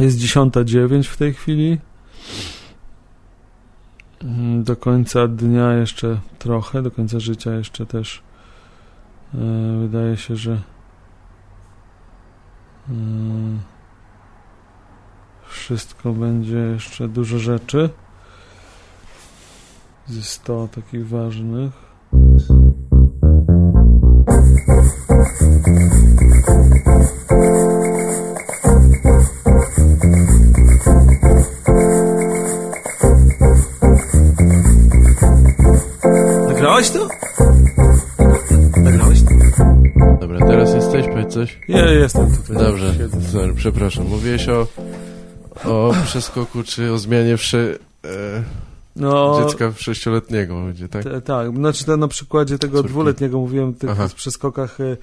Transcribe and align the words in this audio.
Jest 0.00 0.18
10.09 0.18 1.02
w 1.02 1.16
tej 1.16 1.34
chwili. 1.34 1.78
Mm, 4.22 4.64
Do 4.64 4.76
końca 4.76 5.28
dnia 5.28 5.72
jeszcze 5.72 6.20
trochę, 6.38 6.82
do 6.82 6.90
końca 6.90 7.20
życia 7.20 7.54
jeszcze 7.54 7.86
też 7.86 8.22
e, 9.34 9.38
wydaje 9.80 10.16
się, 10.16 10.36
że 10.36 10.52
e, 10.52 10.60
wszystko 15.48 16.12
będzie 16.12 16.56
jeszcze 16.56 17.08
dużo 17.08 17.38
rzeczy. 17.38 17.90
Ze 20.06 20.22
100 20.22 20.68
takich 20.68 21.08
ważnych. 21.08 21.72
Nagrałeś 36.80 36.90
to? 36.90 37.08
Nagrałeś 38.80 39.22
to? 39.22 39.28
Dobra, 40.20 40.38
teraz 40.46 40.74
jesteś, 40.74 41.06
powiedz 41.06 41.34
coś. 41.34 41.58
Ja 41.68 41.90
jestem 41.90 42.36
tutaj. 42.36 42.56
Dobrze, 42.56 42.94
Siedzę. 42.94 43.20
sorry, 43.22 43.54
przepraszam. 43.54 44.06
Mówiłeś 44.08 44.48
o, 44.48 44.66
o 45.64 45.94
przeskoku, 46.04 46.62
czy 46.62 46.92
o 46.92 46.98
zmianie 46.98 47.36
wszy, 47.36 47.78
e, 48.04 48.08
No, 48.96 49.40
dziecka 49.44 49.72
sześcioletniego 49.76 50.64
będzie, 50.64 50.88
tak? 50.88 51.04
tak, 51.24 51.56
znaczy 51.56 51.96
na 51.96 52.08
przykładzie 52.08 52.58
tego 52.58 52.76
Córki. 52.76 52.88
dwuletniego 52.90 53.38
mówiłem 53.38 53.74
tych 53.74 53.90
Aha. 53.90 54.08
przeskokach 54.14 54.78
e, 54.80 54.96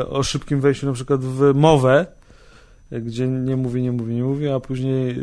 e, 0.00 0.06
o 0.08 0.22
szybkim 0.22 0.60
wejściu 0.60 0.86
na 0.86 0.92
przykład 0.92 1.20
w 1.24 1.54
mowę, 1.54 2.06
e, 2.92 3.00
gdzie 3.00 3.28
nie 3.28 3.56
mówi, 3.56 3.82
nie 3.82 3.92
mówi, 3.92 4.14
nie 4.14 4.22
mówi, 4.22 4.48
a 4.48 4.60
później 4.60 5.10
e, 5.10 5.16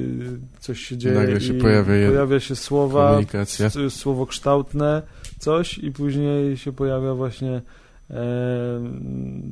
coś 0.60 0.80
się 0.80 0.98
dzieje 0.98 1.16
Nagle 1.16 1.42
się 1.42 1.54
i 1.54 1.62
pojawia 1.62 2.08
pojawia 2.08 2.40
się 2.40 2.56
słowa, 2.56 3.08
Komunikacja. 3.08 3.70
słowo 3.90 4.26
kształtne, 4.26 5.02
coś 5.40 5.78
i 5.78 5.92
później 5.92 6.58
się 6.58 6.72
pojawia 6.72 7.14
właśnie 7.14 7.62
e, 8.10 8.22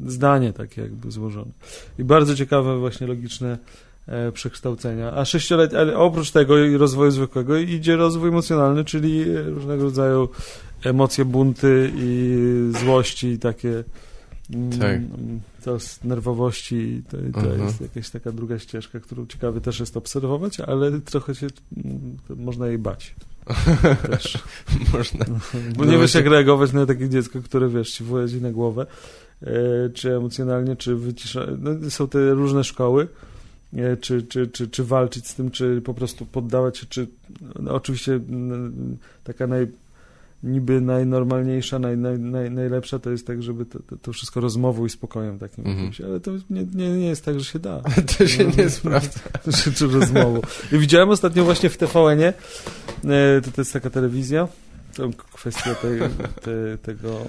zdanie 0.05 0.53
takie 0.53 0.81
jakby 0.81 1.11
złożone. 1.11 1.51
I 1.99 2.03
bardzo 2.03 2.35
ciekawe 2.35 2.77
właśnie 2.79 3.07
logiczne 3.07 3.57
e, 4.07 4.31
przekształcenia. 4.31 5.11
A 5.13 5.25
sześciolet, 5.25 5.73
ale 5.73 5.97
oprócz 5.97 6.31
tego 6.31 6.57
i 6.65 6.77
rozwoju 6.77 7.11
zwykłego 7.11 7.57
idzie 7.57 7.95
rozwój 7.95 8.29
emocjonalny, 8.29 8.85
czyli 8.85 9.21
e, 9.29 9.43
różnego 9.43 9.83
rodzaju 9.83 10.29
emocje, 10.83 11.25
bunty 11.25 11.91
i 11.95 12.37
złości 12.83 13.27
i 13.27 13.39
takie 13.39 13.83
mm, 14.53 14.79
Tak. 14.79 14.99
to 15.63 15.79
z 15.79 16.03
nerwowości 16.03 17.03
to, 17.09 17.17
to 17.17 17.39
Mhm. 17.39 17.61
jest 17.67 17.81
jakaś 17.81 18.09
taka 18.09 18.31
druga 18.31 18.59
ścieżka, 18.59 18.99
którą 18.99 19.25
ciekawe 19.27 19.61
też 19.61 19.79
jest 19.79 19.97
obserwować, 19.97 20.59
ale 20.59 20.99
trochę 21.01 21.35
się 21.35 21.47
mm, 21.85 22.17
można 22.35 22.67
jej 22.67 22.77
bać. 22.77 23.15
Też. 24.11 24.37
Można. 24.93 25.25
Bo 25.25 25.35
No 25.77 25.85
nie 25.85 25.91
wiesz 25.91 25.97
właśnie- 25.97 26.21
jak 26.21 26.29
reagować 26.29 26.73
na 26.73 26.85
takie 26.85 27.09
dziecko, 27.09 27.41
które 27.41 27.69
wiesz, 27.69 27.91
ci 27.91 28.03
włazi 28.03 28.41
na 28.41 28.51
głowę, 28.51 28.85
e, 29.43 29.89
czy 29.93 30.15
emocjonalnie, 30.15 30.75
czy 30.75 30.95
wycisza. 30.95 31.47
No, 31.59 31.89
są 31.89 32.07
te 32.07 32.33
różne 32.33 32.63
szkoły, 32.63 33.07
e, 33.73 33.97
czy, 33.97 34.21
czy, 34.23 34.47
czy, 34.47 34.67
czy 34.67 34.83
walczyć 34.83 35.27
z 35.27 35.35
tym, 35.35 35.51
czy 35.51 35.81
po 35.81 35.93
prostu 35.93 36.25
poddawać 36.25 36.77
się, 36.77 36.85
czy 36.89 37.07
no, 37.59 37.73
oczywiście 37.73 38.13
mm, 38.13 38.97
taka 39.23 39.47
naj, 39.47 39.67
niby 40.43 40.81
najnormalniejsza, 40.81 41.79
naj, 41.79 41.97
naj, 41.97 42.19
naj, 42.19 42.51
najlepsza 42.51 42.99
to 42.99 43.09
jest 43.09 43.27
tak, 43.27 43.43
żeby 43.43 43.65
to, 43.65 43.79
to, 43.79 43.97
to 43.97 44.13
wszystko 44.13 44.39
rozmową 44.39 44.85
i 44.85 44.89
spokojem 44.89 45.39
takim 45.39 45.65
Mhm. 45.67 45.77
jakimś, 45.77 46.01
ale 46.01 46.19
to 46.19 46.31
nie, 46.49 46.63
nie, 46.75 46.89
nie 46.89 47.07
jest 47.07 47.25
tak, 47.25 47.39
że 47.39 47.45
się 47.45 47.59
da. 47.59 47.81
To 48.17 48.27
się 48.27 48.45
nie 48.57 48.69
sprawdza. 48.69 49.19
czy, 49.63 49.73
czy 49.73 49.87
rozmową. 49.87 50.41
I 50.71 50.77
widziałem 50.77 51.09
ostatnio 51.09 51.43
właśnie 51.43 51.69
w 51.69 51.77
TVN-ie, 51.77 52.33
e, 53.05 53.41
to, 53.41 53.51
to 53.51 53.61
jest 53.61 53.73
taka 53.73 53.89
telewizja, 53.89 54.47
tą 54.95 55.13
kwestię 55.13 55.75
tej, 55.81 55.99
te, 56.41 56.77
tego... 56.77 57.21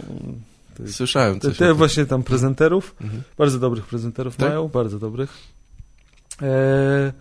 Te, 0.77 0.89
Słyszałem 0.89 1.41
te, 1.41 1.49
coś. 1.49 1.59
te 1.59 1.67
tym. 1.67 1.77
właśnie 1.77 2.07
tam 2.07 2.23
prezenterów, 2.23 2.95
Mhm. 3.01 3.23
bardzo 3.39 3.59
dobrych 3.59 3.87
prezenterów 3.87 4.37
Tak? 4.37 4.49
mają, 4.49 4.69
bardzo 4.69 4.99
dobrych, 4.99 5.31
e, 6.43 7.13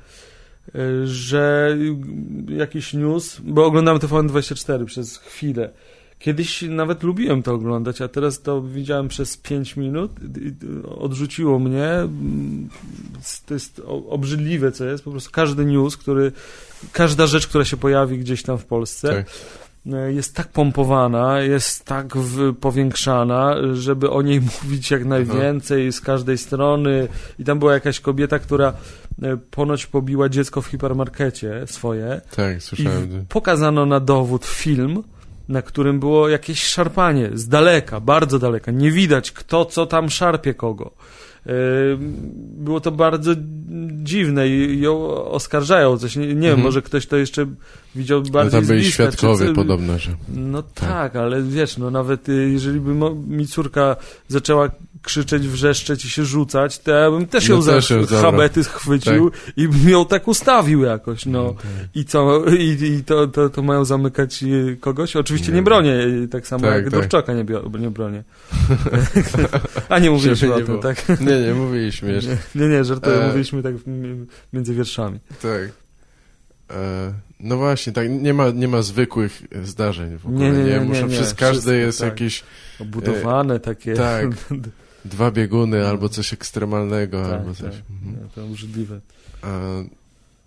że 1.03 1.77
jakiś 2.49 2.93
news, 2.93 3.39
bo 3.43 3.65
oglądałem 3.65 3.99
TVN24 3.99 4.85
przez 4.85 5.17
chwilę, 5.17 5.69
Kiedyś 6.19 6.61
nawet 6.61 7.03
lubiłem 7.03 7.43
to 7.43 7.53
oglądać, 7.53 8.01
a 8.01 8.07
teraz 8.07 8.41
to 8.41 8.61
widziałem 8.61 9.07
przez 9.07 9.37
5 9.37 9.77
minut, 9.77 10.11
odrzuciło 10.99 11.59
mnie. 11.59 11.89
To 13.45 13.53
jest 13.53 13.81
obrzydliwe, 14.09 14.71
co 14.71 14.85
jest. 14.85 15.03
Po 15.03 15.11
prostu 15.11 15.31
każdy 15.31 15.65
news, 15.65 15.97
który, 15.97 16.31
każda 16.91 17.27
rzecz, 17.27 17.47
która 17.47 17.65
się 17.65 17.77
pojawi 17.77 18.17
gdzieś 18.19 18.43
tam 18.43 18.57
w 18.57 18.65
Polsce, 18.65 19.07
Tak. 19.07 19.25
jest 20.09 20.35
tak 20.35 20.47
pompowana, 20.47 21.41
jest 21.41 21.85
tak 21.85 22.17
w, 22.17 22.55
powiększana, 22.55 23.55
żeby 23.73 24.09
o 24.09 24.21
niej 24.21 24.41
mówić 24.63 24.91
jak 24.91 25.05
najwięcej 25.05 25.91
z 25.91 26.01
każdej 26.01 26.37
strony. 26.37 27.07
I 27.39 27.43
tam 27.43 27.59
była 27.59 27.73
jakaś 27.73 27.99
kobieta, 27.99 28.39
która 28.39 28.73
ponoć 29.51 29.85
pobiła 29.85 30.29
dziecko 30.29 30.61
w 30.61 30.67
hipermarkecie 30.67 31.61
swoje. 31.65 32.21
Tak, 32.35 32.63
słyszałem. 32.63 33.07
w- 33.07 33.27
pokazano 33.27 33.85
na 33.85 33.99
dowód 33.99 34.45
film, 34.45 35.03
na 35.49 35.61
którym 35.61 35.99
było 35.99 36.29
jakieś 36.29 36.63
szarpanie 36.63 37.29
z 37.33 37.47
daleka, 37.47 37.99
bardzo 37.99 38.39
daleka. 38.39 38.71
Nie 38.71 38.91
widać, 38.91 39.31
kto 39.31 39.65
co 39.65 39.85
tam 39.85 40.09
szarpie 40.09 40.53
kogo. 40.53 40.91
Yy, 41.45 41.53
Było 42.57 42.79
to 42.79 42.91
bardzo 42.91 43.31
dziwne 44.03 44.47
i 44.49 44.79
ją 44.81 45.07
oskarżają 45.25 45.97
coś. 45.97 46.15
Nie, 46.15 46.27
nie 46.27 46.33
wiem, 46.33 46.43
Mhm. 46.43 46.61
może 46.61 46.81
ktoś 46.81 47.07
to 47.07 47.17
jeszcze 47.17 47.45
widział 47.95 48.21
bardziej 48.21 48.51
tam 48.51 48.65
z 48.65 48.67
byli 48.67 48.79
bliska, 48.79 49.05
czy 49.05 49.11
świadkowie 49.17 49.53
podobno, 49.53 49.97
że... 49.99 50.11
no 50.35 50.63
tak. 50.63 51.15
ale 51.15 51.41
wiesz, 51.41 51.77
no 51.77 51.91
nawet 51.91 52.29
y, 52.29 52.49
jeżeli 52.49 52.79
by 52.79 52.93
mi 53.27 53.47
córka 53.47 53.95
zaczęła 54.27 54.69
krzyczeć, 55.07 55.47
wrzeszczeć 55.47 56.05
i 56.05 56.09
się 56.09 56.25
rzucać, 56.25 56.79
to 56.79 56.91
ja 56.91 57.11
bym 57.11 57.27
też 57.27 57.49
No 57.49 57.55
ją 57.55 57.61
za 57.61 57.71
też 57.71 57.89
ją 57.89 58.05
zabrał. 58.05 58.31
habety 58.31 58.63
chwycił 58.63 59.31
i 59.57 59.67
bym 59.67 59.89
ją 59.89 60.05
tak 60.05 60.27
ustawił 60.27 60.83
jakoś, 60.83 61.25
no. 61.25 61.53
tak. 61.53 61.65
I 61.95 62.05
co? 62.05 62.45
I, 62.45 62.83
i 62.83 63.03
to, 63.03 63.27
to, 63.27 63.49
to 63.49 63.61
mają 63.61 63.85
zamykać 63.85 64.43
y, 64.43 64.77
kogoś? 64.81 65.15
Oczywiście 65.15 65.51
nie, 65.51 65.55
Nie. 65.55 65.61
bronię, 65.61 65.93
y, 65.93 66.27
tak 66.27 66.47
samo 66.47 66.61
Tak, 66.63 66.73
jak 66.75 66.83
tak. 66.83 66.91
Dworczaka 66.93 67.33
nie, 67.33 67.45
nie 67.79 67.89
bronię. 67.89 68.23
A 69.89 69.99
nie 69.99 70.11
mówiliśmy 70.11 70.53
o 70.53 70.59
nie 70.59 70.65
tym, 70.65 70.79
tak? 70.79 71.19
Nie, 71.21 71.41
nie, 71.41 71.53
mówiliśmy 71.53 72.11
jeszcze. 72.11 72.37
Nie, 72.55 72.67
nie, 72.67 72.83
żartuję, 72.83 73.15
E. 73.23 73.27
mówiliśmy 73.27 73.63
tak 73.63 73.73
między 74.53 74.73
wierszami. 74.73 75.19
Tak. 75.41 75.61
E, 76.77 77.13
no 77.39 77.57
właśnie, 77.57 77.93
tak, 77.93 78.09
nie 78.09 78.33
ma, 78.33 78.49
nie 78.49 78.67
ma 78.67 78.81
zwykłych 78.81 79.41
zdarzeń 79.63 80.17
w 80.17 80.25
ogóle, 80.25 80.39
Nie, 80.39 80.51
nie, 80.51 80.63
nie, 80.63 80.69
nie, 80.71 80.79
Muszą 80.79 81.01
nie, 81.01 81.07
przez 81.07 81.17
wszystko, 81.17 81.39
każde 81.39 81.75
jest 81.75 81.99
tak. 81.99 82.09
jakieś 82.09 82.43
Obudowane 82.79 83.59
takie. 83.59 83.93
tak. 83.93 84.25
dwa 85.07 85.31
bieguny 85.31 85.79
No. 85.79 85.87
albo 85.87 86.09
coś 86.09 86.33
ekstremalnego, 86.33 87.23
Tak, 87.23 87.31
albo 87.33 87.53
coś. 87.53 87.61
tak. 87.75 87.83
Mhm. 87.91 88.15
No, 88.21 88.27
to 88.35 88.43
obrzydliwe. 88.45 88.99
A, 89.41 89.47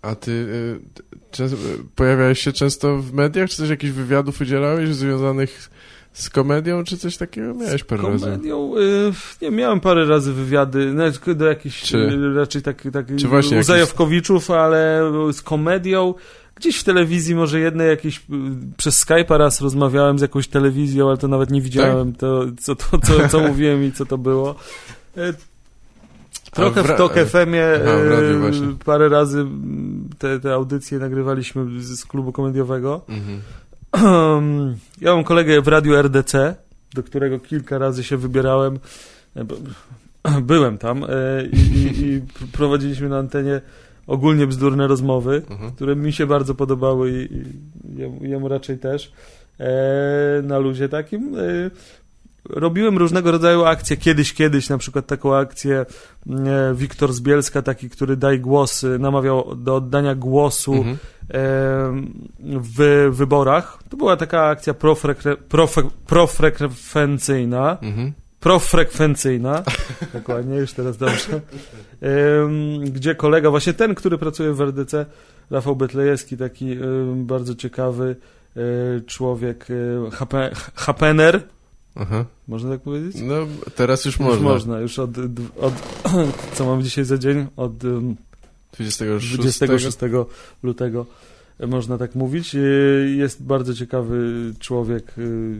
a 0.01 0.15
ty 0.15 0.31
y, 0.31 0.79
często, 1.31 1.57
pojawiałeś 1.95 2.39
się 2.39 2.51
często 2.53 2.97
w 2.97 3.13
mediach, 3.13 3.49
czy 3.49 3.55
coś 3.57 3.69
jakichś 3.69 3.93
wywiadów 3.93 4.41
udzielałeś 4.41 4.95
związanych 4.95 5.69
z 6.13 6.29
komedią, 6.29 6.83
czy 6.83 6.97
coś 6.97 7.17
takiego? 7.17 7.53
Miałeś 7.53 7.83
parę 7.83 8.03
razy. 8.03 8.25
Komedią, 8.25 8.73
y, 8.77 9.11
nie, 9.41 9.51
miałem 9.51 9.79
parę 9.79 10.05
razy 10.05 10.33
wywiady, 10.33 10.93
do 11.35 11.45
jakichś, 11.45 11.81
Czy- 11.81 11.97
y, 11.97 12.33
raczej 12.35 12.61
tak, 12.61 12.83
tak 12.93 13.05
czy 13.15 13.27
właśnie 13.27 13.51
u 13.51 13.53
jakiś- 13.55 13.67
ale 14.59 15.11
z 15.33 15.41
komedią, 15.41 16.13
gdzieś 16.61 16.79
w 16.79 16.83
telewizji 16.83 17.35
może 17.35 17.59
jednej 17.59 17.87
jakiejś, 17.87 18.17
y, 18.17 18.21
przez 18.77 19.05
Skype'a 19.05 19.37
raz 19.37 19.61
rozmawiałem 19.61 20.19
z 20.19 20.21
jakąś 20.21 20.47
telewizją, 20.47 21.07
ale 21.07 21.17
to 21.17 21.27
nawet 21.27 21.51
nie 21.51 21.61
widziałem, 21.61 22.13
to, 22.13 22.45
co, 22.61 22.75
to, 22.75 22.97
co, 22.97 23.29
co 23.29 23.39
mówiłem 23.39 23.83
i 23.83 23.91
co 23.91 24.05
to 24.05 24.17
było. 24.17 24.55
Y, 25.17 25.33
Trochę 26.51 26.83
w 26.83 26.87
w 26.87 26.97
TOK 26.97 27.13
FM-ie 27.13 27.79
w 27.79 28.81
y, 28.81 28.85
parę 28.85 29.09
razy 29.09 29.45
te, 30.19 30.39
te 30.39 30.53
audycje 30.53 30.99
nagrywaliśmy 30.99 31.81
z, 31.81 31.99
z 31.99 32.05
klubu 32.05 32.31
komediowego. 32.31 33.01
Mhm. 33.09 33.41
Ja 35.01 35.15
mam 35.15 35.23
kolegę 35.23 35.61
w 35.61 35.67
radiu 35.67 35.95
RDC, 35.95 36.55
do 36.93 37.03
którego 37.03 37.39
kilka 37.39 37.77
razy 37.77 38.03
się 38.03 38.17
wybierałem. 38.17 38.79
e, 39.35 39.45
Byłem 40.41 40.77
tam 40.77 41.03
e, 41.03 41.07
i, 41.53 41.57
i, 41.57 42.03
i 42.05 42.21
prowadziliśmy 42.57 43.09
na 43.09 43.17
antenie 43.17 43.61
ogólnie 44.11 44.47
bzdurne 44.47 44.87
rozmowy, 44.87 45.41
Mhm. 45.49 45.71
które 45.71 45.95
mi 45.95 46.13
się 46.13 46.25
bardzo 46.27 46.55
podobały 46.55 47.11
i, 47.11 47.33
i 48.25 48.29
jemu, 48.29 48.47
raczej 48.47 48.77
też. 48.77 49.11
E, 49.59 50.41
na 50.43 50.57
luzie 50.59 50.89
takim. 50.89 51.35
E, 51.35 51.41
robiłem 52.49 52.97
różnego 52.97 53.31
rodzaju 53.31 53.63
akcje. 53.65 53.97
Kiedyś, 53.97 54.33
kiedyś 54.33 54.69
na 54.69 54.77
przykład 54.77 55.07
taką 55.07 55.35
akcję 55.35 55.85
e, 56.29 56.73
Wiktor 56.75 57.13
z 57.13 57.21
Bielska, 57.21 57.61
taki, 57.61 57.89
który 57.89 58.15
daj 58.17 58.39
głos, 58.39 58.83
e, 58.83 58.87
namawiał 58.99 59.55
do 59.55 59.75
oddania 59.75 60.15
głosu 60.15 60.73
Mhm. 60.73 60.97
em, 61.29 62.13
w 62.39 63.09
wyborach. 63.11 63.79
To 63.89 63.97
była 63.97 64.17
taka 64.17 64.43
akcja 64.45 64.73
profrekre, 64.73 65.37
profe, 65.37 65.81
profrekwencyjna. 66.07 67.77
Mhm. 67.81 68.11
Profrekwencyjna, 68.41 69.63
dokładnie, 70.13 70.55
już 70.55 70.73
teraz 70.73 70.97
dobrze, 70.97 71.41
gdzie 72.83 73.15
kolega, 73.15 73.49
właśnie 73.49 73.73
ten, 73.73 73.95
który 73.95 74.17
pracuje 74.17 74.53
w 74.53 74.61
RDC, 74.61 75.05
Rafał 75.51 75.75
Betlejewski, 75.75 76.37
taki 76.37 76.77
bardzo 77.15 77.55
ciekawy 77.55 78.15
y, 78.57 79.01
człowiek, 79.05 79.67
hape, 80.11 80.51
hapener, 80.75 81.43
Aha. 81.95 82.25
można 82.47 82.69
tak 82.71 82.81
powiedzieć? 82.81 83.15
No, 83.21 83.35
teraz 83.75 84.05
już 84.05 84.19
Już 84.19 84.27
można. 84.27 84.49
można, 84.49 84.79
już 84.79 84.99
od, 84.99 85.09
od 85.59 85.73
co 86.55 86.65
mamy 86.65 86.83
dzisiaj 86.83 87.05
za 87.05 87.17
dzień? 87.17 87.47
Od 87.57 87.83
ym, 87.83 88.15
26. 88.73 89.37
26 89.37 89.97
lutego 90.63 91.05
e, 91.59 91.67
można 91.67 91.97
tak 91.97 92.15
mówić. 92.15 92.55
Y, 92.55 93.15
Jest 93.17 93.43
bardzo 93.43 93.73
ciekawy 93.73 94.53
człowiek, 94.59 95.13
y, 95.17 95.55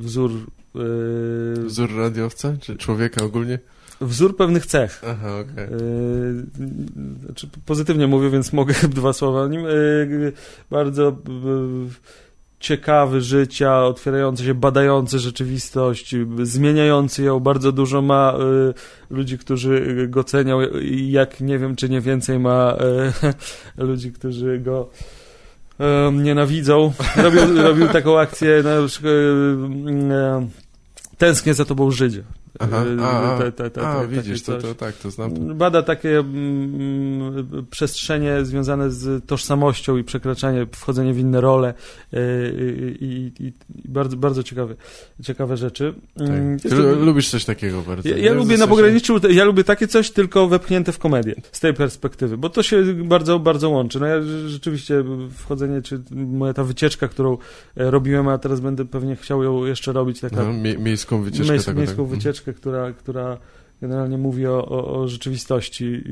wzór, 0.00 0.30
y, 0.78 1.64
Wzór 1.64 1.96
radiowca, 1.96 2.54
czy 2.60 2.76
człowieka 2.76 3.24
ogólnie? 3.24 3.58
wzór 4.00 4.36
pewnych 4.36 4.66
cech. 4.66 5.02
Aha, 5.06 5.28
okej. 5.40 5.64
Y, 5.64 7.20
Znaczy, 7.24 7.48
pozytywnie 7.66 8.06
mówię, 8.06 8.30
więc 8.30 8.52
mogę 8.52 8.74
dwa 8.88 9.12
słowa 9.12 9.40
o 9.40 9.48
nim. 9.48 9.66
Y, 9.66 10.32
Bardzo 10.70 11.08
y, 11.08 11.14
ciekawy 12.60 13.20
życia, 13.20 13.84
otwierający 13.84 14.44
się, 14.44 14.54
badający 14.54 15.18
rzeczywistość, 15.18 16.14
zmieniający 16.42 17.22
ją. 17.22 17.40
Bardzo 17.40 17.72
dużo 17.72 18.02
ma 18.02 18.34
y, 19.10 19.14
ludzi, 19.14 19.38
którzy 19.38 20.06
go 20.10 20.24
cenią 20.24 20.60
i 20.82 21.10
jak 21.10 21.40
nie 21.40 21.58
wiem, 21.58 21.76
czy 21.76 21.88
nie 21.88 22.00
więcej 22.00 22.38
ma 22.38 22.76
y, 23.78 23.82
ludzi, 23.86 24.12
którzy 24.12 24.58
go 24.58 24.90
y, 25.80 26.12
nienawidzą. 26.12 26.92
Robił, 27.16 27.40
robił 27.68 27.88
taką 27.88 28.18
akcję 28.18 28.62
na 28.62 28.86
przykład 28.86 29.12
Tęsknię 31.18 31.54
za 31.54 31.64
tobą 31.64 31.90
Żydzie. 31.90 32.24
Aha, 32.58 32.84
Y, 32.86 33.00
a, 33.02 33.34
a, 33.34 33.38
te- 33.38 33.52
te- 33.52 33.70
te- 33.70 33.88
a 33.88 33.94
takie 33.94 34.08
widzisz, 34.08 34.42
to, 34.42 34.74
tak, 34.74 34.96
to 34.96 35.10
znam. 35.10 35.34
To. 35.48 35.54
Bada 35.54 35.82
takie 35.82 36.18
mm, 36.18 37.66
przestrzenie 37.70 38.44
związane 38.44 38.90
z 38.90 39.26
tożsamością 39.26 39.96
i 39.96 40.04
przekraczanie, 40.04 40.66
wchodzenie 40.72 41.14
w 41.14 41.18
inne 41.18 41.40
role 41.40 41.74
yy, 42.12 42.20
i, 43.00 43.32
i, 43.40 43.46
i 43.46 43.88
bardzo, 43.88 44.16
bardzo 44.16 44.42
ciekawe, 44.42 44.74
ciekawe 45.22 45.56
rzeczy. 45.56 45.94
Mm, 46.20 46.56
Tak. 46.58 46.64
jest 46.64 46.76
to- 46.76 46.82
lu- 46.82 47.04
lubisz 47.04 47.28
coś 47.30 47.44
takiego 47.44 47.82
bardzo. 47.82 48.08
ja, 48.08 48.16
ja 48.16 48.32
lubię 48.32 48.56
na 48.56 48.66
pograniczu, 48.66 49.20
ja 49.30 49.44
lubię 49.44 49.64
takie 49.64 49.88
coś, 49.88 50.10
tylko 50.10 50.48
wepchnięte 50.48 50.92
w 50.92 50.98
komedię, 50.98 51.34
z 51.52 51.60
tej 51.60 51.74
perspektywy, 51.74 52.38
bo 52.38 52.48
to 52.50 52.62
się 52.62 52.84
bardzo, 52.94 53.38
bardzo 53.38 53.70
łączy. 53.70 54.00
No 54.00 54.06
ja 54.06 54.20
rze- 54.20 54.48
rzeczywiście 54.48 55.04
wchodzenie, 55.36 55.82
czy 55.82 56.00
moja 56.10 56.54
ta 56.54 56.64
wycieczka, 56.64 57.08
którą 57.08 57.38
e, 57.76 57.90
robiłem, 57.90 58.28
a 58.28 58.38
teraz 58.38 58.60
będę 58.60 58.84
pewnie 58.84 59.16
chciał 59.16 59.42
ją 59.42 59.64
jeszcze 59.64 59.92
robić, 59.92 60.20
taka 60.20 60.36
No, 60.44 60.52
mie 60.52 60.78
miejską 60.78 61.22
wycieczkę. 61.22 61.52
Miejsc, 61.52 61.66
taką, 61.66 61.78
miejską 61.78 62.02
tak. 62.08 62.14
wycieczkę, 62.16 62.47
która, 62.52 62.92
która 62.92 63.38
generalnie 63.80 64.18
mówi 64.18 64.46
o, 64.46 64.66
o, 64.68 65.00
o 65.02 65.08
rzeczywistości, 65.08 66.02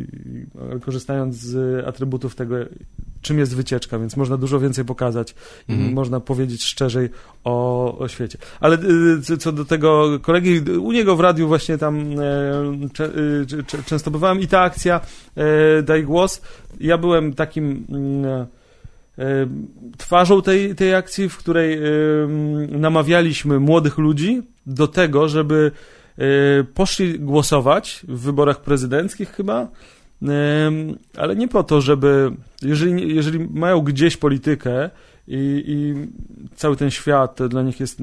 korzystając 0.85 1.37
z 1.37 1.85
atrybutów 1.87 2.35
tego, 2.35 2.57
czym 3.23 3.39
jest 3.39 3.57
wycieczka, 3.57 3.99
więc 3.99 4.17
można 4.17 4.37
dużo 4.37 4.61
więcej 4.61 4.85
pokazać 4.85 5.35
i 5.69 5.73
Mhm. 5.73 5.93
można 5.93 6.21
powiedzieć 6.21 6.65
szczerzej 6.65 7.09
o, 7.45 7.99
o 7.99 8.09
świecie. 8.09 8.39
Ale 8.61 8.79
y, 9.31 9.37
co- 9.39 9.53
do 9.53 9.65
tego 9.65 10.21
kolegi, 10.23 10.61
u 10.79 10.93
niego 10.93 11.17
w 11.17 11.21
radiu 11.21 11.49
właśnie 11.49 11.79
tam 11.79 12.01
e, 12.21 12.89
cze, 12.93 13.05
y, 13.05 13.65
cze- 13.67 13.83
często 13.83 14.11
bywałem 14.11 14.41
i 14.41 14.47
ta 14.47 14.61
akcja 14.61 15.01
e, 15.37 15.83
Daj 15.83 16.05
Głos, 16.05 16.43
ja 16.81 16.99
byłem 16.99 17.35
takim 17.35 17.87
mm, 17.89 18.25
e, 19.19 19.47
twarzą 19.99 20.43
tej, 20.43 20.75
tej 20.75 20.95
akcji, 20.95 21.29
w 21.29 21.37
której 21.37 21.79
namawialiśmy 22.69 23.61
młodych 23.61 23.99
ludzi 23.99 24.43
do 24.67 24.89
tego, 24.89 25.29
żeby 25.29 25.71
poszli 26.75 27.21
głosować 27.21 28.01
w 28.09 28.21
wyborach 28.21 28.61
prezydenckich 28.61 29.31
chyba, 29.31 29.69
Em, 30.23 30.99
ale 31.17 31.37
nie 31.37 31.49
po 31.49 31.63
to, 31.63 31.81
żeby 31.81 32.33
jeżeli, 32.63 33.17
jeżeli 33.17 33.49
mają 33.49 33.81
gdzieś 33.81 34.17
politykę 34.17 34.91
i, 35.29 35.65
i 35.67 35.95
cały 36.57 36.77
ten 36.77 36.91
świat 36.91 37.39
dla 37.49 37.63
nich 37.63 37.81
jest 37.81 37.99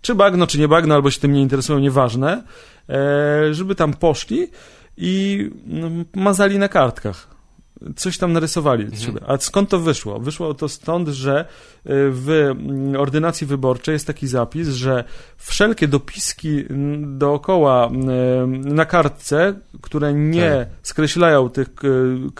czy 0.00 0.14
bagno, 0.14 0.46
czy 0.46 0.58
nie 0.58 0.68
bagno, 0.68 0.94
albo 0.94 1.10
się 1.10 1.20
tym 1.20 1.32
nie 1.32 1.42
interesują, 1.42 1.78
nieważne, 1.78 2.42
e, 2.88 3.54
żeby 3.54 3.74
tam 3.74 3.92
poszli 3.92 4.48
i 4.96 5.50
no, 5.66 5.90
mazali 6.14 6.58
na 6.58 6.68
kartkach. 6.68 7.33
Coś 7.96 8.18
tam 8.18 8.32
narysowali. 8.32 8.84
Mhm. 8.84 9.18
A 9.26 9.38
skąd 9.38 9.68
to 9.68 9.78
wyszło? 9.78 10.20
Wyszło 10.20 10.54
to 10.54 10.68
stąd, 10.68 11.08
że 11.08 11.40
e, 11.40 11.44
w 12.10 12.30
mm, 12.30 13.00
ordynacji 13.00 13.46
wyborczej 13.46 13.92
jest 13.92 14.06
taki 14.06 14.26
zapis, 14.26 14.68
że 14.68 15.04
wszelkie 15.36 15.88
dopiski 15.88 16.64
mm, 16.70 17.18
dookoła 17.18 17.86
mm, 17.86 18.74
na 18.74 18.84
kartce, 18.84 19.54
które 19.84 20.14
nie 20.14 20.50
Tak. 20.58 20.68
skreślają 20.82 21.48
tych 21.50 21.74
k- 21.74 21.86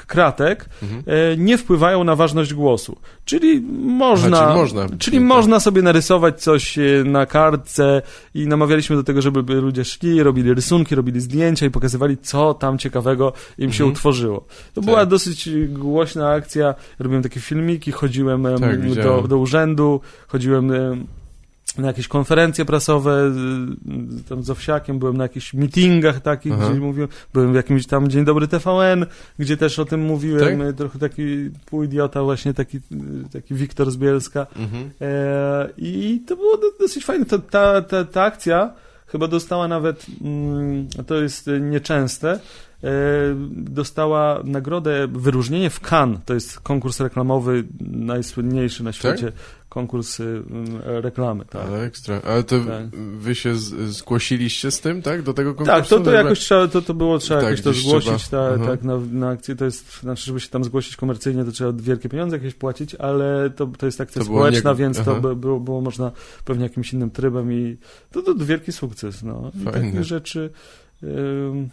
kratek, 0.06 0.69
Mhm. 0.82 1.02
e, 1.06 1.37
nie 1.37 1.58
wpływają 1.58 2.05
na 2.05 2.17
ważność 2.17 2.55
głosu. 2.55 2.96
Czyli 3.25 3.61
można, 3.81 4.38
Aha, 4.38 4.46
czyli 4.46 4.61
można. 4.61 4.96
czyli 4.99 5.17
Tak. 5.19 5.26
można 5.26 5.61
sobie 5.61 5.82
narysować 5.82 6.43
coś 6.43 6.79
e, 6.79 6.82
na 7.05 7.26
kartce 7.26 8.02
i 8.35 8.46
namawialiśmy 8.46 8.96
do 8.96 9.05
tego, 9.05 9.23
żeby 9.23 9.55
ludzie 9.55 9.85
szli, 9.85 10.23
robili 10.23 10.55
rysunki, 10.55 10.94
robili 10.94 11.20
zdjęcia 11.20 11.67
i 11.67 11.70
pokazywali, 11.70 12.17
co 12.19 12.55
tam 12.55 12.79
ciekawego 12.79 13.32
im 13.58 13.73
się 13.73 13.85
Mhm. 13.85 13.90
utworzyło. 13.93 14.44
To 14.75 14.81
Tak. 14.81 14.85
była 14.85 15.06
dosyć 15.06 15.49
głośna 15.69 16.31
akcja. 16.31 16.75
Robiłem 16.99 17.23
takie 17.23 17.40
filmiki, 17.40 17.93
chodziłem 17.93 18.47
em, 18.47 18.58
Tak, 18.61 18.81
do, 18.94 19.23
do 19.29 19.38
urzędu, 19.38 20.00
chodziłem 20.29 20.73
em, 20.73 21.06
na 21.79 21.87
jakieś 21.88 22.09
konferencje 22.09 22.65
prasowe 22.65 23.31
z- 23.32 24.25
tam 24.29 24.43
z 24.43 24.50
Owsiakiem, 24.50 24.99
byłem 24.99 25.17
na 25.17 25.23
jakichś 25.25 25.55
meetingach 25.55 26.21
takich, 26.21 26.53
Aha. 26.53 26.71
gdzie 26.71 26.81
mówiłem, 26.81 27.09
byłem 27.32 27.53
w 27.53 27.55
jakimś 27.55 27.87
tam 27.87 28.09
Dzień 28.09 28.25
Dobry 28.25 28.49
TVN, 28.49 29.06
gdzie 29.38 29.56
też 29.56 29.79
o 29.79 29.85
tym 29.85 30.00
mówiłem, 30.00 30.59
Tak? 30.59 30.69
e, 30.69 30.73
trochę 30.73 30.99
taki 30.99 31.50
pół-idiota 31.67 32.23
właśnie, 32.23 32.55
taki, 32.55 32.81
taki 33.32 33.55
Wiktor 33.55 33.91
z 33.91 33.97
Bielska. 33.97 34.47
Mhm. 34.56 34.91
E, 35.00 35.69
I 35.79 36.23
to 36.26 36.37
było 36.37 36.56
do, 36.56 36.67
dosyć 36.81 37.05
fajne. 37.05 37.25
To, 37.25 37.38
ta, 37.38 37.82
ta, 37.82 38.05
ta 38.05 38.23
akcja 38.23 38.73
chyba 39.06 39.29
dostała 39.29 39.69
nawet, 39.69 40.06
mm, 40.25 40.88
to 41.06 41.15
jest 41.15 41.50
nieczęste, 41.61 42.41
dostała 43.51 44.41
nagrodę, 44.45 45.09
wyróżnienie 45.13 45.71
w 45.71 45.81
Cannes. 45.93 46.21
To 46.25 46.35
jest 46.35 46.61
konkurs 46.61 47.01
reklamowy 47.01 47.65
najsłynniejszy 47.81 48.85
na 48.85 48.93
świecie. 48.93 49.33
Konkurs 49.69 50.21
y, 50.21 50.43
reklamy. 50.85 51.45
Tak. 51.45 51.67
Ale 51.67 51.83
ekstra. 51.83 52.21
Ale 52.27 52.43
to 52.43 52.59
Tak. 52.61 52.89
wy 53.19 53.35
się 53.35 53.55
z, 53.57 53.65
zgłosiliście 53.91 54.71
z 54.71 54.81
tym, 54.81 55.03
tak? 55.03 55.23
Do 55.23 55.35
tego 55.35 55.55
konkursu? 55.55 55.73
Tak, 55.81 55.85
to, 55.89 55.99
to 55.99 56.05
Dobra. 56.05 56.13
jakoś 56.23 56.39
trzeba, 56.39 56.69
to, 56.69 56.83
to 56.83 56.95
było 56.95 57.19
trzeba 57.19 57.41
Tak, 57.41 57.51
jakoś 57.51 57.63
to 57.65 57.73
zgłosić, 57.73 58.23
trzeba. 58.29 58.49
ta, 58.49 58.55
Aha. 58.55 58.67
tak, 58.67 58.83
na, 58.83 58.99
na 59.13 59.29
akcję 59.29 59.57
to 59.57 59.65
jest, 59.65 60.01
znaczy, 60.01 60.25
żeby 60.25 60.41
się 60.41 60.49
tam 60.49 60.65
zgłosić 60.65 60.97
komercyjnie, 60.97 61.45
to 61.45 61.53
trzeba 61.53 61.73
wielkie 61.73 62.09
pieniądze 62.09 62.37
jakieś 62.37 62.55
płacić, 62.55 62.95
ale 62.95 63.50
to, 63.50 63.67
to 63.67 63.87
jest 63.87 64.00
akcja 64.00 64.21
To 64.21 64.25
społeczna, 64.26 64.71
nie- 64.71 64.76
więc 64.76 64.97
to 64.97 65.11
aha. 65.12 65.21
by, 65.21 65.37
było, 65.37 65.61
było 65.61 65.81
można 65.81 66.12
pewnie 66.45 66.62
jakimś 66.62 66.93
innym 66.93 67.11
trybem 67.11 67.53
i 67.53 67.76
to, 68.12 68.23
to 68.23 68.35
wielki 68.35 68.73
sukces, 68.73 69.23
no. 69.23 69.50
I 69.61 69.64
Fajne. 69.64 69.81
takie 69.91 70.05
rzeczy, 70.05 70.50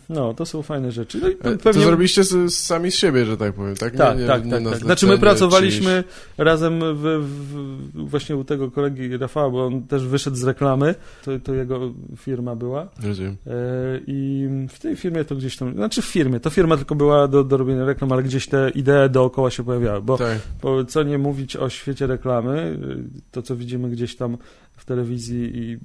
no, 0.10 0.34
to 0.34 0.46
są 0.46 0.62
fajne 0.62 0.92
rzeczy. 0.92 1.20
No 1.22 1.30
i 1.30 1.32
E, 1.32 1.36
To 1.38 1.64
pewnie... 1.64 1.84
zrobiliście 1.84 2.24
z, 2.24 2.54
sami 2.56 2.92
z 2.92 2.96
siebie, 2.96 3.26
że 3.26 3.38
tak 3.38 3.54
powiem, 3.54 3.76
tak? 3.76 3.94
Nie- 3.94 3.98
Tak, 4.00 4.18
nie, 4.20 4.28
tak, 4.28 4.46
nie 4.46 4.52
tak. 4.52 4.60
tak. 4.60 4.68
zlecenie 4.70 4.86
Znaczy 4.86 5.08
my 5.08 5.18
pracowaliśmy 5.18 6.04
razem 6.38 6.80
w, 6.80 7.02
w, 7.04 8.10
właśnie 8.10 8.36
u 8.38 8.44
tego 8.44 8.72
kolegi 8.72 9.18
Rafała, 9.18 9.50
bo 9.50 9.66
on 9.66 9.84
też 9.84 10.08
wyszedł 10.08 10.36
z 10.38 10.44
reklamy, 10.44 10.96
to, 11.26 11.32
to 11.40 11.54
jego 11.54 11.80
firma 12.18 12.56
była. 12.56 12.88
Rozumiem. 13.04 13.38
E, 13.48 13.52
I 14.08 14.48
w 14.70 14.80
tej 14.80 14.96
firmie 14.96 15.26
to 15.26 15.36
gdzieś 15.36 15.58
tam, 15.58 15.74
znaczy 15.74 16.02
w 16.02 16.06
firmie, 16.06 16.40
to 16.40 16.50
firma 16.50 16.78
tylko 16.78 16.96
była 16.96 17.28
do, 17.28 17.44
do 17.44 17.58
robienia 17.58 17.86
reklam, 17.86 18.12
ale 18.12 18.24
gdzieś 18.24 18.48
te 18.48 18.70
idee 18.76 19.10
dookoła 19.10 19.52
się 19.52 19.64
pojawiały, 19.64 20.02
bo, 20.02 20.18
Tak. 20.18 20.38
bo 20.62 20.86
co 20.86 21.04
nie 21.04 21.18
mówić 21.18 21.56
o 21.56 21.70
świecie 21.70 22.08
reklamy, 22.08 22.80
to 23.32 23.42
co 23.42 23.56
widzimy 23.56 23.90
gdzieś 23.90 24.16
tam 24.16 24.38
w 24.78 24.86
telewizji 24.86 25.52
i 25.54 25.78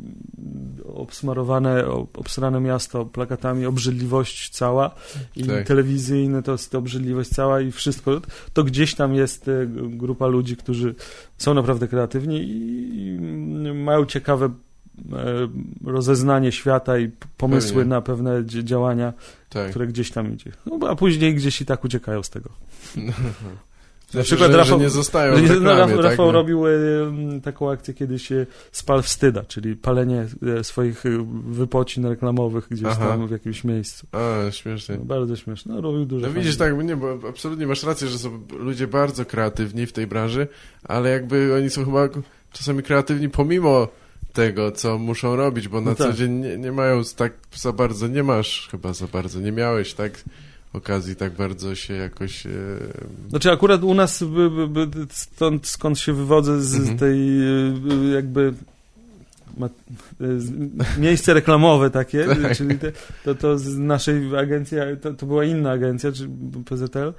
obsmarowane, 0.95 1.87
ob- 1.87 2.19
obsrane 2.19 2.61
miasto 2.61 3.05
plakatami, 3.37 3.67
obrzydliwość 3.67 4.49
cała 4.51 4.91
i 5.37 5.45
Tak. 5.45 5.67
telewizyjne 5.67 6.43
to 6.43 6.53
jest 6.53 6.75
obrzydliwość 6.75 7.31
cała 7.31 7.61
i 7.61 7.73
wszystko, 7.73 8.21
to 8.53 8.65
gdzieś 8.65 8.95
tam 8.95 9.15
jest 9.15 9.49
e, 9.49 9.67
grupa 9.91 10.27
ludzi, 10.27 10.57
którzy 10.57 10.95
są 11.39 11.55
naprawdę 11.55 11.89
kreatywni 11.89 12.41
i, 12.43 13.19
mają 13.75 14.07
ciekawe 14.07 14.47
e, 14.47 14.51
rozeznanie 15.85 16.53
świata 16.53 16.99
i 16.99 17.11
pomysły 17.37 17.73
Pewnie. 17.77 17.91
na 17.91 18.01
pewne 18.01 18.43
dzi- 18.45 18.65
działania, 18.65 19.13
Tak. 19.49 19.71
które 19.71 19.87
gdzieś 19.87 20.11
tam 20.11 20.33
idzie. 20.35 20.53
No, 20.67 20.89
a 20.89 20.97
później 20.97 21.35
gdzieś 21.35 21.61
i 21.61 21.67
tak 21.67 21.85
uciekają 21.85 22.23
z 22.23 22.31
tego. 22.31 22.51
Na 24.15 24.23
przykład 24.23 24.51
że, 24.53 24.59
Rafał- 24.59 24.67
że 24.79 24.79
nie 24.79 24.91
zostają 24.91 25.35
w 25.37 25.43
No, 25.43 25.55
reklamie, 25.55 25.81
Rafał, 25.81 26.03
tak? 26.03 26.19
No. 26.19 26.33
robił 26.33 26.67
e, 26.67 26.71
taką 27.45 27.71
akcję 27.71 27.95
kiedyś 27.95 28.33
e, 28.33 28.47
spal 28.73 29.03
wstyda, 29.03 29.43
czyli 29.43 29.77
palenie 29.77 30.27
e, 30.59 30.65
swoich 30.65 31.07
e, 31.07 31.09
wypocin 31.47 32.07
reklamowych 32.07 32.67
gdzieś 32.71 32.89
Aha. 32.91 33.09
tam 33.09 33.29
w 33.29 33.31
jakimś 33.31 33.65
miejscu. 33.65 34.07
A, 34.13 34.51
śmiesznie. 34.51 34.97
No, 34.99 35.05
bardzo 35.05 35.37
śmieszne. 35.37 35.75
No, 35.75 35.81
robił 35.81 36.05
dużo 36.05 36.27
No 36.27 36.33
widzisz, 36.33 36.57
tak, 36.57 36.85
nie, 36.85 36.97
bo 36.97 37.19
absolutnie 37.29 37.67
masz 37.67 37.83
rację, 37.83 38.09
że 38.09 38.19
są 38.19 38.41
ludzie 38.59 38.87
bardzo 38.87 39.25
kreatywni 39.25 39.87
w 39.87 39.93
tej 39.93 40.07
branży, 40.07 40.49
ale 40.85 41.11
jakby 41.11 41.55
oni 41.57 41.71
są 41.71 41.85
chyba 41.85 42.09
czasami 42.53 42.83
kreatywni 42.83 43.29
pomimo 43.29 43.89
tego, 44.33 44.73
co 44.73 44.99
muszą 44.99 45.37
robić, 45.37 45.69
bo 45.69 45.81
na 45.81 45.91
No 45.91 45.97
tak. 45.97 46.07
co 46.07 46.13
dzień 46.13 46.33
nie, 46.33 46.59
nie 46.59 46.73
mają 46.73 47.03
tak 47.17 47.33
za 47.55 47.73
bardzo, 47.73 48.07
nie 48.09 48.23
masz 48.23 48.69
chyba 48.71 48.93
za 48.93 49.07
bardzo, 49.07 49.41
nie 49.41 49.53
miałeś 49.53 49.95
tak 49.95 50.13
okazji 50.77 51.17
tak 51.17 51.33
bardzo 51.33 51.75
się 51.75 51.95
jakoś... 51.95 52.47
E, 52.47 52.51
Znaczy 53.29 53.51
akurat 53.53 53.83
u 53.83 53.95
nas 53.95 54.25
stąd 55.11 55.67
skąd 55.67 55.99
się 55.99 56.13
wywodzę 56.13 56.63
z 56.63 56.75
Mhm. 56.75 56.99
tej 56.99 57.41
y, 57.41 58.13
jakby 58.15 58.53
ma, 59.57 59.67
y, 60.21 60.41
z, 60.41 60.53
miejsce 60.99 61.35
reklamowe 61.35 61.91
takie, 61.91 62.27
Tak. 62.43 62.57
czyli 62.57 62.79
te, 62.79 62.93
to, 63.25 63.35
to 63.35 63.59
z 63.59 63.77
naszej 63.79 64.37
agencji, 64.39 64.79
to, 65.03 65.15
to 65.15 65.27
była 65.27 65.45
inna 65.45 65.71
agencja, 65.71 66.13
czy 66.13 66.29
PZL, 66.65 66.99
e, 66.99 67.13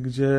gdzie 0.00 0.30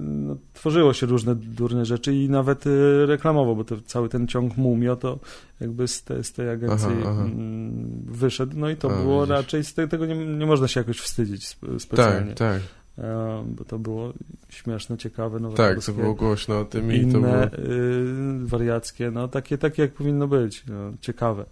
no, 0.00 0.36
tworzyło 0.54 0.92
się 0.92 1.06
różne 1.06 1.34
durne 1.34 1.84
rzeczy 1.84 2.14
i 2.14 2.28
nawet 2.30 2.66
y, 2.66 3.06
reklamowo, 3.06 3.54
bo 3.54 3.64
to 3.64 3.76
cały 3.86 4.08
ten 4.08 4.26
ciąg 4.28 4.56
Mumio 4.56 4.96
to 4.96 5.18
jakby 5.60 5.88
z, 5.88 6.02
te, 6.02 6.24
z 6.24 6.32
tej 6.32 6.50
agencji 6.50 6.88
Aha, 7.00 7.10
aha. 7.12 7.22
mm, 7.22 8.02
wyszedł, 8.06 8.52
no 8.56 8.70
i 8.70 8.76
to 8.76 8.90
A, 8.90 9.02
było 9.02 9.20
widzisz. 9.22 9.36
raczej, 9.36 9.64
z 9.64 9.74
te, 9.74 9.88
tego 9.88 10.06
nie, 10.06 10.14
nie 10.26 10.46
można 10.46 10.68
się 10.68 10.80
jakoś 10.80 10.98
wstydzić 10.98 11.46
sp- 11.54 11.78
specjalnie. 11.80 12.34
tak, 12.34 12.38
tak, 12.38 12.62
E, 12.98 13.44
bo 13.56 13.64
to 13.64 13.78
było 13.78 14.12
śmieszne, 14.48 14.98
ciekawe, 14.98 15.52
tak, 15.54 15.84
to 15.84 15.92
było 15.92 16.14
głośno 16.14 16.60
o 16.60 16.64
tym 16.64 16.92
i 16.92 17.00
to 17.12 17.18
inne, 17.18 17.50
było... 17.50 17.68
y, 17.68 18.46
wariackie, 18.46 19.10
no 19.10 19.28
takie, 19.28 19.58
takie 19.58 19.82
jak 19.82 19.92
powinno 19.92 20.28
być, 20.28 20.64
no, 20.68 20.74
ciekawe. 21.00 21.44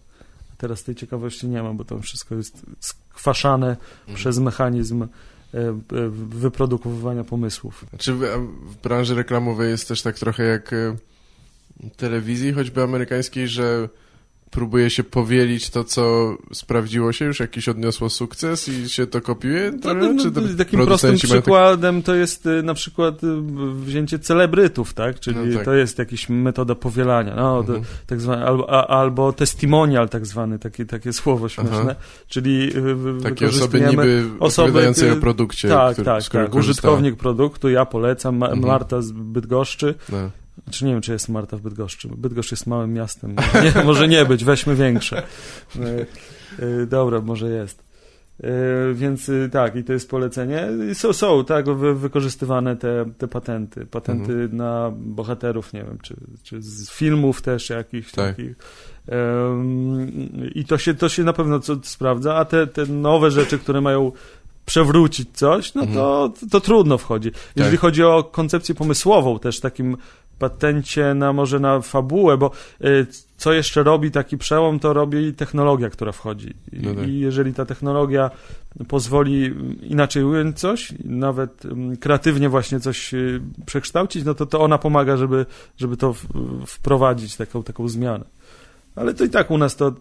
A 0.52 0.56
teraz 0.56 0.84
tej 0.84 0.94
ciekawości 0.94 1.48
nie 1.48 1.62
ma, 1.62 1.74
bo 1.74 1.84
to 1.84 1.98
wszystko 2.00 2.34
jest 2.34 2.62
skwaszane 2.80 3.68
Mhm. 4.00 4.16
przez 4.16 4.38
mechanizm 4.38 5.02
e, 5.02 5.04
e, 5.04 5.08
wyprodukowywania 6.10 7.24
pomysłów. 7.24 7.84
Czy 7.98 8.12
w, 8.12 8.20
w 8.70 8.76
branży 8.82 9.14
reklamowej 9.14 9.70
jest 9.70 9.88
też 9.88 10.02
tak 10.02 10.18
trochę 10.18 10.42
jak 10.44 10.72
e, 10.72 10.96
telewizji, 11.96 12.52
choćby 12.52 12.82
amerykańskiej, 12.82 13.48
że 13.48 13.88
próbuje 14.54 14.90
się 14.90 15.04
powielić 15.04 15.70
to, 15.70 15.84
co 15.84 16.34
sprawdziło 16.52 17.12
się, 17.12 17.24
już 17.24 17.40
jakiś 17.40 17.68
odniosło 17.68 18.10
sukces 18.10 18.68
i 18.68 18.88
się 18.88 19.06
to 19.06 19.20
kopiuje? 19.20 19.70
No, 19.74 19.78
trochę? 19.78 20.00
no, 20.00 20.12
no, 20.12 20.22
Czy 20.22 20.32
to 20.32 20.40
takim 20.58 20.86
prostym 20.86 21.10
tak- 21.18 21.30
przykładem 21.30 22.02
to 22.02 22.14
jest 22.14 22.46
y, 22.46 22.62
na 22.62 22.74
przykład 22.74 23.24
y, 23.24 23.26
wzięcie 23.74 24.18
celebrytów, 24.18 24.94
tak? 24.94 25.20
Czyli 25.20 25.36
No 25.46 25.56
tak. 25.56 25.64
to 25.64 25.74
jest 25.74 25.98
jakaś 25.98 26.28
metoda 26.28 26.74
powielania. 26.74 27.34
No, 27.34 27.62
to, 27.62 27.76
Mhm. 27.76 27.84
tak 28.06 28.20
zwany, 28.20 28.44
albo, 28.46 28.90
albo 28.90 29.32
testimonial 29.32 30.08
tak 30.08 30.26
zwany, 30.26 30.58
takie, 30.58 30.86
takie 30.86 31.12
słowo 31.12 31.48
śmieszne, 31.48 31.76
Aha. 31.80 31.94
czyli 32.28 32.72
y, 33.18 33.22
Takie 33.22 33.46
osoby 33.46 33.80
niby 33.80 34.24
osoby, 34.40 34.68
opowiadające 34.68 35.12
o 35.12 35.16
produkcie, 35.16 35.68
tak, 35.68 35.92
który, 35.92 36.04
tak, 36.04 36.24
tak. 36.28 36.54
Użytkownik 36.54 37.16
produktu, 37.16 37.68
ja 37.70 37.84
polecam, 37.84 38.34
Mhm. 38.42 38.60
Marta 38.60 39.02
z 39.02 39.12
Bydgoszczy. 39.12 39.94
No. 40.12 40.30
Znaczy 40.64 40.84
nie 40.84 40.92
wiem, 40.92 41.00
czy 41.00 41.12
jest 41.12 41.28
Marta 41.28 41.56
w 41.56 41.60
Bydgoszczy. 41.60 42.08
Bydgoszcz 42.08 42.50
jest 42.50 42.66
małym 42.66 42.92
miastem. 42.92 43.36
Nie, 43.76 43.84
może 43.84 44.08
nie 44.08 44.24
być, 44.24 44.44
weźmy 44.44 44.74
większe. 44.74 45.22
E, 45.80 46.06
e, 46.82 46.86
Dobra, 46.86 47.20
może 47.20 47.50
jest. 47.50 47.84
E, 48.42 48.48
Więc 48.94 49.28
y, 49.28 49.48
tak, 49.52 49.76
i 49.76 49.84
to 49.84 49.92
jest 49.92 50.10
polecenie. 50.10 50.68
Są, 50.94 51.12
są 51.12 51.44
tak, 51.44 51.70
wy, 51.70 51.94
wykorzystywane 51.94 52.76
te, 52.76 53.04
te 53.18 53.28
patenty. 53.28 53.86
Patenty 53.86 54.32
Mhm. 54.32 54.56
na 54.56 54.92
bohaterów, 54.96 55.72
nie 55.72 55.82
wiem, 55.84 55.98
czy, 56.02 56.14
czy 56.42 56.62
z 56.62 56.90
filmów 56.90 57.42
też 57.42 57.70
jakichś 57.70 58.12
Tak. 58.12 58.36
takich. 58.36 58.56
I 60.54 60.64
to 60.64 60.78
się, 60.78 60.94
to 60.94 61.08
się 61.08 61.24
na 61.24 61.32
pewno 61.32 61.60
sprawdza, 61.82 62.34
a 62.34 62.44
te, 62.44 62.66
te 62.66 62.86
nowe 62.86 63.30
rzeczy, 63.30 63.58
które 63.58 63.80
mają 63.80 64.12
przewrócić 64.66 65.28
coś, 65.32 65.74
no 65.74 65.86
to, 65.94 66.32
to 66.50 66.60
trudno 66.60 66.98
wchodzi. 66.98 67.30
Jeżeli 67.56 67.76
Tak. 67.76 67.80
chodzi 67.80 68.02
o 68.02 68.24
koncepcję 68.32 68.74
pomysłową, 68.74 69.38
też 69.38 69.60
takim 69.60 69.96
patencie 70.38 71.14
na 71.14 71.32
może 71.32 71.60
na 71.60 71.80
fabułę, 71.80 72.36
bo 72.38 72.50
y, 72.84 73.06
co 73.36 73.52
jeszcze 73.52 73.82
robi 73.82 74.10
taki 74.10 74.38
przełom, 74.38 74.78
to 74.80 74.92
robi 74.92 75.34
technologia, 75.34 75.90
która 75.90 76.12
wchodzi. 76.12 76.54
I, 76.72 76.80
No 76.82 76.94
tak. 76.94 77.08
jeżeli 77.08 77.54
ta 77.54 77.64
technologia 77.64 78.30
pozwoli 78.88 79.44
mm, 79.46 79.80
inaczej 79.82 80.24
ująć 80.24 80.58
coś, 80.60 80.92
nawet 81.04 81.62
kreatywnie 82.00 82.48
właśnie 82.48 82.80
coś 82.80 83.14
y, 83.14 83.40
przekształcić, 83.66 84.24
no 84.24 84.34
to, 84.34 84.46
to 84.46 84.60
ona 84.60 84.78
pomaga, 84.78 85.16
żeby, 85.16 85.46
żeby 85.76 85.96
to 85.96 86.14
wprowadzić, 86.66 87.36
taką, 87.36 87.62
taką 87.62 87.88
zmianę. 87.88 88.24
Ale 88.96 89.14
to 89.14 89.24
i 89.24 89.28
tak 89.30 89.50
u 89.50 89.58
nas 89.58 89.76
to 89.76 89.92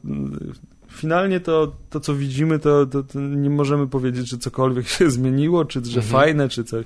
finalnie 0.92 1.40
to, 1.40 1.72
to 1.90 2.00
co 2.00 2.16
widzimy, 2.16 2.60
to, 2.60 2.86
to, 2.86 3.04
to 3.04 3.20
nie 3.20 3.50
możemy 3.50 3.88
powiedzieć, 3.88 4.30
że 4.30 4.38
cokolwiek 4.38 4.88
się 4.88 5.12
zmieniło, 5.18 5.66
czy 5.66 5.86
że 5.86 6.00
Mhm. 6.00 6.12
fajne, 6.12 6.50
czy 6.50 6.64
coś. 6.64 6.86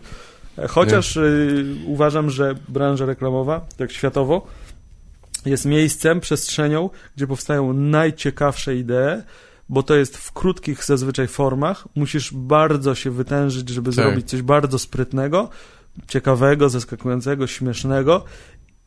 Chociaż 0.69 1.17
y, 1.17 1.65
uważam, 1.85 2.29
że 2.29 2.55
branża 2.67 3.05
reklamowa, 3.05 3.65
tak 3.77 3.91
światowo, 3.91 4.47
jest 5.45 5.65
miejscem, 5.65 6.19
przestrzenią, 6.19 6.89
gdzie 7.15 7.27
powstają 7.27 7.73
najciekawsze 7.73 8.75
idee, 8.75 9.21
bo 9.69 9.83
to 9.83 9.95
jest 9.95 10.17
w 10.17 10.31
krótkich 10.31 10.83
zazwyczaj 10.85 11.27
formach. 11.27 11.87
Musisz 11.95 12.33
bardzo 12.33 12.95
się 12.95 13.11
wytężyć, 13.11 13.69
żeby 13.69 13.91
Tak. 13.91 13.93
zrobić 14.05 14.29
coś 14.29 14.41
bardzo 14.41 14.79
sprytnego, 14.79 15.49
ciekawego, 16.07 16.69
zaskakującego, 16.69 17.47
śmiesznego. 17.47 18.23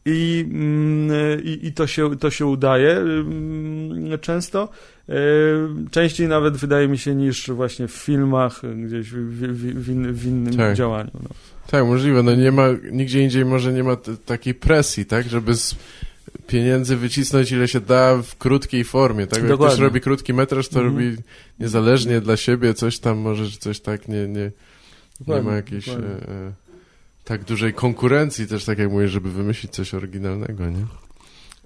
I, 0.05 0.47
mm, 0.51 1.45
i, 1.45 1.67
i 1.67 1.73
to, 1.73 1.87
się, 1.87 2.17
to 2.17 2.31
się 2.31 2.47
udaje 2.47 2.97
mm, 2.97 4.19
często. 4.19 4.69
E, 5.09 5.15
Częściej 5.91 6.29
nawet 6.29 6.57
wydaje 6.57 6.89
mi 6.89 6.99
się 6.99 7.15
niż 7.15 7.51
właśnie 7.51 7.89
w 7.89 7.93
filmach, 7.93 8.61
gdzieś 8.87 9.11
w, 9.11 9.17
w, 9.17 9.85
w, 9.85 9.89
in, 9.89 10.13
w 10.13 10.27
innym 10.27 10.57
Tak. 10.57 10.77
działaniu. 10.77 11.11
No. 11.15 11.29
Tak, 11.71 11.85
możliwe. 11.87 12.23
No 12.23 12.35
nie 12.35 12.53
ma, 12.53 12.67
nigdzie 12.93 13.23
indziej 13.23 13.45
może 13.45 13.73
nie 13.73 13.85
ma 13.85 13.97
takiej 14.27 14.55
presji, 14.55 15.07
tak, 15.07 15.29
żeby 15.29 15.55
z 15.55 15.75
pieniędzy 16.47 16.97
wycisnąć 16.97 17.53
ile 17.53 17.69
się 17.69 17.81
da 17.81 18.17
w 18.23 18.37
krótkiej 18.37 18.85
formie, 18.85 19.27
tak? 19.27 19.43
Jak 19.45 19.55
ktoś 19.55 19.79
robi 19.79 20.01
krótki 20.01 20.35
metraż, 20.35 20.69
to 20.69 20.81
Mhm. 20.81 20.95
robi 20.95 21.17
niezależnie 21.61 22.21
dla 22.21 22.37
siebie 22.37 22.75
coś 22.75 22.99
tam, 22.99 23.19
może 23.19 23.51
coś 23.59 23.81
tak, 23.81 24.09
nie, 24.09 24.29
nie, 24.29 24.51
nie 25.27 25.43
ma 25.43 25.55
jakiejś 25.55 25.89
e, 25.89 25.93
e, 25.93 26.53
tak 27.25 27.45
dużej 27.45 27.75
konkurencji 27.75 28.47
też, 28.47 28.65
tak 28.65 28.79
jak 28.79 28.91
mówisz, 28.91 29.11
żeby 29.11 29.31
wymyślić 29.31 29.73
coś 29.73 29.95
oryginalnego, 29.95 30.67
nie? 30.71 30.85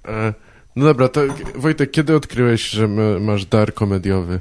E, 0.09 0.35
no 0.77 0.85
dobra, 0.85 1.09
to 1.09 1.21
Wojtek, 1.55 1.91
kiedy 1.91 2.17
odkryłeś, 2.17 2.69
że 2.71 2.89
ma- 2.89 3.19
masz 3.21 3.47
dar 3.47 3.75
komediowy? 3.75 4.41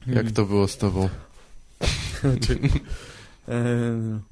Jak 0.00 0.16
Mhm. 0.16 0.34
to 0.34 0.44
było 0.44 0.68
z 0.68 0.76
tobą? 0.76 1.08
E, 3.48 4.29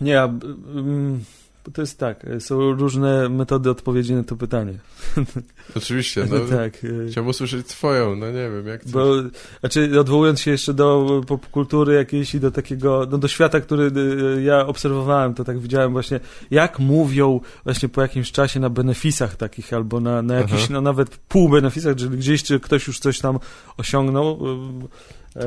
nie, 0.00 0.22
mm, 0.22 1.24
to 1.72 1.82
jest 1.82 1.98
tak, 1.98 2.26
są 2.38 2.72
różne 2.72 3.28
metody 3.28 3.70
odpowiedzi 3.70 4.14
na 4.14 4.24
to 4.24 4.36
pytanie. 4.36 4.74
Oczywiście, 5.76 6.26
no, 6.30 6.40
tak. 6.56 6.84
e, 6.84 7.10
chciałem 7.10 7.28
usłyszeć 7.28 7.66
twoją, 7.66 8.16
no 8.16 8.26
nie 8.26 8.50
wiem, 8.50 8.66
jak 8.66 8.88
Bo, 8.88 9.14
znaczy, 9.60 10.00
odwołując 10.00 10.40
się 10.40 10.50
jeszcze 10.50 10.74
do 10.74 11.20
popkultury 11.26 11.94
jakiejś 11.94 12.34
i 12.34 12.40
do 12.40 12.50
takiego, 12.50 13.06
no 13.10 13.18
do 13.18 13.28
świata, 13.28 13.60
który 13.60 13.92
y, 14.36 14.42
ja 14.42 14.66
obserwowałem, 14.66 15.34
to 15.34 15.44
tak 15.44 15.58
widziałem 15.58 15.92
właśnie, 15.92 16.20
jak 16.50 16.78
mówią 16.78 17.40
właśnie 17.64 17.88
po 17.88 18.02
jakimś 18.02 18.32
czasie 18.32 18.60
na 18.60 18.70
benefisach 18.70 19.36
takich, 19.36 19.72
albo 19.72 20.00
na, 20.00 20.22
na 20.22 20.34
jakichś, 20.34 20.62
Aha. 20.64 20.72
no 20.72 20.80
nawet 20.80 21.16
pół 21.16 21.48
benefisach, 21.48 21.96
czyli 21.96 22.18
gdzieś 22.18 22.42
czy 22.42 22.60
ktoś 22.60 22.86
już 22.86 22.98
coś 22.98 23.18
tam 23.20 23.38
osiągnął, 23.76 24.38
y, 24.40 24.88
Tak. 25.34 25.44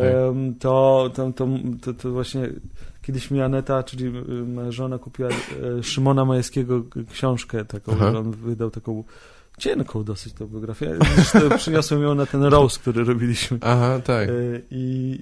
to, 0.60 1.10
to, 1.16 1.32
to, 1.32 1.48
to, 1.82 1.94
to 1.94 2.12
właśnie 2.12 2.50
kiedyś 3.02 3.32
mi 3.32 3.42
Aneta, 3.42 3.84
czyli 3.84 4.06
y, 4.06 4.12
moja 4.46 4.72
żona 4.72 4.98
kupiła 4.98 5.30
y, 5.80 5.84
Szymona 5.84 6.26
Majewskiego 6.26 6.84
książkę 7.12 7.66
taką, 7.66 7.92
Aha. 7.92 8.18
on 8.18 8.32
wydał 8.32 8.72
taką 8.72 9.04
cienką 9.58 10.04
dosyć 10.04 10.34
tą 10.34 10.48
biografię. 10.48 10.98
Zresztą 11.16 11.58
przyniosłem 11.58 12.02
ją 12.04 12.16
na 12.16 12.26
ten 12.26 12.44
roast, 12.44 12.80
który 12.80 13.04
robiliśmy. 13.04 13.58
Aha, 13.62 14.00
tak. 14.06 14.30
E, 14.30 14.34
I, 14.72 15.20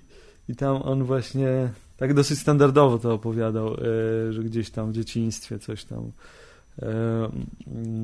I 0.50 0.55
tam 0.55 0.81
on 0.81 1.03
właśnie 1.03 1.69
tak 1.98 2.13
dosyć 2.13 2.39
standardowo 2.39 2.98
to 2.98 3.13
opowiadał, 3.13 3.75
że 4.29 4.43
gdzieś 4.43 4.69
tam 4.69 4.91
w 4.91 4.95
dzieciństwie 4.95 5.59
coś 5.59 5.86
tam 5.86 6.12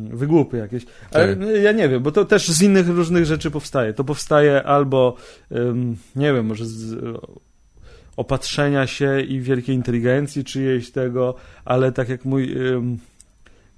wygłupy 0.10 0.58
jakieś. 0.58 0.86
Ale 1.12 1.28
Tak. 1.28 1.40
no, 1.40 1.52
ja 1.52 1.72
nie 1.72 1.90
wiem, 1.90 2.04
bo 2.04 2.12
to 2.12 2.26
też 2.26 2.48
z 2.48 2.62
innych 2.62 2.88
różnych 2.88 3.26
rzeczy 3.26 3.52
powstaje. 3.52 3.94
To 3.94 4.04
powstaje 4.04 4.64
albo, 4.64 5.16
nie 6.16 6.34
wiem, 6.34 6.46
może 6.46 6.66
z 6.66 7.18
opatrzenia 8.18 8.88
się 8.88 9.22
i 9.22 9.40
wielkiej 9.40 9.76
inteligencji 9.76 10.44
czyjejś 10.44 10.92
tego, 10.92 11.36
ale 11.66 11.92
tak 11.92 12.10
jak 12.10 12.26
mój 12.26 12.56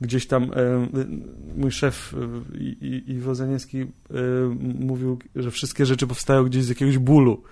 gdzieś 0.01 0.27
tam 0.27 0.51
mój 1.58 1.72
szef 1.72 2.13
e, 2.13 2.58
i, 2.58 2.77
i, 2.82 3.12
i 3.12 3.20
Wozeniewski 3.20 3.77
em, 3.79 3.88
mówił, 4.79 5.20
że 5.36 5.51
wszystkie 5.51 5.86
rzeczy 5.86 6.08
powstają 6.08 6.44
gdzieś 6.44 6.63
z 6.63 6.70
jakiegoś 6.70 6.98
bólu, 6.98 7.44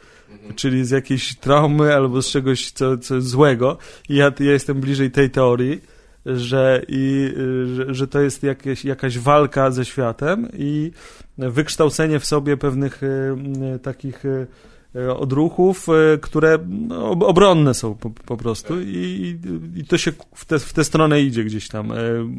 czyli 0.56 0.86
z 0.86 0.89
jakiejś 0.89 1.36
traumy 1.36 1.96
albo 1.96 2.22
z 2.22 2.32
czegoś 2.32 2.72
co, 2.72 2.98
co 2.98 3.22
złego. 3.22 3.77
I 4.10 4.15
ja, 4.15 4.32
ja 4.39 4.51
jestem 4.51 4.82
bliżej 4.82 5.12
tej 5.12 5.30
teorii, 5.30 5.82
że, 6.25 6.82
i, 6.88 7.34
że, 7.75 7.94
że 7.94 8.08
to 8.08 8.20
jest 8.22 8.44
jakieś, 8.44 8.86
jakaś 8.86 9.20
walka 9.20 9.72
ze 9.72 9.86
światem 9.86 10.48
i 10.58 10.92
wykształcenie 11.38 12.20
w 12.20 12.25
sobie 12.25 12.58
pewnych 12.58 13.04
y, 13.04 13.36
y, 13.75 13.80
takich 13.80 14.25
y, 14.25 14.48
odruchów, 15.18 15.90
e, 15.90 16.18
które 16.18 16.60
no, 16.68 17.12
ob- 17.12 17.24
obronne 17.24 17.74
są 17.74 17.96
po, 17.96 18.10
po 18.10 18.38
prostu 18.38 18.82
i, 18.82 19.40
i 19.75 19.86
to 19.86 19.98
się 19.98 20.12
w 20.36 20.46
tę 20.46 20.60
w 20.60 20.74
tę 20.74 20.84
stronę 20.84 21.22
idzie 21.22 21.44
gdzieś 21.44 21.68
tam, 21.68 21.92
e, 21.92 21.96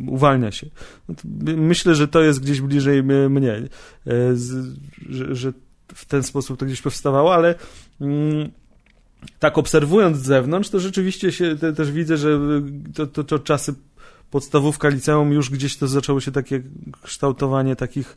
uwalnia 0.09 0.53
się. 0.53 0.67
No 1.09 1.15
Myślę, 1.57 1.95
że 1.95 2.09
to 2.09 2.23
jest 2.23 2.41
gdzieś 2.41 2.61
bliżej 2.61 3.03
mnie, 3.03 3.53
e, 3.53 3.63
że, 5.09 5.35
że 5.35 5.53
w 5.95 6.05
ten 6.05 6.23
sposób 6.23 6.59
to 6.59 6.67
gdzieś 6.67 6.83
powstawało, 6.83 7.35
ale 7.35 7.55
mm, 8.01 8.51
tak 9.39 9.59
obserwując 9.59 10.19
z 10.19 10.23
zewnątrz, 10.23 10.71
to 10.71 10.81
rzeczywiście 10.81 11.33
się 11.33 11.57
te, 11.57 11.73
też 11.73 11.93
widzę, 11.93 12.17
że 12.17 12.41
to, 12.95 13.07
to, 13.07 13.25
to 13.25 13.39
czasy 13.39 13.75
podstawówka, 14.31 14.89
liceum 14.89 15.33
już 15.33 15.51
gdzieś 15.51 15.77
to 15.77 15.89
zaczęło 15.89 16.21
się 16.21 16.33
takie 16.33 16.63
kształtowanie 17.03 17.77
takich 17.77 18.17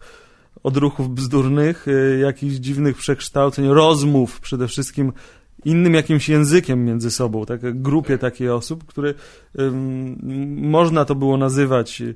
odruchów 0.64 1.10
bzdurnych, 1.10 1.88
y, 1.88 2.20
jakichś 2.22 2.56
dziwnych 2.56 2.98
przekształceń, 2.98 3.68
rozmów 3.68 4.40
przede 4.40 4.68
wszystkim 4.68 5.14
innym 5.66 5.94
jakimś 5.94 6.30
językiem 6.30 6.86
między 6.86 7.12
sobą, 7.12 7.46
tak, 7.46 7.82
grupie 7.82 8.18
takiej 8.18 8.50
osób, 8.50 8.86
które 8.86 9.14
ym, 9.60 10.18
można 10.70 11.06
to 11.06 11.16
było 11.16 11.38
nazywać 11.38 12.02
y, 12.02 12.16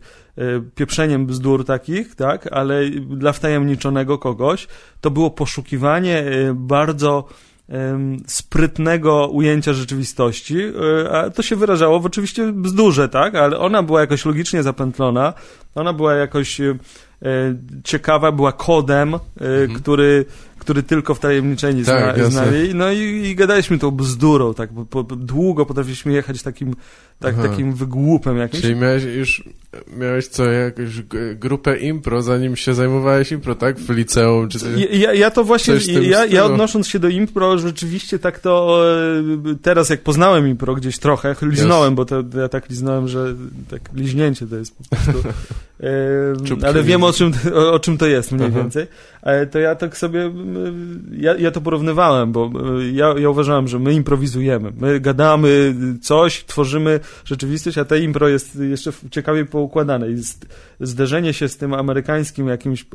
pieprzeniem 0.76 1.26
bzdur 1.26 1.66
takich, 1.66 2.16
tak, 2.16 2.48
ale 2.52 2.90
dla 2.90 3.32
wtajemniczonego 3.32 4.18
kogoś 4.18 4.68
to 5.02 5.12
było 5.12 5.32
poszukiwanie 5.32 6.24
y, 6.28 6.54
bardzo 6.54 7.28
sprytnego 8.28 9.28
ujęcia 9.28 9.74
rzeczywistości, 9.74 10.58
a 11.12 11.30
to 11.30 11.42
się 11.42 11.56
wyrażało 11.56 12.00
w 12.00 12.06
oczywiście 12.06 12.52
bzdurze, 12.54 13.10
tak, 13.10 13.36
ale 13.36 13.60
ona 13.60 13.84
była 13.84 14.02
jakoś 14.02 14.26
logicznie 14.26 14.64
zapętlona, 14.64 15.34
ona 15.76 15.94
była 15.94 16.14
jakoś 16.14 16.62
ciekawa, 17.84 18.32
była 18.32 18.52
kodem, 18.52 19.14
y, 19.14 19.20
Mhm. 19.44 19.80
który, 19.82 20.26
który 20.64 20.84
tylko 20.84 21.16
wtajemniczeni 21.16 21.84
Tak, 21.84 22.16
zna, 22.16 22.30
znali. 22.30 22.76
No 22.76 22.92
i, 22.92 23.00
i 23.00 23.36
gadaliśmy 23.36 23.80
tą 23.80 23.92
bzdurą, 23.92 24.54
tak, 24.54 24.74
bo, 24.74 24.86
po, 24.86 25.04
długo 25.04 25.66
potrafiliśmy 25.66 26.14
jechać 26.14 26.42
takim, 26.42 26.76
tak, 27.20 27.36
Aha. 27.40 27.48
takim 27.48 27.74
wygłupem 27.74 28.38
jakimś. 28.38 28.62
Czyli 28.62 28.76
miałeś 28.76 29.04
już, 29.04 29.44
miałeś 29.98 30.28
co, 30.28 30.46
jakąś 30.46 31.02
grupę 31.36 31.78
impro, 31.78 32.22
zanim 32.22 32.56
się 32.56 32.74
zajmowałeś 32.74 33.32
impro, 33.32 33.56
tak? 33.56 33.80
W 33.80 33.90
liceum, 33.90 34.50
czy 34.50 34.60
ty... 34.60 34.98
Ja, 34.98 35.14
ja, 35.14 35.32
to 35.32 35.44
właśnie, 35.44 35.74
Coś 35.74 35.88
ja, 35.88 36.26
ja 36.26 36.46
odnosząc 36.46 36.88
się 36.88 37.00
do 37.00 37.08
impro, 37.08 37.58
rzeczywiście 37.58 38.20
tak 38.20 38.40
to 38.40 38.84
e, 39.52 39.56
teraz 39.62 39.90
jak 39.90 40.02
poznałem 40.02 40.48
impro 40.48 40.76
gdzieś 40.76 41.00
trochę, 41.00 41.36
liznąłem, 41.42 41.96
bo 41.96 42.06
to 42.06 42.24
ja 42.38 42.50
tak 42.50 42.70
liznąłem, 42.70 43.08
że 43.08 43.36
tak 43.70 43.82
liźnięcie 43.94 44.48
to 44.48 44.56
jest 44.56 44.78
po 44.78 44.96
prostu. 44.96 45.24
E, 45.84 46.68
ale 46.68 46.84
wiem 46.84 47.04
o 47.04 47.14
czym, 47.14 47.32
o 47.72 47.80
czym 47.80 47.98
to 47.98 48.08
jest 48.08 48.32
mniej 48.32 48.48
Aha. 48.48 48.60
więcej. 48.60 48.88
E, 49.24 49.46
to 49.46 49.60
ja 49.60 49.76
tak 49.76 49.98
sobie, 49.98 50.32
ja, 51.12 51.36
ja 51.36 51.52
to 51.52 51.62
porównywałem, 51.62 52.32
bo 52.32 52.52
e, 52.80 52.92
ja, 52.92 53.16
ja 53.18 53.30
uważałem, 53.30 53.68
że 53.68 53.80
my 53.80 53.94
improwizujemy. 53.94 54.72
My 54.80 55.00
gadamy 55.00 55.76
coś, 56.02 56.46
tworzymy 56.46 57.00
rzeczywistość, 57.26 57.78
a 57.78 57.86
te 57.86 58.00
impro 58.00 58.28
jest 58.28 58.56
jeszcze 58.56 58.92
ciekawie 59.12 59.46
poukładane. 59.46 60.12
I 60.12 60.16
zderzenie 60.80 61.34
się 61.34 61.48
z 61.48 61.58
tym 61.58 61.74
amerykańskim 61.74 62.48
jakimś 62.48 62.82
e, 62.82 62.86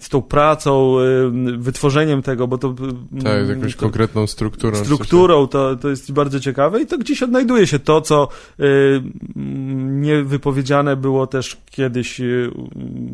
z 0.00 0.08
tą 0.08 0.22
pracą, 0.22 1.00
y, 1.00 1.58
wytworzeniem 1.58 2.22
tego, 2.22 2.48
bo 2.48 2.58
to... 2.58 2.74
Tak, 3.24 3.46
z 3.46 3.48
jakąś 3.48 3.76
to, 3.76 3.80
konkretną 3.80 4.26
strukturą. 4.26 4.84
strukturą, 4.84 5.46
to, 5.46 5.76
to 5.76 5.88
jest 5.88 6.12
bardzo 6.12 6.40
ciekawe 6.40 6.82
i 6.82 6.86
to 6.86 6.98
gdzieś 6.98 7.22
odnajduje 7.22 7.66
się 7.66 7.78
to, 7.78 8.00
co 8.00 8.28
y, 8.60 9.02
niewypowiedziane 9.76 10.96
było 10.96 11.26
też 11.26 11.56
kiedyś 11.70 12.20
y, 12.20 12.50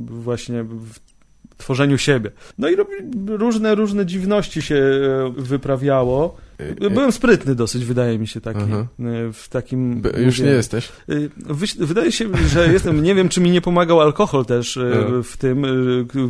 właśnie 0.07 0.65
w 0.65 1.16
tworzeniu 1.57 1.99
siebie. 1.99 2.31
No 2.59 2.69
i 2.69 2.77
robi, 2.77 2.91
różne, 3.27 3.75
różne 3.75 4.07
dziwności 4.07 4.63
się 4.63 4.75
e, 4.77 5.33
wyprawiało. 5.43 6.37
coś. 6.81 6.93
Byłem 6.93 7.13
sprytny 7.13 7.55
dosyć, 7.55 7.85
wydaje 7.85 8.19
mi 8.19 8.27
się, 8.27 8.41
taki, 8.41 8.61
Aha. 8.63 8.87
w 9.33 9.49
takim... 9.49 10.01
B- 10.01 10.09
Już 10.09 10.17
nie 10.19 10.25
mówieniu. 10.45 10.57
jesteś? 10.57 10.89
Wydaje 11.79 12.13
się, 12.13 12.25
że 12.49 12.73
jestem, 12.73 13.03
nie 13.03 13.15
wiem, 13.15 13.29
czy 13.29 13.41
mi 13.41 13.51
nie 13.51 13.61
pomagał 13.61 14.01
alkohol 14.01 14.45
też 14.47 14.79
No. 15.11 15.23
w 15.23 15.37
tym, 15.37 15.63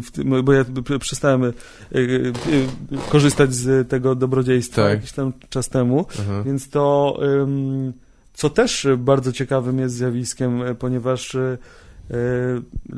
w 0.02 0.10
tym, 0.10 0.44
bo 0.44 0.52
ja 0.52 0.64
przestałem 1.00 1.52
korzystać 3.08 3.54
z 3.54 3.88
tego 3.88 4.14
dobrodziejstwa 4.14 4.82
Tak. 4.82 4.90
jakiś 4.94 5.12
tam 5.12 5.32
czas 5.50 5.68
temu, 5.68 6.06
Aha. 6.20 6.42
więc 6.46 6.68
to, 6.68 7.18
co 8.34 8.50
też 8.50 8.86
bardzo 8.98 9.32
ciekawym 9.32 9.78
jest 9.78 9.94
zjawiskiem, 9.94 10.60
ponieważ 10.78 11.36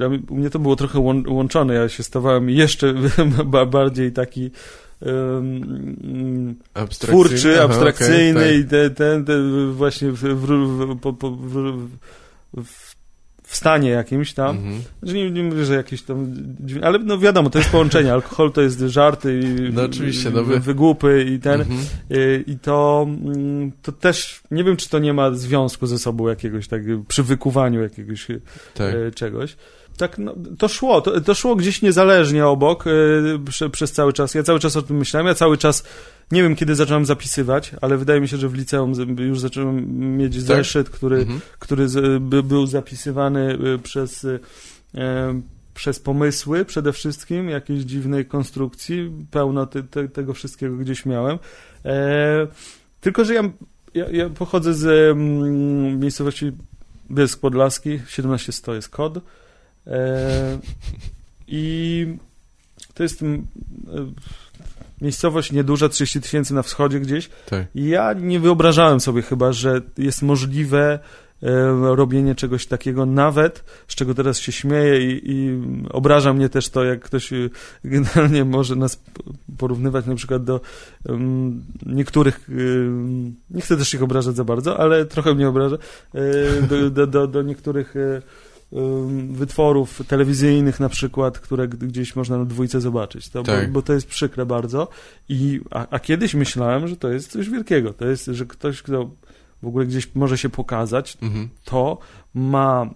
mnie- 0.08 0.18
u 0.30 0.34
mnie 0.36 0.50
to 0.50 0.58
było 0.58 0.76
trochę 0.76 0.98
łą- 0.98 1.28
łączone, 1.32 1.74
ja 1.74 1.88
się 1.88 2.02
stawałem 2.02 2.50
jeszcze 2.50 2.94
ba- 3.44 3.66
bardziej 3.66 4.12
taki 4.12 4.50
Abstrakcyjny? 6.74 7.28
twórczy, 7.28 7.54
Aha, 7.54 7.64
abstrakcyjny 7.64 8.54
i 8.54 8.64
te, 8.64 8.90
ten, 8.90 9.24
ten 9.24 9.72
właśnie 9.72 10.12
w, 10.12 10.16
w, 10.18 10.46
w, 10.46 10.98
po, 11.00 11.12
po, 11.12 11.30
w, 11.30 11.88
w, 13.48 13.56
stanie 13.56 13.90
jakimś 13.90 14.34
tak. 14.34 14.46
tam. 14.46 14.56
Mhm. 14.56 14.82
Znaczy 15.02 15.14
nie, 15.16 15.30
nie 15.30 15.42
mówię, 15.42 15.64
że 15.64 15.74
jakieś 15.74 16.02
tam 16.02 16.34
ale 16.82 16.98
no 16.98 17.18
wiadomo, 17.18 17.50
to 17.50 17.58
jest 17.58 17.70
połączenie. 17.70 18.12
Alkohol 18.12 18.52
to 18.52 18.60
jest 18.62 18.80
żarty 18.80 19.40
i 19.40 19.72
No 19.72 19.82
oczywiście, 19.82 20.30
no 20.30 20.44
wy, 20.44 20.54
wy- 20.54 20.60
wygłupy 20.60 21.24
i 21.34 21.38
ten. 21.38 21.60
Mhm. 21.60 21.80
I, 22.10 22.50
I 22.52 22.58
to, 22.58 23.06
mm, 23.08 23.72
to 23.82 23.92
też, 23.92 24.40
nie 24.50 24.64
wiem, 24.64 24.76
czy 24.76 24.88
to 24.88 24.98
nie 24.98 25.12
ma 25.12 25.32
związku 25.32 25.86
ze 25.86 25.98
sobą 25.98 26.28
jakiegoś 26.28 26.68
tak 26.68 26.82
przy 27.08 27.22
wykuwaniu 27.22 27.82
jakiegoś 27.82 28.26
Tak. 28.74 28.94
e, 28.94 29.10
czegoś. 29.10 29.56
Tak, 29.98 30.18
no, 30.18 30.34
to 30.58 30.68
szło, 30.68 31.00
to, 31.00 31.20
to 31.20 31.34
szło 31.34 31.56
gdzieś 31.56 31.82
niezależnie 31.82 32.46
obok 32.46 32.84
e, 32.86 32.90
prze, 33.46 33.70
przez 33.70 33.92
cały 33.92 34.12
czas. 34.12 34.34
Ja 34.34 34.42
cały 34.42 34.60
czas 34.60 34.76
o 34.76 34.82
tym 34.82 34.96
myślałem, 34.96 35.26
ja 35.26 35.34
cały 35.34 35.58
czas, 35.58 35.84
nie 36.32 36.42
wiem 36.42 36.56
kiedy 36.56 36.74
zacząłem 36.74 37.06
zapisywać, 37.06 37.70
ale 37.80 37.96
wydaje 37.96 38.20
mi 38.20 38.28
się, 38.28 38.36
że 38.36 38.48
w 38.48 38.54
liceum 38.54 38.92
już 39.18 39.40
zacząłem 39.40 39.98
mieć 40.18 40.42
zeszyt, 40.42 40.90
który, 40.90 41.16
Mhm. 41.16 41.40
który 41.58 41.88
z, 41.88 42.22
by, 42.22 42.42
był 42.42 42.66
zapisywany 42.66 43.58
y, 43.74 43.78
przez, 43.78 44.24
y, 44.24 44.40
e, 44.94 45.40
przez 45.74 46.00
pomysły 46.00 46.64
przede 46.64 46.92
wszystkim, 46.92 47.48
jakiejś 47.48 47.82
dziwnej 47.82 48.26
konstrukcji, 48.26 49.12
pełno 49.30 49.66
te, 49.66 49.82
te, 49.82 50.08
tego 50.08 50.34
wszystkiego 50.34 50.76
gdzieś 50.76 51.06
miałem. 51.06 51.38
E, 51.84 52.46
tylko, 53.00 53.24
że 53.24 53.34
ja, 53.34 53.42
ja, 53.94 54.10
ja 54.10 54.28
pochodzę 54.28 54.74
z 54.74 54.86
mm, 54.86 56.00
miejscowości 56.00 56.52
Bielsk 57.10 57.40
Podlaski, 57.40 57.98
1700 57.98 58.66
jest 58.68 58.88
kod. 58.88 59.18
E, 59.88 60.58
I 61.48 62.06
to 62.94 63.02
jest 63.02 63.22
e, 63.22 63.26
miejscowość 65.00 65.52
nieduża, 65.52 65.88
30 65.88 66.20
tysięcy 66.20 66.54
na 66.54 66.62
wschodzie 66.62 67.00
gdzieś. 67.00 67.30
Tak. 67.46 67.66
I 67.74 67.88
ja 67.88 68.12
nie 68.12 68.40
wyobrażałem 68.40 69.00
sobie 69.00 69.22
chyba, 69.22 69.52
że 69.52 69.80
jest 69.98 70.22
możliwe 70.22 70.98
e, 71.42 71.48
robienie 71.96 72.34
czegoś 72.34 72.66
takiego 72.66 73.06
nawet, 73.06 73.64
z 73.88 73.94
czego 73.94 74.14
teraz 74.14 74.38
się 74.38 74.52
śmieję 74.52 75.12
i, 75.12 75.20
i 75.24 75.62
obraża 75.90 76.32
mnie 76.32 76.48
też 76.48 76.68
to, 76.68 76.84
jak 76.84 77.00
ktoś 77.00 77.30
generalnie 77.84 78.44
może 78.44 78.76
nas 78.76 79.00
porównywać 79.58 80.06
na 80.06 80.14
przykład 80.14 80.44
do 80.44 80.60
em, 81.08 81.62
niektórych, 81.86 82.48
em, 82.48 83.34
nie 83.50 83.60
chcę 83.60 83.76
też 83.76 83.94
ich 83.94 84.02
obrażać 84.02 84.36
za 84.36 84.44
bardzo, 84.44 84.80
ale 84.80 85.04
trochę 85.04 85.34
mnie 85.34 85.48
obraża, 85.48 85.76
do, 86.68 86.90
do, 86.90 87.06
do, 87.06 87.26
do 87.26 87.42
niektórych 87.42 87.94
wytworów 89.30 90.02
telewizyjnych 90.08 90.80
na 90.80 90.88
przykład, 90.88 91.38
które 91.38 91.68
gdzieś 91.68 92.16
można 92.16 92.38
na 92.38 92.44
dwójce 92.44 92.80
zobaczyć, 92.80 93.28
to, 93.28 93.42
Tak. 93.42 93.66
bo, 93.66 93.72
bo 93.72 93.82
to 93.82 93.92
jest 93.92 94.06
przykre 94.06 94.46
bardzo 94.46 94.88
i, 95.28 95.60
a, 95.70 95.86
a 95.90 95.98
kiedyś 95.98 96.34
myślałem, 96.34 96.88
że 96.88 96.96
to 96.96 97.08
jest 97.12 97.32
coś 97.32 97.50
wielkiego, 97.50 97.92
to 97.92 98.06
jest, 98.06 98.26
że 98.26 98.46
ktoś, 98.46 98.82
kto 98.82 99.10
w 99.62 99.66
ogóle 99.66 99.86
gdzieś 99.86 100.14
może 100.14 100.38
się 100.38 100.48
pokazać, 100.48 101.18
Mhm. 101.22 101.48
to 101.64 101.98
ma, 102.34 102.90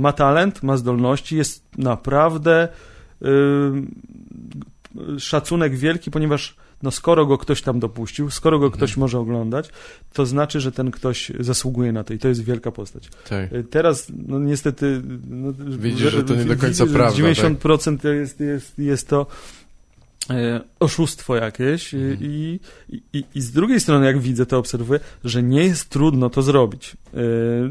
ma 0.00 0.12
talent, 0.12 0.62
ma 0.62 0.76
zdolności, 0.76 1.36
jest 1.36 1.64
naprawdę 1.78 2.68
szacunek 5.18 5.76
wielki, 5.76 6.10
ponieważ 6.10 6.56
no 6.82 6.90
skoro 6.90 7.26
go 7.26 7.38
ktoś 7.38 7.62
tam 7.62 7.80
dopuścił, 7.80 8.30
skoro 8.30 8.58
go 8.58 8.66
Mhm. 8.66 8.78
ktoś 8.78 8.96
może 8.96 9.18
oglądać, 9.18 9.70
to 10.12 10.26
znaczy, 10.26 10.60
że 10.60 10.72
ten 10.72 10.90
ktoś 10.90 11.32
zasługuje 11.40 11.92
na 11.92 12.04
to 12.04 12.14
i 12.14 12.18
to 12.18 12.28
jest 12.28 12.44
wielka 12.44 12.72
postać. 12.72 13.08
Tak. 13.28 13.52
Y, 13.52 13.64
Teraz, 13.64 14.06
no 14.26 14.38
niestety... 14.38 15.02
No, 15.30 15.52
Widzisz, 15.78 16.12
że 16.12 16.24
to 16.24 16.34
nie 16.34 16.44
do 16.44 16.56
końca 16.56 16.84
widzisz, 16.84 16.92
że 16.92 16.98
prawda, 16.98 17.18
90% 17.18 17.98
to 17.98 18.08
jest, 18.08 18.40
jest, 18.40 18.78
jest 18.78 19.08
to 19.08 19.26
oszustwo 20.80 21.36
jakieś 21.36 21.94
y, 21.94 21.96
Mhm. 21.98 22.18
i, 22.22 22.60
i, 23.12 23.24
i 23.34 23.40
z 23.40 23.50
drugiej 23.52 23.80
strony, 23.80 24.06
jak 24.06 24.18
widzę, 24.18 24.46
to 24.46 24.58
obserwuję, 24.58 25.00
że 25.24 25.42
nie 25.42 25.64
jest 25.64 25.88
trudno 25.88 26.30
to 26.30 26.42
zrobić. 26.42 26.96
E, 27.14 27.18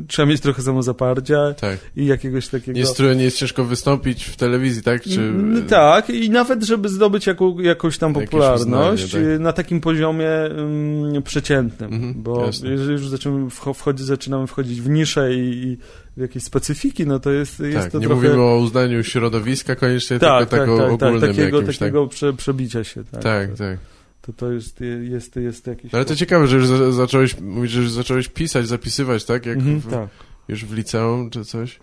Trzeba 0.08 0.26
mieć 0.26 0.42
trochę 0.42 0.62
samozaparcia 0.62 1.54
Tak. 1.54 1.78
i 1.96 2.06
jakiegoś 2.06 2.48
takiego... 2.48 2.72
Nie 2.76 2.80
jest, 2.80 3.00
nie 3.16 3.24
jest 3.24 3.38
ciężko 3.38 3.66
wystąpić 3.66 4.24
w 4.24 4.36
telewizji, 4.36 4.84
tak? 4.84 5.04
Czy... 5.04 5.22
Mm, 5.22 5.66
Tak, 5.68 6.10
i 6.10 6.30
nawet, 6.30 6.64
żeby 6.64 6.90
zdobyć 6.90 7.28
jaką, 7.28 7.60
jakąś 7.60 7.98
tam 7.98 8.14
popularność 8.14 9.04
uznanie, 9.04 9.26
tak. 9.34 9.40
na 9.42 9.54
takim 9.54 9.82
poziomie 9.82 10.30
mm, 10.30 11.24
przeciętnym, 11.24 11.94
Mhm, 11.94 12.14
bo 12.24 12.46
jeżeli 12.64 12.92
już 12.92 13.08
zaczynamy, 13.10 13.46
wcho- 13.50 13.74
wchodzi, 13.74 14.04
zaczynamy 14.04 14.48
wchodzić 14.48 14.82
w 14.82 14.90
nisze 14.90 15.34
i, 15.34 15.78
jakieś 16.18 16.44
specyfiki, 16.44 17.08
no 17.08 17.20
to 17.20 17.32
jest, 17.32 17.60
jest 17.60 17.78
Tak, 17.78 17.92
to 17.92 18.00
nie 18.00 18.08
trochę... 18.08 18.22
mówimy 18.22 18.42
o 18.42 18.58
uznaniu 18.58 19.04
środowiska 19.04 19.76
koniecznie, 19.76 20.20
tak, 20.20 20.40
tylko 20.40 20.58
tak, 20.58 20.60
tego 20.60 20.78
tak, 20.78 20.86
tak, 20.86 20.94
ogólnym 20.94 21.22
takiego, 21.30 21.58
jakimś, 21.58 21.78
takiego 21.78 22.08
prze, 22.08 22.34
przebicia 22.34 22.84
się. 22.84 23.04
Tak, 23.04 23.24
tak? 23.24 23.48
Tak, 23.48 23.58
tak. 23.58 23.78
to 24.22 24.34
to 24.34 24.52
jest, 24.52 24.82
jest, 25.02 25.36
jest 25.36 25.68
jakiś... 25.68 25.92
No 25.92 25.98
ale 25.98 26.06
to 26.06 26.16
ciekawe, 26.16 26.48
że 26.48 26.56
już 26.56 26.68
za, 26.68 26.92
zacząłeś, 26.92 27.40
mówisz, 27.40 27.72
że 27.72 27.82
już 27.82 27.92
zacząłeś 27.92 28.28
pisać, 28.28 28.68
zapisywać, 28.68 29.26
tak? 29.26 29.46
Jak 29.46 29.58
Mhm, 29.58 29.80
w, 29.80 29.92
tak. 29.92 30.10
już 30.48 30.66
w 30.66 30.74
liceum 30.74 31.30
czy 31.30 31.46
coś? 31.46 31.80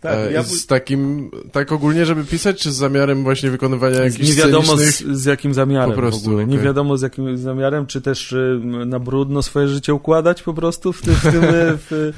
Tak, 0.00 0.18
e, 0.18 0.32
ja 0.32 0.42
z 0.42 0.66
takim, 0.66 1.30
tak 1.52 1.72
ogólnie, 1.72 2.06
żeby 2.06 2.24
pisać, 2.24 2.62
czy 2.62 2.72
z 2.72 2.74
zamiarem 2.74 3.22
właśnie 3.22 3.50
wykonywania 3.50 4.00
jakichś 4.00 4.28
nie 4.28 4.34
wiadomo 4.34 4.76
z, 4.76 5.02
z 5.02 5.24
jakim 5.24 5.54
zamiarem 5.54 5.90
Po 5.90 5.96
prostu, 5.96 6.30
ogóle. 6.30 6.46
Nie 6.46 6.58
wiadomo 6.58 6.98
z 6.98 7.02
jakim 7.02 7.38
zamiarem, 7.38 7.86
czy 7.86 8.00
też 8.00 8.32
y, 8.32 8.60
na 8.86 8.98
brudno 8.98 9.42
swoje 9.42 9.68
życie 9.68 9.94
układać 9.94 10.42
po 10.42 10.54
prostu 10.54 10.92
w 10.92 11.02
tym, 11.02 11.14
w 11.14 11.22
tym 11.22 11.44
y, 11.54 11.78
w, 11.90 12.12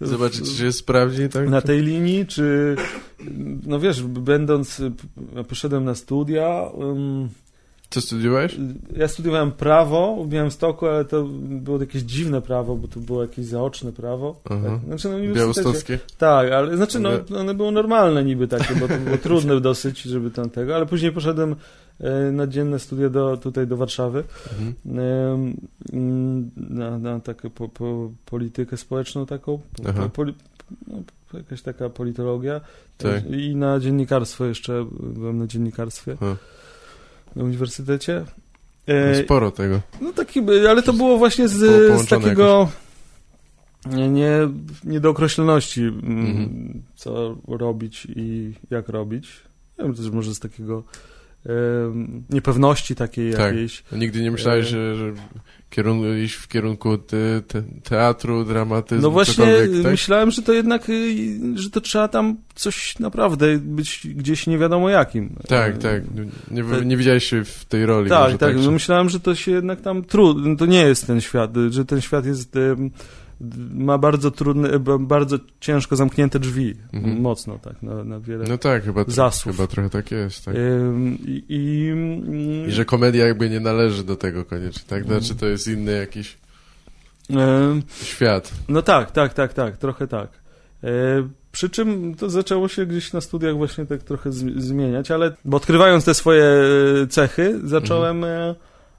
Zobaczyć, 0.00 0.50
czy 0.50 0.56
się 0.56 0.72
sprawdzi, 0.72 1.28
tak? 1.28 1.48
na 1.48 1.60
tej 1.60 1.82
linii, 1.82 2.26
czy 2.26 2.76
no 3.66 3.80
wiesz, 3.80 4.02
będąc, 4.02 4.82
ja 5.36 5.44
poszedłem 5.44 5.84
na 5.84 5.94
studia, 5.94 6.70
ym, 6.82 7.28
Co 7.90 8.00
studiowałeś? 8.00 8.56
ja 8.96 9.08
studiowałem 9.08 9.52
prawo 9.52 10.24
w 10.24 10.28
Białymstoku, 10.28 10.86
ale 10.86 11.04
to 11.04 11.24
było 11.40 11.80
jakieś 11.80 12.02
dziwne 12.02 12.42
prawo, 12.42 12.76
bo 12.76 12.88
to 12.88 13.00
było 13.00 13.22
jakieś 13.22 13.46
zaoczne 13.46 13.92
prawo. 13.92 14.40
Tak. 14.44 14.58
Znaczy 14.86 15.08
na 15.08 15.16
uniwersytecie. 15.16 15.62
Białostockie? 15.62 15.98
Tak, 16.18 16.52
ale 16.52 16.76
znaczy 16.76 17.00
no, 17.00 17.10
one 17.38 17.54
było 17.54 17.70
normalne 17.70 18.24
niby 18.24 18.48
takie, 18.48 18.74
bo 18.74 18.88
to 18.88 18.98
było 18.98 19.18
trudne 19.18 19.60
dosyć, 19.60 20.02
żeby 20.02 20.30
tam 20.30 20.50
tego, 20.50 20.76
ale 20.76 20.86
później 20.86 21.12
poszedłem 21.12 21.56
na 22.32 22.46
dzienne 22.46 22.78
studia 22.78 23.08
do, 23.08 23.36
tutaj 23.36 23.66
do 23.66 23.76
Warszawy 23.76 24.24
Mhm. 24.52 24.74
mm, 25.92 26.50
na, 26.56 26.98
na 26.98 27.20
taką 27.20 27.50
po, 27.50 27.68
po, 27.68 28.10
politykę 28.26 28.76
społeczną 28.76 29.26
taką, 29.26 29.60
po, 29.96 30.08
poli, 30.08 30.34
no, 30.86 30.96
jakaś 31.34 31.62
taka 31.62 31.90
politologia 31.90 32.60
Tak. 32.98 33.30
i 33.30 33.56
na 33.56 33.80
dziennikarstwo 33.80 34.44
jeszcze, 34.44 34.86
byłem 35.00 35.38
na 35.38 35.46
dziennikarstwie 35.46 36.16
A. 36.20 36.36
na 37.38 37.44
uniwersytecie. 37.44 38.24
No 38.88 38.94
E, 38.94 39.24
sporo 39.24 39.50
tego. 39.50 39.80
no 40.00 40.12
taki, 40.12 40.40
ale 40.68 40.82
to 40.82 40.92
było 40.92 41.18
właśnie 41.18 41.48
z, 41.48 41.54
z 42.02 42.06
takiego 42.08 42.68
nie, 43.86 44.08
nie, 44.08 44.38
nie 44.84 45.00
do 45.00 45.10
określoności, 45.10 45.80
mm, 45.80 46.26
Mhm. 46.26 46.82
co 46.96 47.36
robić 47.48 48.06
i 48.16 48.52
jak 48.70 48.88
robić. 48.88 49.28
Ja 49.78 49.84
wiem, 49.84 49.94
też 49.94 50.10
może 50.10 50.34
z 50.34 50.38
takiego 50.40 50.82
niepewności 52.30 52.94
takiej 52.94 53.32
Tak. 53.32 53.40
jakiejś. 53.40 53.82
Nigdy 53.92 54.22
nie 54.22 54.30
myślałeś, 54.30 54.66
E. 54.66 54.68
że, 54.68 54.96
że 54.96 55.12
iść 56.24 56.34
w 56.34 56.48
kierunku 56.48 56.98
te, 56.98 57.42
te, 57.48 57.62
teatru, 57.82 58.44
dramatyzmu, 58.44 59.02
No 59.02 59.10
właśnie 59.10 59.44
tak? 59.82 59.90
myślałem, 59.92 60.30
że 60.30 60.42
to 60.42 60.52
jednak, 60.52 60.88
y, 60.88 61.28
że 61.54 61.70
to 61.70 61.80
trzeba 61.80 62.08
tam 62.08 62.36
coś 62.54 62.98
naprawdę 62.98 63.58
być 63.58 64.06
gdzieś 64.14 64.46
nie 64.46 64.58
wiadomo 64.58 64.88
jakim. 64.90 65.36
Tak, 65.48 65.74
E, 65.74 65.78
tak. 65.78 66.02
Nie, 66.50 66.64
te- 66.64 66.84
nie 66.84 66.96
widziałeś 66.96 67.24
się 67.24 67.44
w 67.44 67.64
tej 67.64 67.86
roli. 67.86 68.08
Tak, 68.10 68.38
tak. 68.38 68.58
że- 68.58 68.64
No 68.64 68.70
myślałem, 68.72 69.08
że 69.08 69.20
to 69.20 69.34
się 69.34 69.50
jednak 69.52 69.80
tam 69.80 70.04
trudno, 70.04 70.56
to 70.56 70.66
nie 70.66 70.80
jest 70.82 71.06
ten 71.06 71.20
świat, 71.20 71.56
y, 71.56 71.72
że 71.72 71.84
ten 71.84 72.00
świat 72.00 72.26
jest, 72.26 72.52
d- 72.52 72.76
ma 73.74 73.98
bardzo 73.98 74.30
trudne, 74.30 74.78
ba- 74.78 74.98
bardzo 74.98 75.36
ciężko 75.60 75.96
zamknięte 75.96 76.38
drzwi, 76.38 76.74
Mhm. 76.92 77.20
mocno 77.20 77.58
tak, 77.58 77.82
na, 77.82 78.04
na 78.04 78.20
wiele 78.20 78.44
No 78.48 78.58
tak, 78.58 78.84
chyba, 78.84 79.04
zasłów. 79.08 79.56
chyba 79.56 79.66
trochę 79.66 79.90
tak 79.90 80.10
jest. 80.10 80.44
Tak. 80.44 80.54
Ym, 80.56 81.18
I, 81.26 81.44
i, 81.48 81.88
mm, 81.92 82.68
I 82.68 82.70
że 82.72 82.84
komedia 82.84 83.26
jakby 83.26 83.50
nie 83.50 83.60
należy 83.60 84.04
do 84.04 84.16
tego 84.16 84.44
koniecznie, 84.44 84.82
tak? 84.88 85.02
Mhm. 85.02 85.20
Znaczy 85.20 85.40
to 85.40 85.46
jest 85.46 85.68
inny 85.68 85.92
jakiś 85.92 86.38
ym, 87.30 87.82
świat. 88.02 88.52
No 88.68 88.82
tak, 88.82 89.10
tak, 89.10 89.34
tak, 89.34 89.52
tak, 89.52 89.76
trochę 89.76 90.06
tak. 90.08 90.28
E, 90.84 90.88
przy 91.52 91.70
czym 91.70 92.14
to 92.14 92.30
zaczęło 92.30 92.68
się 92.68 92.86
gdzieś 92.86 93.12
na 93.12 93.20
studiach 93.20 93.56
właśnie 93.56 93.86
tak 93.86 94.02
trochę 94.02 94.32
z, 94.32 94.62
zmieniać, 94.62 95.10
ale 95.10 95.32
bo 95.44 95.56
odkrywając 95.56 96.04
te 96.04 96.14
swoje 96.14 96.44
e, 96.44 97.06
cechy, 97.06 97.60
zacząłem 97.64 98.24
e, 98.24 98.54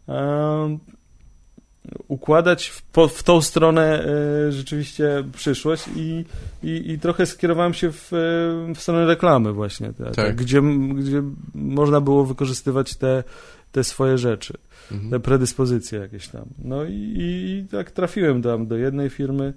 e, 0.09 0.77
układać 2.07 2.67
w, 2.67 2.81
po, 2.81 3.07
w 3.07 3.23
tą 3.23 3.41
stronę 3.41 4.05
e, 4.05 4.51
rzeczywiście 4.51 5.23
przyszłość 5.33 5.83
i, 5.95 6.25
i, 6.63 6.91
i 6.91 6.99
trochę 6.99 7.25
skierowałem 7.25 7.73
się 7.73 7.91
w, 7.91 8.13
e, 8.13 8.73
w 8.73 8.81
stronę 8.81 9.05
reklamy 9.05 9.53
właśnie, 9.53 9.93
tak, 9.93 10.15
Tak. 10.15 10.35
Gdzie, 10.35 10.61
gdzie 10.95 11.23
można 11.55 12.01
było 12.01 12.25
wykorzystywać 12.25 12.95
te, 12.95 13.23
te 13.71 13.83
swoje 13.83 14.17
rzeczy 14.17 14.53
te 14.89 14.95
Mhm. 14.95 15.21
predyspozycje 15.21 15.99
jakieś 15.99 16.27
tam. 16.27 16.45
No 16.63 16.83
i, 16.83 16.93
i, 16.93 17.57
i 17.59 17.67
tak 17.71 17.91
trafiłem 17.91 18.41
tam 18.41 18.67
do 18.67 18.77
jednej 18.77 19.09
firmy, 19.09 19.53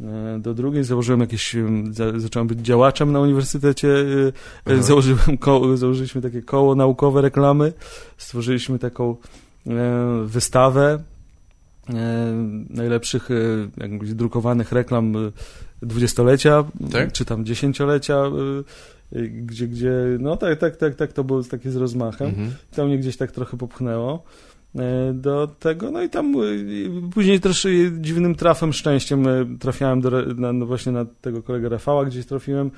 e, 0.00 0.38
do 0.40 0.54
drugiej, 0.54 0.84
założyłem 0.84 1.20
jakieś, 1.20 1.54
em, 1.54 1.94
za, 1.94 2.20
zacząłem 2.20 2.48
być 2.48 2.58
działaczem 2.60 3.12
na 3.12 3.20
uniwersytecie, 3.20 3.88
Aha. 4.66 4.82
założyłem 4.82 5.38
koło, 5.38 5.76
założyliśmy 5.76 6.22
takie 6.22 6.42
koło 6.42 6.74
naukowe 6.74 7.20
reklamy, 7.22 7.72
stworzyliśmy 8.16 8.78
taką 8.78 9.16
wystawę 10.24 10.98
najlepszych 12.70 13.30
e, 13.30 13.34
jakbyś 13.76 14.14
drukowanych 14.14 14.72
reklam 14.72 15.16
e, 15.16 15.32
dwudziestolecia, 15.82 16.64
Tak? 16.92 17.12
czy 17.12 17.24
tam 17.24 17.44
dziesięciolecia, 17.44 18.14
e, 18.14 19.18
e, 19.18 19.22
gdzie, 19.28 19.68
gdzie, 19.68 19.92
no 20.20 20.36
tak, 20.36 20.58
tak, 20.58 20.76
tak, 20.76 20.94
tak, 20.94 21.12
to 21.12 21.24
było 21.24 21.42
takie 21.42 21.70
z 21.70 21.76
rozmachem 21.76 22.28
Mhm. 22.28 22.50
to 22.76 22.86
mnie 22.86 22.98
gdzieś 22.98 23.16
tak 23.16 23.32
trochę 23.32 23.56
popchnęło 23.56 24.22
e, 24.74 25.12
do 25.14 25.46
tego, 25.60 25.90
no 25.90 26.02
i 26.02 26.08
tam 26.10 26.34
e, 26.34 26.38
później 27.14 27.40
też 27.40 27.66
e, 27.66 27.68
dziwnym 28.00 28.34
trafem, 28.34 28.72
szczęściem 28.72 29.28
e, 29.28 29.46
trafiałem 29.60 30.00
do, 30.00 30.10
na, 30.34 30.52
no 30.52 30.66
właśnie 30.66 30.92
na 30.92 31.04
tego 31.20 31.42
kolegę 31.42 31.68
Rafała, 31.68 32.04
gdzieś 32.04 32.26
trafiłem, 32.26 32.70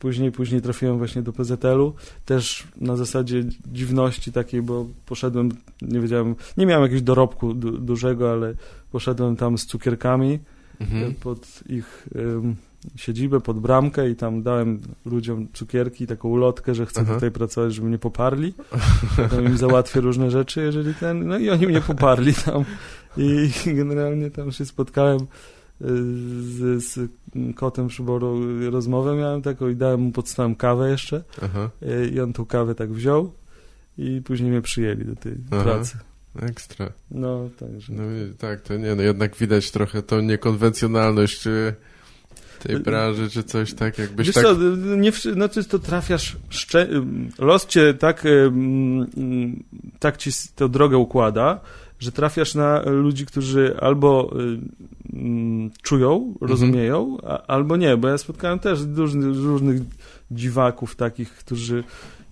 później, 0.00 0.32
później 0.32 0.62
trafiłem 0.62 0.98
właśnie 0.98 1.22
do 1.22 1.32
PZL-u, 1.32 1.94
też 2.24 2.64
na 2.76 2.96
zasadzie 2.96 3.44
dziwności 3.72 4.32
takiej, 4.32 4.62
bo 4.62 4.86
poszedłem, 5.06 5.48
nie 5.82 6.00
wiedziałem, 6.00 6.34
nie 6.56 6.66
miałem 6.66 6.82
jakiegoś 6.82 7.02
dorobku 7.02 7.54
du, 7.54 7.78
dużego, 7.78 8.32
ale 8.32 8.54
poszedłem 8.92 9.36
tam 9.36 9.58
z 9.58 9.66
cukierkami 9.66 10.32
e, 10.34 10.84
Mhm. 10.84 11.14
pod 11.14 11.60
ich 11.68 12.08
em, 12.14 12.56
siedzibę, 12.96 13.40
pod 13.40 13.60
bramkę 13.60 14.10
i 14.10 14.16
tam 14.16 14.42
dałem 14.42 14.80
ludziom 15.04 15.48
cukierki, 15.52 16.06
taką 16.06 16.28
ulotkę, 16.28 16.74
że 16.74 16.86
chcę 16.86 17.00
Aha. 17.00 17.14
tutaj 17.14 17.30
pracować, 17.30 17.74
żeby 17.74 17.88
mnie 17.88 17.98
poparli. 17.98 18.54
Potem 19.16 19.44
im 19.44 19.56
załatwię 19.56 20.00
różne 20.00 20.30
rzeczy, 20.30 20.60
jeżeli 20.62 20.94
ten... 20.94 21.28
No 21.28 21.38
i 21.38 21.50
oni 21.50 21.66
mnie 21.66 21.80
poparli 21.80 22.34
tam 22.34 22.64
i 23.16 23.50
generalnie 23.80 24.30
tam 24.30 24.52
się 24.52 24.64
spotkałem 24.66 25.20
z, 25.80 26.84
z 26.84 27.10
kotem 27.54 27.88
przyboru 27.88 28.40
rozmowę 28.70 29.16
miałem 29.16 29.42
taką 29.42 29.68
i 29.68 29.76
dałem 29.76 30.00
mu 30.00 30.12
pod 30.12 30.28
stołem 30.28 30.54
kawę 30.54 30.90
jeszcze 30.90 31.22
Aha, 31.42 31.70
y, 31.82 32.10
i 32.14 32.20
on 32.20 32.32
tą 32.32 32.46
kawę 32.46 32.74
tak 32.74 32.92
wziął 32.92 33.32
i 33.98 34.22
później 34.24 34.50
mnie 34.50 34.62
przyjęli 34.62 35.04
do 35.04 35.16
tej 35.16 35.34
Aha. 35.50 35.62
pracy. 35.62 35.98
ekstra. 36.42 36.92
No, 37.10 37.50
także... 37.58 37.92
No 37.92 38.02
tak, 38.38 38.60
to 38.60 38.76
nie, 38.76 38.94
no 38.94 39.02
jednak 39.02 39.36
widać 39.36 39.70
trochę 39.70 40.02
tą 40.02 40.20
niekonwencjonalność 40.20 41.40
czy 41.40 41.74
tej 42.62 42.80
branży, 42.80 43.30
czy 43.30 43.42
coś 43.42 43.74
tak, 43.74 43.98
jakbyś 43.98 44.26
Wiesz 44.26 44.34
tak... 44.34 44.44
co, 44.44 44.54
nie, 44.96 45.12
no 45.36 45.48
to, 45.48 45.64
to 45.64 45.78
trafiasz, 45.78 46.36
los 47.38 47.66
cię 47.66 47.94
tak, 47.94 48.24
ym, 48.26 49.64
tak 49.98 50.16
ci 50.16 50.30
tę 50.54 50.68
drogę 50.68 50.96
układa, 50.96 51.60
że 52.00 52.12
trafiasz 52.12 52.54
na 52.54 52.82
ludzi, 52.82 53.26
którzy 53.26 53.76
albo 53.80 54.30
y, 54.40 55.16
ym, 55.16 55.70
czują, 55.82 56.34
rozumieją, 56.40 57.16
a, 57.22 57.46
albo 57.46 57.76
nie, 57.76 57.96
bo 57.96 58.08
ja 58.08 58.18
spotkałem 58.18 58.58
też 58.58 58.80
różnych, 58.96 59.36
różnych 59.36 59.80
dziwaków 60.30 60.96
takich, 60.96 61.30
którzy 61.30 61.84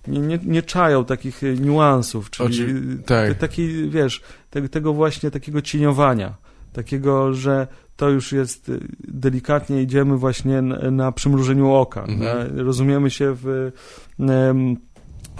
nie, 0.07 0.19
nie, 0.19 0.39
nie 0.45 0.61
czają 0.63 1.05
takich 1.05 1.43
y, 1.43 1.57
niuansów, 1.59 2.29
czyli 2.29 2.47
Oczy- 2.49 3.03
tak. 3.05 3.37
taki, 3.37 3.89
wiesz, 3.89 4.21
te, 4.49 4.69
tego 4.69 4.93
właśnie 4.93 5.31
takiego 5.31 5.61
cieniowania, 5.61 6.33
takiego, 6.73 7.33
że 7.33 7.67
to 7.95 8.09
już 8.09 8.31
jest 8.31 8.69
y, 8.69 8.79
delikatnie 9.07 9.81
idziemy 9.81 10.17
właśnie 10.17 10.61
na, 10.61 10.91
na 10.91 11.11
przymrużeniu 11.11 11.71
oka. 11.73 12.03
Mhm. 12.03 12.19
Na, 12.55 12.63
rozumiemy 12.63 13.09
się 13.09 13.35
w, 13.41 13.71
em, 14.19 14.75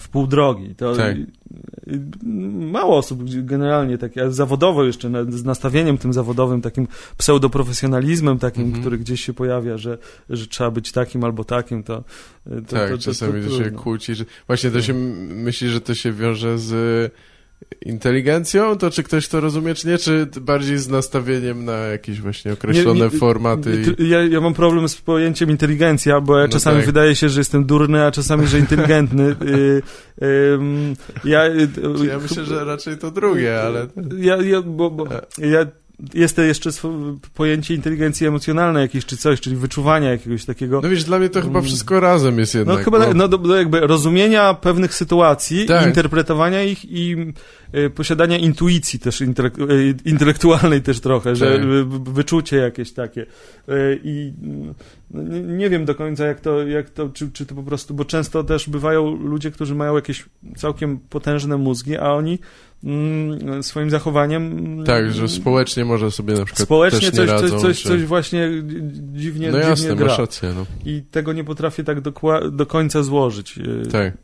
w 0.02 0.10
pół 0.10 0.28
drogi. 0.28 0.76
To 0.76 0.96
Tak. 0.96 1.16
mało 2.72 2.98
osób 2.98 3.24
generalnie 3.44 3.98
takie, 3.98 4.32
zawodowo 4.32 4.84
jeszcze, 4.84 5.10
z 5.30 5.44
nastawieniem 5.44 5.98
tym 5.98 6.14
zawodowym, 6.14 6.62
takim 6.62 6.88
pseudoprofesjonalizmem 7.18 8.40
takim, 8.40 8.64
Mhm. 8.64 8.82
który 8.82 8.98
gdzieś 8.98 9.26
się 9.26 9.34
pojawia, 9.34 9.78
że, 9.78 9.98
że 10.30 10.48
trzeba 10.48 10.72
być 10.72 10.92
takim 10.92 11.24
albo 11.24 11.44
takim, 11.44 11.84
to, 11.84 12.04
to, 12.44 12.62
tak, 12.76 12.90
to, 12.90 12.98
to, 12.98 13.04
czasami 13.04 13.44
to, 13.48 13.64
się 13.64 13.72
kłóci. 13.72 14.16
Że... 14.16 14.26
Właśnie 14.48 14.72
to 14.72 14.82
się 14.82 14.94
m- 14.94 15.42
myśli, 15.44 15.70
że 15.70 15.82
to 15.82 15.96
się 15.96 16.12
wiąże 16.14 16.58
z 16.58 17.12
inteligencją, 17.86 18.78
to 18.78 18.91
czy 18.91 19.04
ktoś 19.04 19.28
to 19.28 19.39
rozumie, 19.39 19.76
czy 19.76 19.88
nie, 19.88 19.98
czy 19.98 20.28
bardziej 20.41 20.78
z 20.78 20.89
nastawieniem 20.89 21.65
na 21.65 21.78
jakieś 21.78 22.22
właśnie 22.22 22.54
określone 22.54 23.00
Nie, 23.00 23.12
nie, 23.13 23.19
formaty 23.19 23.84
i... 23.98 24.10
Ja, 24.10 24.24
ja 24.24 24.41
mam 24.41 24.54
problem 24.54 24.89
z 24.89 24.95
pojęciem 24.95 25.50
inteligencja, 25.50 26.22
bo 26.22 26.38
ja 26.38 26.45
No 26.45 26.52
czasami 26.54 26.78
tak. 26.78 26.86
wydaje 26.86 27.15
się, 27.15 27.30
że 27.30 27.39
jestem 27.39 27.65
durny, 27.65 28.06
a 28.06 28.12
czasami, 28.12 28.48
że 28.48 28.60
inteligentny. 28.60 29.36
Y, 30.22 30.60
ja, 31.24 31.45
y, 31.45 31.67
Czy 32.00 32.06
Ja 32.06 32.19
myślę, 32.19 32.45
że 32.45 32.63
raczej 32.63 32.98
to 32.98 33.12
drugie, 33.12 33.62
ale... 33.62 33.88
Ja, 34.17 34.38
ja, 34.38 34.62
bo, 34.62 34.91
bo, 34.91 35.08
ja 35.38 35.65
jest 36.14 36.36
to 36.36 36.42
jeszcze 36.42 36.70
pojęcie 37.34 37.74
inteligencji 37.76 38.28
emocjonalnej 38.28 38.82
jakieś 38.82 39.06
czy 39.06 39.18
coś, 39.18 39.42
czyli 39.42 39.56
wyczuwania 39.56 40.10
jakiegoś 40.12 40.46
takiego. 40.46 40.80
No 40.84 40.90
wiesz, 40.90 41.04
dla 41.04 41.20
mnie 41.20 41.30
to 41.30 41.42
chyba 41.42 41.60
Mm. 41.60 41.64
wszystko 41.70 42.00
razem 42.00 42.40
jest 42.40 42.54
No 42.54 42.60
jednak. 42.60 42.84
chyba, 42.84 43.00
bo- 43.00 43.14
no, 43.14 43.28
do 43.28 43.56
jakby 43.56 43.80
rozumienia 43.80 44.54
pewnych 44.54 44.94
sytuacji, 44.96 45.66
Tak. 45.66 45.88
interpretowania 45.88 46.64
ich 46.64 46.86
i 46.86 47.16
posiadania 47.95 48.38
intuicji 48.38 48.99
też 48.99 49.21
y, 49.21 49.27
intelektualnej 50.05 50.82
też 50.82 50.99
trochę, 50.99 51.36
że 51.36 51.55
y, 51.55 51.86
wyczucie 52.13 52.58
jakieś 52.58 52.91
takie. 52.93 53.21
Y, 53.21 53.99
I 54.03 54.34
y, 54.43 54.73
no, 55.12 55.23
nie, 55.23 55.39
nie 55.41 55.69
wiem 55.69 55.86
do 55.86 55.95
końca 55.95 56.25
jak 56.25 56.39
to, 56.41 56.67
jak 56.67 56.89
to 56.89 57.10
czy, 57.10 57.32
czy 57.32 57.45
to 57.45 57.55
po 57.55 57.63
prostu, 57.63 57.93
bo 57.93 58.05
często 58.05 58.43
też 58.43 58.69
bywają 58.69 59.15
ludzie, 59.15 59.51
którzy 59.51 59.75
mają 59.75 59.95
jakieś 59.95 60.25
całkiem 60.58 60.99
potężne 61.10 61.58
mózgi, 61.58 61.97
a 61.97 62.12
oni 62.13 62.39
mm, 62.84 63.63
swoim 63.63 63.89
zachowaniem 63.89 64.43
mm, 64.58 64.84
Tak, 64.86 65.12
że 65.12 65.27
społecznie 65.27 65.86
może 65.86 66.12
sobie 66.12 66.34
na 66.34 66.45
przykład 66.45 66.65
społecznie 66.65 66.99
też 66.99 67.12
nie 67.12 67.17
coś, 67.17 67.29
radzą. 67.29 67.49
coś, 67.49 67.62
coś, 67.62 67.82
że- 67.82 67.89
coś 67.89 68.03
właśnie 68.03 68.49
dziwnie, 69.13 69.47
No 69.47 69.58
dziwnie 69.58 69.69
jasne, 69.69 69.95
gra. 69.95 70.08
masz 70.08 70.17
rację, 70.19 70.53
no. 70.55 70.65
I 70.86 71.01
tego 71.12 71.34
nie 71.34 71.43
potrafię 71.43 71.84
tak 71.84 72.01
dokła- 72.01 72.51
do 72.51 72.65
końca 72.65 73.03
złożyć. 73.03 73.58
Y, 73.58 73.88
Tak. 73.91 74.17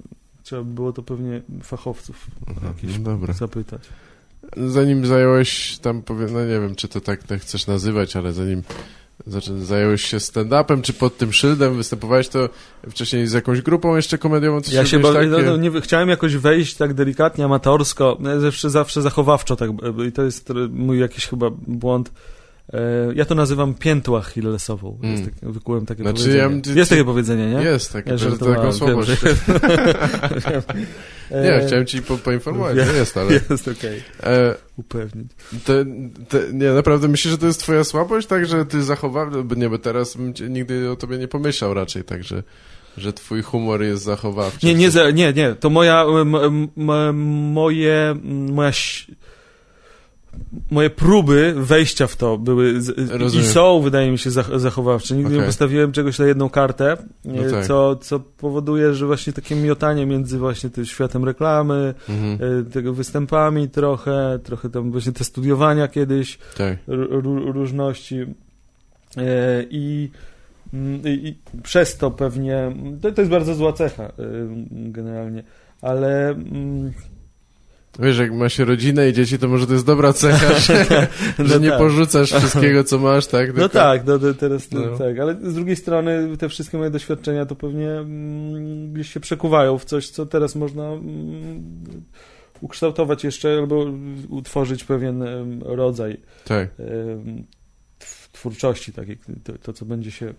Trzeba 0.45 0.63
by 0.63 0.73
było 0.73 0.93
to 0.93 1.03
pewnie 1.03 1.41
fachowców 1.63 2.27
jakichś 2.63 2.97
no 2.97 3.03
dobra. 3.03 3.33
zapytać. 3.33 3.81
Zanim 4.57 5.05
zająłeś 5.05 5.77
tam, 5.77 6.01
powie, 6.01 6.25
no 6.31 6.39
nie 6.45 6.59
wiem, 6.59 6.75
czy 6.75 6.87
to 6.87 7.01
tak, 7.01 7.23
tak 7.23 7.41
chcesz 7.41 7.67
nazywać, 7.67 8.15
ale 8.15 8.33
zanim 8.33 8.63
zająłeś 9.61 10.03
się 10.03 10.17
stand-upem, 10.17 10.81
czy 10.81 10.93
pod 10.93 11.17
tym 11.17 11.33
szyldem 11.33 11.75
występowałeś, 11.77 12.27
to 12.29 12.49
wcześniej 12.89 13.27
z 13.27 13.33
jakąś 13.33 13.61
grupą 13.61 13.95
jeszcze 13.95 14.17
komediową? 14.17 14.61
Coś 14.61 14.73
Ja 14.73 14.85
się 14.85 14.99
ba- 14.99 15.13
no, 15.13 15.35
takie? 15.37 15.49
no, 15.49 15.57
nie, 15.57 15.81
chciałem 15.81 16.09
jakoś 16.09 16.35
wejść 16.35 16.75
tak 16.75 16.93
delikatnie, 16.93 17.45
amatorsko, 17.45 18.17
no, 18.19 18.39
zawsze, 18.39 18.69
zawsze 18.69 19.01
zachowawczo 19.01 19.55
tak, 19.55 19.69
i 20.07 20.11
to 20.11 20.23
jest 20.23 20.49
mój 20.69 20.99
jakiś 20.99 21.27
chyba 21.27 21.49
błąd. 21.67 22.11
E, 22.73 22.79
Ja 23.15 23.25
to 23.25 23.35
nazywam 23.35 23.73
piętą 23.73 24.17
achillesową. 24.17 24.99
Mm. 25.03 25.11
Jest 25.11 25.25
tak, 25.25 25.51
wykułem 25.51 25.85
takie 25.85 26.01
Znaczy, 26.03 26.17
powiedzenie. 26.23 26.55
ja- 26.55 26.61
ty- 26.61 26.73
jest 26.79 26.89
ty- 26.89 26.95
takie 26.95 27.05
powiedzenie, 27.05 27.47
nie? 27.49 27.61
Jest 27.61 27.93
takie, 27.93 28.11
Ja 28.11 28.17
to, 28.17 28.37
to 28.37 28.45
taką 28.45 28.73
słabość. 28.73 29.09
że- 29.09 29.17
Nie, 31.31 31.53
E, 31.53 31.67
chciałem 31.67 31.85
ci 31.85 32.01
po, 32.01 32.17
poinformować, 32.17 32.75
Wie- 32.77 32.85
że 32.85 32.93
jest, 32.93 33.17
ale... 33.17 33.33
Jest 33.33 33.67
okej, 33.67 34.03
E, 34.23 34.55
upewnić. 34.77 35.27
te, 35.65 35.85
te, 36.29 36.53
nie, 36.53 36.69
naprawdę 36.71 37.07
myślisz, 37.07 37.31
że 37.31 37.37
to 37.37 37.47
jest 37.47 37.59
twoja 37.59 37.83
słabość, 37.83 38.27
tak, 38.27 38.45
że 38.45 38.65
ty 38.65 38.83
zachowałeś, 38.83 39.43
bo 39.43 39.55
nie, 39.55 39.69
bo 39.69 39.77
teraz 39.77 40.17
bym 40.17 40.33
nigdy 40.49 40.91
o 40.91 40.95
tobie 40.95 41.17
nie 41.17 41.27
pomyślał 41.27 41.73
raczej, 41.73 42.03
tak, 42.03 42.23
że, 42.23 42.43
że 42.97 43.13
twój 43.13 43.41
humor 43.41 43.83
jest 43.83 44.03
zachowawczy. 44.03 44.65
Nie, 44.67 44.75
nie, 44.75 44.89
nie, 45.13 45.33
nie, 45.33 45.55
to 45.59 45.69
moja, 45.69 46.03
m, 46.21 46.35
m, 46.35 46.67
m, 46.91 47.15
moje, 47.53 48.15
moja, 48.51 48.71
moje 50.71 50.89
próby 50.89 51.53
wejścia 51.57 52.07
w 52.07 52.15
to 52.15 52.37
były 52.37 52.81
z, 52.81 53.35
i 53.35 53.43
są, 53.43 53.81
wydaje 53.81 54.11
mi 54.11 54.17
się, 54.17 54.29
zach- 54.29 54.59
zachowawcze. 54.59 55.15
Nigdy 55.15 55.31
nie 55.31 55.37
Okej. 55.37 55.47
postawiłem 55.47 55.91
czegoś 55.91 56.19
na 56.19 56.25
jedną 56.25 56.49
kartę, 56.49 56.97
No 57.25 57.45
e, 57.45 57.51
tak. 57.51 57.65
co, 57.65 57.95
co 57.95 58.19
powoduje, 58.19 58.93
że 58.93 59.05
właśnie 59.05 59.33
takie 59.33 59.55
miotanie 59.55 60.05
między 60.05 60.37
właśnie 60.37 60.69
tym 60.69 60.85
światem 60.85 61.25
reklamy, 61.25 61.93
Mhm, 62.09 62.59
e, 62.59 62.71
tego 62.71 62.93
występami 62.93 63.69
trochę, 63.69 64.39
trochę 64.43 64.69
tam 64.69 64.91
właśnie 64.91 65.11
te 65.11 65.23
studiowania 65.23 65.87
kiedyś, 65.87 66.37
tak. 66.57 66.77
różności 67.53 68.25
E, 69.17 69.63
i, 69.69 70.09
mm, 70.73 71.01
i, 71.05 71.27
i 71.27 71.35
przez 71.63 71.97
to 71.97 72.11
pewnie, 72.11 72.71
to, 73.01 73.11
to 73.11 73.21
jest 73.21 73.31
bardzo 73.31 73.55
zła 73.55 73.73
cecha 73.73 74.11
generalnie, 74.71 75.43
ale 75.81 76.29
mm, 76.29 76.93
Wiesz, 77.99 78.17
jak 78.17 78.33
ma 78.33 78.49
się 78.49 78.65
rodzinę 78.65 79.09
i 79.09 79.13
dzieci, 79.13 79.39
to 79.39 79.47
może 79.47 79.67
to 79.67 79.73
jest 79.73 79.85
dobra 79.85 80.13
cecha, 80.13 80.53
że, 80.59 81.07
no 81.39 81.45
że 81.45 81.59
nie 81.59 81.69
tak. 81.69 81.77
porzucasz 81.79 82.31
wszystkiego, 82.33 82.83
co 82.83 82.99
masz, 82.99 83.27
tak? 83.27 83.47
No 83.47 83.53
Tylko- 83.53 83.69
tak, 83.69 84.05
no, 84.05 84.19
teraz 84.33 84.71
No. 84.71 84.97
tak, 84.97 85.19
ale 85.19 85.35
z 85.43 85.53
drugiej 85.53 85.75
strony 85.75 86.37
te 86.37 86.49
wszystkie 86.49 86.77
moje 86.77 86.89
doświadczenia 86.89 87.45
to 87.45 87.55
pewnie 87.55 87.91
mm, 87.91 88.93
gdzieś 88.93 89.13
się 89.13 89.19
przekuwają 89.19 89.77
w 89.77 89.85
coś, 89.85 90.09
co 90.09 90.25
teraz 90.25 90.55
można 90.55 90.83
mm, 90.83 92.03
ukształtować 92.61 93.23
jeszcze 93.23 93.57
albo 93.59 93.85
utworzyć 94.29 94.83
pewien 94.83 95.23
rodzaj 95.65 96.17
Tak. 96.45 96.69
twórczości, 98.31 98.93
takiej, 98.93 99.17
to, 99.43 99.53
to 99.57 99.73
co 99.73 99.85
będzie 99.85 100.11
się 100.11 100.33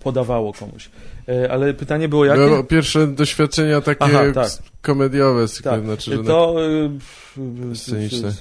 podawało 0.00 0.52
komuś. 0.52 0.90
E, 1.28 1.52
Ale 1.52 1.74
pytanie 1.74 2.08
było 2.08 2.24
jakie? 2.24 2.40
No, 2.40 2.64
pierwsze 2.64 3.06
doświadczenia 3.06 3.80
takie 3.80 4.04
Aha, 4.04 4.22
tak. 4.34 4.50
komediowe, 4.82 5.48
z- 5.48 5.62
Tak. 5.62 5.84
znaczy, 5.84 6.16
że 6.16 6.24
To 6.24 6.56
e, 6.66 6.88
w- 6.98 7.76
Sceniczne. 7.78 8.32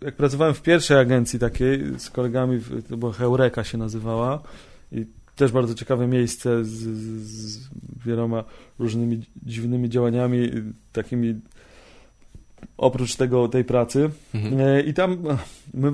jak 0.00 0.14
pracowałem 0.16 0.54
w 0.54 0.62
pierwszej 0.62 0.98
agencji 0.98 1.38
takiej 1.38 1.80
z 1.98 2.10
kolegami, 2.10 2.60
to 2.88 2.96
była 2.96 3.12
Heureka 3.12 3.64
się 3.64 3.78
nazywała 3.78 4.42
i 4.92 5.06
też 5.36 5.52
bardzo 5.52 5.74
ciekawe 5.74 6.06
miejsce 6.06 6.64
z, 6.64 6.68
z, 6.68 7.26
z 7.26 7.68
wieloma 8.06 8.44
różnymi 8.78 9.22
dziwnymi 9.42 9.88
działaniami, 9.88 10.50
takimi 10.92 11.40
oprócz 12.76 13.16
tego 13.16 13.48
tej 13.48 13.64
pracy. 13.64 14.10
mhm. 14.34 14.60
E, 14.60 14.80
I 14.80 14.94
tam 14.94 15.18
ach, 15.30 15.44
my, 15.74 15.90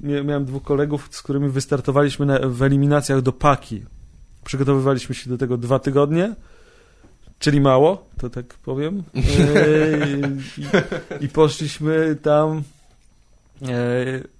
miałem 0.00 0.44
dwóch 0.44 0.62
kolegów, 0.62 1.08
z 1.10 1.22
którymi 1.22 1.48
wystartowaliśmy 1.48 2.26
na, 2.26 2.38
w 2.38 2.62
eliminacjach 2.62 3.22
do 3.22 3.32
Paki. 3.32 3.82
Przygotowywaliśmy 4.44 5.14
się 5.14 5.30
do 5.30 5.38
tego 5.38 5.56
dwa 5.56 5.78
tygodnie, 5.78 6.34
czyli 7.38 7.60
mało, 7.60 8.08
to 8.18 8.30
tak 8.30 8.46
powiem. 8.46 9.02
E, 9.14 9.20
i, 11.20 11.24
I 11.24 11.28
poszliśmy 11.28 12.16
tam 12.22 12.62
e, 13.62 14.34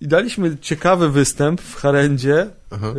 i 0.00 0.08
daliśmy 0.08 0.56
ciekawy 0.58 1.10
występ 1.10 1.60
w 1.60 1.74
Harendzie. 1.74 2.40
E, 2.72 2.94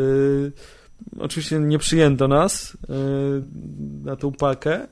oczywiście 1.19 1.60
nie 1.60 1.79
przyjęto 1.79 2.27
nas 2.27 2.77
e, 2.89 2.93
na 4.03 4.15
tą 4.15 4.32
pakę. 4.32 4.88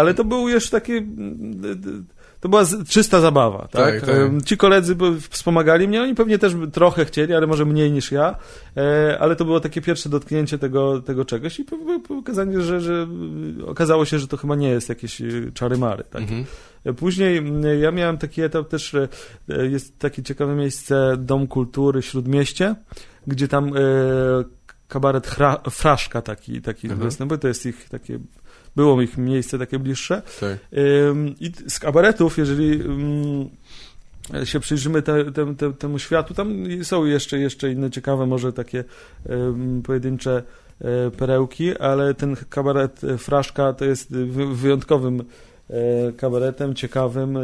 E, 0.00 0.02
ale 0.02 0.14
to 0.14 0.24
był 0.24 0.48
już 0.48 0.70
taki. 0.70 0.92
mm, 0.92 2.06
To 2.40 2.48
była 2.48 2.62
czysta 2.88 3.20
zabawa. 3.20 3.58
Tak? 3.70 4.00
Tak, 4.00 4.00
tak. 4.00 4.42
Ci 4.44 4.56
koledzy 4.56 4.96
wspomagali 5.30 5.88
mnie, 5.88 6.02
oni 6.02 6.14
pewnie 6.14 6.38
też 6.38 6.52
trochę 6.72 7.04
chcieli, 7.04 7.34
ale 7.34 7.46
może 7.46 7.64
mniej 7.64 7.92
niż 7.92 8.12
ja. 8.12 8.36
E, 8.76 9.18
ale 9.20 9.36
to 9.36 9.44
było 9.44 9.60
takie 9.60 9.80
pierwsze 9.80 10.08
dotknięcie 10.08 10.58
tego, 10.58 11.00
tego 11.00 11.24
czegoś 11.24 11.60
i 11.60 11.64
po- 11.64 11.76
po- 11.78 12.00
pokazanie, 12.00 12.60
że, 12.60 12.80
że 12.80 13.06
okazało 13.66 14.04
się, 14.04 14.18
że 14.18 14.28
to 14.28 14.36
chyba 14.36 14.56
nie 14.56 14.68
jest 14.68 14.88
jakieś 14.88 15.20
y, 15.20 15.50
czary-mary. 15.54 16.04
Tak? 16.10 16.22
Mhm. 16.22 16.44
E, 16.84 16.92
Później 16.92 17.42
ja 17.80 17.90
miałem 17.90 18.18
taki 18.18 18.42
etap 18.42 18.68
też, 18.68 18.94
e, 18.94 19.08
jest 19.66 19.98
takie 19.98 20.22
ciekawe 20.22 20.54
miejsce 20.54 21.16
Dom 21.18 21.46
Kultury 21.46 22.02
Śródmieście, 22.02 22.74
gdzie 23.26 23.48
tam 23.48 23.76
e, 23.76 23.80
kabaret 24.88 25.26
Fraszka 25.70 26.22
taki, 26.22 26.62
taki 26.62 26.86
Aha. 26.92 26.96
występuje, 27.04 27.38
to 27.38 27.48
jest 27.48 27.66
ich 27.66 27.88
takie, 27.88 28.18
było 28.80 29.02
ich 29.02 29.18
miejsce 29.18 29.58
takie 29.58 29.78
bliższe. 29.78 30.22
Tak. 30.40 30.58
I 31.40 31.52
z 31.68 31.78
kabaretów, 31.78 32.38
jeżeli 32.38 32.82
się 34.44 34.60
przyjrzymy 34.60 35.02
te, 35.02 35.32
te, 35.32 35.54
te, 35.54 35.72
temu 35.72 35.98
światu, 35.98 36.34
tam 36.34 36.64
są 36.82 37.04
jeszcze, 37.04 37.38
jeszcze 37.38 37.72
inne 37.72 37.90
ciekawe, 37.90 38.26
może 38.26 38.52
takie 38.52 38.84
pojedyncze 39.84 40.42
e, 40.80 41.10
perełki, 41.10 41.78
ale 41.78 42.14
ten 42.14 42.36
kabaret 42.48 43.04
e, 43.04 43.18
Fraszka 43.18 43.72
to 43.72 43.84
jest 43.84 44.12
wy, 44.12 44.54
wyjątkowym 44.54 45.24
kabaretem, 46.16 46.74
ciekawym, 46.74 47.36
e, 47.36 47.40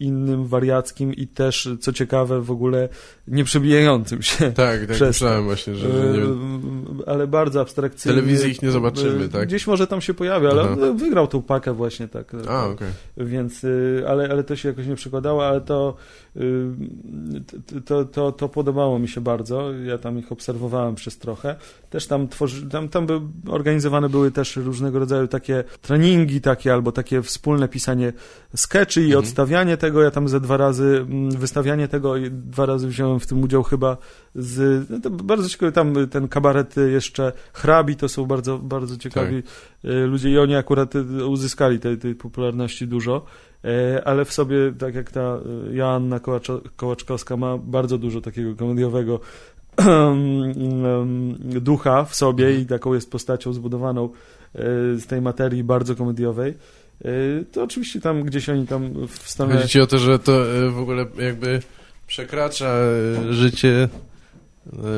innym, 0.00 0.46
wariackim 0.46 1.14
i 1.14 1.26
też, 1.26 1.68
co 1.80 1.92
ciekawe, 1.92 2.40
w 2.40 2.50
ogóle 2.50 2.88
nieprzebijającym 3.28 4.22
się. 4.22 4.52
Tak, 4.52 4.86
tak 4.86 5.00
myślałem 5.00 5.44
właśnie, 5.44 5.74
że, 5.74 5.92
że 5.92 6.12
nie. 6.12 6.24
Ym, 6.24 7.02
ale 7.06 7.26
bardzo 7.26 7.60
abstrakcyjny. 7.60 8.20
Telewizji 8.20 8.50
ich 8.50 8.62
nie 8.62 8.70
zobaczymy, 8.70 9.28
tak? 9.28 9.48
Gdzieś 9.48 9.66
może 9.66 9.86
tam 9.86 10.00
się 10.00 10.14
pojawia, 10.14 10.50
ale 10.50 10.62
Aha. 10.62 10.76
on 10.82 10.96
wygrał 10.96 11.26
tą 11.26 11.42
pakę 11.42 11.72
właśnie 11.72 12.08
tak. 12.08 12.32
A, 12.48 12.66
okej. 12.66 12.88
Więc, 13.16 13.64
y, 13.64 14.04
ale, 14.08 14.28
ale 14.30 14.44
to 14.44 14.56
się 14.56 14.68
jakoś 14.68 14.86
nie 14.86 14.96
przekładało, 14.96 15.46
ale 15.46 15.60
to, 15.60 15.96
to, 17.86 18.04
to, 18.04 18.32
to, 18.32 18.48
podobało 18.48 18.98
mi 18.98 19.08
się 19.08 19.20
bardzo. 19.20 19.72
Ja 19.72 19.98
tam 19.98 20.18
ich 20.18 20.32
obserwowałem 20.32 20.94
przez 20.94 21.18
trochę. 21.18 21.56
Też 21.90 22.06
tam 22.06 22.28
tworzy, 22.28 22.68
tam, 22.68 22.88
tam 22.88 23.06
by, 23.06 23.20
organizowane 23.48 24.08
były 24.08 24.30
też 24.30 24.56
różnego 24.56 24.98
rodzaju 24.98 25.28
takie 25.28 25.64
treningi 25.82 26.40
takie, 26.40 26.72
albo 26.72 26.92
takie 26.92 27.22
wspólne 27.22 27.68
pisanie 27.68 28.12
sketchy 28.56 29.00
i 29.00 29.04
Mhm. 29.04 29.18
odstawianie 29.24 29.76
tego. 29.76 30.02
Ja 30.02 30.10
tam 30.10 30.28
ze 30.28 30.40
dwa 30.40 30.56
razy, 30.56 31.06
mm, 31.08 31.30
wystawianie 31.30 31.88
tego 31.88 32.16
i 32.16 32.30
dwa 32.30 32.66
razy 32.66 32.88
wziąłem 32.88 33.20
w 33.20 33.26
tym 33.26 33.42
udział 33.42 33.62
chyba 33.62 33.96
z, 34.34 34.86
no 34.90 35.00
to 35.00 35.10
bardzo 35.10 35.48
ciekawy, 35.48 35.72
tam 35.72 35.94
ten 36.10 36.28
kabaret 36.28 36.74
jeszcze 36.76 37.32
hrabi, 37.52 37.96
to 37.96 38.08
są 38.08 38.26
bardzo, 38.26 38.58
bardzo 38.58 38.96
ciekawi 38.96 39.42
Tak. 39.42 39.52
Y, 39.86 40.06
ludzie 40.06 40.30
i 40.30 40.38
oni 40.38 40.54
akurat 40.56 40.94
y, 40.94 41.26
uzyskali 41.26 41.78
tej, 41.78 41.98
tej 41.98 42.14
popularności 42.14 42.86
dużo, 42.86 43.24
e, 43.64 44.02
ale 44.04 44.24
w 44.24 44.32
sobie, 44.32 44.56
tak 44.78 44.94
jak 44.94 45.10
ta 45.10 45.40
Joanna 45.70 46.18
Kołaczo- 46.18 46.60
Kołaczkowska 46.76 47.36
ma 47.36 47.58
bardzo 47.58 47.98
dużo 47.98 48.20
takiego 48.20 48.54
komediowego 48.54 49.20
ducha 51.60 52.04
w 52.04 52.14
sobie 52.14 52.60
i 52.60 52.66
taką 52.66 52.94
jest 52.94 53.10
postacią 53.10 53.52
zbudowaną 53.52 54.04
e, 54.04 54.10
z 54.96 55.06
tej 55.06 55.20
materii 55.20 55.64
bardzo 55.64 55.94
komediowej. 55.94 56.54
To 57.52 57.62
oczywiście 57.62 58.00
tam 58.00 58.22
gdzieś 58.22 58.48
oni 58.48 58.66
tam 58.66 59.06
w 59.06 59.30
stronę... 59.30 59.56
Chodzi 59.56 59.68
ci 59.68 59.80
o 59.80 59.86
to, 59.86 59.98
że 59.98 60.18
to 60.18 60.56
e, 60.56 60.70
w 60.70 60.78
ogóle 60.78 61.06
jakby 61.18 61.60
przekracza 62.06 62.66
e, 62.66 63.32
życie 63.32 63.68
e, 63.68 63.88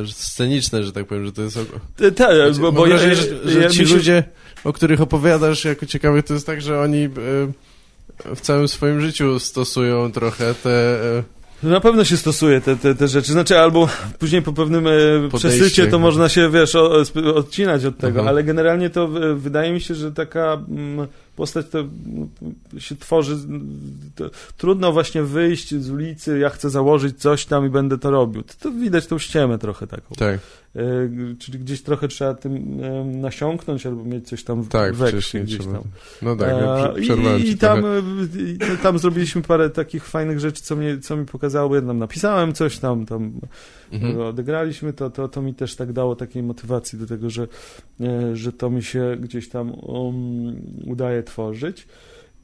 sceniczne, 0.06 0.84
że 0.84 0.92
tak 0.92 1.06
powiem, 1.06 1.24
że 1.26 1.32
to 1.32 1.42
jest... 1.42 1.58
Tak, 2.16 2.36
bo, 2.56 2.62
Mam 2.62 2.74
bo 2.74 2.86
ja, 2.86 2.96
wrażenie, 2.96 3.14
że, 3.14 3.50
że 3.50 3.60
ja 3.60 3.68
ci 3.70 3.86
się- 3.86 3.94
ludzie, 3.94 4.24
o 4.64 4.72
których 4.72 5.00
opowiadasz 5.00 5.64
jako 5.64 5.86
ciekawych, 5.86 6.24
to 6.24 6.34
jest 6.34 6.46
tak, 6.46 6.62
że 6.62 6.80
oni 6.80 7.04
e, 8.24 8.34
w 8.36 8.40
całym 8.40 8.68
swoim 8.68 9.00
życiu 9.00 9.38
stosują 9.38 10.12
trochę 10.12 10.54
te... 10.54 10.70
e, 11.18 11.68
Na 11.68 11.80
pewno 11.80 12.04
się 12.04 12.16
stosuje 12.16 12.60
te, 12.60 12.76
te, 12.76 12.94
te 12.94 13.08
rzeczy, 13.08 13.32
znaczy 13.32 13.58
albo 13.58 13.88
później 14.18 14.42
po 14.42 14.52
pewnym 14.52 14.86
e, 14.86 14.90
przesycie 15.38 15.86
to 15.86 15.98
można 15.98 16.28
się, 16.28 16.50
wiesz, 16.50 16.74
o, 16.74 17.00
sp- 17.08 17.26
odcinać 17.34 17.84
od 17.84 17.96
tego, 17.96 18.08
Mhm. 18.08 18.28
ale 18.28 18.44
generalnie 18.44 18.90
to 18.90 19.04
e, 19.04 19.34
wydaje 19.34 19.72
mi 19.72 19.80
się, 19.80 19.94
że 19.94 20.12
taka 20.12 20.52
mm, 20.68 21.08
postać 21.38 21.66
to 21.68 21.78
mm, 21.78 22.28
się 22.78 22.96
tworzy, 22.96 23.36
to, 24.14 24.30
trudno 24.56 24.92
właśnie 24.92 25.22
wyjść 25.22 25.74
z 25.74 25.90
ulicy, 25.90 26.38
ja 26.38 26.50
chcę 26.50 26.70
założyć 26.70 27.20
coś 27.20 27.46
tam 27.46 27.66
i 27.66 27.68
będę 27.68 27.98
to 27.98 28.10
robił. 28.10 28.42
To, 28.42 28.54
to 28.60 28.70
widać 28.70 29.06
tą 29.06 29.18
ściemę 29.18 29.58
trochę 29.58 29.86
taką. 29.86 30.14
Tak, 30.14 30.40
czyli 31.38 31.58
gdzieś 31.58 31.82
trochę 31.82 32.08
trzeba 32.08 32.34
tym 32.34 32.80
e, 32.82 33.04
nasiąknąć 33.04 33.86
albo 33.86 34.04
mieć 34.04 34.28
coś 34.28 34.44
tam 34.44 34.62
w 34.62 34.68
tak, 34.68 34.94
we 34.94 35.12
krwi 35.12 35.40
gdzieś 35.40 35.58
trzeba. 35.58 35.72
tam. 35.74 35.82
No 36.22 36.36
tak, 36.36 36.48
ja 36.48 36.54
E, 36.56 36.92
prze- 36.92 37.02
przerwałem 37.02 37.42
I, 37.42 37.48
i 37.48 37.56
tam, 37.58 37.80
trochę. 37.82 38.72
e, 38.72 38.76
tam 38.82 38.98
zrobiliśmy 38.98 39.42
parę 39.42 39.70
takich 39.70 40.04
fajnych 40.04 40.40
rzeczy, 40.40 40.62
co, 40.62 40.76
mnie, 40.76 40.98
co 40.98 41.16
mi 41.16 41.26
pokazało. 41.26 41.74
Ja 41.74 41.82
tam 41.82 41.98
napisałem 41.98 42.52
coś 42.52 42.78
tam, 42.78 43.06
tam 43.06 43.32
Mhm. 43.92 44.20
odegraliśmy, 44.20 44.92
to, 44.92 45.10
to, 45.10 45.28
to 45.28 45.42
mi 45.42 45.54
też 45.54 45.76
tak 45.76 45.92
dało 45.92 46.16
takiej 46.16 46.42
motywacji 46.42 46.98
do 46.98 47.06
tego, 47.06 47.30
że, 47.30 47.48
e, 48.00 48.36
że 48.36 48.52
to 48.52 48.70
mi 48.70 48.82
się 48.82 49.16
gdzieś 49.20 49.48
tam 49.48 49.70
um, 49.74 50.56
udaje 50.86 51.22
tworzyć. 51.22 51.86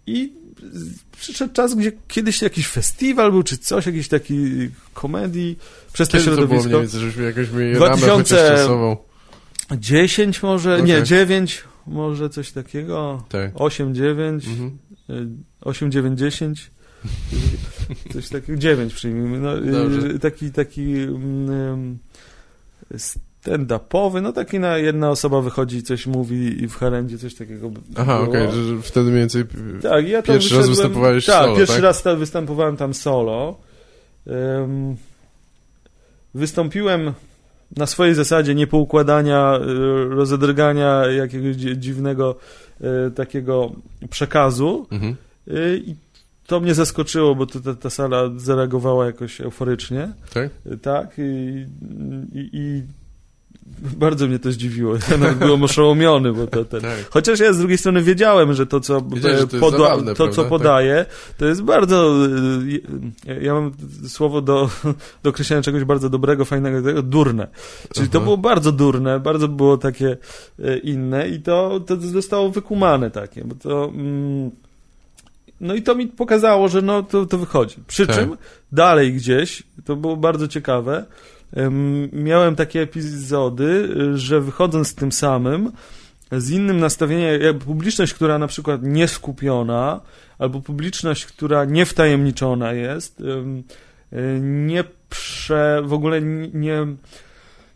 I 0.07 0.33
przyszedł 1.21 1.53
czas, 1.53 1.75
gdzie 1.75 1.93
kiedyś 2.09 2.43
jakiś 2.43 2.67
festiwal 2.67 3.31
był, 3.33 3.43
czy 3.43 3.59
coś, 3.59 3.87
jakiś 3.87 4.09
taki 4.09 4.69
komedii 4.95 5.59
przez 5.93 6.09
to 6.09 6.19
to 6.19 6.25
było 6.25 6.37
środowisko. 6.37 6.69
mniej 6.69 6.81
więcej, 6.81 7.01
żebyśmy 7.01 7.25
jakoś 7.25 7.51
mieli 7.51 7.75
2000 7.75 8.07
ramę 8.07 8.23
chociaż 8.23 8.59
czasową? 8.61 8.97
10 9.73 10.43
może, 10.43 10.83
nie, 10.83 10.95
Okej. 10.95 11.05
9, 11.05 11.65
może 11.87 12.31
coś 12.31 12.53
takiego. 12.53 13.25
Tak. 13.29 13.51
8, 13.55 13.95
9. 13.95 14.47
Mhm. 14.47 14.79
8, 15.61 15.91
9, 15.91 16.19
10. 16.19 16.71
Coś 18.13 18.29
takiego, 18.29 18.59
9 18.59 18.95
przyjmijmy. 18.95 19.39
No, 19.39 19.61
Dobrze. 19.61 20.09
y, 20.09 20.19
taki 20.19 20.51
taki 20.51 20.83
mm, 20.83 21.99
stand-upowy, 23.45 24.23
no 24.23 24.33
taki 24.33 24.59
na 24.59 24.79
jedna 24.79 25.11
osoba 25.11 25.41
wychodzi, 25.41 25.83
coś 25.83 26.07
mówi 26.07 26.63
i 26.63 26.69
w 26.69 26.77
harendzie 26.77 27.19
coś 27.19 27.35
takiego 27.35 27.71
Aha, 27.97 28.21
okej, 28.21 28.53
że, 28.53 28.65
że 28.65 28.83
wtedy 28.83 29.07
mniej 29.11 29.21
więcej... 29.21 29.45
Tak, 29.83 30.09
ja 30.09 30.23
tam 30.23 30.35
Pierwszy 30.35 30.57
raz 30.57 30.69
występowałeś 30.69 31.27
tak, 31.27 31.45
solo, 31.45 31.57
pierwszy 31.57 31.75
tak? 31.75 31.83
raz 31.83 32.05
występowałem 32.19 32.77
tam 32.77 32.95
solo. 32.95 33.59
Ym, 34.27 34.97
wystąpiłem 36.35 37.13
na 37.77 37.87
swojej 37.87 38.15
zasadzie 38.15 38.55
niepoukładania, 38.55 39.59
y, 39.61 40.05
rozedrgania 40.09 41.07
jakiegoś 41.07 41.57
dzi- 41.57 41.79
dziwnego 41.79 42.37
y, 42.81 43.11
takiego 43.11 43.73
przekazu. 44.11 44.87
Mhm. 44.91 45.17
Y, 45.49 45.83
I 45.87 45.95
to 46.47 46.61
mnie 46.61 46.75
zaskoczyło, 46.75 47.35
bo 47.35 47.47
to, 47.47 47.61
ta, 47.61 47.75
ta 47.75 47.91
sala 47.91 48.31
zareagowała 48.37 49.07
jakoś 49.07 49.41
euforycznie. 49.41 50.13
Tak? 50.35 50.51
Tak. 50.83 51.15
I, 51.19 51.67
i, 52.33 52.51
i 52.53 52.83
bardzo 53.83 54.27
mnie 54.27 54.39
to 54.39 54.53
zdziwiło. 54.53 54.95
Ja 55.11 55.17
nawet 55.17 55.39
byłem 55.39 55.63
oszołomiony, 55.63 56.33
bo 56.33 56.47
to 56.47 56.65
ten. 56.65 56.81
Tak. 56.81 57.11
Chociaż 57.11 57.41
ja 57.41 57.53
z 57.53 57.59
drugiej 57.59 57.79
strony 57.79 58.03
wiedziałem, 58.03 58.55
że 58.55 58.67
to, 58.67 58.81
co, 58.81 59.01
Wiedziałeś, 59.03 59.39
że 59.41 59.47
to 59.47 59.57
poda- 59.57 59.79
zabawne, 59.79 60.15
to, 60.15 60.29
co 60.29 60.45
podaje, 60.45 61.07
to 61.39 61.47
jest 61.47 61.63
bardzo. 61.63 62.15
y, 63.29 63.41
Ja 63.43 63.55
mam 63.55 63.73
słowo 64.09 64.41
do, 64.41 64.71
do 65.23 65.31
określenia 65.31 65.63
czegoś 65.63 65.85
bardzo 65.85 66.11
dobrego, 66.11 66.45
fajnego, 66.45 66.83
tego, 66.83 67.03
durne. 67.03 67.47
Czyli 67.95 68.09
to 68.09 68.19
Aha. 68.19 68.25
było 68.25 68.37
bardzo 68.37 68.73
durne, 68.73 69.21
bardzo 69.21 69.49
było 69.49 69.77
takie 69.79 70.17
y, 70.61 70.79
inne 70.79 71.29
i 71.29 71.41
to, 71.41 71.81
to 71.87 71.97
zostało 71.97 72.51
wykumane 72.51 73.11
takie, 73.11 73.45
bo 73.45 73.55
to. 73.55 73.85
Mm, 73.95 74.51
no 75.61 75.75
i 75.75 75.83
to 75.83 75.95
mi 75.95 76.07
pokazało, 76.07 76.69
że 76.69 76.83
no 76.83 77.03
to, 77.03 77.27
to 77.27 77.39
wychodzi. 77.39 77.77
Przy 77.87 78.07
Tak. 78.07 78.17
czym 78.17 78.37
dalej 78.73 79.13
gdzieś, 79.13 79.63
to 79.85 79.97
było 79.97 80.17
bardzo 80.17 80.49
ciekawe, 80.49 81.05
miałem 82.13 82.57
takie 82.57 82.81
epizody, 82.83 83.89
y, 84.15 84.19
że 84.19 84.41
wychodząc 84.41 84.89
z 84.89 84.95
tym 84.95 85.13
samym, 85.13 85.73
z 86.33 86.51
innym 86.51 86.81
nastawieniem, 86.81 87.59
publiczność, 87.59 88.15
która 88.15 88.39
na 88.39 88.47
przykład 88.47 88.83
nieskupiona, 88.83 90.01
albo 90.39 90.61
publiczność, 90.61 91.27
która 91.27 91.65
niewtajemniczona 91.65 92.73
jest, 92.73 93.21
y, 93.21 93.25
nie 94.41 94.85
prze, 95.09 95.83
w 95.85 95.93
ogóle 95.93 96.23
nie, 96.55 96.87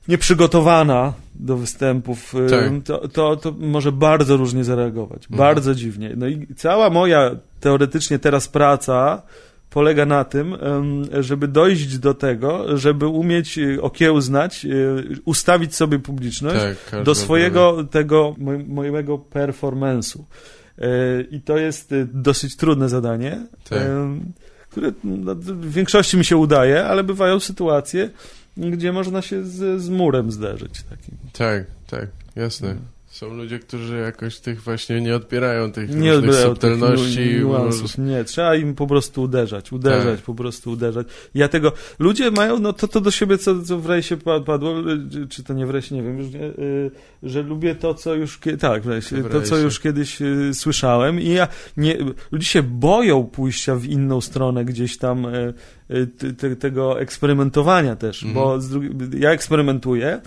nieprzygotowana 0.08 1.12
do 1.34 1.56
występów, 1.56 2.34
em, 2.34 2.48
Tak. 2.48 2.84
to, 2.84 3.08
to, 3.08 3.36
to 3.36 3.54
może 3.58 3.92
bardzo 3.92 4.36
różnie 4.36 4.64
zareagować. 4.64 5.22
Mhm. 5.22 5.38
Bardzo 5.38 5.74
dziwnie. 5.74 6.12
No 6.16 6.26
i 6.26 6.46
cała 6.56 6.90
moja 6.90 7.30
teoretycznie 7.60 8.18
teraz 8.18 8.48
praca 8.48 9.22
polega 9.70 10.06
na 10.06 10.24
tym, 10.24 10.56
żeby 11.20 11.48
dojść 11.48 11.98
do 11.98 12.14
tego, 12.14 12.78
żeby 12.78 13.06
umieć 13.06 13.58
y, 13.58 13.82
okiełznać, 13.82 14.64
y, 14.64 15.04
ustawić 15.24 15.74
sobie 15.74 15.98
publiczność 15.98 16.56
Tak, 16.90 17.02
do 17.04 17.14
swojego 17.14 17.84
tego 17.84 18.34
moj- 18.38 18.68
mojego 18.68 19.18
performance'u. 19.18 20.18
E, 20.78 21.20
I 21.30 21.40
to 21.40 21.58
jest 21.58 21.92
y, 21.92 22.08
dosyć 22.12 22.56
trudne 22.56 22.88
zadanie, 22.88 23.46
Tak. 23.68 23.78
które 24.70 24.92
no, 25.04 25.34
w 25.34 25.72
większości 25.72 26.16
mi 26.16 26.24
się 26.24 26.36
udaje, 26.36 26.84
ale 26.84 27.04
bywają 27.04 27.40
sytuacje, 27.40 28.10
gdzie 28.56 28.92
można 28.92 29.22
się 29.22 29.44
z, 29.44 29.82
z 29.82 29.88
murem 29.88 30.32
zderzyć. 30.32 30.82
Takim. 30.90 31.14
Tak, 31.32 31.64
tak, 31.86 32.06
jasne. 32.36 32.76
Są 33.18 33.34
ludzie, 33.34 33.58
którzy 33.58 33.98
jakoś 33.98 34.38
tych 34.38 34.62
właśnie 34.62 35.00
nie 35.00 35.16
odbierają 35.16 35.72
tych 35.72 35.96
Nie 35.96 36.12
odbierają 36.14 36.54
tych 36.54 36.70
subtelności. 36.70 37.34
niuansów. 37.38 37.98
Nie, 37.98 38.24
trzeba 38.24 38.56
im 38.56 38.74
po 38.74 38.86
prostu 38.86 39.22
uderzać, 39.22 39.72
uderzać, 39.72 40.16
Tak. 40.16 40.24
po 40.24 40.34
prostu 40.34 40.70
uderzać. 40.70 41.06
Ja 41.34 41.48
tego, 41.48 41.72
ludzie 41.98 42.30
mają, 42.30 42.58
no 42.58 42.72
to, 42.72 42.88
to 42.88 43.00
do 43.00 43.10
siebie, 43.10 43.38
co, 43.38 43.62
co 43.62 43.78
w 43.78 43.86
rejsie 43.86 44.16
pa- 44.16 44.40
padło, 44.40 44.74
y, 45.22 45.26
czy 45.28 45.44
to 45.44 45.54
nie 45.54 45.66
w 45.66 45.70
rejsie, 45.70 45.94
nie 45.94 46.02
wiem, 46.02 46.18
już 46.18 46.32
nie, 46.32 46.40
y, 46.44 46.90
że 47.22 47.42
lubię 47.42 47.74
to, 47.74 47.94
co 47.94 48.14
już, 48.14 48.40
tak, 48.60 48.82
w 48.82 48.86
rejsie, 48.88 49.24
to, 49.24 49.42
co 49.42 49.56
już 49.58 49.80
kiedyś 49.80 50.22
y, 50.22 50.50
słyszałem 50.54 51.20
i 51.20 51.28
ja, 51.28 51.48
nie, 51.76 51.98
ludzie 52.32 52.46
się 52.46 52.62
boją 52.62 53.24
pójścia 53.24 53.74
w 53.74 53.84
inną 53.84 54.20
stronę 54.20 54.64
gdzieś 54.64 54.98
tam 54.98 55.26
y, 55.26 55.54
y, 55.90 56.06
te- 56.06 56.32
te, 56.32 56.56
tego 56.56 57.00
eksperymentowania 57.00 57.96
też, 57.96 58.22
Mhm. 58.24 58.34
bo 58.34 58.58
ja 59.18 59.30
eksperymentuję, 59.30 60.12
Ym, 60.14 60.20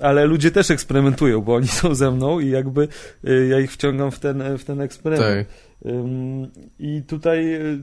ale 0.00 0.26
ludzie 0.26 0.50
też 0.50 0.70
eksperymentują, 0.70 1.40
bo 1.40 1.54
oni 1.54 1.68
są 1.82 1.94
ze 1.94 2.10
mną 2.10 2.40
i 2.40 2.50
jakby 2.50 2.88
y, 3.28 3.46
ja 3.50 3.60
ich 3.60 3.72
wciągam 3.72 4.10
w 4.10 4.18
ten, 4.18 4.58
w 4.58 4.64
ten 4.64 4.80
eksperyment. 4.80 5.48
Tak, 5.48 5.56
I 6.78 7.02
tutaj 7.02 7.54
y, 7.54 7.78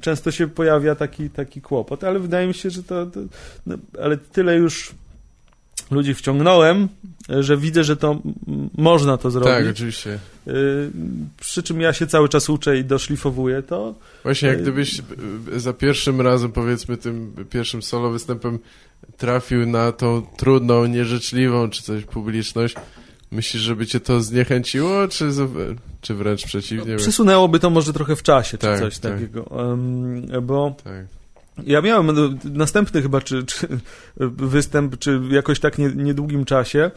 często 0.00 0.30
się 0.30 0.48
pojawia 0.48 0.94
taki, 0.94 1.30
taki 1.30 1.60
kłopot, 1.60 2.04
ale 2.04 2.18
wydaje 2.18 2.46
mi 2.46 2.54
się, 2.54 2.70
że 2.70 2.82
to, 2.82 3.06
to 3.06 3.20
no, 3.66 3.76
ale 4.02 4.16
tyle 4.16 4.56
już 4.56 4.94
ludzi 5.90 6.14
wciągnąłem, 6.14 6.88
że 7.40 7.56
widzę, 7.56 7.84
że 7.84 7.96
to 7.96 8.18
można 8.78 9.16
to 9.16 9.22
tak, 9.22 9.32
zrobić. 9.32 9.70
oczywiście. 9.70 10.18
Y, 10.48 10.90
Przy 11.40 11.62
czym 11.62 11.80
ja 11.80 11.92
się 11.92 12.06
cały 12.06 12.28
czas 12.28 12.50
uczę 12.50 12.78
i 12.78 12.84
doszlifowuję 12.84 13.62
to. 13.62 13.94
Właśnie 14.22 14.48
jak 14.48 14.58
Y, 14.58 14.62
gdybyś 14.62 14.98
y, 15.54 15.60
za 15.60 15.72
pierwszym 15.72 16.20
razem, 16.20 16.52
powiedzmy 16.52 16.96
tym 16.96 17.32
pierwszym 17.50 17.82
solo 17.82 18.10
występem 18.10 18.58
trafił 19.16 19.66
na 19.66 19.92
tą 19.92 20.22
trudną, 20.36 20.86
nieżyczliwą 20.86 21.70
czy 21.70 21.82
coś 21.82 22.04
publiczność, 22.04 22.74
myślisz, 23.30 23.62
żeby 23.62 23.86
cię 23.86 24.00
to 24.00 24.20
zniechęciło, 24.20 25.08
czy, 25.08 25.28
czy 26.00 26.14
wręcz 26.14 26.44
przeciwnie? 26.44 26.96
Przesunęłoby 26.96 27.58
to 27.60 27.70
może 27.70 27.92
trochę 27.92 28.16
w 28.16 28.22
czasie, 28.22 28.58
czy 28.58 28.66
Tak, 28.66 28.78
coś 28.80 28.98
tak. 28.98 29.12
takiego. 29.12 29.70
Ym, 29.72 30.26
Bo 30.42 30.76
Tak. 30.84 31.06
Ja 31.62 31.80
miałem 31.80 32.06
no, 32.06 32.22
następny 32.44 33.02
chyba, 33.02 33.20
czy, 33.20 33.44
czy 33.44 33.68
występ, 34.36 34.98
czy 34.98 35.20
jakoś 35.30 35.60
tak 35.60 35.78
nie, 35.78 35.88
niedługim 35.88 36.44
czasie. 36.44 36.90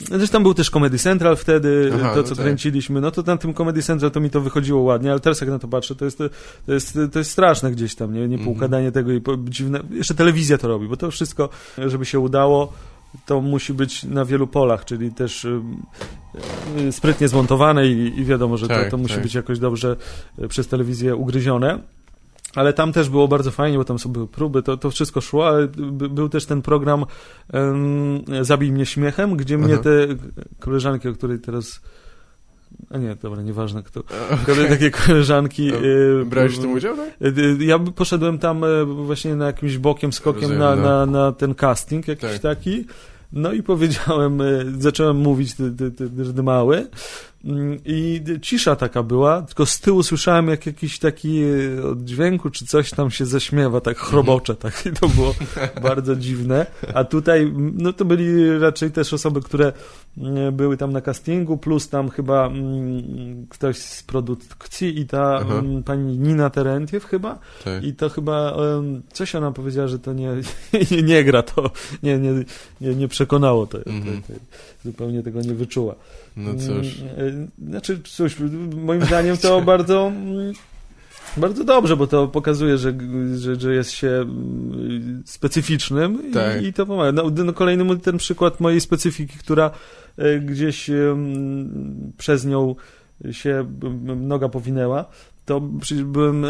Zresztą 0.00 0.42
był 0.42 0.54
też 0.54 0.70
Comedy 0.70 0.98
Central 0.98 1.36
wtedy, 1.36 1.90
Aha, 1.94 2.10
to 2.10 2.16
no 2.16 2.22
co 2.22 2.34
tak. 2.36 2.44
kręciliśmy, 2.44 3.00
no 3.00 3.10
to 3.10 3.22
na 3.22 3.36
tym 3.36 3.54
Comedy 3.54 3.82
Central 3.82 4.10
to 4.10 4.20
mi 4.20 4.30
to 4.30 4.40
wychodziło 4.40 4.82
ładnie, 4.82 5.10
ale 5.10 5.20
teraz 5.20 5.40
jak 5.40 5.50
na 5.50 5.58
to 5.58 5.68
patrzę, 5.68 5.94
to 5.94 6.04
jest, 6.04 6.18
to 6.66 6.72
jest, 6.72 6.98
to 7.12 7.18
jest 7.18 7.30
straszne 7.30 7.70
gdzieś 7.72 7.94
tam, 7.94 8.12
nie, 8.14 8.20
nie 8.20 8.24
Mhm. 8.36 8.44
poukładanie 8.44 8.92
tego 8.92 9.12
i 9.12 9.20
po, 9.20 9.36
dziwne, 9.36 9.80
jeszcze 9.90 10.14
telewizja 10.14 10.58
to 10.58 10.68
robi, 10.68 10.88
bo 10.88 10.96
to 10.96 11.10
wszystko, 11.10 11.48
żeby 11.86 12.04
się 12.04 12.18
udało, 12.20 12.72
to 13.26 13.40
musi 13.40 13.74
być 13.74 14.04
na 14.04 14.24
wielu 14.24 14.46
polach, 14.46 14.84
czyli 14.84 15.12
też 15.12 15.46
sprytnie 16.90 17.28
zmontowane 17.28 17.86
i, 17.88 18.20
i 18.20 18.24
wiadomo, 18.24 18.56
że 18.56 18.68
to, 18.68 18.74
Tak, 18.74 18.90
to 18.90 18.96
musi 18.96 19.14
tak. 19.14 19.22
być 19.22 19.34
jakoś 19.34 19.58
dobrze 19.58 19.96
y, 20.38 20.48
przez 20.48 20.68
telewizję 20.68 21.16
ugryzione. 21.16 21.78
Ale 22.54 22.72
tam 22.72 22.92
też 22.92 23.08
było 23.08 23.28
bardzo 23.28 23.50
fajnie, 23.50 23.78
bo 23.78 23.84
tam 23.84 23.98
są 23.98 24.12
były 24.12 24.28
próby, 24.28 24.62
to, 24.62 24.76
to 24.76 24.90
wszystko 24.90 25.20
szło, 25.20 25.48
ale 25.48 25.68
by, 25.68 26.08
był 26.08 26.28
też 26.28 26.46
ten 26.46 26.62
program 26.62 27.04
um, 27.52 28.24
Zabij 28.40 28.72
mnie 28.72 28.86
śmiechem, 28.86 29.36
gdzie 29.36 29.58
mnie 29.58 29.74
Aha. 29.74 29.82
te 29.82 30.06
koleżanki, 30.58 31.08
o 31.08 31.12
której 31.12 31.38
teraz 31.38 31.80
A 32.90 32.98
nie, 32.98 33.16
dobra, 33.22 33.42
nieważne 33.42 33.82
kto. 33.82 34.02
Kole, 34.46 34.68
takie 34.68 34.90
koleżanki. 34.90 35.72
E, 35.72 36.24
Brałeś 36.24 36.56
w 36.56 36.60
tym 36.60 36.72
udział, 36.72 36.96
tak? 36.96 37.08
E, 37.08 37.64
ja 37.64 37.78
poszedłem 37.78 38.38
tam 38.38 38.64
e, 38.64 38.84
właśnie 38.84 39.36
na 39.36 39.46
jakimś 39.46 39.78
bokiem, 39.78 40.12
skokiem 40.12 40.40
Rozumiem, 40.42 40.60
na, 40.60 40.76
no. 40.76 40.82
na, 40.82 41.06
na 41.06 41.32
ten 41.32 41.54
casting 41.54 42.08
jakiś 42.08 42.30
tak. 42.30 42.38
taki. 42.40 42.84
No 43.32 43.52
i 43.52 43.62
powiedziałem, 43.62 44.38
zacząłem 44.78 45.16
mówić, 45.16 45.54
ty, 45.54 45.70
ty, 45.70 45.90
ty, 45.90 46.34
ty 46.34 46.42
mały. 46.42 46.86
Mm, 47.44 47.78
I 47.84 48.22
cisza 48.42 48.76
taka 48.76 49.02
była, 49.02 49.42
tylko 49.42 49.66
z 49.66 49.80
tyłu 49.80 50.02
słyszałem 50.02 50.48
jak 50.48 50.66
jakiś 50.66 50.98
taki 50.98 51.42
e, 51.42 51.48
dźwięku 51.96 52.50
czy 52.50 52.66
coś 52.66 52.90
tam 52.90 53.10
się 53.10 53.26
zaśmiewa, 53.26 53.80
tak 53.80 53.98
chrobocze, 53.98 54.54
tak 54.54 54.86
i 54.86 54.92
to 54.92 55.08
było 55.08 55.34
bardzo 55.82 56.16
dziwne. 56.16 56.66
A 56.94 57.04
tutaj, 57.04 57.52
no 57.56 57.92
to 57.92 58.04
byli 58.04 58.58
raczej 58.58 58.90
też 58.90 59.12
osoby, 59.12 59.40
które 59.40 59.72
mm, 60.18 60.56
były 60.56 60.76
tam 60.76 60.92
na 60.92 61.00
castingu, 61.00 61.56
plus 61.56 61.88
tam 61.88 62.10
chyba 62.10 62.46
mm, 62.46 63.46
ktoś 63.48 63.78
z 63.78 64.02
produkcji 64.02 65.00
i 65.00 65.06
ta 65.06 65.36
Aha. 65.42 65.62
pani 65.84 66.18
Nina 66.18 66.50
Terentiew 66.50 67.04
chyba. 67.04 67.38
Tak. 67.64 67.84
I 67.84 67.94
to 67.94 68.08
chyba, 68.08 68.56
coś 69.12 69.34
ona 69.34 69.52
powiedziała, 69.52 69.88
że 69.88 69.98
to 69.98 70.12
nie, 70.12 70.30
nie, 70.90 71.02
nie 71.02 71.24
gra, 71.24 71.42
to 71.42 71.70
nie, 72.02 72.18
nie, 72.18 72.32
nie, 72.80 72.94
nie 72.94 73.08
przekonało 73.08 73.66
to, 73.66 73.78
mhm. 73.78 74.22
to, 74.22 74.32
to, 74.32 74.38
zupełnie 74.84 75.22
tego 75.22 75.40
nie 75.40 75.54
wyczuła. 75.54 75.94
No 76.36 76.54
cóż. 76.54 77.00
Znaczy, 77.68 78.00
cóż, 78.04 78.36
moim 78.76 79.04
zdaniem 79.04 79.36
to 79.36 79.60
bardzo 79.72 80.12
bardzo 81.36 81.64
dobrze, 81.64 81.96
bo 81.96 82.06
to 82.06 82.28
pokazuje, 82.28 82.78
że, 82.78 82.94
że, 83.36 83.60
że 83.60 83.74
jest 83.74 83.90
się 83.90 84.08
mm, 84.08 85.22
specyficznym 85.26 86.32
tak. 86.32 86.62
i, 86.62 86.66
i, 86.66 86.72
to 86.72 86.86
pomaga. 86.86 87.12
No, 87.12 87.44
no, 87.44 87.52
kolejny 87.52 87.98
ten 87.98 88.18
przykład 88.18 88.60
mojej 88.60 88.80
specyfiki, 88.80 89.38
która 89.38 89.70
e, 90.16 90.38
gdzieś 90.38 90.90
przez 92.18 92.44
nią 92.44 92.74
się 93.30 93.66
noga 94.16 94.48
powinęła, 94.48 95.04
to 95.44 95.60
byłem, 96.04 96.44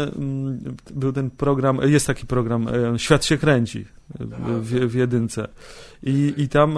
był 0.93 1.13
ten 1.13 1.29
program, 1.29 1.79
jest 1.83 2.07
taki 2.07 2.27
program, 2.27 2.67
e, 2.67 2.99
Świat 2.99 3.25
się 3.25 3.37
kręci 3.37 3.85
w, 4.19 4.69
w 4.69 4.95
jedynce. 4.95 5.47
I, 6.03 6.33
i 6.37 6.49
tam 6.49 6.77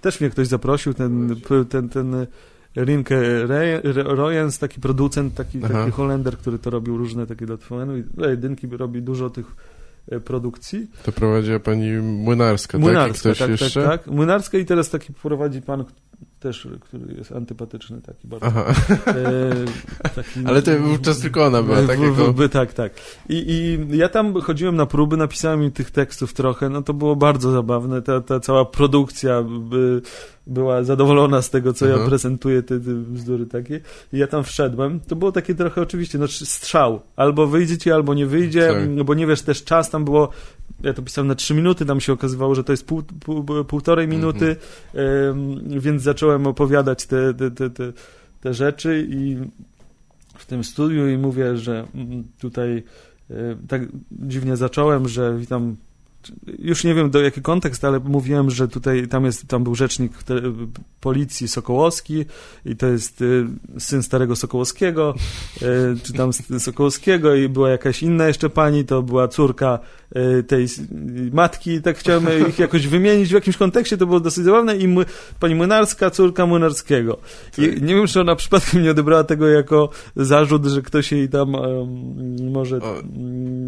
też 0.00 0.20
mnie 0.20 0.30
ktoś 0.30 0.46
zaprosił, 0.46 0.94
ten, 0.94 1.36
ten, 1.68 1.88
ten 1.88 2.26
Rinke 2.76 3.46
Royens, 3.92 4.58
taki 4.58 4.80
producent, 4.80 5.34
taki, 5.34 5.60
taki 5.60 5.90
Holender, 5.90 6.38
który 6.38 6.58
to 6.58 6.70
robił 6.70 6.96
różne 6.96 7.26
takie 7.26 7.46
dla 7.46 7.56
i 7.98 8.02
dla 8.02 8.30
jedynki 8.30 8.66
robi 8.66 9.02
dużo 9.02 9.30
tych 9.30 9.46
e, 10.10 10.20
produkcji. 10.20 10.86
To 11.02 11.12
prowadziła 11.12 11.60
pani 11.60 11.92
Młynarska, 11.92 12.78
Młynarska 12.78 13.28
tak? 13.28 13.38
tak, 13.38 13.58
tak, 13.58 13.84
tak. 13.84 14.06
Młynarska 14.06 14.58
i 14.58 14.64
teraz 14.64 14.90
taki 14.90 15.12
prowadzi 15.12 15.62
pan, 15.62 15.84
też, 16.40 16.68
który 16.80 17.14
jest 17.14 17.32
antypatyczny 17.32 18.00
taki 18.00 18.28
bardzo. 18.28 18.46
Aha. 18.46 18.64
E, 19.06 20.10
taki, 20.14 20.40
Ale 20.44 20.62
to 20.62 20.78
wówczas 20.78 21.20
tylko 21.20 21.46
ona 21.46 21.62
była, 21.62 21.82
tak? 21.82 22.00
Jako... 22.00 22.32
By, 22.32 22.48
tak, 22.48 22.72
tak. 22.72 22.92
I, 23.28 23.34
I 23.36 23.96
ja 23.96 24.08
tam 24.08 24.40
chodziłem 24.40 24.76
na 24.76 24.86
próby, 24.86 25.16
napisałem 25.16 25.62
im 25.62 25.70
tych 25.70 25.90
tekstów 25.90 26.32
trochę, 26.32 26.68
no 26.68 26.82
to 26.82 26.94
było 26.94 27.16
bardzo 27.16 27.50
zabawne, 27.50 28.02
ta, 28.02 28.20
ta 28.20 28.40
cała 28.40 28.64
produkcja 28.64 29.42
by, 29.42 30.02
była 30.46 30.82
zadowolona 30.82 31.42
z 31.42 31.50
tego, 31.50 31.72
co 31.72 31.86
ja 31.86 31.98
prezentuję, 31.98 32.62
te, 32.62 32.80
te 32.80 32.90
bzdury 32.90 33.46
takie. 33.46 33.80
I 34.12 34.18
ja 34.18 34.26
tam 34.26 34.44
wszedłem. 34.44 35.00
To 35.00 35.16
było 35.16 35.32
takie 35.32 35.54
trochę 35.54 35.82
oczywiście, 35.82 36.18
no 36.18 36.28
strzał. 36.28 37.00
Albo 37.16 37.46
wyjdzie 37.46 37.78
ci, 37.78 37.92
albo 37.92 38.14
nie 38.14 38.26
wyjdzie, 38.26 38.74
no 38.88 39.04
bo 39.04 39.14
nie 39.14 39.26
wiesz, 39.26 39.42
też 39.42 39.64
czas 39.64 39.90
tam 39.90 40.04
było 40.04 40.28
ja 40.82 40.94
to 40.94 41.02
pisałem 41.02 41.28
na 41.28 41.34
trzy 41.34 41.54
minuty, 41.54 41.86
tam 41.86 42.00
się 42.00 42.12
okazywało, 42.12 42.54
że 42.54 42.64
to 42.64 42.72
jest 42.72 42.86
pół, 42.86 43.02
pół, 43.02 43.64
półtorej 43.64 44.04
mhm. 44.04 44.20
minuty, 44.20 44.56
więc 45.64 46.02
zacząłem 46.02 46.46
opowiadać 46.46 47.06
te, 47.06 47.34
te, 47.34 47.50
te, 47.50 47.70
te, 47.70 47.92
te 48.40 48.54
rzeczy 48.54 49.06
i 49.10 49.36
w 50.34 50.46
tym 50.46 50.64
studiu 50.64 51.08
i 51.08 51.18
mówię, 51.18 51.56
że 51.56 51.86
mm, 51.94 52.24
tutaj 52.38 52.82
tak 53.68 53.82
dziwnie 54.10 54.56
zacząłem, 54.56 55.08
że 55.08 55.36
witam 55.38 55.76
już 56.58 56.84
nie 56.84 56.94
wiem 56.94 57.10
do 57.10 57.20
jaki 57.20 57.42
kontekst, 57.42 57.84
ale 57.84 58.00
mówiłem, 58.00 58.50
że 58.50 58.68
tutaj 58.68 59.08
tam 59.08 59.24
jest, 59.24 59.48
tam 59.48 59.64
był 59.64 59.74
rzecznik 59.74 60.12
policji 61.00 61.48
Sokołowski 61.48 62.24
i 62.64 62.76
to 62.76 62.86
jest 62.86 63.20
y, 63.20 63.46
syn 63.78 64.02
starego 64.02 64.36
Sokołowskiego, 64.36 65.14
y, 65.62 66.00
czy 66.02 66.12
tam 66.12 66.30
Sokołowskiego 66.58 67.34
i 67.34 67.48
była 67.48 67.70
jakaś 67.70 68.02
inna 68.02 68.26
jeszcze 68.26 68.50
pani, 68.50 68.84
to 68.84 69.02
była 69.02 69.28
córka 69.28 69.78
tej 70.46 70.66
matki, 71.32 71.82
tak 71.82 71.98
chciałem 71.98 72.48
ich 72.48 72.58
jakoś 72.68 72.86
wymienić 72.86 73.28
w 73.28 73.32
jakimś 73.32 73.56
kontekście, 73.56 73.96
to 73.96 74.06
było 74.06 74.20
dosyć 74.20 74.44
zabawne 74.44 74.76
i 74.76 74.96
pani 75.40 75.54
Młynarska, 75.54 76.10
córka 76.10 76.46
Młynarskiego. 76.46 77.18
I 77.58 77.62
nie 77.62 77.94
wiem, 77.94 78.06
czy 78.06 78.20
ona 78.20 78.36
przypadkiem 78.36 78.82
nie 78.82 78.90
odebrała 78.90 79.24
tego 79.24 79.48
jako 79.48 79.90
zarzut, 80.16 80.66
że 80.66 80.82
ktoś 80.82 81.12
jej 81.12 81.28
tam 81.28 81.54
um, 81.54 82.50
może 82.52 82.76
o, 82.76 82.94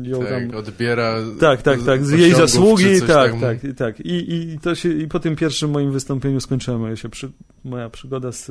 ją 0.03 0.21
tak, 0.21 0.29
tam... 0.29 0.55
odbiera 0.59 1.15
tak, 1.41 1.63
tak, 1.63 1.83
tak, 1.83 2.05
z 2.05 2.11
jej 2.11 2.35
zasługi, 2.35 3.01
tak, 3.07 3.33
tak, 3.41 3.59
tak. 3.77 4.01
I, 4.01 4.35
i, 4.35 4.59
to 4.59 4.75
się, 4.75 4.93
I 4.93 5.09
po 5.09 5.21
tym 5.21 5.37
pierwszym 5.37 5.71
moim 5.71 5.93
wystąpieniu 5.93 6.41
skończyłem 6.41 6.97
się 6.97 7.09
przy, 7.09 7.31
moja 7.65 7.91
przygoda 7.91 8.33
z, 8.33 8.51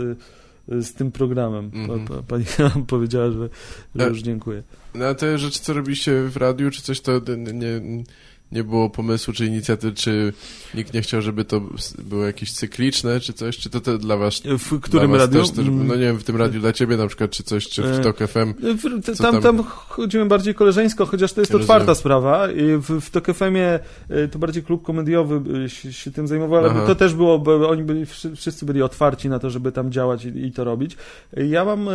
z 0.82 0.94
tym 0.94 1.12
programem. 1.12 1.72
Mm 1.74 2.06
-hmm. 2.06 2.24
Pani 2.24 2.46
powiedziała, 2.88 3.32
że, 3.32 3.50
że 3.96 4.08
już 4.08 4.22
dziękuję. 4.22 4.64
No 4.96 5.06
a 5.06 5.14
te 5.14 5.38
rzeczy, 5.38 5.60
co 5.60 5.74
robiliście 5.74 6.24
w 6.24 6.38
radiu, 6.38 6.72
czy 6.72 6.82
coś, 6.82 7.02
to 7.02 7.22
nie, 7.54 8.04
nie 8.52 8.64
było 8.64 8.90
pomysłu 8.90 9.34
czy 9.34 9.46
inicjatywy, 9.46 9.96
czy 9.96 10.34
nikt 10.76 10.94
nie 10.94 11.02
chciał, 11.02 11.22
żeby 11.22 11.46
to 11.46 11.62
było 12.04 12.26
jakieś 12.26 12.52
cykliczne, 12.52 13.20
czy 13.20 13.34
coś, 13.34 13.58
czy 13.58 13.70
to, 13.70 13.82
to 13.82 13.98
dla 13.98 14.18
was 14.18 14.42
W 14.60 14.80
którym 14.80 15.16
radiu? 15.16 15.42
Też, 15.44 15.52
no 15.72 15.96
nie 15.96 16.02
wiem, 16.02 16.18
w 16.18 16.24
tym 16.24 16.36
radiu 16.36 16.60
dla 16.60 16.74
ciebie 16.74 16.98
na 16.98 17.08
przykład, 17.08 17.32
czy 17.32 17.44
coś, 17.44 17.70
czy 17.70 17.82
w 17.82 17.86
e, 17.86 18.00
TOK 18.00 18.18
FM? 18.18 18.54
W, 18.60 19.18
tam, 19.18 19.32
tam, 19.34 19.42
tam 19.42 19.64
chodzimy 19.64 20.26
bardziej 20.26 20.56
koleżeńsko, 20.56 21.06
chociaż 21.06 21.34
to 21.34 21.42
jest 21.42 21.52
Rozumiem. 21.52 21.72
otwarta 21.72 21.96
sprawa 21.96 22.52
i 22.52 22.78
w, 22.78 23.02
w 23.02 23.10
TOK 23.10 23.26
FM-ie 23.34 23.80
e, 24.10 24.28
to 24.28 24.40
bardziej 24.40 24.64
klub 24.64 24.84
komediowy 24.84 25.64
e, 25.66 25.70
się, 25.70 25.94
się 25.94 26.12
tym 26.12 26.28
zajmował, 26.28 26.60
ale 26.60 26.70
Aha. 26.70 26.84
to 26.88 26.96
też 26.96 27.14
było, 27.14 27.40
bo 27.40 27.70
oni 27.70 27.84
byli, 27.84 28.06
wszyscy 28.36 28.66
byli 28.66 28.82
otwarci 28.82 29.30
na 29.30 29.40
to, 29.40 29.50
żeby 29.50 29.72
tam 29.72 29.92
działać 29.92 30.26
i, 30.26 30.46
i 30.46 30.52
to 30.52 30.64
robić. 30.64 30.98
Ja 31.38 31.66
mam 31.66 31.90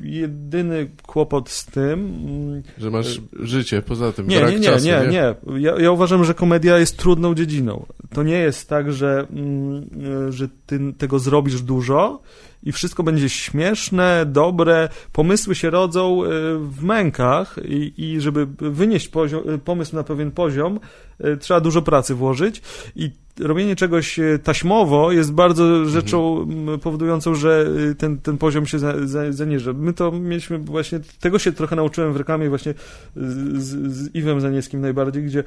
jedyny 0.00 0.90
kłopot 1.06 1.50
z 1.50 1.66
tym... 1.66 1.92
Mm, 1.92 2.62
Że 2.78 2.90
masz 2.90 3.20
życie 3.40 3.82
poza 3.82 4.12
tym, 4.12 4.28
nie, 4.28 4.38
brak 4.38 4.52
nie, 4.52 4.58
nie, 4.58 4.64
czasu, 4.64 4.86
nie, 4.86 5.00
nie, 5.00 5.08
nie. 5.08 5.34
Ja, 5.60 5.78
ja 5.78 5.92
uważam, 5.98 6.24
że 6.24 6.34
komedia 6.34 6.78
jest 6.78 6.96
trudną 6.96 7.34
dziedziną. 7.34 7.86
To 8.14 8.22
nie 8.22 8.38
jest 8.38 8.68
tak, 8.68 8.92
że, 8.92 9.26
mm, 9.30 10.32
że 10.32 10.48
ty 10.66 10.80
tego 10.98 11.18
zrobisz 11.18 11.62
dużo 11.62 12.20
i 12.62 12.72
wszystko 12.72 13.02
będzie 13.02 13.28
śmieszne, 13.28 14.26
dobre, 14.26 14.88
pomysły 15.12 15.54
się 15.54 15.70
rodzą 15.70 16.24
e, 16.24 16.28
w 16.58 16.84
mękach 16.84 17.56
i, 17.64 17.92
i 17.96 18.20
żeby 18.20 18.46
wynieść 18.58 19.08
poziom, 19.08 19.42
e, 19.48 19.58
pomysł 19.58 19.96
na 19.96 20.04
pewien 20.04 20.30
poziom, 20.30 20.80
e, 21.20 21.36
trzeba 21.36 21.60
dużo 21.60 21.82
pracy 21.82 22.14
włożyć 22.14 22.62
i 22.96 23.10
robienie 23.40 23.76
czegoś 23.76 24.20
taśmowo 24.42 25.12
jest 25.12 25.32
bardzo 25.32 25.84
rzeczą 25.84 26.40
mhm. 26.40 26.80
powodującą, 26.80 27.34
że 27.34 27.66
ten, 27.98 28.18
ten 28.18 28.38
poziom 28.38 28.66
się 28.66 28.78
za, 28.78 29.06
za, 29.06 29.32
zaniża. 29.32 29.72
My 29.72 29.92
to 29.92 30.12
mieliśmy 30.12 30.58
właśnie, 30.58 31.00
tego 31.20 31.38
się 31.38 31.52
trochę 31.52 31.76
nauczyłem 31.76 32.12
w 32.12 32.16
reklamie 32.16 32.48
właśnie 32.48 32.74
z, 33.16 33.92
z 33.92 34.14
Iwem 34.14 34.40
Zanieskim 34.40 34.80
najbardziej, 34.80 35.22
gdzie 35.22 35.44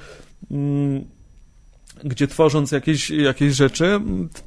mm, 0.51 1.05
gdzie 2.03 2.27
tworząc 2.27 2.71
jakieś, 2.71 3.09
jakieś 3.09 3.55
rzeczy, 3.55 3.99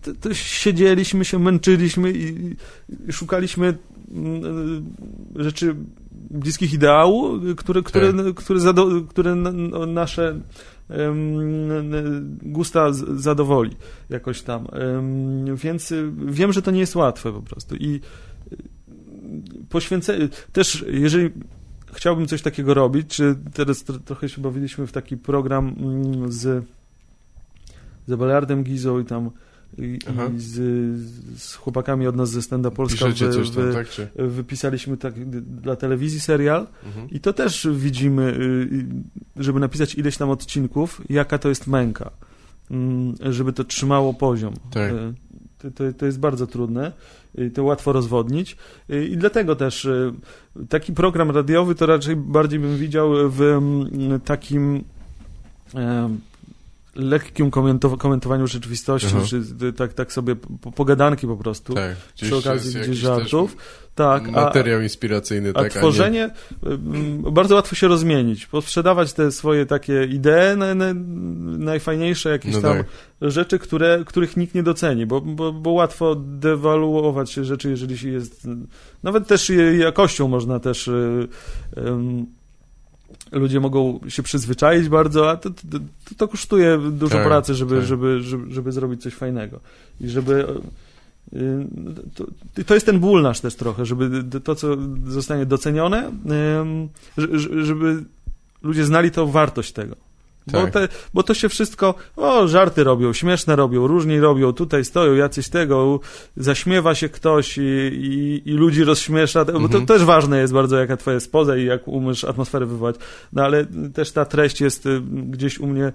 to, 0.03 0.15
to 0.21 0.35
siedzieliśmy 0.35 1.25
się, 1.25 1.39
męczyliśmy 1.39 2.13
i, 2.13 2.57
i 3.09 3.13
szukaliśmy 3.13 3.79
mm, 4.15 4.95
rzeczy 5.37 5.75
bliskich 6.31 6.73
ideału, 6.73 7.41
które, 7.57 7.83
które, 7.83 8.13
tak. 8.13 8.35
które, 8.35 8.61
zado, 8.61 8.89
które 9.09 9.35
nasze 9.87 10.41
gusta 12.43 12.93
zadowoli 13.17 13.77
jakoś 14.11 14.43
tam. 14.43 14.67
Więc 15.55 15.93
wiem, 16.27 16.53
że 16.53 16.63
to 16.63 16.71
nie 16.71 16.81
jest 16.81 16.97
łatwe 16.97 17.33
po 17.33 17.43
prostu 17.43 17.77
i 17.77 18.01
poświęcenie, 19.69 20.29
też 20.53 20.85
jeżeli 20.89 21.31
chciałbym 21.93 22.27
coś 22.27 22.43
takiego 22.43 22.75
robić, 22.75 23.07
czy 23.09 23.37
teraz 23.55 23.85
trochę 24.05 24.29
się 24.29 24.43
bawiliśmy 24.43 24.87
w 24.87 24.93
taki 24.93 25.17
program 25.17 25.75
z 26.29 26.65
z 28.07 28.15
Baleardem 28.15 28.65
Gizą 28.65 29.01
i 29.01 29.05
tam 29.05 29.31
i, 29.79 29.99
i 30.35 30.41
z, 30.41 30.53
z, 31.41 31.55
chłopakami 31.55 32.07
od 32.07 32.17
nas 32.17 32.31
ze 32.31 32.43
Stenda 32.43 32.71
Polska 32.71 33.07
wy, 33.07 33.15
tam, 33.15 33.31
wy, 33.53 33.73
tak, 33.73 33.89
czy... 33.89 34.09
wypisaliśmy 34.17 34.97
tak 34.97 35.29
dla 35.43 35.77
telewizji 35.77 36.21
serial 36.21 36.67
mhm. 36.87 37.11
i 37.11 37.21
to 37.21 37.33
też 37.33 37.69
widzimy, 37.73 38.23
y, 39.37 39.43
żeby 39.43 39.61
napisać 39.61 39.95
ileś 39.95 40.17
tam 40.17 40.31
odcinków, 40.31 41.01
jaka 41.11 41.39
to 41.39 41.49
jest 41.49 41.67
męka, 41.67 42.11
mm, 42.71 43.15
żeby 43.21 43.53
to 43.53 43.65
trzymało 43.65 44.15
poziom. 44.15 44.55
Tak. 44.71 44.93
Y, 44.93 45.71
to, 45.71 45.93
to, 45.93 46.07
jest 46.07 46.19
bardzo 46.19 46.47
trudne, 46.47 46.93
to 47.55 47.65
łatwo 47.65 47.93
rozwodnić 47.93 48.57
i 49.09 49.17
dlatego 49.17 49.57
też 49.57 49.85
y, 49.85 50.13
taki 50.69 50.93
program 50.93 51.31
radiowy 51.31 51.75
to 51.75 51.87
raczej 51.87 52.17
bardziej 52.17 52.59
bym 52.59 52.77
widział 52.77 53.31
w 53.31 53.41
mm, 53.41 54.21
takim 54.21 54.85
lekkim 56.97 57.51
komentow- 57.51 57.97
komentowaniu 57.97 58.47
rzeczywistości, 58.47 59.09
czy 59.27 59.67
y, 59.67 59.73
tak, 59.73 59.93
tak 59.93 60.13
sobie 60.13 60.37
po, 60.37 60.73
pogadanki 60.73 61.27
po 61.27 61.37
prostu, 61.37 61.75
Tak. 61.75 61.97
Gdzieś 62.17 62.29
przy 62.29 62.37
okazji 62.37 62.81
gdzieś 62.81 62.99
żartów. 62.99 63.57
Tak, 63.95 64.29
a, 64.29 64.31
Materiał 64.31 64.81
inspiracyjny, 64.81 65.51
a 65.55 65.63
tak, 65.63 65.73
tworzenie 65.73 66.31
ym, 66.67 67.23
bardzo 67.31 67.55
łatwo 67.55 67.75
się 67.77 67.89
rozmienić, 67.89 68.47
posprzedawać 68.47 69.13
te 69.13 69.33
swoje 69.33 69.67
takie 69.67 70.05
idee, 70.05 70.57
na, 70.57 70.75
na, 70.75 70.87
najfajniejsze 71.59 72.31
jakieś 72.31 72.55
No 72.55 72.61
tam 72.61 72.77
tak. 72.77 72.87
rzeczy, 73.21 73.59
które, 73.59 74.03
których 74.07 74.37
nikt 74.37 74.55
nie 74.55 74.63
doceni, 74.63 75.07
bo, 75.07 75.21
bo, 75.21 75.53
bo 75.53 75.71
łatwo 75.71 76.15
dewaluować 76.15 77.33
rzeczy, 77.33 77.71
jeżeli 77.71 77.99
się 77.99 78.09
jest, 78.09 78.49
nawet 79.03 79.27
też 79.27 79.53
jakością 79.79 80.29
można 80.29 80.61
też 80.61 80.89
y, 80.89 81.29
ym, 81.79 82.27
ludzie 83.35 83.61
mogą 83.61 84.01
się 84.09 84.23
przyzwyczaić 84.23 84.89
bardzo, 84.89 85.31
a 85.31 85.37
to, 85.37 85.51
to, 85.51 85.79
to, 86.17 86.29
kosztuje 86.29 86.79
dużo 86.93 87.15
Tak, 87.17 87.27
pracy, 87.27 87.55
żeby, 87.55 87.77
tak. 87.77 87.87
żeby, 87.87 88.23
żeby, 88.23 88.53
żeby 88.55 88.73
zrobić 88.73 89.03
coś 89.03 89.15
fajnego 89.15 89.61
i 90.01 90.09
żeby 90.09 90.47
y, 91.33 91.67
to, 92.15 92.27
to 92.67 92.75
jest 92.75 92.87
ten 92.87 93.01
ból 93.01 93.23
nasz 93.23 93.41
też 93.41 93.55
trochę, 93.55 93.87
żeby 93.87 94.25
to, 94.41 94.55
co 94.55 94.77
zostanie 95.07 95.47
docenione, 95.47 96.11
żeby 97.63 98.05
ludzie 98.63 98.85
znali 98.85 99.11
tą 99.11 99.31
wartość 99.31 99.73
tego. 99.73 99.97
Bo, 100.47 100.63
Tak. 100.63 100.71
te, 100.73 100.89
bo 101.15 101.23
to 101.23 101.35
się 101.35 101.49
wszystko, 101.49 101.95
o, 102.17 102.49
żarty 102.49 102.85
robią, 102.85 103.13
śmieszne 103.13 103.57
robią, 103.57 103.87
różni 103.87 104.21
robią, 104.21 104.53
tutaj 104.53 104.85
stoją 104.85 105.15
jacyś 105.15 105.49
tego, 105.49 106.01
zaśmiewa 106.37 106.95
się 106.95 107.09
ktoś 107.09 107.59
i, 107.59 107.63
i, 107.63 108.43
i 108.51 108.53
ludzi 108.53 108.85
rozśmiesza, 108.85 109.45
bo 109.45 109.53
to 109.53 109.59
Mhm. 109.59 109.87
też 109.87 110.05
ważne 110.05 110.39
jest 110.39 110.53
bardzo, 110.53 110.77
jaka 110.77 110.97
twoja 110.97 111.15
jest 111.15 111.33
poza 111.33 111.57
i 111.57 111.65
jak 111.65 111.89
umiesz 111.89 112.25
atmosferę 112.25 112.67
wywołać. 112.67 112.97
No 113.33 113.43
ale 113.45 113.67
też 113.95 114.13
ta 114.13 114.25
treść 114.25 114.61
jest 114.61 114.87
y, 114.87 115.01
gdzieś 115.11 115.59
u 115.61 115.67
mnie 115.67 115.93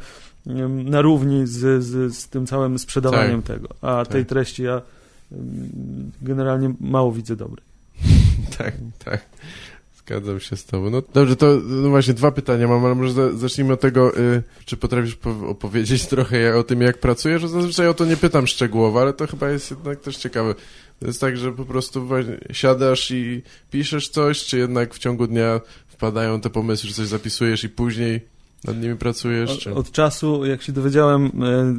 na 0.85 1.01
równi 1.01 1.47
z, 1.47 1.83
z, 1.83 2.15
z 2.17 2.27
tym 2.29 2.45
całym 2.45 2.79
sprzedawaniem 2.79 3.41
tego. 3.41 3.67
A 3.81 4.05
tej 4.05 4.21
Tak. 4.21 4.29
treści 4.29 4.63
ja 4.63 4.81
generalnie 6.21 6.73
mało 6.81 7.11
widzę 7.11 7.35
dobrej. 7.35 7.65
Tak, 8.57 8.73
tak. 9.05 9.25
Zgadzam 10.09 10.39
się 10.39 10.55
z 10.55 10.65
tobą. 10.65 10.89
No 10.89 11.01
dobrze, 11.13 11.35
to 11.35 11.45
no 11.65 11.89
właśnie 11.89 12.13
dwa 12.13 12.31
pytania 12.31 12.67
mam, 12.67 12.85
ale 12.85 12.95
może 12.95 13.13
za- 13.13 13.37
zacznijmy 13.37 13.73
od 13.73 13.79
tego, 13.79 14.17
y, 14.17 14.43
czy 14.65 14.77
potrafisz 14.77 15.15
po- 15.15 15.47
opowiedzieć 15.47 16.07
trochę 16.15 16.57
o 16.57 16.63
tym, 16.63 16.81
jak 16.81 16.97
pracujesz? 16.97 17.41
Bo 17.41 17.47
Zazwyczaj 17.47 17.87
o 17.87 17.93
to 17.93 18.05
nie 18.05 18.17
pytam 18.17 18.47
szczegółowo, 18.47 19.01
ale 19.01 19.13
to 19.13 19.27
chyba 19.27 19.49
jest 19.49 19.71
jednak 19.71 19.99
też 19.99 20.17
ciekawe. 20.17 20.55
To 20.99 21.07
jest 21.07 21.21
tak, 21.21 21.37
że 21.37 21.51
po 21.51 21.65
prostu 21.65 22.07
siadasz 22.51 23.11
i 23.11 23.41
piszesz 23.71 24.09
coś, 24.09 24.45
czy 24.45 24.57
jednak 24.57 24.93
w 24.93 24.99
ciągu 24.99 25.27
dnia 25.27 25.61
wpadają 25.87 26.41
te 26.41 26.49
pomysły, 26.49 26.89
że 26.89 26.95
coś 26.95 27.07
zapisujesz 27.07 27.63
i 27.63 27.69
później 27.69 28.21
nad 28.63 28.81
nimi 28.81 28.95
pracujesz? 28.95 29.67
Od, 29.67 29.77
od 29.77 29.91
czasu, 29.91 30.45
jak 30.45 30.61
się 30.61 30.71
dowiedziałem 30.71 31.25
e, 31.25 31.47
e, 31.47 31.73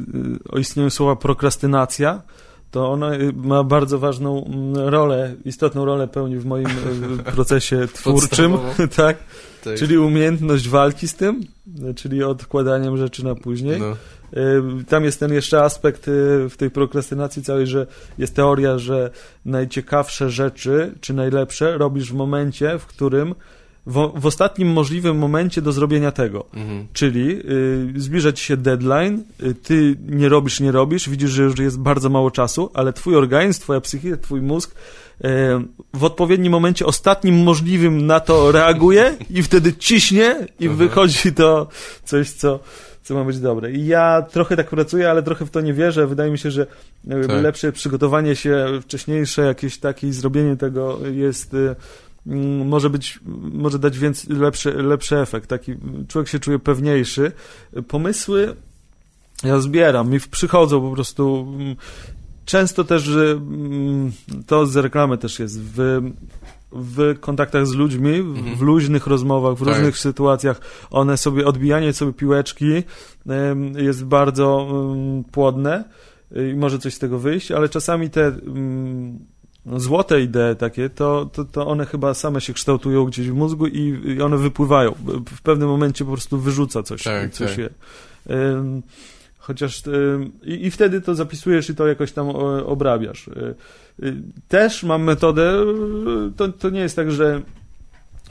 o 0.49 0.59
istnieniu 0.59 0.89
słowa 0.89 1.15
prokrastynacja, 1.15 2.21
to 2.71 2.91
ona 2.91 3.13
e, 3.15 3.31
ma 3.35 3.63
bardzo 3.63 3.99
ważną 3.99 4.45
mm, 4.45 4.75
rolę, 4.75 5.35
istotną 5.45 5.85
rolę 5.85 6.07
pełni 6.07 6.37
w 6.37 6.45
moim 6.45 6.67
e, 6.67 7.31
procesie 7.35 7.87
twórczym, 7.93 8.53
tak? 8.97 9.17
Tak. 9.63 9.77
Czyli 9.77 9.97
umiejętność 9.97 10.69
walki 10.69 11.07
z 11.07 11.15
tym, 11.15 11.41
czyli 11.95 12.23
odkładaniem 12.23 12.97
rzeczy 12.97 13.25
na 13.25 13.35
później. 13.35 13.79
No, 13.79 13.95
E, 14.33 14.83
Tam 14.89 15.03
jest 15.03 15.19
ten 15.19 15.33
jeszcze 15.33 15.63
aspekt 15.63 16.03
w 16.49 16.53
tej 16.57 16.71
prokrastynacji 16.71 17.43
całej, 17.43 17.67
że 17.67 17.87
jest 18.17 18.35
teoria, 18.35 18.77
że 18.77 19.09
najciekawsze 19.45 20.29
rzeczy, 20.29 20.93
czy 21.01 21.13
najlepsze 21.13 21.77
robisz 21.77 22.11
w 22.11 22.15
momencie, 22.15 22.79
w 22.79 22.85
którym 22.85 23.35
w, 23.85 24.11
w 24.15 24.25
ostatnim 24.25 24.67
możliwym 24.67 25.17
momencie 25.17 25.61
do 25.61 25.71
zrobienia 25.71 26.11
tego. 26.11 26.45
mhm. 26.53 26.87
Czyli 26.93 27.39
y, 27.95 28.01
zbliża 28.01 28.31
ci 28.31 28.45
się 28.45 28.57
deadline, 28.57 29.23
y, 29.43 29.53
ty 29.55 29.95
nie 30.07 30.29
robisz, 30.29 30.59
nie 30.59 30.71
robisz, 30.71 31.09
widzisz, 31.09 31.31
że 31.31 31.43
już 31.43 31.59
jest 31.59 31.79
bardzo 31.79 32.09
mało 32.09 32.31
czasu, 32.31 32.69
ale 32.73 32.93
twój 32.93 33.15
organizm, 33.15 33.61
twoja 33.61 33.81
psychika, 33.81 34.17
twój 34.17 34.41
mózg 34.41 34.71
y, 34.71 35.27
w 35.93 36.03
odpowiednim 36.03 36.51
momencie, 36.51 36.85
ostatnim 36.85 37.43
możliwym 37.43 38.05
na 38.07 38.19
to 38.19 38.51
reaguje 38.51 39.17
i 39.29 39.43
wtedy 39.43 39.73
ciśnie 39.73 40.47
i 40.59 40.67
Aha. 40.67 40.75
wychodzi 40.75 41.33
to 41.33 41.67
coś, 42.03 42.29
co, 42.31 42.59
co 43.03 43.13
ma 43.15 43.23
być 43.23 43.39
dobre. 43.39 43.71
I 43.71 43.85
ja 43.85 44.21
trochę 44.21 44.55
tak 44.57 44.69
pracuję, 44.69 45.09
ale 45.09 45.23
trochę 45.23 45.45
w 45.45 45.49
to 45.49 45.61
nie 45.61 45.73
wierzę. 45.73 46.07
Wydaje 46.07 46.31
mi 46.31 46.37
się, 46.37 46.51
że 46.51 46.61
y, 46.61 47.27
Tak. 47.27 47.43
lepsze 47.43 47.71
przygotowanie 47.71 48.35
się, 48.35 48.65
wcześniejsze 48.81 49.41
jakieś 49.41 49.77
takie 49.77 50.13
zrobienie 50.13 50.57
tego 50.57 50.99
jest... 51.11 51.55
mm, 52.27 52.67
może 52.67 52.89
być, 52.89 53.19
może 53.53 53.79
dać 53.79 53.99
więcej, 53.99 54.35
lepszy, 54.35 54.73
lepszy 54.73 55.17
efekt. 55.17 55.49
Taki 55.49 55.75
człowiek 56.07 56.29
się 56.29 56.39
czuje 56.39 56.59
pewniejszy. 56.59 57.31
Pomysły 57.87 58.55
ja 59.43 59.59
zbieram, 59.59 60.09
mi 60.09 60.19
przychodzą 60.19 60.81
po 60.81 60.91
prostu. 60.95 61.47
mm, 61.59 61.75
Często 62.45 62.83
też, 62.83 63.07
mm, 63.07 64.11
to 64.47 64.65
z 64.65 64.75
reklamy 64.75 65.17
też 65.17 65.39
jest 65.39 65.61
w, 65.61 66.01
w 66.71 67.19
kontaktach 67.19 67.67
z 67.67 67.73
ludźmi, 67.73 68.21
w, 68.21 68.37
Mhm. 68.37 68.55
w 68.57 68.61
luźnych 68.61 69.07
rozmowach, 69.07 69.55
w 69.55 69.59
Tak. 69.59 69.67
różnych 69.67 69.97
sytuacjach. 69.97 70.61
One 70.91 71.17
sobie, 71.17 71.45
odbijanie 71.45 71.93
sobie 71.93 72.13
piłeczki 72.13 72.83
jest 73.77 74.05
bardzo 74.05 74.67
płodne 75.31 75.83
i 76.51 76.55
może 76.55 76.79
coś 76.79 76.93
z 76.93 76.99
tego 76.99 77.19
wyjść, 77.19 77.51
ale 77.51 77.69
czasami 77.69 78.09
te 78.09 78.31
złote 79.65 80.21
idee 80.21 80.55
takie, 80.57 80.89
to, 80.89 81.29
to, 81.33 81.45
to 81.45 81.67
one 81.67 81.85
chyba 81.85 82.13
same 82.13 82.41
się 82.41 82.53
kształtują 82.53 83.05
gdzieś 83.05 83.29
w 83.29 83.33
mózgu 83.33 83.67
i, 83.67 84.01
i 84.05 84.21
one 84.21 84.37
wypływają. 84.37 84.95
W 85.35 85.41
pewnym 85.41 85.69
momencie 85.69 86.05
po 86.05 86.11
prostu 86.11 86.37
wyrzuca 86.37 86.83
coś. 86.83 87.03
Tak, 87.03 87.31
coś 87.31 87.49
tak. 87.49 87.57
Je. 87.57 87.69
Ym, 88.35 88.83
chociaż 89.37 89.87
ym, 89.87 90.31
i, 90.43 90.65
i 90.65 90.71
wtedy 90.71 91.01
to 91.01 91.15
zapisujesz 91.15 91.69
i 91.69 91.75
to 91.75 91.87
jakoś 91.87 92.11
tam 92.11 92.29
obrabiasz. 92.65 93.27
Y, 93.27 93.55
y, 94.03 94.15
Też 94.47 94.83
mam 94.83 95.03
metodę, 95.03 95.53
to, 96.37 96.47
to 96.47 96.69
nie 96.69 96.79
jest 96.79 96.95
tak, 96.95 97.11
że 97.11 97.41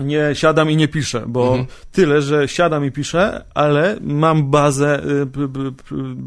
nie 0.07 0.31
siadam 0.35 0.71
i 0.71 0.77
nie 0.77 0.89
piszę, 0.89 1.25
bo 1.27 1.49
Mhm. 1.49 1.67
tyle, 1.93 2.23
że 2.23 2.49
siadam 2.49 2.85
i 2.85 2.93
piszę, 2.93 3.45
ale 3.55 3.97
mam 4.01 4.51
bazę 4.51 5.05
y, 5.05 5.27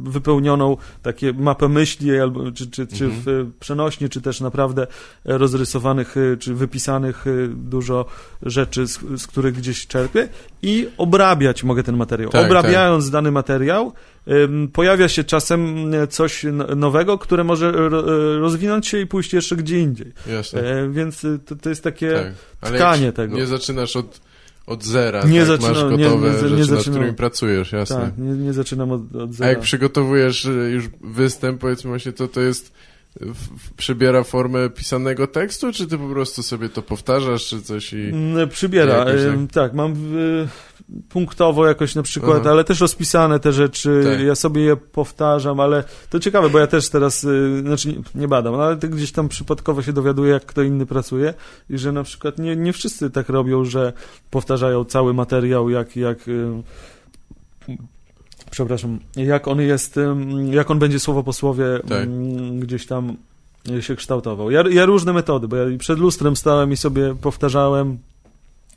wypełnioną, 0.04 0.78
takie 1.02 1.34
mapę 1.34 1.70
myśli, 1.70 2.20
albo, 2.20 2.52
czy, 2.52 2.68
czy, 2.72 2.88
czy 2.88 3.06
Mhm. 3.06 3.22
w 3.26 3.52
przenośni, 3.60 4.10
czy 4.10 4.22
też 4.22 4.42
naprawdę 4.42 4.88
rozrysowanych, 5.26 6.18
y, 6.18 6.38
czy 6.40 6.54
wypisanych 6.54 7.28
y, 7.28 7.48
dużo 7.56 8.06
rzeczy, 8.42 8.88
z, 8.88 9.00
z 9.18 9.28
których 9.28 9.54
gdzieś 9.56 9.88
czerpię 9.88 10.28
i 10.62 10.88
obrabiać 10.98 11.64
mogę 11.64 11.84
ten 11.84 11.98
materiał. 11.98 12.30
Tak, 12.32 12.46
Obrabiając 12.46 13.10
dany 13.10 13.32
materiał, 13.32 13.94
pojawia 14.74 15.08
się 15.10 15.24
czasem 15.24 15.94
y, 15.94 16.08
coś 16.08 16.46
nowego, 16.76 17.18
które 17.18 17.44
może 17.44 17.70
y, 17.70 17.90
rozwinąć 18.40 18.88
się 18.88 19.00
i 19.00 19.08
pójść 19.08 19.34
jeszcze 19.34 19.56
gdzie 19.56 19.80
indziej. 19.80 20.14
Jasne. 20.28 20.62
E, 20.62 20.90
więc 20.90 21.24
y, 21.24 21.40
to, 21.46 21.56
to 21.56 21.70
jest 21.70 21.84
takie... 21.84 22.34
tak. 22.60 22.74
Tkanie 22.74 23.12
tego. 23.12 23.36
Nie 23.36 23.46
zaczynasz 23.46 23.96
od, 23.96 24.22
od 24.66 24.84
zera, 24.84 25.24
Nie 25.26 25.40
tak? 25.40 25.48
zaczynam- 25.48 25.90
masz 25.90 26.00
nie- 26.00 26.06
gotowe 26.06 26.28
nie- 26.28 26.34
nie 26.34 26.40
rzeczy, 26.40 26.58
nad 26.58 26.66
zaczynam. 26.68 26.82
którymi 27.00 27.14
pracujesz, 27.18 27.72
jasne. 27.72 27.96
Tak, 28.02 28.18
nie, 28.18 28.32
nie 28.32 28.54
zaczynam 28.54 28.92
od, 28.92 29.16
od 29.16 29.30
A 29.30 29.34
zera. 29.34 29.50
jak 29.50 29.60
przygotowujesz 29.60 30.46
y, 30.46 30.70
już 30.74 30.90
występ, 31.02 31.62
powiedzmy 31.62 31.90
właśnie, 31.90 32.12
to 32.12 32.28
to 32.28 32.42
jest 32.42 32.74
przybiera 33.78 34.24
formę 34.24 34.70
pisanego 34.70 35.28
tekstu, 35.28 35.72
czy 35.74 35.88
ty 35.88 35.98
po 35.98 36.08
prostu 36.10 36.44
sobie 36.44 36.70
to 36.70 36.82
powtarzasz, 36.82 37.46
czy 37.46 37.62
coś 37.62 37.94
i... 37.94 38.10
Mm, 38.10 38.50
Przybiera, 38.50 38.94
Jakoś 38.98 39.22
tak. 39.24 39.52
tak, 39.54 39.74
mam 39.74 39.96
punktowo 41.10 41.68
jakoś 41.68 41.96
na 41.96 42.04
przykład, 42.04 42.38
Aha. 42.42 42.52
ale 42.52 42.64
też 42.64 42.80
rozpisane 42.80 43.40
te 43.40 43.52
rzeczy, 43.54 44.02
Tak. 44.04 44.20
ja 44.20 44.36
sobie 44.36 44.62
je 44.62 44.76
powtarzam, 44.76 45.60
ale 45.60 45.84
to 46.10 46.20
ciekawe, 46.20 46.50
bo 46.50 46.60
ja 46.60 46.68
też 46.68 46.90
teraz, 46.90 47.24
y, 47.24 47.60
znaczy 47.62 47.88
nie, 47.88 48.02
nie 48.16 48.28
badam, 48.28 48.54
no, 48.54 48.64
ale 48.64 48.78
gdzieś 48.78 49.12
tam 49.12 49.30
przypadkowo 49.30 49.82
się 49.82 49.94
dowiaduję, 49.94 50.32
jak 50.32 50.46
kto 50.46 50.62
inny 50.62 50.86
pracuje 50.86 51.34
i 51.70 51.78
że 51.78 51.92
na 51.92 52.04
przykład 52.04 52.40
nie, 52.40 52.56
nie 52.56 52.74
wszyscy 52.74 53.10
tak 53.10 53.30
robią, 53.30 53.66
że 53.66 53.94
powtarzają 54.32 54.86
cały 54.86 55.14
materiał, 55.14 55.70
jak, 55.70 55.96
jak 55.96 56.28
y, 56.28 56.64
przepraszam, 58.52 59.00
jak 59.16 59.48
on 59.48 59.62
jest, 59.62 60.00
jak 60.52 60.72
on 60.72 60.80
będzie 60.80 61.00
słowo 61.00 61.24
po 61.24 61.34
słowie 61.34 61.66
Tak. 61.88 62.10
gdzieś 62.60 62.86
tam 62.86 63.18
się 63.80 63.96
kształtował. 63.96 64.52
Ja, 64.52 64.64
ja 64.70 64.86
różne 64.86 65.14
metody, 65.14 65.48
bo 65.48 65.56
ja 65.56 65.78
przed 65.78 66.00
lustrem 66.00 66.36
stałem 66.36 66.72
i 66.72 66.78
sobie 66.78 67.16
powtarzałem 67.22 67.98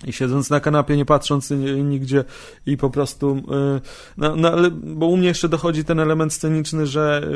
i 0.06 0.12
siedząc 0.12 0.50
na 0.50 0.60
kanapie, 0.60 0.96
nie 0.96 1.04
patrząc 1.04 1.50
ni- 1.50 1.82
nigdzie 1.82 2.24
i 2.66 2.76
po 2.76 2.90
prostu, 2.90 3.36
y, 3.36 3.80
no, 4.16 4.36
no, 4.36 4.52
ale, 4.52 4.70
bo 4.70 5.06
u 5.06 5.16
mnie 5.16 5.28
jeszcze 5.28 5.48
dochodzi 5.48 5.84
ten 5.84 6.00
element 6.00 6.32
sceniczny, 6.32 6.86
że 6.86 7.28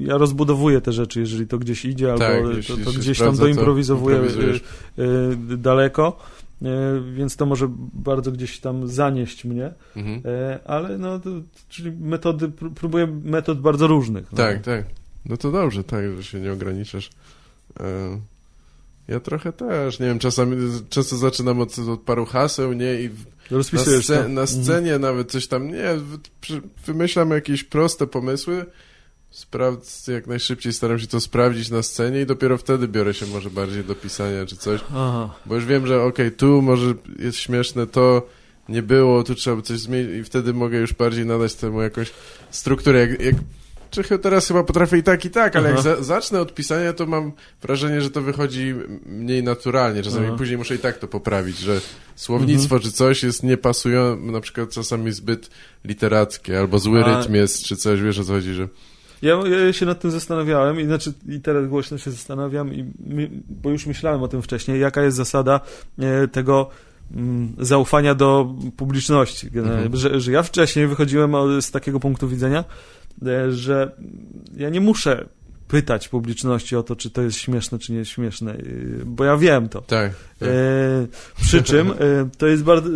y, 0.00 0.04
ja 0.04 0.18
rozbudowuję 0.18 0.80
te 0.80 0.92
rzeczy, 0.92 1.20
jeżeli 1.20 1.46
to 1.46 1.58
gdzieś 1.58 1.84
idzie, 1.84 2.06
albo 2.12 2.18
Tak, 2.24 2.42
to, 2.42 2.50
jeśli 2.52 2.84
to 2.84 2.92
się 2.92 2.98
gdzieś 2.98 3.16
sprawdza, 3.16 3.42
tam 3.42 3.48
to 3.48 3.54
doimprowizowuję 3.54 4.16
y, 4.98 5.56
daleko, 5.56 6.18
więc 7.14 7.36
to 7.36 7.46
może 7.46 7.68
bardzo 7.94 8.32
gdzieś 8.32 8.60
tam 8.60 8.88
zanieść 8.88 9.44
mnie, 9.44 9.72
Mhm. 9.96 10.22
ale 10.64 10.98
no, 10.98 11.18
to, 11.18 11.30
czyli 11.68 11.92
metody, 11.92 12.48
pró- 12.48 12.70
próbuję 12.74 13.06
metod 13.24 13.60
bardzo 13.60 13.86
różnych. 13.86 14.32
No. 14.32 14.36
Tak, 14.36 14.62
tak. 14.62 14.84
No 15.24 15.36
to 15.36 15.50
dobrze, 15.52 15.84
tak, 15.84 16.04
że 16.16 16.22
się 16.22 16.40
nie 16.40 16.52
ograniczasz. 16.52 17.10
E, 17.80 17.84
Ja 19.08 19.20
trochę 19.20 19.52
też, 19.52 20.00
nie 20.00 20.06
wiem, 20.06 20.18
czasami 20.18 20.56
często 20.88 21.16
zaczynam 21.16 21.60
od, 21.60 21.78
od 21.78 22.00
paru 22.00 22.26
haseł, 22.26 22.72
nie, 22.72 22.94
i 22.94 23.10
na, 23.50 23.56
Rozpisujesz 23.56 24.04
sce, 24.04 24.22
to. 24.22 24.28
na 24.28 24.46
scenie 24.46 24.98
nawet 24.98 25.30
coś 25.30 25.46
tam, 25.46 25.68
nie, 25.68 25.94
wymyślam 26.86 27.30
jakieś 27.30 27.64
proste 27.64 28.06
pomysły, 28.06 28.66
sprawdz, 29.30 30.08
jak 30.08 30.26
najszybciej 30.26 30.72
staram 30.72 30.98
się 30.98 31.06
to 31.06 31.20
sprawdzić 31.20 31.70
na 31.70 31.82
scenie 31.82 32.20
i 32.20 32.26
dopiero 32.26 32.58
wtedy 32.58 32.88
biorę 32.88 33.14
się 33.14 33.26
może 33.26 33.50
bardziej 33.50 33.84
do 33.84 33.94
pisania 33.94 34.46
czy 34.46 34.56
coś, 34.56 34.80
Aha. 34.90 35.34
bo 35.46 35.54
już 35.54 35.64
wiem, 35.64 35.86
że 35.86 36.02
okej, 36.02 36.32
tu 36.32 36.62
może 36.62 36.94
jest 37.18 37.38
śmieszne, 37.38 37.86
to 37.86 38.28
nie 38.68 38.82
było, 38.82 39.22
tu 39.22 39.34
trzeba 39.34 39.56
by 39.56 39.62
coś 39.62 39.78
zmienić 39.78 40.16
i 40.16 40.24
wtedy 40.24 40.54
mogę 40.54 40.78
już 40.78 40.92
bardziej 40.92 41.26
nadać 41.26 41.54
temu 41.54 41.82
jakąś 41.82 42.12
strukturę, 42.50 43.00
jak, 43.00 43.20
jak 43.20 43.34
czy 43.90 44.18
teraz 44.18 44.48
chyba 44.48 44.64
potrafię 44.64 44.98
i 44.98 45.02
tak, 45.02 45.24
i 45.24 45.30
tak, 45.30 45.56
ale 45.56 45.68
jak 45.68 45.78
Aha. 45.78 45.96
za, 45.96 46.02
zacznę 46.02 46.40
od 46.40 46.54
pisania, 46.54 46.92
to 46.92 47.06
mam 47.06 47.32
wrażenie, 47.62 48.00
że 48.00 48.10
to 48.10 48.22
wychodzi 48.22 48.74
mniej 49.06 49.42
naturalnie. 49.42 50.02
Czasami 50.02 50.26
Aha. 50.26 50.36
później 50.38 50.58
muszę 50.58 50.74
i 50.74 50.78
tak 50.78 50.98
to 50.98 51.08
poprawić, 51.08 51.58
że 51.58 51.80
słownictwo 52.14 52.80
czy 52.80 52.92
coś 52.92 53.22
jest 53.22 53.42
niepasujące, 53.42 54.32
na 54.32 54.40
przykład 54.40 54.70
czasami 54.70 55.12
zbyt 55.12 55.50
literackie, 55.84 56.58
albo 56.58 56.78
zły 56.78 57.04
A- 57.04 57.18
rytm 57.18 57.34
jest, 57.34 57.64
czy 57.64 57.76
coś, 57.76 58.00
wiesz 58.00 58.18
o 58.18 58.24
co 58.24 58.32
chodzi, 58.32 58.54
że... 58.54 58.68
Ja, 59.22 59.34
ja 59.66 59.72
się 59.72 59.86
nad 59.86 60.00
tym 60.00 60.10
zastanawiałem 60.10 60.80
i 60.80 60.84
znaczy 60.84 61.12
i 61.28 61.40
teraz 61.40 61.66
głośno 61.66 61.98
się 61.98 62.10
zastanawiam, 62.10 62.74
i 62.74 62.84
bo 63.48 63.70
już 63.70 63.86
myślałem 63.86 64.22
o 64.22 64.28
tym 64.28 64.42
wcześniej, 64.42 64.80
jaka 64.80 65.02
jest 65.02 65.16
zasada 65.16 65.60
e, 65.98 66.28
tego 66.28 66.70
zaufania 67.58 68.14
do 68.14 68.54
publiczności. 68.76 69.46
Mhm. 69.54 69.96
Że, 69.96 70.20
że 70.20 70.32
ja 70.32 70.42
wcześniej 70.42 70.86
wychodziłem 70.86 71.62
z 71.62 71.70
takiego 71.70 72.00
punktu 72.00 72.28
widzenia, 72.28 72.64
e, 73.26 73.52
że 73.52 73.92
ja 74.56 74.68
nie 74.68 74.80
muszę 74.80 75.26
pytać 75.68 76.08
publiczności 76.08 76.76
o 76.76 76.82
to, 76.82 76.96
czy 76.96 77.10
to 77.10 77.22
jest 77.22 77.36
śmieszne, 77.36 77.78
czy 77.78 77.92
nie 77.92 77.98
jest 77.98 78.10
śmieszne, 78.10 78.52
e, 78.52 78.58
bo 79.04 79.24
ja 79.24 79.36
wiem 79.36 79.68
to. 79.68 79.80
Tak. 79.80 80.12
tak. 80.38 80.48
E, 80.48 80.52
przy 81.42 81.62
czym 81.62 81.90
e, 81.90 81.94
to 82.38 82.46
jest 82.46 82.62
bardzo, 82.62 82.88
e, 82.88 82.92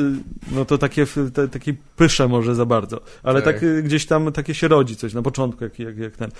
no 0.53 0.65
to 0.65 0.79
takie, 0.79 1.07
te, 1.35 1.49
takie 1.49 1.75
pysze 1.97 2.29
może 2.29 2.55
za 2.55 2.67
bardzo, 2.67 3.01
ale 3.23 3.43
tak, 3.43 3.61
Tak. 3.61 3.85
gdzieś 3.85 4.07
tam 4.07 4.33
takie 4.33 4.55
się 4.55 4.69
rodzi 4.69 4.97
coś 4.97 5.15
na 5.15 5.23
początku, 5.23 5.65
jak, 5.65 5.79
jak, 5.79 5.99
jak 5.99 6.17
ten. 6.17 6.31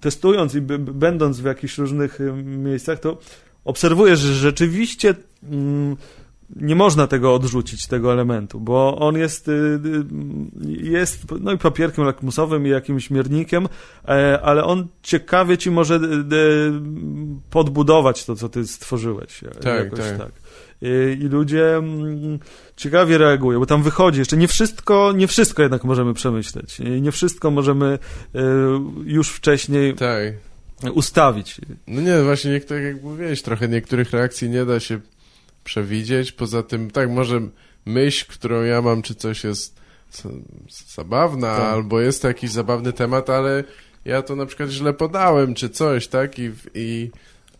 Testując 0.00 0.54
i 0.54 0.60
będąc 0.78 1.40
w 1.40 1.44
jakichś 1.44 1.78
różnych 1.78 2.18
miejscach, 2.44 3.00
to 3.00 3.18
obserwujesz, 3.64 4.18
że 4.18 4.34
rzeczywiście 4.34 5.14
mm, 5.42 5.96
nie 6.56 6.74
można 6.74 7.06
tego 7.06 7.34
odrzucić, 7.34 7.86
tego 7.86 8.12
elementu, 8.12 8.60
bo 8.60 8.98
on 8.98 9.16
jest, 9.16 9.48
y, 9.48 9.52
y, 9.52 9.80
jest 10.66 11.24
no 11.40 11.52
i 11.52 11.58
papierkiem 11.58 12.04
lakmusowym 12.04 12.66
i 12.66 12.70
jakimś 12.70 13.10
miernikiem, 13.10 13.68
e, 14.08 14.40
ale 14.42 14.64
on 14.64 14.88
ciekawie 15.02 15.58
ci 15.58 15.70
może 15.70 15.94
y, 15.94 16.00
podbudować 17.50 18.24
to, 18.24 18.36
co 18.36 18.48
ty 18.48 18.66
stworzyłeś. 18.66 19.44
e, 19.44 19.48
Tak, 19.48 19.84
jakoś 19.84 19.98
tak. 19.98 20.18
tak. 20.18 20.32
I, 20.82 21.22
I 21.22 21.28
ludzie 21.28 21.76
mm, 21.76 22.38
ciekawie 22.76 23.18
reagują, 23.18 23.58
bo 23.58 23.66
tam 23.66 23.82
wychodzi 23.82 24.18
jeszcze 24.18 24.36
nie 24.36 24.48
wszystko, 24.48 25.12
nie 25.16 25.26
wszystko 25.26 25.62
jednak 25.62 25.84
możemy 25.84 26.14
przemyśleć. 26.14 26.78
Nie 27.00 27.12
wszystko 27.12 27.50
możemy 27.50 27.98
y, 28.34 28.38
już 29.04 29.28
wcześniej 29.30 29.94
tak. 29.94 30.34
ustawić. 30.94 31.60
No 31.86 32.00
nie, 32.00 32.22
właśnie 32.22 32.50
niektórych, 32.50 32.94
jak 32.94 33.02
mówiłeś, 33.02 33.42
trochę 33.42 33.68
niektórych 33.68 34.10
reakcji 34.10 34.50
nie 34.50 34.64
da 34.64 34.80
się 34.80 35.00
przewidzieć. 35.64 36.32
Poza 36.32 36.62
tym, 36.62 36.90
tak, 36.90 37.10
może 37.10 37.40
myśl, 37.86 38.24
którą 38.28 38.62
ja 38.62 38.82
mam, 38.82 39.02
czy 39.02 39.14
coś 39.14 39.44
jest 39.44 39.80
zabawna, 40.94 41.56
Tak. 41.56 41.64
albo 41.64 42.00
jest 42.00 42.22
to 42.22 42.28
jakiś 42.28 42.50
zabawny 42.50 42.92
temat, 42.92 43.30
ale 43.30 43.64
ja 44.04 44.22
to 44.22 44.36
na 44.36 44.46
przykład 44.46 44.70
źle 44.70 44.92
podałem, 44.92 45.54
czy 45.54 45.68
coś, 45.70 46.08
tak? 46.08 46.38
I, 46.38 46.50
i 46.74 47.10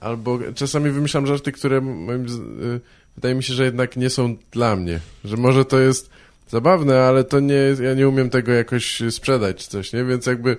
albo 0.01 0.39
czasami 0.55 0.91
wymyślam 0.91 1.27
żarty, 1.27 1.53
które 1.53 1.81
moim, 1.81 2.27
y, 2.63 2.81
wydaje 3.17 3.35
mi 3.35 3.43
się, 3.43 3.55
że 3.55 3.65
jednak 3.65 3.97
nie 3.97 4.11
są 4.11 4.37
dla 4.51 4.77
mnie. 4.77 5.01
Że 5.25 5.37
może 5.37 5.65
to 5.65 5.79
jest 5.79 6.11
zabawne, 6.49 7.03
ale 7.03 7.25
to 7.25 7.41
nie, 7.41 7.77
ja 7.83 7.95
nie 7.95 8.09
umiem 8.09 8.31
tego 8.31 8.53
jakoś 8.53 9.03
sprzedać, 9.11 9.65
czy 9.65 9.71
coś, 9.71 9.93
nie? 9.93 10.05
Więc 10.05 10.27
jakby 10.27 10.57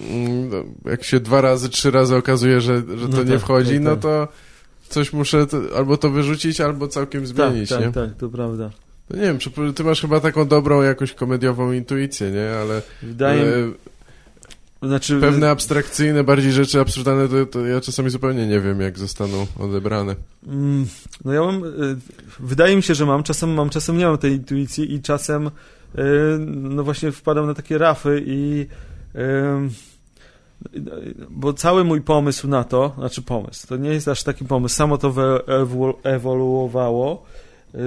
mm, 0.00 0.48
no, 0.48 0.90
jak 0.90 1.04
się 1.04 1.20
dwa 1.20 1.40
razy, 1.40 1.68
trzy 1.68 1.90
razy 1.90 2.16
okazuje, 2.16 2.60
że, 2.60 2.76
że 2.96 3.08
to 3.08 3.16
No 3.16 3.22
nie 3.22 3.32
tak, 3.32 3.40
wchodzi, 3.40 3.74
tak, 3.74 3.82
no 3.82 3.90
tak. 3.90 4.02
to 4.02 4.28
coś 4.92 5.12
muszę 5.12 5.46
to, 5.46 5.60
albo 5.76 5.96
to 5.96 6.10
wyrzucić, 6.10 6.60
albo 6.60 6.88
całkiem 6.88 7.26
zmienić, 7.26 7.70
tak, 7.70 7.80
nie? 7.80 7.84
tak, 7.84 7.94
tak, 7.94 8.16
to 8.16 8.28
prawda. 8.28 8.70
No 9.10 9.16
nie 9.16 9.22
wiem, 9.22 9.38
czy 9.38 9.50
ty 9.74 9.84
masz 9.84 10.00
chyba 10.00 10.20
taką 10.20 10.48
dobrą 10.48 10.82
jakąś 10.82 11.12
komediową 11.12 11.72
intuicję, 11.72 12.30
nie? 12.30 12.50
Ale 12.50 12.82
Wydaje 13.02 13.42
mi 13.42 13.48
e, 13.48 13.72
znaczy, 14.82 15.20
pewne 15.20 15.50
abstrakcyjne, 15.50 16.24
bardziej 16.24 16.52
rzeczy 16.52 16.80
absurdalne, 16.80 17.28
to, 17.28 17.46
to 17.46 17.66
ja 17.66 17.80
czasami 17.80 18.10
zupełnie 18.10 18.46
nie 18.46 18.60
wiem, 18.60 18.80
jak 18.80 18.98
zostaną 18.98 19.46
odebrane. 19.58 20.16
Mm, 20.46 20.86
No 21.24 21.32
ja 21.32 21.40
mam, 21.40 21.64
y, 21.64 21.96
wydaje 22.40 22.76
mi 22.76 22.82
się, 22.82 22.94
że 22.94 23.06
mam, 23.06 23.22
czasem 23.22 23.54
mam, 23.54 23.70
czasem 23.70 23.98
nie 23.98 24.06
mam 24.06 24.18
tej 24.18 24.32
intuicji 24.32 24.94
i 24.94 25.02
czasem 25.02 25.46
y, 25.46 25.50
no 26.48 26.84
właśnie 26.84 27.12
wpadam 27.12 27.46
na 27.46 27.54
takie 27.54 27.78
rafy 27.78 28.22
i 28.26 28.66
y, 29.14 29.91
bo 31.30 31.52
cały 31.52 31.84
mój 31.84 32.00
pomysł 32.00 32.48
na 32.48 32.64
to, 32.64 32.92
znaczy 32.98 33.22
pomysł, 33.22 33.66
to 33.66 33.76
nie 33.76 33.90
jest 33.90 34.08
aż 34.08 34.22
taki 34.22 34.44
pomysł, 34.44 34.74
samo 34.74 34.98
to 34.98 35.10
ewolu- 35.10 35.94
ewoluowało, 36.02 37.22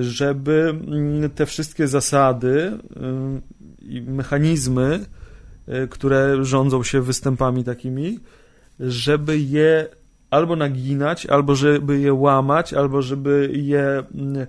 żeby 0.02 0.76
mm, 0.88 1.30
te 1.30 1.46
wszystkie 1.46 1.88
zasady 1.88 2.50
y, 2.52 3.86
i 3.86 4.02
mechanizmy, 4.02 5.00
y, 5.70 5.88
które 5.88 6.46
rządzą 6.46 6.84
się 6.84 7.02
występami 7.02 7.64
takimi, 7.64 8.20
żeby 8.80 9.40
je 9.40 9.88
albo 10.30 10.56
naginać, 10.56 11.26
albo 11.26 11.56
żeby 11.56 12.00
je 12.00 12.14
łamać, 12.14 12.74
albo 12.74 13.02
żeby 13.02 13.50
je 13.54 14.04
mm, 14.16 14.48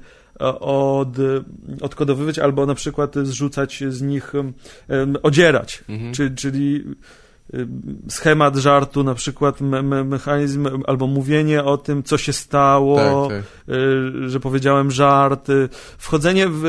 od, 0.61 1.17
odkodowywać, 1.81 2.39
albo 2.39 2.67
na 2.67 2.75
przykład 2.75 3.15
zrzucać 3.23 3.85
z 3.89 4.03
nich, 4.03 4.33
odzierać. 5.23 5.85
Mhm. 5.89 6.13
Czy, 6.13 6.31
czyli 6.31 6.85
schemat 8.09 8.57
żartu, 8.57 9.05
na 9.05 9.15
przykład 9.15 9.61
me, 9.61 9.83
me, 9.83 10.05
mechanizm, 10.05 10.69
albo 10.87 11.07
mówienie 11.07 11.65
o 11.65 11.79
tym, 11.79 12.03
co 12.03 12.19
się 12.19 12.33
stało, 12.33 13.29
tak, 13.29 13.43
tak. 13.67 13.75
y, 13.75 14.29
że 14.29 14.41
powiedziałem 14.41 14.91
żart, 14.91 15.49
y, 15.51 15.69
wchodzenie 15.99 16.49
w, 16.49 16.63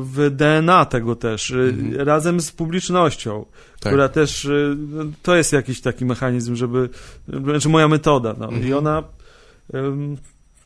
w 0.00 0.30
DNA 0.30 0.84
tego 0.84 1.16
też, 1.16 1.50
y, 1.50 1.74
Mhm. 1.78 2.06
razem 2.08 2.40
z 2.40 2.52
publicznością, 2.52 3.44
tak. 3.80 3.92
która 3.92 4.08
też, 4.08 4.44
y, 4.44 4.76
no, 4.78 5.04
to 5.22 5.36
jest 5.36 5.52
jakiś 5.52 5.80
taki 5.80 6.04
mechanizm, 6.04 6.54
żeby, 6.56 6.88
znaczy 7.44 7.68
moja 7.68 7.88
metoda, 7.88 8.34
no, 8.38 8.50
i 8.50 8.54
Mhm. 8.54 8.74
ona, 8.74 9.02
ym, 9.74 10.16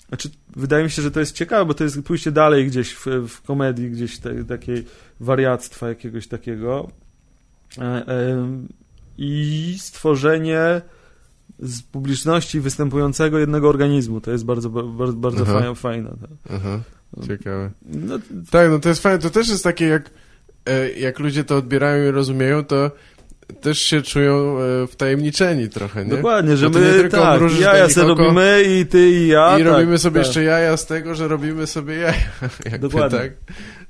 znaczy, 0.09 0.31
wydaje 0.57 0.85
mi 0.85 0.91
się, 0.91 1.03
że 1.03 1.11
to 1.11 1.21
jest 1.21 1.35
ciekawe, 1.37 1.65
bo 1.65 1.75
to 1.75 1.85
jest 1.85 2.03
pójście 2.03 2.33
dalej 2.33 2.67
gdzieś 2.67 2.95
w, 2.95 3.07
w 3.29 3.43
komedii, 3.43 3.91
gdzieś 3.91 4.19
te, 4.19 4.45
takiej 4.45 4.85
wariactwa 5.21 5.89
jakiegoś 5.89 6.29
takiego 6.29 6.89
e, 7.79 8.07
em, 8.07 8.69
i 9.19 9.77
stworzenie 9.81 10.81
z 11.59 11.83
publiczności 11.83 12.61
występującego 12.61 13.39
jednego 13.39 13.69
organizmu. 13.69 14.21
To 14.21 14.31
jest 14.31 14.45
bardzo, 14.45 14.71
bardzo, 14.71 15.17
bardzo 15.17 15.43
Aha. 15.43 15.53
fajne. 15.53 15.75
fajne 15.75 16.11
tak. 16.11 16.57
Aha, 16.57 16.81
ciekawe. 17.27 17.71
No, 17.83 18.19
Tak, 18.51 18.71
no 18.71 18.79
to 18.79 18.89
jest 18.89 19.03
fajne. 19.03 19.19
To 19.19 19.31
też 19.31 19.49
jest 19.49 19.65
takie, 19.65 19.87
jak, 19.87 20.11
e, 20.67 20.91
jak 20.91 21.19
ludzie 21.19 21.45
to 21.45 21.57
odbierają 21.57 22.09
i 22.09 22.11
rozumieją, 22.11 22.65
to 22.65 22.91
też 23.61 23.79
się 23.79 24.03
czują 24.03 24.57
e, 24.59 24.87
wtajemniczeni 24.87 25.69
trochę, 25.69 26.05
nie? 26.05 26.11
dokładnie, 26.11 26.57
że 26.57 26.71
nie 26.71 26.79
my 26.79 26.93
tylko 26.93 27.17
tak, 27.17 27.41
jaja 27.61 27.87
nikogo 27.87 28.15
robimy 28.15 28.63
i 28.63 28.87
ty 28.87 29.11
i 29.11 29.27
ja. 29.27 29.59
I 29.59 29.65
tak, 29.65 29.73
robimy 29.73 29.99
sobie 29.99 30.21
tak. 30.21 30.27
jeszcze 30.27 30.43
jaja 30.43 30.77
z 30.77 30.87
tego, 30.87 31.15
że 31.15 31.29
robimy 31.29 31.67
sobie 31.67 31.95
jaja. 31.95 32.15
Jakby 32.65 32.79
Dokładnie. 32.79 33.19
tak, 33.19 33.33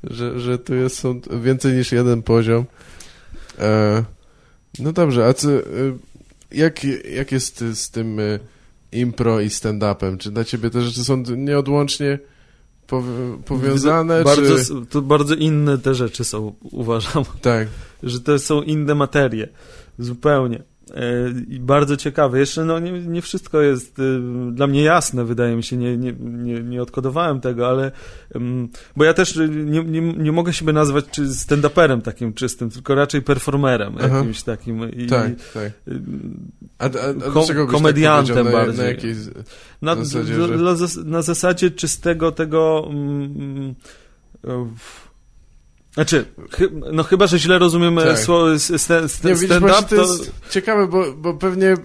że, 0.05 0.41
że 0.41 0.59
tu 0.59 0.75
jest 0.75 0.99
są 0.99 1.21
więcej 1.43 1.73
niż 1.73 1.93
jeden 1.93 2.23
poziom. 2.23 2.65
E, 3.59 4.05
no 4.79 4.93
dobrze, 4.93 5.27
a 5.27 5.35
co, 5.35 5.51
e, 5.51 5.63
jak, 6.53 6.85
jak 7.15 7.33
jest 7.33 7.65
z 7.75 7.91
tym 7.91 8.21
e, 8.21 8.39
impro 8.93 9.41
i 9.41 9.49
stand-upem? 9.49 10.19
Czy 10.19 10.31
dla 10.31 10.45
ciebie 10.45 10.71
te 10.71 10.83
rzeczy 10.83 11.05
są 11.05 11.23
nieodłącznie 11.37 12.19
pow- 12.87 13.43
powiązane? 13.45 14.25
bardzo, 14.25 14.57
czy... 14.57 14.87
To 14.91 15.03
bardzo 15.03 15.35
inne 15.35 15.79
te 15.79 15.95
rzeczy 15.95 16.25
są, 16.25 16.55
uważam, 16.63 17.25
Tak, 17.41 17.69
że 18.03 18.21
to 18.21 18.39
są 18.39 18.63
inne 18.63 18.95
materie. 18.95 19.49
Zupełnie. 19.99 20.63
E, 20.95 21.31
I 21.49 21.61
bardzo 21.61 21.97
ciekawe. 21.97 22.39
Jeszcze 22.39 22.65
no, 22.65 22.79
nie, 22.79 22.93
nie 22.93 23.23
wszystko 23.23 23.61
jest 23.61 23.99
y, 23.99 24.21
dla 24.53 24.67
mnie 24.67 24.83
jasne, 24.83 25.25
wydaje 25.25 25.57
mi 25.57 25.63
się. 25.63 25.77
Nie, 25.77 25.97
nie, 25.97 26.13
nie, 26.21 26.63
nie 26.63 26.83
odkodowałem 26.83 27.41
tego, 27.41 27.69
ale. 27.69 27.93
ym, 28.37 28.69
bo 28.97 29.05
ja 29.05 29.15
też 29.15 29.37
nie, 29.37 29.85
nie, 29.85 30.01
nie 30.01 30.33
mogę 30.33 30.53
siebie 30.53 30.73
nazwać 30.73 31.05
czy 31.11 31.23
stand-uperem 31.23 32.03
takim 32.03 32.33
czystym, 32.33 32.71
tylko 32.71 32.95
raczej 32.95 33.23
performerem 33.23 33.95
Aha. 33.99 34.17
jakimś 34.17 34.43
takim. 34.43 34.91
I, 34.91 35.07
tak, 35.07 35.31
tak. 35.55 35.73
A, 36.79 36.85
a, 36.85 36.89
a 37.29 37.31
Kom- 37.31 37.47
byś 37.47 37.57
komediantem 37.71 38.37
tak? 38.37 38.45
Na, 38.45 38.53
bardziej. 38.53 38.79
na 38.79 38.85
jakiej... 38.85 39.15
Na, 39.83 39.95
zasadzie, 39.97 40.35
że- 40.35 41.05
na 41.05 41.23
zasadzie 41.23 41.71
czystego 41.71 42.33
tego. 42.33 42.89
Mm, 42.91 43.75
e, 44.45 44.69
w- 44.77 45.04
znaczy, 45.95 46.25
chy, 46.51 46.69
no 46.93 47.03
chyba, 47.03 47.27
że 47.27 47.39
źle 47.39 47.59
rozumiem 47.59 47.97
Tak. 47.97 48.07
tak. 48.07 48.19
słowo 48.19 48.59
stand-up, 48.59 49.83
to 49.89 49.97
to, 49.97 50.03
jest 50.03 50.33
ciekawe, 50.51 50.87
bo, 50.87 51.13
bo 51.13 51.35
pewnie 51.35 51.69
e, 51.69 51.77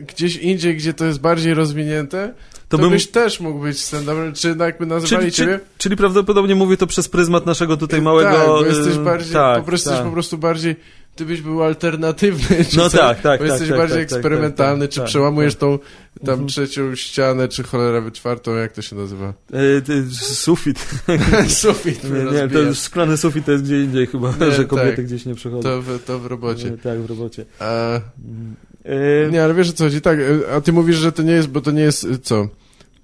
gdzieś 0.00 0.36
indziej, 0.36 0.76
gdzie 0.76 0.94
to 0.94 1.04
jest 1.04 1.20
bardziej 1.20 1.54
rozwinięte, 1.54 2.34
to, 2.68 2.78
bym... 2.78 2.90
byś 2.90 3.06
też 3.06 3.40
mógł 3.40 3.58
być 3.58 3.80
stand-up, 3.80 4.32
czy 4.34 4.56
jakby 4.58 4.86
nazywali 4.86 5.22
czyli, 5.22 5.32
ciebie... 5.32 5.58
Czyli, 5.58 5.78
czyli 5.78 5.96
prawdopodobnie 5.96 6.54
mówię 6.54 6.76
to 6.76 6.86
przez 6.86 7.08
pryzmat 7.08 7.46
naszego 7.46 7.76
tutaj 7.76 8.02
małego... 8.02 8.30
Tak, 8.30 8.46
bo 8.46 8.64
jesteś 8.64 8.98
bardziej, 8.98 9.32
tak, 9.32 9.58
po 9.58 9.64
prostu 9.64 9.84
tak. 9.84 9.92
jesteś 9.94 10.08
po 10.08 10.12
prostu 10.12 10.38
bardziej, 10.38 10.76
ty 11.18 11.24
byś 11.26 11.42
był 11.42 11.62
alternatywny, 11.62 12.64
czy 12.70 12.76
No 12.76 12.90
coś, 12.90 13.00
tak, 13.00 13.20
tak, 13.20 13.40
bo 13.40 13.44
tak, 13.44 13.52
jesteś 13.52 13.68
tak, 13.68 13.78
bardziej 13.78 13.98
tak, 13.98 14.08
tak, 14.08 14.16
eksperymentalny, 14.16 14.84
tak, 14.86 14.92
czy 14.94 15.00
tak, 15.00 15.08
przełamujesz 15.08 15.54
tak. 15.54 15.60
tą 15.60 15.78
tam 16.24 16.28
Mhm. 16.30 16.48
trzecią 16.48 16.94
ścianę, 16.94 17.48
czy 17.48 17.62
cholera 17.62 18.10
czwartą, 18.10 18.54
jak 18.54 18.72
to 18.72 18.82
się 18.82 18.96
nazywa? 18.96 19.34
Y, 19.54 19.82
ty, 19.82 20.04
sufit. 20.14 20.88
Sufit 21.48 22.04
Nie, 22.04 22.40
nie, 22.40 22.48
to 22.48 22.58
już 22.58 22.78
szklany 22.78 23.16
sufit 23.16 23.44
to 23.46 23.52
jest 23.52 23.64
gdzie 23.64 23.82
indziej 23.82 24.06
chyba, 24.06 24.34
Nie, 24.40 24.52
że 24.52 24.64
kobiety 24.64 24.96
tak. 24.96 25.04
gdzieś 25.04 25.26
nie 25.26 25.34
przychodzą. 25.34 25.62
To 25.62 25.82
w, 25.82 26.04
to 26.04 26.18
w 26.18 26.26
robocie. 26.26 26.68
Y, 26.68 26.78
Tak, 26.78 26.98
w 27.00 27.06
robocie. 27.06 27.44
A, 27.58 28.00
Y, 28.86 29.32
nie, 29.32 29.44
ale 29.44 29.54
wiesz 29.54 29.70
o 29.70 29.72
co 29.72 29.84
chodzi, 29.84 30.00
tak, 30.00 30.18
y, 30.18 30.42
a 30.52 30.60
ty 30.60 30.72
mówisz, 30.72 30.96
że 30.96 31.12
to 31.12 31.22
nie 31.22 31.32
jest, 31.32 31.48
bo 31.48 31.60
to 31.60 31.70
nie 31.70 31.82
jest, 31.82 32.04
y, 32.04 32.18
co? 32.18 32.48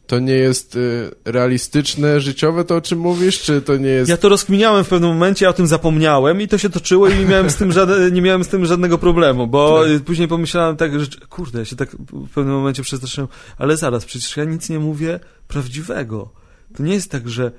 To 0.06 0.18
nie 0.18 0.32
jest 0.34 0.76
y, 0.76 1.10
realistyczne, 1.24 2.20
życiowe 2.20 2.64
to, 2.64 2.76
o 2.76 2.80
czym 2.80 2.98
mówisz, 2.98 3.42
czy 3.42 3.62
to 3.62 3.76
nie 3.76 3.88
jest... 3.88 4.10
Ja 4.10 4.16
to 4.16 4.28
rozkminiałem 4.28 4.84
w 4.84 4.88
pewnym 4.88 5.10
momencie, 5.10 5.44
ja 5.44 5.50
o 5.50 5.52
tym 5.52 5.66
zapomniałem 5.66 6.40
i 6.40 6.48
to 6.48 6.58
się 6.58 6.70
toczyło 6.70 7.08
i 7.08 7.18
nie 7.18 7.24
miałem 7.24 7.50
z 7.50 7.56
tym, 7.56 7.72
żadne, 7.72 8.10
nie 8.10 8.22
miałem 8.22 8.44
z 8.44 8.48
tym 8.48 8.66
żadnego 8.66 8.98
problemu, 8.98 9.46
bo 9.46 9.82
Tak. 9.82 9.90
y, 9.92 10.00
później 10.00 10.28
pomyślałem 10.28 10.76
tak, 10.76 11.00
że 11.00 11.06
kurde, 11.28 11.58
ja 11.58 11.64
się 11.64 11.76
tak 11.76 11.96
w 12.12 12.30
pewnym 12.34 12.54
momencie 12.54 12.82
przestraszyłem, 12.82 13.28
ale 13.58 13.76
zaraz, 13.76 14.04
przecież 14.04 14.36
ja 14.36 14.44
nic 14.44 14.68
nie 14.68 14.78
mówię 14.78 15.20
prawdziwego. 15.48 16.32
To 16.76 16.82
nie 16.82 16.94
jest 16.94 17.10
tak, 17.10 17.28
że 17.28 17.52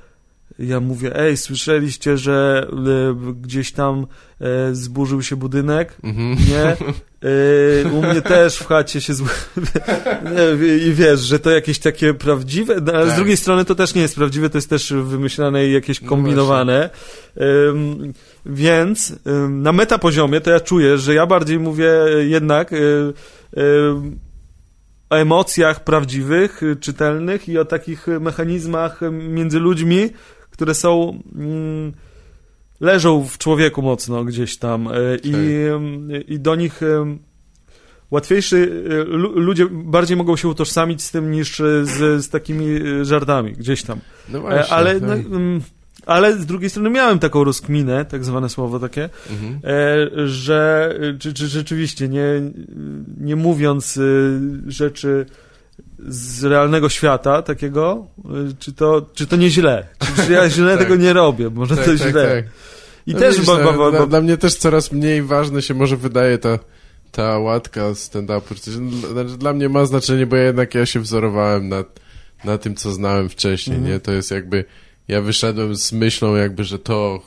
ja 0.59 0.79
mówię, 0.79 1.15
ej, 1.19 1.37
słyszeliście, 1.37 2.17
że 2.17 2.67
y, 3.29 3.33
gdzieś 3.33 3.71
tam 3.71 4.07
y, 4.71 4.75
zburzył 4.75 5.21
się 5.21 5.35
budynek? 5.35 5.97
Mhm. 6.03 6.37
Nie? 6.49 6.77
Y, 7.29 7.85
u 7.91 8.01
mnie 8.01 8.21
też 8.21 8.57
w 8.57 8.67
chacie 8.67 9.01
się 9.01 9.13
nie, 10.31 10.75
I 10.77 10.93
wiesz, 10.93 11.19
że 11.19 11.39
to 11.39 11.51
jakieś 11.51 11.79
takie 11.79 12.13
prawdziwe, 12.13 12.75
no, 12.81 12.93
ale 12.93 13.05
z 13.05 13.07
Tak. 13.07 13.17
drugiej 13.17 13.37
strony 13.37 13.65
to 13.65 13.75
też 13.75 13.95
nie 13.95 14.01
jest 14.01 14.15
prawdziwe, 14.15 14.49
to 14.49 14.57
jest 14.57 14.69
też 14.69 14.93
wymyślane 14.93 15.67
i 15.67 15.73
jakieś 15.73 16.01
No 16.01 16.09
kombinowane. 16.09 16.89
Ym, 17.69 18.13
więc 18.45 19.13
na 19.49 19.71
metapoziomie 19.71 20.41
to 20.41 20.51
ja 20.51 20.59
czuję, 20.59 20.97
że 20.97 21.13
ja 21.13 21.25
bardziej 21.25 21.59
mówię 21.59 21.91
jednak 22.27 22.71
o 25.09 25.15
emocjach 25.15 25.83
prawdziwych, 25.83 26.61
czytelnych 26.79 27.49
i 27.49 27.57
o 27.57 27.65
takich 27.65 28.07
mechanizmach 28.19 28.99
między 29.11 29.59
ludźmi, 29.59 30.09
które 30.55 30.73
są... 30.73 31.21
mm, 31.35 31.93
leżą 32.79 33.27
w 33.27 33.37
człowieku 33.37 33.81
mocno 33.81 34.23
gdzieś 34.23 34.57
tam 34.57 34.87
y, 34.87 35.19
i, 35.23 35.35
y, 36.15 36.21
i 36.27 36.39
do 36.39 36.55
nich 36.55 36.83
y, 36.83 36.87
łatwiejszy, 38.11 38.83
lu- 39.07 39.39
ludzie 39.39 39.67
bardziej 39.71 40.17
mogą 40.17 40.35
się 40.35 40.47
utożsamić 40.47 41.01
z 41.01 41.11
tym 41.11 41.31
niż 41.31 41.57
z, 41.83 42.23
z 42.25 42.29
takimi 42.29 42.65
żartami 43.01 43.51
gdzieś 43.53 43.83
tam. 43.83 43.99
No 44.29 44.37
E, 44.37 44.41
właśnie. 44.41 44.73
Ale, 44.73 44.99
tak. 45.01 45.09
no, 45.29 45.35
ym, 45.37 45.61
ale 46.05 46.37
z 46.37 46.45
drugiej 46.45 46.69
strony 46.69 46.89
miałem 46.89 47.19
taką 47.19 47.43
rozkminę, 47.43 48.05
tak 48.05 48.25
zwane 48.25 48.49
słowo 48.49 48.79
takie, 48.79 49.09
Mhm. 49.31 49.59
e, 49.63 50.27
że 50.27 50.93
czy, 51.19 51.33
czy 51.33 51.47
rzeczywiście 51.47 52.09
nie, 52.09 52.25
nie 53.17 53.35
mówiąc 53.35 53.99
rzeczy 54.67 55.25
z 56.07 56.43
realnego 56.43 56.89
świata 56.89 57.41
takiego, 57.41 58.07
y, 58.51 58.55
czy 58.59 58.73
to, 58.73 59.09
czy 59.13 59.27
to 59.27 59.35
nie 59.35 59.49
źle? 59.49 59.87
Czy, 59.99 60.25
czy 60.25 60.31
ja 60.31 60.49
źle 60.49 60.71
Tak. 60.77 60.83
tego 60.83 60.95
nie 60.95 61.13
robię? 61.13 61.49
Może 61.49 61.75
Tak, 61.75 61.85
to 61.85 61.91
tak, 61.91 61.99
źle. 62.11 62.35
tak. 62.35 62.45
I 63.07 63.13
No 63.13 63.19
też, 63.19 63.33
widzisz, 63.35 63.47
bo, 63.47 63.57
bo, 63.63 63.73
bo, 63.73 63.91
dla, 63.91 64.05
dla 64.07 64.21
mnie 64.21 64.37
też 64.37 64.55
coraz 64.55 64.91
mniej 64.91 65.21
ważne 65.21 65.61
się 65.61 65.73
może 65.73 65.97
wydaje 65.97 66.37
ta, 66.37 66.59
ta 67.11 67.39
łatka 67.39 67.81
stand-upu. 67.93 68.55
Znaczy, 69.13 69.37
Dla 69.37 69.53
mnie 69.53 69.69
ma 69.69 69.85
znaczenie, 69.85 70.25
bo 70.25 70.35
ja 70.35 70.43
jednak 70.43 70.75
ja 70.75 70.85
się 70.85 70.99
wzorowałem 70.99 71.69
na, 71.69 71.83
na 72.43 72.57
tym, 72.57 72.75
co 72.75 72.91
znałem 72.91 73.29
wcześniej, 73.29 73.77
Mhm. 73.77 73.93
nie? 73.93 73.99
To 73.99 74.11
jest 74.11 74.31
jakby, 74.31 74.65
ja 75.07 75.21
wyszedłem 75.21 75.75
z 75.75 75.91
myślą 75.91 76.35
jakby, 76.35 76.63
że 76.63 76.79
to 76.79 77.21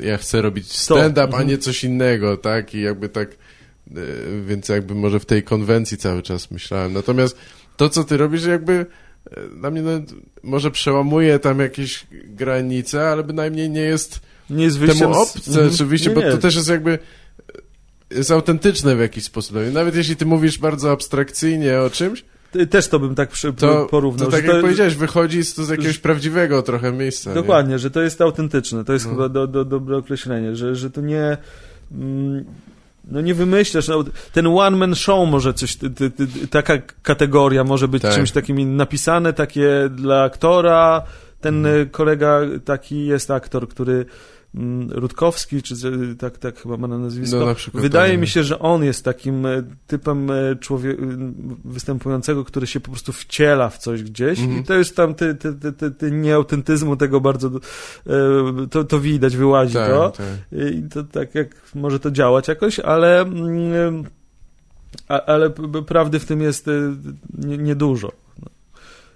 ja 0.00 0.16
chcę 0.18 0.42
robić 0.42 0.68
To, 0.68 0.74
stand-up, 0.74 1.22
a 1.22 1.26
mhm. 1.26 1.48
nie 1.48 1.58
coś 1.58 1.84
innego, 1.84 2.36
tak? 2.36 2.74
I 2.74 2.80
jakby 2.80 3.08
tak, 3.08 3.28
e, 3.30 3.94
więc 4.46 4.68
jakby 4.68 4.94
może 4.94 5.20
w 5.20 5.26
tej 5.26 5.42
konwencji 5.42 5.96
cały 5.98 6.22
czas 6.22 6.50
myślałem. 6.50 6.92
Natomiast 6.92 7.36
to, 7.78 7.88
co 7.88 8.04
ty 8.04 8.16
robisz, 8.16 8.44
jakby 8.44 8.86
e, 9.30 9.40
dla 9.60 9.70
mnie 9.70 9.82
no, 9.82 9.90
może 10.42 10.70
przełamuje 10.70 11.38
tam 11.38 11.58
jakieś 11.58 12.06
granice, 12.24 13.08
ale 13.08 13.24
bynajmniej 13.24 13.70
nie 13.70 13.80
jest 13.80 14.20
nie 14.50 14.64
jest 14.64 14.78
temu 14.80 15.14
z- 15.14 15.16
obce 15.16 15.50
Mhm. 15.50 15.70
oczywiście, 15.74 16.08
Nie, 16.08 16.14
bo 16.14 16.22
nie. 16.22 16.30
to 16.30 16.38
też 16.38 16.56
jest 16.56 16.68
jakby 16.68 16.98
jest 18.10 18.30
autentyczne 18.30 18.96
w 18.96 19.00
jakiś 19.00 19.24
sposób. 19.24 19.56
No 19.64 19.72
Nawet 19.72 19.94
jeśli 19.96 20.16
ty 20.16 20.26
mówisz 20.26 20.58
bardzo 20.58 20.90
abstrakcyjnie 20.92 21.80
o 21.80 21.90
czymś, 21.90 22.24
Też 22.70 22.88
to 22.88 22.98
bym 22.98 23.14
tak 23.14 23.28
przy, 23.30 23.52
to, 23.52 23.86
porównał. 23.86 24.26
to 24.30 24.36
tak 24.36 24.44
jak 24.44 24.60
powiedziałeś, 24.60 24.94
wychodzi 24.94 25.42
z, 25.44 25.54
to 25.54 25.64
z 25.64 25.68
jakiegoś 25.68 25.94
że- 25.94 26.00
prawdziwego 26.00 26.62
trochę 26.62 26.92
miejsca. 26.92 27.34
Dokładnie, 27.34 27.78
że 27.78 27.90
to 27.90 28.02
jest 28.02 28.20
autentyczne. 28.20 28.84
To 28.84 28.92
jest 28.92 29.04
No. 29.04 29.10
chyba 29.10 29.28
do, 29.28 29.46
do, 29.46 29.64
dobre 29.64 29.96
określenie, 29.96 30.56
że, 30.56 30.76
że 30.76 30.90
to 30.90 31.00
nie. 31.00 31.36
Mm, 31.92 32.44
no 33.10 33.20
nie 33.20 33.34
wymyślasz. 33.34 33.88
No, 33.88 34.04
ten 34.32 34.46
one-man 34.46 34.94
show 34.94 35.28
może 35.28 35.54
coś, 35.54 35.76
ty, 35.76 35.90
ty, 35.90 36.10
ty, 36.10 36.26
taka 36.50 36.74
kategoria 37.02 37.64
może 37.64 37.88
być 37.88 38.02
Tak. 38.02 38.14
czymś 38.14 38.32
takim 38.32 38.76
napisane, 38.76 39.32
takie 39.32 39.88
dla 39.90 40.22
aktora. 40.22 41.02
Ten 41.40 41.56
Mhm. 41.66 41.82
y, 41.82 41.86
kolega 41.86 42.40
taki 42.64 43.06
jest 43.06 43.30
aktor, 43.30 43.68
który 43.68 44.06
Rutkowski, 44.88 45.62
czy 45.62 45.74
tak, 46.18 46.38
tak 46.38 46.58
chyba 46.62 46.76
ma 46.76 46.86
na 46.88 46.98
nazwisko. 46.98 47.38
No, 47.38 47.46
na 47.46 47.54
przykład 47.54 47.82
Wydaje 47.82 48.12
tak. 48.12 48.20
mi 48.20 48.26
się, 48.26 48.42
że 48.44 48.58
on 48.58 48.84
jest 48.84 49.04
takim 49.04 49.46
e, 49.46 49.62
typem 49.86 50.30
e, 50.30 50.56
człowieka 50.60 51.02
występującego, 51.64 52.44
który 52.44 52.66
się 52.66 52.80
po 52.80 52.90
prostu 52.90 53.12
wciela 53.12 53.68
w 53.68 53.78
coś 53.78 54.02
gdzieś 54.02 54.38
Mhm. 54.40 54.60
i 54.60 54.64
to 54.64 54.74
jest 54.74 54.96
tam 54.96 55.14
ty, 55.14 55.34
ty, 55.34 55.54
ty, 55.54 55.72
ty, 55.72 55.90
ty 55.90 56.10
nieautentyzmu 56.10 56.96
tego 56.96 57.20
bardzo 57.20 57.48
e, 58.06 58.10
to, 58.70 58.84
to 58.84 59.00
widać, 59.00 59.36
wyłazi 59.36 59.74
Tak, 59.74 59.88
to 59.90 60.10
tak. 60.10 60.26
i 60.72 60.82
to 60.82 61.04
tak 61.04 61.34
jak 61.34 61.48
może 61.74 62.00
to 62.00 62.10
działać 62.10 62.48
jakoś, 62.48 62.80
ale 62.80 63.20
mm, 63.20 64.04
ale 65.08 65.50
prawdy 65.86 66.18
w 66.18 66.24
tym 66.24 66.40
jest 66.40 66.68
e, 66.68 66.72
nie- 67.38 67.58
niedużo. 67.58 68.12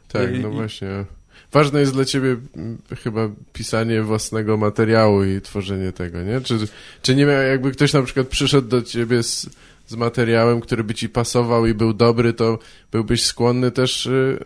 Tak, 0.08 0.28
no 0.42 0.48
I- 0.48 0.52
właśnie. 0.52 1.04
Ważne 1.52 1.80
jest 1.80 1.92
dla 1.92 2.04
ciebie 2.04 2.36
mm, 2.56 2.78
chyba 3.02 3.28
pisanie 3.52 4.02
własnego 4.02 4.56
materiału 4.56 5.24
i 5.24 5.40
tworzenie 5.40 5.92
tego, 5.92 6.22
nie? 6.22 6.40
Czy, 6.40 6.58
czy 7.02 7.14
nie 7.14 7.26
miał, 7.26 7.42
jakby 7.42 7.72
ktoś 7.72 7.92
na 7.92 8.02
przykład 8.02 8.28
przyszedł 8.28 8.68
do 8.68 8.82
ciebie 8.82 9.22
z, 9.22 9.46
z 9.92 9.96
materiałem, 9.96 10.60
który 10.60 10.84
by 10.84 10.94
ci 10.94 11.08
pasował 11.08 11.66
i 11.66 11.74
był 11.74 11.92
dobry, 11.92 12.32
to 12.32 12.58
byłbyś 12.92 13.24
skłonny 13.24 13.70
też... 13.70 14.06
y, 14.06 14.38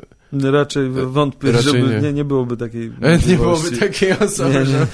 Raczej 0.42 0.90
wątpię, 0.90 1.52
raczej 1.52 1.72
żeby 1.72 1.88
nie. 1.94 2.00
nie, 2.00 2.12
nie 2.12 2.24
byłoby 2.24 2.56
takiej 2.56 2.92
nie 3.28 3.36
byłoby 3.36 3.70
takiej 3.70 4.12
osoby, 4.12 4.54
Nie, 4.54 4.64
że... 4.66 4.86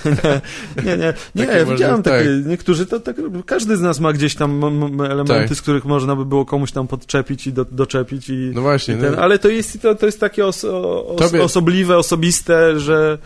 nie, 0.86 0.96
nie, 0.96 1.14
nie, 1.34 1.46
nie, 1.46 1.64
widziałem 1.72 1.90
może- 1.96 2.02
takie, 2.02 2.24
tak. 2.24 2.46
niektórzy 2.46 2.86
to 2.86 3.00
tak, 3.00 3.16
każdy 3.46 3.76
z 3.76 3.80
nas 3.80 4.00
ma 4.00 4.12
gdzieś 4.12 4.34
tam 4.34 4.60
elementy, 5.04 5.48
Tak. 5.48 5.54
z 5.58 5.62
których 5.62 5.84
można 5.84 6.16
by 6.16 6.24
było 6.24 6.44
komuś 6.44 6.72
tam 6.72 6.88
podczepić 6.88 7.46
i 7.46 7.52
do, 7.52 7.64
doczepić 7.64 8.28
i, 8.30 8.50
No 8.54 8.60
właśnie, 8.62 8.94
i 8.94 8.98
ten, 8.98 9.12
no, 9.14 9.18
ale 9.22 9.38
to 9.38 9.48
jest, 9.48 9.82
to, 9.82 9.94
to 9.94 10.06
jest 10.06 10.20
takie 10.20 10.46
os, 10.46 10.64
os, 10.64 11.20
Tobie- 11.20 11.42
osobliwe, 11.42 11.96
osobiste, 11.98 12.80
że 12.80 13.18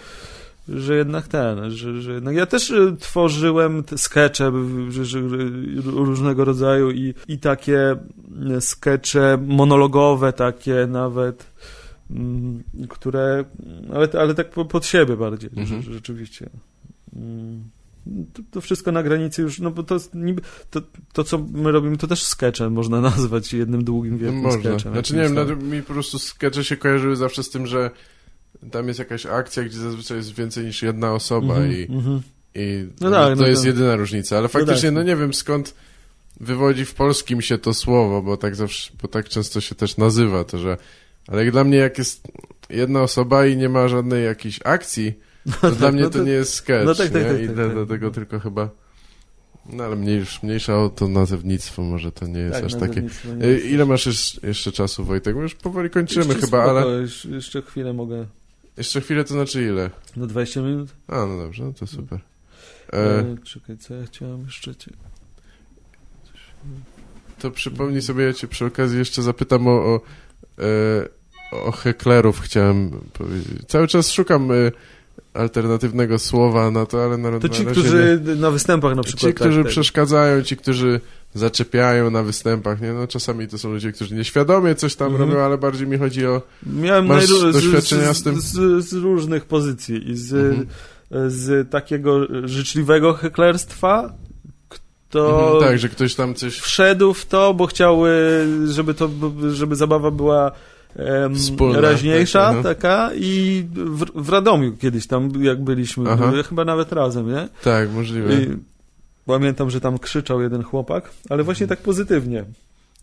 że 0.68 0.96
jednak 0.96 1.28
ten, 1.28 1.70
że, 1.70 2.02
że 2.02 2.12
jednak 2.12 2.36
ja 2.36 2.46
też 2.46 2.70
y, 2.70 2.96
tworzyłem 3.00 3.84
te 3.84 3.98
skecze 3.98 4.52
że, 4.88 5.04
że, 5.04 5.18
różnego 5.84 6.44
rodzaju 6.44 6.90
i, 6.90 7.14
i 7.28 7.38
takie 7.38 7.96
y, 8.56 8.60
skecze 8.60 9.38
monologowe 9.46 10.32
takie 10.32 10.86
nawet 10.90 11.46
mm, 12.10 12.62
które, 12.88 13.44
ale, 13.94 14.08
ale 14.20 14.34
tak 14.34 14.50
po- 14.50 14.64
pod 14.64 14.86
siebie 14.86 15.16
bardziej, 15.16 15.50
Mhm. 15.56 15.82
że, 15.82 15.92
rzeczywiście. 15.92 16.50
Mm, 17.16 17.64
To, 18.32 18.42
to 18.50 18.60
wszystko 18.60 18.92
na 18.92 19.02
granicy 19.02 19.42
już, 19.42 19.58
no 19.60 19.70
bo 19.70 19.82
to, 19.82 19.96
niby, 20.14 20.42
to, 20.70 20.80
to 21.12 21.24
co 21.24 21.38
my 21.52 21.72
robimy, 21.72 21.96
to 21.96 22.06
też 22.06 22.22
sketchem 22.22 22.72
można 22.72 23.00
nazwać 23.10 23.52
jednym 23.52 23.84
długim, 23.84 24.12
no 24.12 24.18
wielkim 24.18 24.40
można. 24.42 24.60
sketchem. 24.60 24.92
Znaczy 24.92 25.16
nie 25.16 25.22
wiem, 25.22 25.34
no, 25.34 25.56
mi 25.56 25.82
po 25.82 25.92
prostu 25.92 26.18
skecze 26.18 26.64
się 26.64 26.76
kojarzyły 26.76 27.16
zawsze 27.16 27.42
z 27.42 27.50
tym, 27.50 27.66
że 27.66 27.90
tam 28.70 28.88
jest 28.88 28.98
jakaś 28.98 29.26
akcja, 29.26 29.62
gdzie 29.62 29.78
zazwyczaj 29.78 30.16
jest 30.16 30.34
więcej 30.34 30.64
niż 30.64 30.82
jedna 30.82 31.12
osoba 31.12 31.54
Mhm, 31.54 31.72
i 31.72 31.82
mhm. 31.92 32.20
I 32.54 32.86
No 33.00 33.11
no 33.11 33.16
tak, 33.16 33.36
to 33.36 33.42
no 33.42 33.48
jest 33.48 33.62
to- 33.62 33.68
jedyna 33.68 33.96
różnica, 33.96 34.38
ale 34.38 34.48
faktycznie, 34.48 34.88
tak. 34.88 34.94
no 34.94 35.02
nie 35.02 35.16
wiem 35.16 35.34
skąd 35.34 35.74
wywodzi 36.40 36.84
w 36.84 36.94
polskim 36.94 37.42
się 37.42 37.59
to 37.59 37.74
słowo, 37.74 38.22
bo 38.22 38.36
tak 38.36 38.57
zawsze, 38.57 38.92
bo 39.02 39.09
tak 39.09 39.28
często 39.28 39.61
się 39.61 39.74
też 39.74 39.96
nazywa 39.96 40.44
to, 40.44 40.59
że 40.59 40.76
ale 41.28 41.44
jak 41.44 41.52
dla 41.52 41.64
mnie 41.64 41.76
jak 41.78 41.98
jest 41.98 42.28
jedna 42.70 43.02
osoba 43.02 43.46
i 43.46 43.57
nie 43.57 43.68
ma 43.68 43.88
żadnej 43.88 44.24
jakiejś 44.24 44.61
akcji, 44.64 45.14
to 45.61 45.70
dla 45.70 45.92
mnie 45.92 46.02
no 46.02 46.11
to 46.11 46.22
nie 46.24 46.32
jest 46.32 46.54
sketch, 46.54 46.86
no 46.86 46.94
tak, 46.94 47.11
tak, 47.11 47.22
nie? 47.22 47.28
tak, 47.28 47.40
I 47.42 47.46
tak, 47.46 47.54
dla- 47.54 47.64
tak. 47.64 47.74
dlatego 47.74 48.11
tylko 48.11 48.40
chyba 48.40 48.70
no 49.72 49.84
ale 49.84 49.96
mniejsz, 49.96 50.42
mniejsza 50.42 50.78
o 50.82 50.88
to 50.88 51.09
nazewnictwo, 51.09 51.82
może 51.82 52.12
to 52.12 52.26
nie 52.26 52.40
jest 52.40 52.52
Tak, 52.54 52.64
aż 52.64 52.74
takie. 52.74 53.02
E, 53.42 53.46
jest- 53.46 53.64
Ile 53.66 53.86
masz 53.86 54.09
jeszcze, 54.42 54.72
czasu, 54.72 55.04
Wojtek? 55.04 55.36
Już 55.36 55.54
powoli 55.54 55.90
kończymy 55.90 56.24
Jeszcze 56.26 56.40
chyba, 56.46 56.64
spoko, 56.64 56.80
ale 56.80 57.02
jeszcze 57.34 57.62
chwilę 57.62 57.92
mogę, 57.92 58.26
jeszcze 58.77 59.01
chwilę 59.01 59.24
to 59.24 59.35
znaczy 59.35 59.64
ile? 59.64 59.91
do 60.16 60.27
20 60.27 60.61
minut? 60.61 60.89
A, 61.09 61.27
no 61.27 61.37
dobrze, 61.37 61.64
no 61.64 61.72
to 61.72 61.87
super. 61.87 62.18
E, 62.93 62.97
E, 62.97 63.37
czekaj, 63.45 63.79
co 63.79 63.95
ja 63.95 64.07
chciałem 64.07 64.45
jeszcze 64.45 64.74
cię... 64.74 64.91
To 67.39 67.51
przypomnij 67.51 68.03
sobie, 68.03 68.24
ja 68.24 68.33
cię 68.33 68.49
przy 68.49 68.64
okazji 68.64 68.99
jeszcze 68.99 69.22
zapytam 69.22 69.68
o, 69.68 69.70
o 69.70 70.01
e, 70.59 71.16
o 71.53 71.72
heklerów 71.72 72.41
chciałem 72.41 72.91
powiedzieć. 73.12 73.59
Cały 73.68 73.89
czas 73.89 74.11
szukam 74.11 74.51
y, 74.51 74.72
alternatywnego 75.35 76.18
słowa 76.18 76.70
na 76.70 76.87
to, 76.87 77.05
ale 77.05 77.16
na 77.16 77.39
To 77.39 77.49
ci, 77.49 77.66
którzy 77.66 78.20
na 78.37 78.51
występach 78.51 78.97
na 78.97 79.03
przykład... 79.03 79.31
Ci, 79.31 79.35
którzy 79.35 79.57
tak, 79.57 79.64
tak. 79.64 79.72
przeszkadzają, 79.72 80.43
ci, 80.43 80.57
którzy 80.57 81.01
zaczepiają 81.39 82.11
na 82.11 82.22
występach, 82.22 82.80
nie? 82.80 82.93
No 82.93 83.07
czasami 83.07 83.49
to 83.49 83.59
są 83.59 83.72
ludzie, 83.72 83.93
którzy 83.93 84.14
nieświadomie 84.14 84.74
coś 84.74 84.95
tam 84.97 85.12
Mhm. 85.12 85.30
robią, 85.30 85.43
ale 85.43 85.59
bardziej 85.59 85.87
mi 85.87 85.99
chodzi 85.99 86.26
o... 86.26 86.43
Miałem 86.66 87.07
Masz 87.07 87.28
doświadczenia 87.53 88.14
z, 88.14 88.16
z 88.18 88.22
tym? 88.22 88.41
Z, 88.41 88.84
z 88.89 88.93
różnych 88.93 89.45
pozycji. 89.45 90.11
I 90.11 90.16
z, 90.16 90.32
Mhm. 90.34 90.66
z 91.30 91.70
takiego 91.70 92.20
życzliwego 92.49 93.12
heklerstwa, 93.14 94.12
kto 94.68 95.45
Mhm, 95.45 95.70
tak, 95.70 95.78
że 95.78 95.89
ktoś 95.89 96.14
tam 96.14 96.34
coś... 96.34 96.59
wszedł 96.59 97.14
w 97.14 97.26
to, 97.26 97.55
bo 97.55 97.66
chciał, 97.66 98.07
y, 98.07 98.12
żeby 98.72 98.95
to, 98.95 99.11
żeby 99.53 99.76
zabawa 99.76 100.11
była 100.11 100.53
em, 100.97 101.34
Wspólna, 101.34 101.80
raźniejsza, 101.80 102.53
tak, 102.55 102.62
taka 102.62 103.11
i 103.14 103.64
w, 103.74 104.05
w 104.24 104.28
Radomiu 104.28 104.76
kiedyś 104.76 105.07
tam, 105.07 105.45
jak 105.45 105.64
byliśmy, 105.64 106.11
Aha. 106.11 106.32
chyba 106.49 106.64
nawet 106.64 106.93
razem, 106.93 107.28
nie? 107.32 107.49
Tak, 107.64 107.93
możliwe. 107.93 108.34
I 108.34 108.49
pamiętam, 109.27 109.70
że 109.70 109.81
tam 109.81 109.99
krzyczał 109.99 110.41
jeden 110.41 110.62
chłopak, 110.62 111.11
ale 111.29 111.43
właśnie 111.45 111.66
tak 111.66 111.79
pozytywnie. 111.79 112.45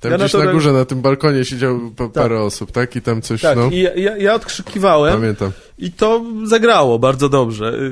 Tam 0.03 0.11
ja 0.11 0.17
na 0.17 0.23
gdzieś 0.23 0.31
to 0.31 0.43
na 0.43 0.51
górze, 0.51 0.73
na 0.73 0.85
tym 0.85 1.01
balkonie 1.01 1.45
siedział 1.45 1.79
pa, 1.95 2.09
parę 2.09 2.41
osób, 2.41 2.71
tak? 2.71 2.95
I 2.95 3.01
tam 3.01 3.21
coś, 3.21 3.41
Tak, 3.41 3.57
no... 3.57 3.69
i 3.71 3.79
ja, 3.79 3.93
ja, 3.93 4.17
ja 4.17 4.33
odkrzykiwałem, 4.33 5.13
Pamiętam. 5.13 5.51
I 5.77 5.91
to 5.91 6.23
zagrało 6.43 6.99
bardzo 6.99 7.29
dobrze. 7.29 7.73
Yy, 7.77 7.89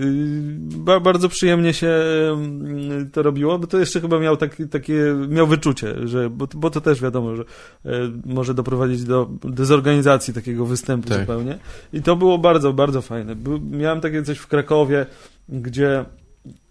Ba 0.78 1.00
bardzo 1.00 1.30
przyjemnie 1.30 1.74
się 1.74 1.88
mm, 2.34 3.10
to 3.12 3.24
robiło, 3.24 3.60
bo 3.60 3.68
to 3.68 3.80
jeszcze 3.80 4.02
chyba 4.02 4.20
miał 4.20 4.38
tak, 4.38 4.58
takie, 4.72 5.16
miał 5.30 5.48
wyczucie, 5.48 6.08
że, 6.08 6.30
bo, 6.30 6.48
bo 6.56 6.70
to 6.70 6.82
też 6.82 7.02
wiadomo, 7.02 7.36
że 7.36 7.44
e, 7.86 7.90
może 8.26 8.54
doprowadzić 8.54 9.04
do 9.04 9.30
dezorganizacji 9.44 10.34
takiego 10.34 10.66
występu 10.66 11.10
Tak. 11.10 11.20
zupełnie. 11.20 11.58
I 11.94 12.02
to 12.02 12.16
było 12.16 12.38
bardzo, 12.38 12.74
bardzo 12.74 13.02
fajne. 13.02 13.36
Miałem 13.72 14.02
takie 14.02 14.24
coś 14.24 14.38
w 14.38 14.48
Krakowie, 14.48 15.06
gdzie 15.50 16.06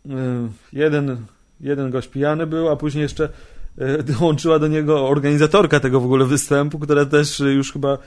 y, 0.07 0.11
jeden, 0.73 1.17
jeden 1.61 1.91
gość 1.91 2.09
pijany 2.09 2.47
był, 2.47 2.69
a 2.69 2.77
później 2.77 3.03
jeszcze 3.03 3.29
e, 3.79 4.03
dołączyła 4.03 4.59
do 4.59 4.69
niego 4.69 5.09
organizatorka 5.09 5.81
tego 5.81 6.01
w 6.01 6.05
ogóle 6.05 6.25
występu, 6.25 6.79
która 6.79 7.05
też 7.05 7.41
już 7.41 7.73
chyba 7.73 7.99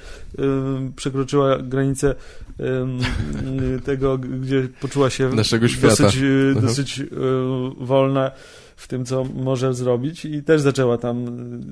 przekroczyła 0.96 1.58
granicę 1.58 2.16
tego, 3.86 4.18
gdzie 4.18 4.68
poczuła 4.82 5.10
się 5.10 5.30
Naszego 5.30 5.68
świata. 5.68 6.04
dosyć, 6.04 6.22
y, 6.22 6.52
Aha. 6.58 6.62
dosyć 6.62 7.02
wolna 7.78 8.32
w 8.76 8.88
tym, 8.88 9.06
co 9.06 9.24
może 9.24 9.74
zrobić 9.74 10.26
i 10.26 10.44
też 10.44 10.62
zaczęła 10.62 10.98
tam 10.98 11.26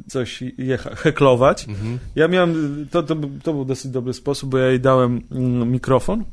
coś 0.08 0.44
jecha, 0.58 0.96
heklować. 0.96 1.68
Mhm. 1.68 2.00
Ja 2.16 2.28
miałem, 2.28 2.88
to, 2.92 3.04
to, 3.04 3.16
był- 3.16 3.40
to 3.44 3.54
był 3.54 3.66
dosyć 3.66 3.92
dobry 3.92 4.14
sposób, 4.14 4.50
bo 4.50 4.58
ja 4.58 4.68
jej 4.68 4.80
dałem 4.80 5.22
mm, 5.32 5.72
mikrofon 5.72 6.24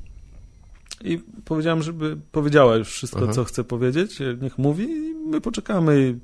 i 1.05 1.21
powiedziałem, 1.45 1.83
żeby 1.83 2.17
powiedziała 2.33 2.77
już 2.77 2.89
wszystko, 2.89 3.21
Aha. 3.23 3.33
co 3.33 3.45
chce 3.45 3.65
powiedzieć, 3.65 4.19
niech 4.43 4.59
mówi 4.59 4.89
my 5.29 5.41
poczekamy. 5.41 6.18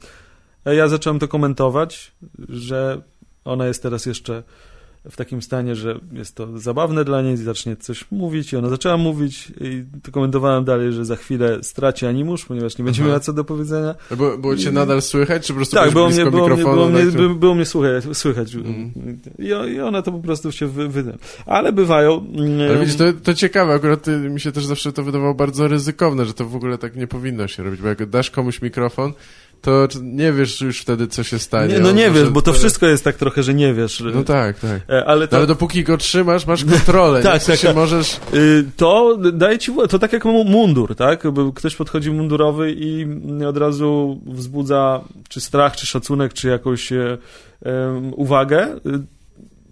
Ja 0.64 0.88
zacząłem 0.88 1.18
to 1.18 1.28
komentować, 1.28 2.12
że 2.48 3.02
ona 3.44 3.66
jest 3.66 3.82
teraz 3.82 4.06
jeszcze 4.06 4.42
w 5.10 5.16
takim 5.16 5.42
stanie, 5.42 5.76
że 5.76 6.00
jest 6.12 6.34
to 6.34 6.58
zabawne 6.58 7.04
dla 7.04 7.22
niej, 7.22 7.36
zacznie 7.36 7.76
coś 7.76 8.04
mówić 8.10 8.52
i 8.52 8.56
ona 8.56 8.68
zaczęła 8.68 8.96
mówić 8.96 9.52
i 9.60 9.84
to 10.02 10.12
komentowałem 10.12 10.64
dalej, 10.64 10.92
że 10.92 11.04
za 11.04 11.16
chwilę 11.16 11.58
straci 11.62 12.06
animusz, 12.06 12.44
ponieważ 12.44 12.78
nie 12.78 12.84
będzie 12.84 13.02
Aha. 13.02 13.08
miała 13.08 13.20
co 13.20 13.32
do 13.32 13.44
powiedzenia. 13.44 13.94
Było, 14.16 14.38
było 14.38 14.56
cię 14.56 14.72
nadal 14.72 15.02
słychać, 15.02 15.46
czy 15.46 15.52
po 15.52 15.56
prostu 15.56 15.76
Tak, 15.76 15.92
było 15.92 16.08
mnie, 16.08 16.26
było, 16.30 16.48
mnie, 16.48 16.64
było, 16.64 16.88
mnie, 16.88 17.04
tak, 17.04 17.12
to- 17.12 17.18
by- 17.18 17.34
było 17.34 17.54
mnie 17.54 17.64
słychać. 17.64 18.16
słychać. 18.16 18.54
Mhm. 18.54 18.92
I, 19.38 19.72
I 19.74 19.80
ona 19.80 20.02
to 20.02 20.12
po 20.12 20.18
prostu 20.18 20.52
się 20.52 20.66
wy, 20.66 20.88
wy... 20.88 21.18
Ale 21.46 21.72
bywają... 21.72 22.26
Ale 22.38 22.66
mm, 22.66 22.80
widzisz, 22.80 22.96
to, 22.96 23.04
to 23.22 23.34
ciekawe, 23.34 23.74
akurat 23.74 24.08
y, 24.08 24.18
mi 24.18 24.40
się 24.40 24.52
też 24.52 24.66
zawsze 24.66 24.92
to 24.92 25.02
wydawało 25.02 25.34
bardzo 25.34 25.68
ryzykowne, 25.68 26.24
że 26.24 26.34
to 26.34 26.44
w 26.46 26.56
ogóle 26.56 26.78
tak 26.78 26.96
nie 26.96 27.06
powinno 27.06 27.48
się 27.48 27.62
robić, 27.62 27.80
bo 27.82 27.88
jak 27.88 28.06
dasz 28.06 28.30
komuś 28.30 28.62
mikrofon, 28.62 29.12
to 29.64 29.88
nie 30.02 30.32
wiesz 30.32 30.60
już 30.60 30.80
wtedy, 30.80 31.06
co 31.06 31.22
się 31.22 31.38
stanie. 31.38 31.74
nie, 31.74 31.80
no 31.80 31.92
nie 31.92 32.10
wiesz, 32.10 32.30
bo 32.30 32.42
to 32.42 32.52
wszystko 32.52 32.86
jest 32.86 33.04
tak 33.04 33.16
trochę, 33.16 33.42
że 33.42 33.54
nie 33.54 33.74
wiesz. 33.74 34.02
No 34.14 34.24
tak, 34.24 34.58
tak. 34.58 34.80
E, 34.90 35.04
Ale 35.04 35.28
to, 35.28 35.36
ale 35.36 35.46
dopóki 35.46 35.84
go 35.84 35.96
trzymasz, 35.96 36.46
masz 36.46 36.64
kontrolę. 36.64 37.22
Tak, 37.34 37.44
tak, 37.44 37.58
tak. 37.60 37.76
możesz... 37.76 38.20
y, 38.34 38.64
to 38.76 39.18
daje 39.32 39.58
ci... 39.58 39.72
To 39.90 39.98
tak 39.98 40.12
jak 40.12 40.24
mu- 40.24 40.44
mundur, 40.44 40.96
tak? 40.96 41.22
Ktoś 41.54 41.76
podchodzi 41.76 42.10
mundurowy 42.10 42.72
i 42.78 43.06
od 43.48 43.56
razu 43.56 44.20
wzbudza 44.26 45.00
czy 45.28 45.40
strach, 45.40 45.76
czy 45.76 45.86
szacunek, 45.86 46.32
czy 46.32 46.48
jakąś 46.48 46.92
em, 46.92 48.12
uwagę. 48.16 48.68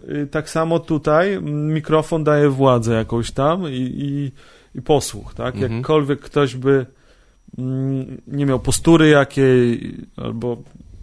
Y, 0.06 0.12
y, 0.14 0.26
Tak 0.26 0.50
samo 0.50 0.78
tutaj 0.78 1.32
mm, 1.32 1.66
mikrofon 1.66 2.24
daje 2.24 2.48
władzę 2.48 2.94
jakąś 2.94 3.30
tam 3.30 3.62
i, 3.68 3.92
i, 3.96 4.32
i 4.78 4.82
posłuch, 4.82 5.34
tak? 5.34 5.54
Mhm. 5.54 5.72
Jakkolwiek 5.72 6.20
ktoś 6.20 6.56
by 6.56 6.70
mm, 6.70 6.86
nie 8.26 8.46
miał 8.46 8.60
postury 8.60 9.08
jakiej, 9.08 9.94
albo 10.16 10.56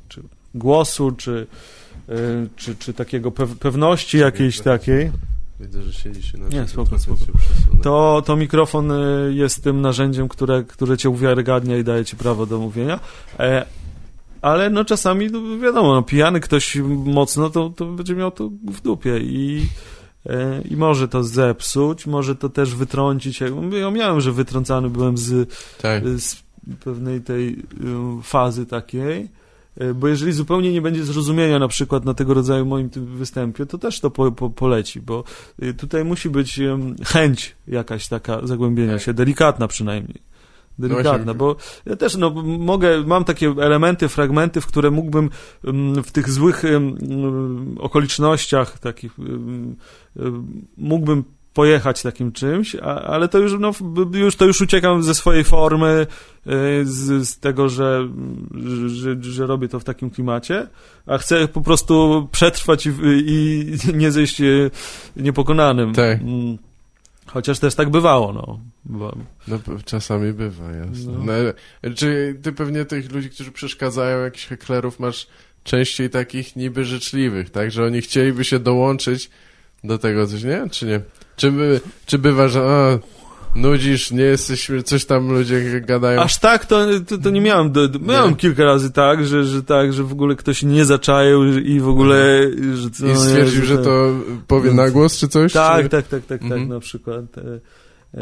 czy 0.07 0.21
głosu, 0.55 1.11
czy, 1.11 1.47
y, 2.09 2.49
czy, 2.55 2.75
czy 2.75 2.93
takiego 2.93 3.31
pew- 3.31 3.55
pewności 3.55 4.17
jakiejś 4.17 4.59
takiej, 4.61 5.11
Widzę, 5.59 5.81
że 5.81 5.93
siedzi 5.93 6.23
się 6.23 6.37
na 6.37 6.47
Nie, 6.47 6.67
spoko, 6.67 6.99
spoko. 6.99 7.21
to, 7.83 8.23
to 8.25 8.35
mikrofon 8.35 8.91
y, 8.91 9.33
jest 9.33 9.63
tym 9.63 9.81
narzędziem, 9.81 10.27
które, 10.27 10.63
które 10.63 10.97
cię 10.97 11.09
uwiarygadnia 11.09 11.77
i 11.77 11.83
daje 11.83 12.05
ci 12.05 12.15
prawo 12.15 12.45
do 12.45 12.59
mówienia. 12.59 12.99
E, 13.39 13.65
ale 14.41 14.69
no 14.69 14.85
czasami, 14.85 15.27
no, 15.31 15.57
wiadomo, 15.59 15.93
no, 15.93 16.03
pijany 16.03 16.39
ktoś 16.39 16.75
mocno, 17.05 17.49
to, 17.49 17.69
to 17.69 17.85
będzie 17.85 18.15
miał 18.15 18.31
to 18.31 18.49
w 18.71 18.81
dupie 18.81 19.19
i, 19.19 19.61
e, 19.61 19.67
i 20.69 20.75
może 20.75 21.07
to 21.07 21.23
zepsuć, 21.23 22.07
może 22.07 22.35
to 22.35 22.49
też 22.49 22.75
wytrącić. 22.75 23.39
Ja 23.81 23.91
miałem, 23.91 24.21
że 24.21 24.31
wytrącany 24.31 24.89
byłem 24.89 25.17
z, 25.17 25.49
Tak. 25.81 26.03
z 26.07 26.35
pewnej 26.83 27.21
tej 27.21 27.49
y, 27.49 27.55
fazy 28.23 28.65
takiej, 28.65 29.29
bo 29.95 30.07
jeżeli 30.07 30.31
zupełnie 30.31 30.71
nie 30.71 30.81
będzie 30.81 31.03
zrozumienia 31.05 31.59
na 31.59 31.67
przykład 31.67 32.05
na 32.05 32.13
tego 32.13 32.33
rodzaju 32.33 32.65
moim 32.65 32.89
występie, 32.95 33.65
to 33.65 33.77
też 33.77 33.99
to 33.99 34.11
po, 34.11 34.31
po, 34.31 34.49
poleci, 34.49 35.01
bo 35.01 35.23
tutaj 35.77 36.05
musi 36.05 36.29
być 36.29 36.59
chęć 37.05 37.55
jakaś 37.67 38.07
taka 38.07 38.47
zagłębienia 38.47 38.93
Tak. 38.93 39.01
się, 39.01 39.13
delikatna 39.13 39.67
przynajmniej. 39.67 40.29
Delikatna, 40.79 41.11
właśnie. 41.11 41.33
bo 41.33 41.55
ja 41.85 41.95
też 41.95 42.17
no, 42.17 42.29
mogę, 42.43 43.03
mam 43.03 43.23
takie 43.23 43.47
elementy, 43.47 44.07
fragmenty, 44.07 44.61
w 44.61 44.65
które 44.65 44.91
mógłbym 44.91 45.29
ym, 45.67 46.03
w 46.03 46.11
tych 46.11 46.29
złych 46.29 46.65
ym, 46.65 46.97
ym, 47.11 47.75
okolicznościach 47.79 48.79
takich 48.79 49.19
ym, 49.19 49.75
ym, 50.19 50.67
mógłbym 50.77 51.23
pojechać 51.53 52.01
takim 52.01 52.31
czymś, 52.31 52.75
a, 52.75 53.01
ale 53.01 53.27
to 53.27 53.37
już, 53.37 53.53
no, 53.59 53.71
już, 54.13 54.35
to 54.35 54.45
już 54.45 54.61
uciekam 54.61 55.03
ze 55.03 55.15
swojej 55.15 55.43
formy, 55.43 56.07
y, 56.47 56.85
z, 56.85 57.27
z 57.27 57.39
tego, 57.39 57.69
że, 57.69 58.09
że, 58.55 58.89
że, 58.89 59.15
że 59.23 59.47
robię 59.47 59.67
to 59.67 59.79
w 59.79 59.83
takim 59.83 60.09
klimacie, 60.09 60.67
a 61.05 61.17
chcę 61.17 61.47
po 61.47 61.61
prostu 61.61 62.27
przetrwać 62.31 62.85
i, 62.85 62.89
i 63.25 63.93
nie 63.93 64.11
zejść 64.11 64.41
y, 64.41 64.71
niepokonanym. 65.15 65.93
Tak. 65.93 66.19
Chociaż 67.33 67.59
też 67.59 67.75
tak 67.75 67.89
bywało, 67.89 68.33
no. 68.33 68.59
Bo, 68.85 69.15
No 69.47 69.59
czasami 69.85 70.33
bywa, 70.33 70.71
jasne. 70.71 71.11
No. 71.11 71.33
No. 71.83 71.93
czy 71.95 72.39
ty 72.43 72.51
pewnie 72.51 72.85
tych 72.85 73.11
ludzi, 73.11 73.29
którzy 73.29 73.51
przeszkadzają, 73.51 74.23
jakichś 74.23 74.45
heklerów 74.47 74.99
masz 74.99 75.27
częściej 75.63 76.09
takich 76.09 76.55
niby 76.55 76.85
życzliwych, 76.85 77.49
tak? 77.49 77.71
Że 77.71 77.85
oni 77.85 78.01
chcieliby 78.01 78.43
się 78.43 78.59
dołączyć 78.59 79.29
do 79.83 79.97
tego 79.97 80.27
coś, 80.27 80.43
nie? 80.43 80.69
Czy 80.71 80.85
nie? 80.85 81.01
Czy, 81.35 81.51
by, 81.51 81.81
czy 82.05 82.17
bywa, 82.17 82.47
że 82.47 82.61
a, 82.61 82.99
nudzisz, 83.55 84.11
nie 84.11 84.23
jesteś, 84.23 84.71
coś 84.85 85.05
tam 85.05 85.31
ludzie 85.31 85.81
gadają? 85.81 86.21
Aż 86.21 86.39
tak 86.39 86.65
to, 86.65 86.85
to, 87.07 87.17
to 87.17 87.29
nie 87.29 87.41
miałem. 87.41 87.71
Do, 87.71 87.87
do, 87.87 87.99
miałem 87.99 88.29
Nie. 88.29 88.35
kilka 88.35 88.63
razy 88.63 88.91
tak, 88.91 89.25
że, 89.25 89.43
że 89.43 89.63
tak, 89.63 89.93
że 89.93 90.03
w 90.03 90.11
ogóle 90.11 90.35
ktoś 90.35 90.63
nie 90.63 90.85
zaczaił 90.85 91.59
i 91.59 91.79
w 91.79 91.87
ogóle... 91.87 92.41
Że, 92.73 93.11
I 93.11 93.17
stwierdził, 93.17 93.65
że 93.65 93.77
to 93.77 94.11
powie 94.47 94.73
na 94.73 94.89
głos, 94.89 95.17
czy 95.17 95.27
coś? 95.27 95.53
Tak, 95.53 95.83
czy... 95.83 95.89
tak, 95.89 96.07
tak, 96.07 96.25
tak, 96.25 96.41
Mhm. 96.41 96.61
tak, 96.61 96.69
na 96.69 96.79
przykład. 96.79 97.37
E, 97.37 97.41
e, 98.13 98.21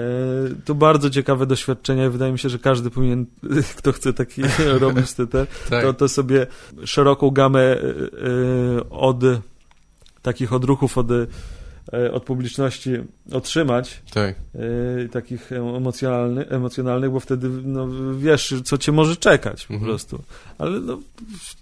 To 0.65 0.75
bardzo 0.75 1.09
ciekawe 1.09 1.45
doświadczenie. 1.45 2.09
Wydaje 2.09 2.31
mi 2.31 2.39
się, 2.39 2.49
że 2.49 2.59
każdy 2.59 2.89
powinien, 2.89 3.25
kto 3.77 3.91
chce 3.91 4.13
taki 4.13 4.41
robić 4.79 5.13
te, 5.13 5.27
te 5.27 5.47
tak. 5.69 5.83
to, 5.83 5.93
to 5.93 6.07
sobie 6.09 6.47
szeroką 6.85 7.29
gamę 7.29 7.61
e, 7.61 7.79
od 8.89 9.17
takich 10.21 10.53
odruchów 10.53 10.97
od, 10.97 11.07
od 12.11 12.23
publiczności 12.23 12.91
otrzymać, 13.31 14.01
tak. 14.13 14.35
e, 15.05 15.09
takich 15.09 15.51
emocjonalnych, 15.51 16.51
emocjonalnych, 16.51 17.11
bo 17.11 17.19
wtedy 17.19 17.49
no, 17.49 17.87
wiesz, 18.17 18.53
co 18.65 18.77
cię 18.77 18.91
może 18.91 19.15
czekać 19.15 19.65
po 19.67 19.73
Mhm. 19.73 19.91
prostu. 19.91 20.23
Ale 20.57 20.79
no, 20.79 20.99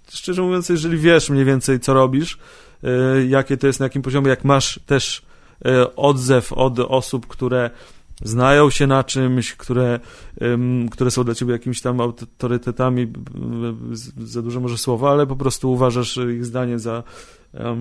szczerze 0.08 0.42
mówiąc, 0.42 0.68
jeżeli 0.68 0.98
wiesz 0.98 1.30
mniej 1.30 1.44
więcej, 1.44 1.80
co 1.80 1.94
robisz, 1.94 2.38
e, 2.84 3.26
jakie 3.26 3.56
to 3.56 3.66
jest, 3.66 3.80
na 3.80 3.86
jakim 3.86 4.02
poziomie, 4.02 4.28
jak 4.28 4.44
masz 4.44 4.80
też 4.86 5.22
e, 5.64 5.96
odzew 5.96 6.52
od 6.52 6.78
osób, 6.80 7.26
które 7.26 7.70
znają 8.22 8.70
się 8.70 8.86
na 8.86 9.04
czymś, 9.04 9.54
które, 9.54 10.00
które 10.90 11.10
są 11.10 11.24
dla 11.24 11.34
ciebie 11.34 11.52
jakimiś 11.52 11.80
tam 11.80 12.00
autorytetami, 12.00 13.12
za 14.18 14.42
dużo 14.42 14.60
może 14.60 14.78
słowa, 14.78 15.10
ale 15.10 15.26
po 15.26 15.36
prostu 15.36 15.72
uważasz 15.72 16.16
ich 16.16 16.44
zdanie 16.44 16.78
za, 16.78 17.02
e, 17.54 17.76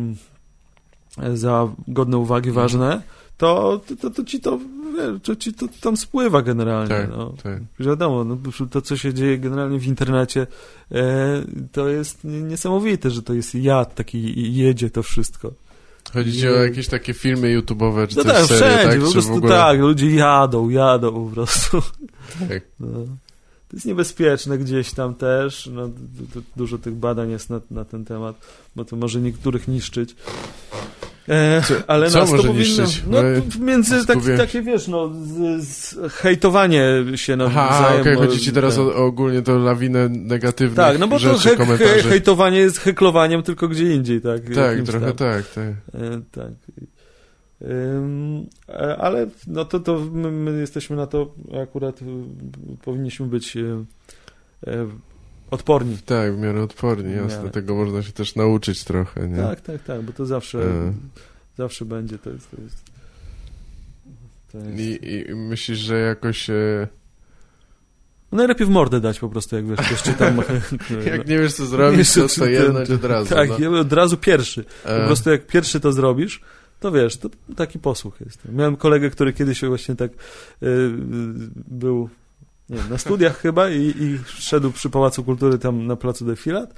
za 1.34 1.68
godne 1.88 2.18
uwagi, 2.18 2.50
Mhm. 2.50 2.64
ważne, 2.64 3.02
to, 3.38 3.82
to, 4.02 4.10
to 4.10 4.24
ci 4.24 4.40
to, 4.40 4.60
wiesz, 4.98 5.22
to 5.24 5.36
ci 5.36 5.54
to 5.54 5.66
tam 5.82 5.98
spływa 5.98 6.42
generalnie. 6.42 6.90
Tak, 6.90 7.10
no. 7.10 7.34
tak. 7.44 7.62
Wiadomo, 7.80 8.24
no, 8.24 8.38
to 8.72 8.82
co 8.82 8.98
się 8.98 9.14
dzieje 9.14 9.38
generalnie 9.38 9.80
w 9.80 9.88
internecie, 9.88 10.48
e, 10.92 11.44
to 11.72 11.88
jest 11.90 12.24
nie- 12.24 12.42
niesamowite, 12.42 13.12
że 13.12 13.22
to 13.24 13.34
jest 13.34 13.56
jad 13.56 13.96
taki 13.96 14.54
jedzie 14.56 14.90
to 14.90 15.04
wszystko. 15.04 15.52
Chodzi 16.14 16.34
ci 16.34 16.48
o 16.48 16.52
jakieś 16.64 16.88
takie 16.88 17.14
filmy 17.14 17.60
YouTube'owe, 17.62 18.08
czy 18.08 18.18
No 18.18 18.24
coś 18.24 18.34
tak, 18.34 18.46
serie, 18.46 18.58
wszędzie, 18.78 18.90
tak? 18.98 19.06
po 19.06 19.12
prostu 19.12 19.34
ogóle... 19.34 19.56
tak, 19.56 19.80
ludzie 19.80 20.12
jadą, 20.12 20.70
jadą 20.70 21.12
po 21.30 21.34
prostu. 21.36 21.82
Tak. 22.50 22.62
No. 22.80 22.88
To 23.70 23.78
jest 23.78 23.86
niebezpieczne 23.86 24.58
gdzieś 24.58 24.92
tam 24.94 25.16
też. 25.16 25.70
No, 25.74 25.88
du- 25.88 26.26
du- 26.34 26.44
dużo 26.56 26.78
tych 26.78 26.94
badań 26.96 27.32
jest 27.32 27.50
na, 27.50 27.62
na 27.72 27.86
ten 27.86 28.06
temat, 28.06 28.36
bo 28.76 28.86
to 28.86 28.96
może 28.96 29.22
niektórych 29.22 29.68
niszczyć. 29.68 30.16
E, 31.30 31.62
Co- 31.68 31.74
ale 31.88 32.10
co 32.10 32.20
nas 32.20 32.32
to 32.32 32.38
powinno? 32.38 32.84
No, 33.08 33.18
to 33.22 33.60
między 33.66 34.06
tak, 34.06 34.18
takie, 34.38 34.62
wiesz, 34.62 34.88
no, 34.88 35.10
z, 35.14 35.64
z 35.68 35.96
hejtowanie 36.14 36.84
się 37.16 37.38
Aha, 37.46 37.66
nawzajem. 37.70 38.02
okej, 38.02 38.16
bo- 38.16 38.22
chodzi 38.22 38.40
ci 38.40 38.52
teraz 38.52 38.78
o, 38.78 38.82
o 38.96 39.06
ogólnie 39.06 39.42
tą 39.42 39.60
lawinę 39.60 40.10
negatywnych 40.10 40.76
Tak, 40.76 41.00
no 41.00 41.08
bo 41.08 41.20
to 41.20 41.38
rzeczy, 41.38 41.50
he, 41.50 41.50
he, 41.50 41.58
komentarzy. 41.58 42.10
hejtowanie 42.10 42.58
jest 42.60 42.78
heklowaniem 42.80 43.44
tylko 43.44 43.68
gdzie 43.68 43.96
indziej, 43.96 44.22
tak? 44.22 44.42
tak, 44.56 44.82
trochę 44.86 45.06
tam. 45.06 45.16
tak, 45.16 45.46
tak. 45.48 45.66
E, 45.94 46.22
tak. 46.32 46.52
Ym, 47.62 48.46
e, 48.70 48.98
ale 48.98 49.28
no 49.48 49.66
to, 49.66 49.80
to 49.80 50.00
my, 50.12 50.32
my 50.32 50.60
jesteśmy 50.60 50.96
na 50.96 51.08
to 51.08 51.34
akurat 51.64 52.02
y, 52.02 52.06
powinniśmy 52.84 53.26
być 53.28 53.56
y, 53.58 53.76
e, 54.68 54.88
odporni. 55.52 55.98
Tak, 56.06 56.36
w 56.36 56.40
miarę 56.40 56.64
odporni, 56.64 57.16
jasne. 57.16 57.38
miarę. 57.38 57.50
Tego 57.50 57.76
można 57.76 58.04
się 58.04 58.12
też 58.12 58.36
nauczyć 58.36 58.84
trochę, 58.84 59.28
nie? 59.28 59.38
Tak, 59.44 59.62
tak, 59.62 59.84
tak, 59.84 60.02
bo 60.02 60.14
to 60.14 60.26
zawsze 60.26 60.60
E. 60.64 60.94
zawsze 61.58 61.86
będzie 61.86 62.18
to 62.18 62.30
jest, 62.30 62.52
to 62.52 62.62
jest, 62.62 62.78
to 64.52 64.58
jest. 64.58 64.80
I, 64.80 65.10
I 65.32 65.36
myślisz, 65.36 65.80
że 65.80 65.98
jakoś... 66.00 66.50
E, 66.50 66.88
No 68.32 68.38
najlepiej 68.38 68.68
w 68.68 68.70
mordę 68.70 69.00
dać 69.02 69.20
po 69.20 69.30
prostu, 69.30 69.56
jak 69.56 69.68
wiesz, 69.68 69.80
ktoś 69.80 70.02
czy 70.02 70.14
tam 70.14 70.38
jak 71.12 71.28
nie 71.28 71.38
wiesz, 71.40 71.54
co 71.54 71.66
zrobić, 71.66 72.14
to 72.14 72.28
ten- 72.28 72.52
jednąć 72.52 72.90
od 72.90 73.04
razu. 73.06 73.36
Tak, 73.36 73.50
no. 73.60 73.80
od 73.80 73.94
razu 73.94 74.18
pierwszy. 74.18 74.64
Po 74.84 74.90
E, 74.90 75.06
prostu 75.06 75.30
jak 75.30 75.48
pierwszy 75.48 75.80
to 75.80 75.92
zrobisz, 75.92 76.42
to 76.80 76.92
wiesz, 76.92 77.18
to 77.18 77.30
taki 77.56 77.80
posłuch 77.80 78.22
jest. 78.26 78.40
Miałem 78.54 78.76
kolegę, 78.76 79.10
który 79.10 79.34
kiedyś 79.34 79.62
właśnie 79.66 79.96
tak 79.96 80.12
y, 80.12 80.16
był 81.68 82.10
nie 82.70 82.84
na 82.90 82.98
studiach 82.98 83.38
chyba 83.38 83.70
i, 83.70 83.94
i 84.00 84.20
szedł 84.26 84.72
przy 84.72 84.90
Pałacu 84.90 85.24
Kultury 85.24 85.60
tam 85.60 85.88
na 85.88 85.96
placu 85.96 86.26
Defilat 86.26 86.74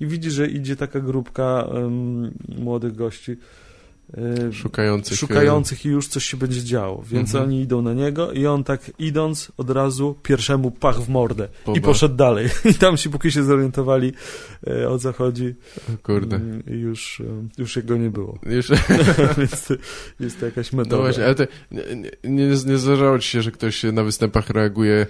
i 0.00 0.06
widzi, 0.06 0.30
że 0.30 0.48
idzie 0.48 0.76
taka 0.76 1.00
grupka 1.00 1.68
em, 1.74 2.30
młodych 2.58 2.96
gości 2.96 3.36
szukających... 4.52 5.12
e, 5.12 5.16
szukających 5.16 5.84
i 5.86 5.88
już 5.88 6.08
coś 6.08 6.24
się 6.24 6.36
będzie 6.36 6.64
działo, 6.64 7.04
więc 7.10 7.28
Mhm. 7.34 7.44
oni 7.44 7.60
idą 7.60 7.82
na 7.82 7.92
niego 7.94 8.32
i 8.32 8.46
on 8.46 8.64
tak 8.64 8.90
idąc 8.98 9.52
od 9.56 9.70
razu 9.70 10.16
pierwszemu 10.22 10.70
pach 10.70 11.00
w 11.02 11.08
mordę 11.08 11.48
Poba. 11.64 11.78
i 11.78 11.80
poszedł 11.80 12.14
dalej. 12.14 12.48
I 12.70 12.74
tam 12.74 12.96
się 12.96 13.10
póki 13.10 13.32
się 13.32 13.42
zorientowali 13.44 14.12
e, 14.66 14.88
o 14.88 14.98
co 14.98 15.12
chodzi, 15.12 15.54
kurde. 16.02 16.36
mm, 16.36 16.62
już, 16.66 17.22
już 17.58 17.76
jego 17.76 17.96
nie 17.96 18.10
było. 18.10 18.38
Już... 18.56 18.68
Więc 19.38 19.68
jest 20.20 20.40
to 20.40 20.46
jakaś 20.46 20.72
metoda. 20.72 20.96
No 20.96 21.02
właśnie, 21.02 21.24
ale 21.24 21.34
to 21.34 21.44
nie, 21.70 21.82
nie, 22.24 22.46
nie, 22.66 22.78
zdarzało 22.78 23.18
ci 23.18 23.28
się, 23.30 23.42
że 23.42 23.50
ktoś 23.50 23.82
na 23.82 24.04
występach 24.04 24.50
reaguje 24.50 25.06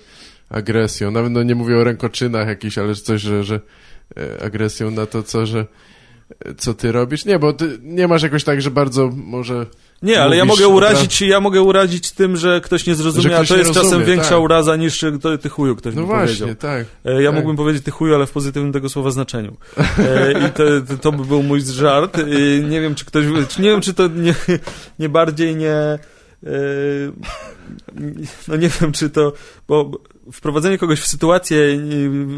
agresją. 0.48 1.10
Nawet 1.10 1.32
no 1.32 1.42
nie 1.42 1.54
mówię 1.54 1.76
o 1.78 1.84
rękoczynach 1.84 2.48
jakichś, 2.48 2.78
ale 2.78 2.94
coś, 2.94 3.20
że, 3.20 3.44
że 3.44 3.60
e, 4.16 4.42
agresją 4.42 4.90
na 4.90 5.06
to, 5.06 5.22
co, 5.22 5.46
że 5.46 5.66
co 6.56 6.74
ty 6.74 6.92
robisz. 6.92 7.24
Nie, 7.24 7.38
bo 7.38 7.52
ty 7.52 7.78
nie 7.82 8.08
masz 8.08 8.22
jakoś 8.22 8.44
tak, 8.44 8.62
że 8.62 8.70
bardzo 8.70 9.10
może... 9.16 9.66
Nie, 10.02 10.22
ale 10.22 10.36
ja 10.36 10.44
mogę 10.44 10.68
urazić, 10.68 11.20
ja 11.22 11.40
mogę 11.40 11.62
urazić 11.62 12.12
tym, 12.12 12.36
że 12.36 12.60
ktoś 12.60 12.86
nie 12.86 12.94
zrozumie, 12.94 13.22
Że 13.22 13.34
a 13.34 13.36
ktoś 13.36 13.48
to 13.48 13.56
jest 13.56 13.70
czasem 13.70 13.84
rozumie, 13.84 14.04
większa 14.06 14.30
tak. 14.30 14.40
uraza 14.40 14.76
niż 14.76 15.04
to 15.22 15.38
ty 15.38 15.48
chuju 15.48 15.76
ktoś 15.76 15.94
No 15.94 16.00
by 16.00 16.06
właśnie, 16.06 16.26
powiedział. 16.46 16.54
tak. 16.54 16.86
E, 17.04 17.22
Ja 17.22 17.28
tak. 17.30 17.36
mógłbym 17.36 17.56
powiedzieć 17.56 17.84
ty 17.84 17.90
chuju, 17.90 18.14
ale 18.14 18.26
w 18.26 18.30
pozytywnym 18.30 18.72
tego 18.72 18.88
słowa 18.88 19.10
znaczeniu. 19.10 19.56
E, 19.98 20.32
I 20.48 20.50
to, 20.52 20.62
to, 21.00 21.12
by 21.12 21.24
był 21.24 21.42
mój 21.42 21.60
żart. 21.60 22.18
E, 22.18 22.24
Nie 22.68 22.80
wiem, 22.80 22.94
czy 22.94 23.04
ktoś, 23.04 23.24
nie 23.58 23.70
wiem, 23.70 23.80
czy 23.80 23.94
to 23.94 24.06
nie, 24.08 24.34
nie 24.98 25.08
bardziej 25.08 25.56
nie, 25.56 25.98
no 28.48 28.56
nie 28.56 28.68
wiem, 28.80 28.92
czy 28.92 29.10
to, 29.10 29.32
bo 29.68 29.90
wprowadzenie 30.32 30.78
kogoś 30.78 31.00
w 31.00 31.06
sytuację, 31.06 31.58
e, 31.58 31.78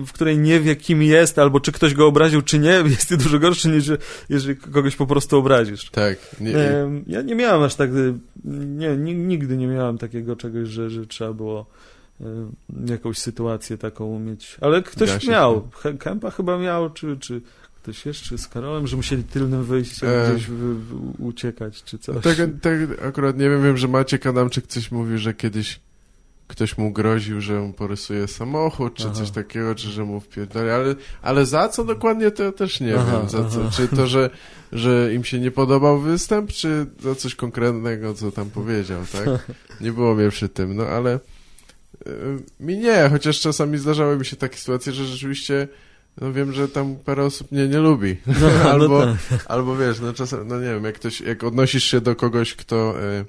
w 0.07 0.12
której 0.12 0.38
nie 0.38 0.61
wie, 0.61 0.76
kim 0.76 1.03
jest, 1.03 1.38
albo 1.38 1.61
czy 1.61 1.72
ktoś 1.72 1.95
go 1.95 2.07
obraził, 2.07 2.43
czy 2.43 2.59
nie, 2.59 2.70
jest 2.90 3.14
dużo 3.16 3.38
gorsze 3.38 3.68
niż 3.68 3.84
jeżeli 4.28 4.57
kogoś 4.57 4.97
po 4.97 5.07
prostu 5.07 5.38
obrazisz. 5.38 5.90
Tak. 5.90 6.18
Nie, 6.40 6.57
Em, 6.57 7.05
Ja 7.07 7.22
nie 7.22 7.34
miałem 7.34 7.62
aż 7.62 7.74
tak, 7.74 7.90
y, 7.90 8.14
nie, 8.66 8.97
ni- 8.97 9.14
nigdy 9.14 9.57
nie 9.57 9.66
miałem 9.66 9.99
takiego 9.99 10.36
czegoś, 10.36 10.68
że, 10.68 10.90
że 10.90 11.07
trzeba 11.07 11.32
było 11.32 11.66
em, 12.20 12.53
jakąś 12.88 13.18
sytuację 13.18 13.78
taką 13.78 14.18
mieć. 14.20 14.57
Ale 14.61 14.82
ktoś 14.82 15.22
się 15.24 15.30
miał. 15.30 15.68
Kępa 15.99 16.30
chyba 16.30 16.59
miał, 16.59 16.90
czy, 16.90 17.16
czy 17.16 17.40
ktoś 17.82 18.07
jeszcze 18.07 18.38
z 18.38 18.49
Karolem, 18.49 18.86
że 18.86 18.97
musieli 18.97 19.24
tylnym 19.24 19.64
wyjść, 19.64 20.05
E. 20.05 20.30
gdzieś 20.30 20.47
w, 20.47 20.53
w, 20.88 21.14
uciekać, 21.24 21.82
czy 21.84 21.99
coś. 21.99 22.22
tak, 22.24 22.36
tak, 22.62 22.74
akurat 23.05 23.38
nie 23.38 23.51
wiem, 23.51 23.62
wiem, 23.62 23.76
że 23.76 23.88
Maciek 23.88 24.26
Adamczyk 24.26 24.66
coś 24.66 24.90
mówił, 24.90 25.18
że 25.18 25.34
kiedyś 25.34 25.80
ktoś 26.53 26.78
mu 26.78 26.92
groził, 26.92 27.40
że 27.40 27.61
mu 27.61 27.72
porysuje 27.72 28.28
samochód, 28.28 28.94
czy 28.94 29.05
Aha. 29.05 29.14
coś 29.14 29.30
takiego, 29.30 29.74
czy 29.74 29.88
że 29.88 30.05
mu 30.05 30.20
wpierdoli, 30.20 30.70
ale, 30.70 30.94
ale 31.22 31.46
za 31.46 31.68
co 31.68 31.84
dokładnie, 31.84 32.30
to 32.30 32.42
ja 32.42 32.53
też 32.53 32.80
nie 32.80 32.94
Aha, 32.98 33.18
wiem. 33.18 33.28
Za 33.28 33.48
co, 33.48 33.70
czy 33.70 33.88
to, 33.88 34.07
że, 34.07 34.30
że 34.72 35.14
im 35.14 35.24
się 35.24 35.38
nie 35.38 35.50
podobał 35.50 36.00
występ, 36.00 36.53
czy 36.53 36.86
za 37.00 37.14
coś 37.14 37.34
konkretnego, 37.34 38.14
co 38.14 38.32
tam 38.32 38.50
powiedział, 38.50 39.00
tak? 39.12 39.55
Nie 39.80 39.92
było 39.92 40.14
mnie 40.14 40.30
przy 40.30 40.48
tym, 40.48 40.76
no 40.76 40.86
ale 40.86 41.20
y, 42.07 42.11
mi 42.61 42.78
nie, 42.78 43.09
chociaż 43.11 43.40
czasami 43.40 43.78
zdarzały 43.78 44.16
mi 44.16 44.26
się 44.26 44.36
takie 44.36 44.57
sytuacje, 44.57 44.92
że 44.92 45.05
rzeczywiście 45.05 45.68
no 46.20 46.32
wiem, 46.32 46.53
że 46.53 46.68
tam 46.68 46.96
parę 46.96 47.24
osób 47.24 47.53
mnie 47.53 47.68
nie 47.68 47.78
lubi. 47.78 48.16
No, 48.26 48.50
albo, 48.72 49.07
no 49.07 49.16
tak. 49.30 49.44
albo 49.48 49.76
wiesz, 49.76 50.00
no 50.00 50.12
czasem, 50.12 50.48
no 50.48 50.59
nie 50.59 50.66
wiem, 50.66 50.84
jak 50.84 50.94
ktoś, 50.94 51.20
jak 51.20 51.44
odnosisz 51.44 51.84
się 51.84 52.00
do 52.00 52.16
kogoś, 52.16 52.55
kto 52.55 52.94
y, 53.03 53.24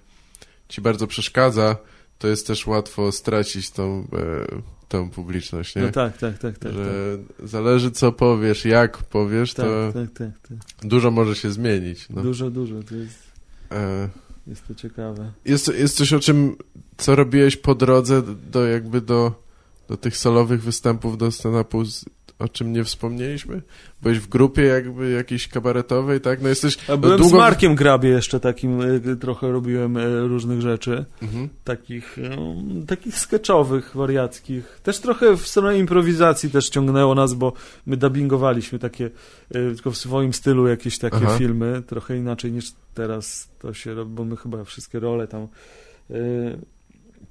ci 0.69 0.81
bardzo 0.81 1.07
przeszkadza, 1.07 1.77
to 2.23 2.27
jest 2.27 2.47
też 2.47 2.67
łatwo 2.67 3.11
stracić 3.11 3.71
tą, 3.71 4.01
y, 4.01 4.61
tą 4.87 5.09
publiczność, 5.09 5.75
nie? 5.75 5.81
No 5.81 5.91
tak, 5.91 6.17
tak, 6.17 6.37
tak, 6.37 6.57
tak. 6.57 6.73
że 6.73 7.17
zależy 7.43 7.91
co 7.91 8.11
powiesz, 8.11 8.65
jak 8.65 8.97
powiesz, 8.97 9.53
tak, 9.53 9.65
to 9.65 9.91
tak, 9.93 10.11
tak, 10.11 10.47
tak. 10.49 10.89
dużo 10.89 11.11
może 11.11 11.35
się 11.35 11.51
zmienić. 11.51 12.09
No. 12.09 12.21
Dużo, 12.21 12.49
dużo, 12.49 12.83
to 12.83 12.95
jest, 12.95 13.23
E, 13.71 14.09
jest 14.47 14.67
to 14.67 14.75
ciekawe. 14.75 15.31
Jest, 15.45 15.67
jest 15.67 15.97
coś 15.97 16.13
o 16.13 16.19
czym, 16.19 16.55
co 16.97 17.15
robiłeś 17.15 17.57
po 17.57 17.75
drodze 17.75 18.23
do 18.51 18.65
jakby 18.65 19.01
do, 19.01 19.43
do 19.87 19.97
tych 19.97 20.17
solowych 20.17 20.63
występów 20.63 21.17
do 21.17 21.27
stand-upu, 21.27 22.05
o 22.43 22.49
czym 22.49 22.73
nie 22.73 22.83
wspomnieliśmy? 22.83 23.61
Byłeś 24.01 24.19
w 24.19 24.27
grupie 24.27 24.63
jakby 24.63 25.11
jakiejś 25.11 25.47
kabaretowej, 25.47 26.21
tak? 26.21 26.41
No 26.41 26.49
jesteś... 26.49 26.77
A 26.89 26.97
byłem 26.97 27.17
długo- 27.19 27.29
z 27.29 27.39
Markiem 27.39 27.75
Grabie 27.75 28.09
jeszcze 28.09 28.39
takim, 28.39 28.81
y, 28.81 29.17
trochę 29.17 29.51
robiłem 29.51 29.97
y, 29.97 30.27
różnych 30.27 30.61
rzeczy. 30.61 31.05
Mhm. 31.21 31.49
takich, 31.63 32.17
um, 32.37 32.85
takich 32.85 33.19
sketchowych, 33.19 33.91
wariackich. 33.95 34.79
Też 34.83 34.99
trochę 34.99 35.37
w 35.37 35.47
stronę 35.47 35.79
improwizacji 35.79 36.49
też 36.49 36.69
ciągnęło 36.69 37.15
nas, 37.15 37.33
bo 37.33 37.53
my 37.85 37.97
dubbingowaliśmy 37.97 38.79
takie, 38.79 39.09
tylko 39.49 39.91
w 39.91 39.97
swoim 39.97 40.33
stylu 40.33 40.67
jakieś 40.67 40.97
takie 40.99 41.17
Aha. 41.17 41.37
filmy, 41.37 41.81
trochę 41.87 42.17
inaczej 42.17 42.51
niż 42.51 42.71
teraz 42.93 43.49
to 43.59 43.73
się 43.73 43.93
robi, 43.93 44.11
bo 44.15 44.25
my 44.25 44.37
chyba 44.37 44.63
wszystkie 44.63 44.99
role 44.99 45.27
tam 45.27 45.47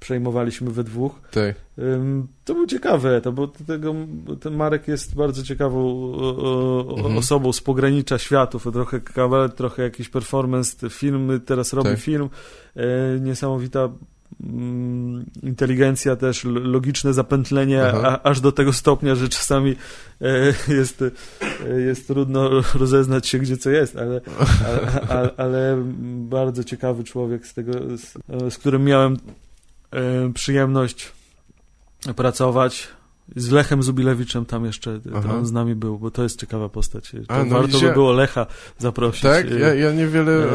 przejmowaliśmy 0.03 0.71
we 0.71 0.83
dwóch. 0.83 1.21
Tak. 1.31 1.55
To 2.45 2.53
był 2.53 2.67
ciekawy 2.67 3.09
etap, 3.09 3.35
bo 3.35 3.47
tego, 3.47 3.95
ten 4.39 4.55
Marek 4.55 4.87
jest 4.87 5.15
bardzo 5.15 5.43
ciekawą 5.43 5.79
o, 6.15 6.95
Mhm. 6.97 7.17
osobą 7.17 7.53
z 7.53 7.61
pogranicza 7.61 8.17
światów, 8.17 8.67
trochę 8.73 9.01
kabaret, 9.01 9.55
trochę 9.55 9.83
jakiś 9.83 10.09
performance, 10.09 10.89
film, 10.89 11.41
teraz 11.45 11.73
robi 11.73 11.89
Tak. 11.89 11.99
film, 11.99 12.29
e, 12.75 13.19
niesamowita 13.19 13.89
mm, 14.43 15.25
inteligencja 15.43 16.15
też, 16.15 16.43
logiczne 16.45 17.13
zapętlenie, 17.13 17.83
a, 17.83 18.23
aż 18.23 18.41
do 18.41 18.51
tego 18.51 18.73
stopnia, 18.73 19.15
że 19.15 19.29
czasami 19.29 19.75
e, 20.21 20.53
jest, 20.79 21.01
e, 21.01 21.11
jest 21.81 22.07
trudno 22.07 22.49
rozeznać 22.81 23.27
się, 23.27 23.39
gdzie 23.39 23.57
co 23.57 23.69
jest, 23.69 23.95
ale, 23.95 24.21
ale, 24.67 25.01
ale, 25.09 25.31
ale 25.37 25.83
bardzo 26.15 26.63
ciekawy 26.63 27.03
człowiek, 27.03 27.47
z, 27.47 27.53
tego, 27.53 27.73
z, 27.97 28.17
z 28.53 28.57
którym 28.57 28.83
miałem 28.83 29.17
e, 29.93 30.33
przyjemność 30.33 31.11
pracować. 32.15 32.87
Z 33.35 33.51
Lechem 33.51 33.83
Zubilewiczem 33.83 34.45
tam 34.45 34.65
jeszcze 34.65 34.99
Aha. 35.15 35.29
tam 35.29 35.45
z 35.45 35.51
nami 35.51 35.75
był, 35.75 35.99
bo 35.99 36.11
to 36.11 36.23
jest 36.23 36.39
ciekawa 36.39 36.69
postać. 36.69 37.11
To 37.11 37.17
A, 37.33 37.43
no 37.43 37.49
warto 37.49 37.67
widzicie- 37.67 37.87
by 37.87 37.93
było 37.93 38.11
Lecha 38.11 38.45
zaprosić. 38.77 39.21
Tak? 39.21 39.49
Ja, 39.51 39.73
ja 39.73 39.91
niewiele 39.91 40.47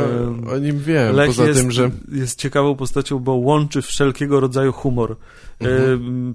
o, 0.53 0.59
nim 0.59 0.79
wiem, 0.79 1.17
Lech 1.17 1.27
poza 1.27 1.47
jest, 1.47 1.61
tym, 1.61 1.71
że... 1.71 1.91
jest 2.13 2.39
ciekawą 2.39 2.77
postacią, 2.77 3.19
bo 3.19 3.33
łączy 3.33 3.83
wszelkiego 3.83 4.41
rodzaju 4.41 4.73
humor. 4.73 5.17
Mhm. 5.61 6.35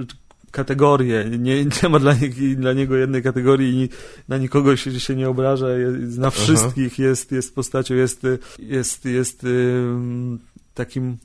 e, 0.00 0.04
kategorie. 0.50 1.24
Nie, 1.38 1.64
nie 1.64 1.88
ma 1.88 1.98
dla, 1.98 2.14
nie, 2.14 2.56
dla 2.56 2.72
niego 2.72 2.96
jednej 2.96 3.22
kategorii 3.22 3.82
i 3.82 3.88
na 4.28 4.38
nikogo 4.38 4.76
się, 4.76 5.00
się 5.00 5.16
nie 5.16 5.28
obraża. 5.28 5.68
Jest, 5.68 6.18
na 6.18 6.30
wszystkich 6.30 6.98
jest, 6.98 7.32
jest 7.32 7.54
postacią, 7.54 7.94
jest, 7.94 8.26
jest, 8.58 9.04
jest 9.04 9.44
ym, 9.44 10.38
takim 10.74 11.16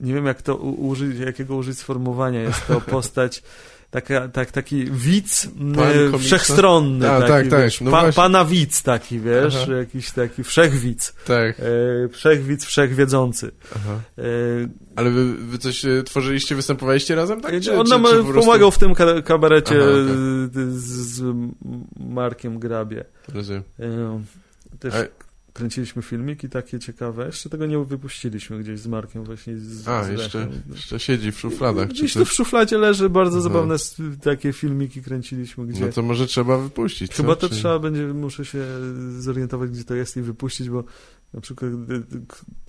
nie 0.00 0.14
wiem 0.14 0.26
jak 0.26 0.42
to 0.42 0.56
użyć, 0.56 1.18
jakiego 1.18 1.56
użyć 1.56 1.78
sformułowania. 1.78 2.42
Jest 2.42 2.66
to 2.66 2.80
postać 2.96 3.42
taka, 3.92 4.28
tak, 4.28 4.50
taki 4.50 4.84
widz 4.90 5.48
Pan 5.76 6.18
wszechstronny. 6.18 7.10
A, 7.10 7.20
taki, 7.20 7.50
tak, 7.50 7.60
wiesz, 7.60 7.78
tak. 7.78 7.84
No 7.84 7.90
pa, 7.90 8.12
pana 8.12 8.44
widz 8.44 8.82
taki, 8.82 9.20
wiesz, 9.20 9.56
Aha. 9.62 9.72
jakiś 9.72 10.10
taki 10.10 10.44
wszechwidz. 10.44 11.14
Tak. 11.24 11.60
E, 11.60 12.08
wszechwidz, 12.08 12.64
wszechwiedzący. 12.64 13.50
Aha. 13.76 14.00
E, 14.18 14.22
Ale 14.96 15.10
wy, 15.10 15.34
wy 15.34 15.58
coś 15.58 15.84
e, 15.84 16.02
tworzyliście, 16.02 16.54
występowaliście 16.54 17.14
razem? 17.14 17.40
Tak? 17.40 17.60
Czy, 17.60 17.78
on 17.78 17.86
nam 17.86 18.04
pomagał 18.34 18.70
w 18.70 18.78
tym 18.78 18.94
kabarecie 19.24 19.74
Aha, 19.82 19.90
okay. 19.90 20.70
z, 20.70 20.84
z 21.16 21.34
Markiem 22.00 22.58
Grabie. 22.58 23.04
Rozumiem. 23.34 23.62
E, 23.80 24.20
też... 24.78 24.94
A 24.94 25.31
kręciliśmy 25.52 26.02
filmiki 26.02 26.48
takie 26.48 26.78
ciekawe. 26.78 27.26
Jeszcze 27.26 27.50
tego 27.50 27.66
nie 27.66 27.78
wypuściliśmy 27.78 28.58
gdzieś 28.58 28.80
z 28.80 28.86
Markiem 28.86 29.24
właśnie. 29.24 29.58
Z, 29.58 29.88
A, 29.88 30.04
z 30.04 30.08
jeszcze, 30.08 30.48
jeszcze 30.72 31.00
siedzi 31.00 31.32
w 31.32 31.40
szufladach. 31.40 31.88
Gdzieś 31.88 32.14
tu 32.14 32.24
w 32.24 32.32
szufladzie 32.32 32.78
leży, 32.78 33.10
bardzo 33.10 33.38
Aha. 33.38 33.42
zabawne 33.42 33.76
takie 34.22 34.52
filmiki 34.52 35.02
kręciliśmy. 35.02 35.66
Gdzie... 35.66 35.86
No 35.86 35.92
to 35.92 36.02
może 36.02 36.26
trzeba 36.26 36.58
wypuścić. 36.58 37.12
Chyba 37.12 37.36
to 37.36 37.48
Czy... 37.48 37.54
trzeba 37.54 37.78
będzie, 37.78 38.06
muszę 38.06 38.44
się 38.44 38.66
zorientować, 39.18 39.70
gdzie 39.70 39.84
to 39.84 39.94
jest 39.94 40.16
i 40.16 40.22
wypuścić, 40.22 40.70
bo 40.70 40.84
na 41.34 41.40
przykład 41.40 41.70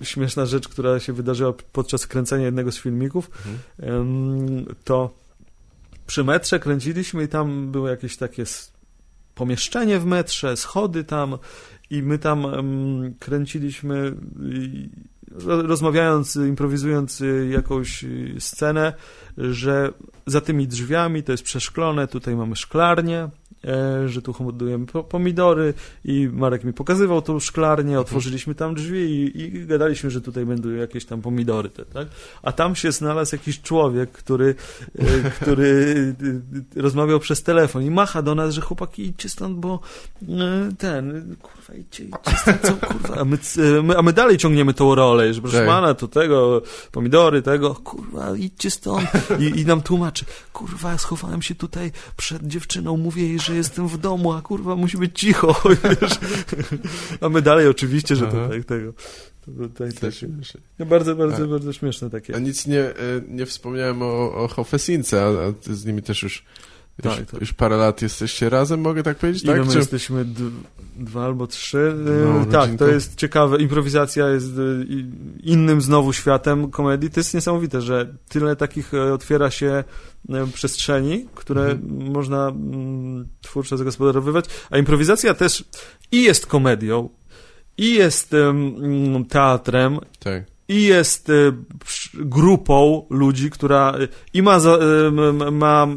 śmieszna 0.03 0.45
rzecz, 0.45 0.67
która 0.67 0.99
się 0.99 1.13
wydarzyła 1.13 1.53
podczas 1.71 2.07
kręcenia 2.07 2.45
jednego 2.45 2.71
z 2.71 2.77
filmików, 2.77 3.31
mhm. 3.79 4.65
to 4.83 5.23
przy 6.07 6.23
metrze 6.23 6.59
kręciliśmy 6.59 7.23
i 7.23 7.27
tam 7.27 7.71
było 7.71 7.89
jakieś 7.89 8.17
takie 8.17 8.43
pomieszczenie 9.35 9.99
w 9.99 10.05
metrze, 10.05 10.57
schody 10.57 11.03
tam 11.03 11.37
i 11.93 12.03
my 12.03 12.19
tam 12.19 12.45
kręciliśmy, 13.19 14.15
rozmawiając, 15.45 16.35
improwizując 16.35 17.21
y, 17.21 17.47
jakąś 17.51 18.03
y, 18.03 18.35
scenę, 18.39 18.93
że 19.37 19.93
za 20.25 20.41
tymi 20.41 20.67
drzwiami 20.67 21.23
to 21.23 21.31
jest 21.31 21.43
przeszklone, 21.43 22.07
tutaj 22.07 22.35
mamy 22.35 22.55
szklarnię, 22.55 23.29
E, 23.67 24.09
że 24.09 24.21
tu 24.21 24.33
hodujemy 24.33 24.85
pomidory 24.85 25.73
i 26.05 26.29
Marek 26.33 26.63
mi 26.63 26.73
pokazywał 26.73 27.21
tą 27.21 27.39
szklarnię, 27.39 27.99
otworzyliśmy 27.99 28.55
tam 28.55 28.75
drzwi 28.75 28.99
i, 28.99 29.41
i 29.41 29.65
gadaliśmy, 29.65 30.09
że 30.09 30.21
tutaj 30.21 30.45
będą 30.45 30.69
jakieś 30.69 31.05
tam 31.05 31.21
pomidory, 31.21 31.69
te, 31.69 31.85
tak? 31.85 32.07
A 32.41 32.51
tam 32.51 32.75
się 32.75 32.91
znalazł 32.91 33.35
jakiś 33.35 33.61
człowiek, 33.61 34.11
który, 34.11 34.55
e, 34.99 35.05
który 35.41 36.15
e, 36.75 36.81
rozmawiał 36.81 37.19
przez 37.19 37.43
telefon 37.43 37.83
i 37.83 37.91
macha 37.91 38.21
do 38.21 38.35
nas, 38.35 38.53
że 38.53 38.61
chłopaki 38.61 39.03
idźcie 39.03 39.29
stąd, 39.29 39.57
bo 39.57 39.79
ten, 40.77 41.35
kurwa, 41.41 41.62
stąd, 42.37 42.61
co, 42.61 42.87
kurwa, 42.87 43.15
a 43.21 43.25
my, 43.25 43.37
a 43.97 44.01
my 44.01 44.13
dalej 44.13 44.37
ciągniemy 44.37 44.73
tą 44.73 44.95
rolę, 44.95 45.33
że 45.33 45.41
proszę 45.41 45.57
tak. 45.57 45.67
pana, 45.67 45.93
to 45.93 46.07
tego, 46.07 46.61
pomidory, 46.91 47.41
tego, 47.41 47.75
kurwa, 47.75 48.35
idźcie 48.35 48.71
stąd 48.71 49.09
i, 49.39 49.59
i 49.59 49.65
nam 49.65 49.81
tłumaczy, 49.81 50.25
kurwa, 50.53 50.97
schowałem 50.97 51.41
się 51.41 51.55
tutaj 51.55 51.91
przed 52.17 52.47
dziewczyną, 52.47 52.97
mówię 52.97 53.27
jej, 53.27 53.39
że 53.39 53.55
jestem 53.55 53.87
w 53.87 53.97
domu, 53.97 54.33
a 54.33 54.41
kurwa 54.41 54.75
musi 54.75 54.97
być 54.97 55.19
cicho, 55.19 55.61
wiesz. 56.01 56.19
A 57.21 57.29
my 57.29 57.41
dalej 57.41 57.67
oczywiście, 57.67 58.15
że 58.15 58.27
to 58.27 58.49
tak, 58.49 58.65
tego. 58.65 58.93
To, 59.45 59.51
to, 59.51 59.83
to, 60.77 60.85
bardzo, 60.85 61.15
bardzo, 61.15 61.43
a, 61.43 61.47
bardzo 61.47 61.73
śmieszne 61.73 62.09
takie. 62.09 62.35
A 62.35 62.39
nic 62.39 62.67
nie, 62.67 62.81
e, 62.81 62.95
nie 63.27 63.45
wspomniałem 63.45 64.01
o, 64.01 64.33
o 64.35 64.47
Hofesince, 64.47 65.23
a, 65.23 65.47
a 65.47 65.53
ty 65.53 65.75
z 65.75 65.85
nimi 65.85 66.01
też 66.01 66.23
już 66.23 66.43
już, 67.03 67.15
tak, 67.15 67.31
tak. 67.31 67.41
już 67.41 67.53
parę 67.53 67.77
lat 67.77 68.01
jesteście 68.01 68.49
razem, 68.49 68.81
mogę 68.81 69.03
tak 69.03 69.17
powiedzieć? 69.17 69.43
Ile 69.43 69.53
tak? 69.53 69.65
my 69.65 69.71
Czy... 69.71 69.77
jesteśmy 69.77 70.25
dwa 70.95 71.25
albo 71.25 71.47
trzy. 71.47 71.95
No, 72.25 72.45
tak, 72.45 72.75
to 72.77 72.87
jest 72.87 73.15
ciekawe. 73.15 73.57
Improwizacja 73.57 74.29
jest 74.29 74.47
e, 74.47 74.83
innym 75.43 75.81
znowu 75.81 76.13
światem 76.13 76.71
komedii. 76.71 77.09
To 77.09 77.19
jest 77.19 77.33
niesamowite, 77.33 77.81
że 77.81 78.13
tyle 78.29 78.55
takich 78.55 78.93
e, 78.93 79.13
otwiera 79.13 79.51
się 79.51 79.83
przestrzeni, 80.53 81.25
które 81.35 81.61
mhm. 81.61 82.11
można 82.11 82.47
mm, 82.47 83.27
twórczo 83.41 83.77
zagospodarowywać, 83.77 84.45
a 84.69 84.77
improwizacja 84.77 85.33
też 85.33 85.63
i 86.11 86.23
jest 86.23 86.45
komedią, 86.45 87.09
i 87.77 87.93
jest 87.93 88.33
um, 88.33 89.25
teatrem, 89.25 89.99
tak. 90.19 90.43
i 90.67 90.83
jest 90.83 91.31
grupą 92.13 93.05
ludzi, 93.09 93.49
która 93.49 93.93
i 94.33 94.41
ma, 94.41 94.59
ma 95.51 95.87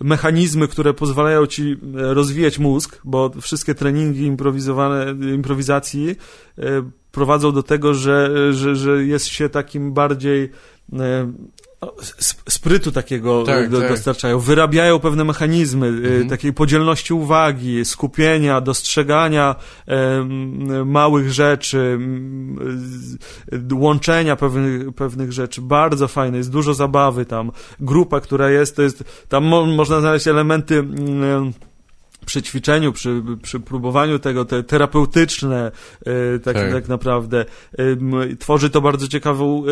mechanizmy, 0.00 0.68
które 0.68 0.94
pozwalają 0.94 1.46
ci 1.46 1.76
rozwijać 1.94 2.58
mózg, 2.58 3.00
bo 3.04 3.30
wszystkie 3.40 3.74
treningi 3.74 4.22
improwizowane, 4.22 5.14
improwizacji 5.34 6.16
prowadzą 7.12 7.52
do 7.52 7.62
tego, 7.62 7.94
że, 7.94 8.30
że, 8.52 8.76
że 8.76 9.04
jest 9.04 9.26
się 9.26 9.48
takim 9.48 9.92
bardziej 9.92 10.50
sprytu 12.48 12.92
takiego 12.92 13.42
tak, 13.42 13.70
do, 13.70 13.80
tak. 13.80 13.88
dostarczają, 13.88 14.38
wyrabiają 14.38 14.98
pewne 14.98 15.24
mechanizmy 15.24 15.86
y, 15.86 15.90
mhm. 15.90 16.28
takiej 16.28 16.52
podzielności 16.52 17.14
uwagi, 17.14 17.84
skupienia, 17.84 18.60
dostrzegania 18.60 19.56
e, 19.86 20.24
małych 20.84 21.32
rzeczy, 21.32 21.98
e, 23.52 23.74
łączenia 23.74 24.36
pewnych, 24.36 24.94
pewnych 24.94 25.32
rzeczy. 25.32 25.60
Bardzo 25.62 26.08
fajne, 26.08 26.38
jest 26.38 26.50
dużo 26.50 26.74
zabawy 26.74 27.26
tam. 27.26 27.52
Grupa, 27.80 28.20
która 28.20 28.50
jest, 28.50 28.76
to 28.76 28.82
jest, 28.82 29.04
tam 29.28 29.44
mo 29.44 29.66
można 29.66 30.00
znaleźć 30.00 30.28
elementy 30.28 30.78
e, 30.78 31.68
przy 32.28 32.42
ćwiczeniu, 32.42 32.92
przy, 32.92 33.22
przy 33.42 33.60
próbowaniu 33.60 34.18
tego, 34.18 34.44
te 34.44 34.62
terapeutyczne 34.62 35.72
e, 36.06 36.38
tak, 36.38 36.54
tak. 36.54 36.72
tak 36.72 36.88
naprawdę. 36.88 37.44
Tworzy 38.38 38.70
to 38.70 38.80
bardzo 38.80 39.08
ciekawą, 39.08 39.64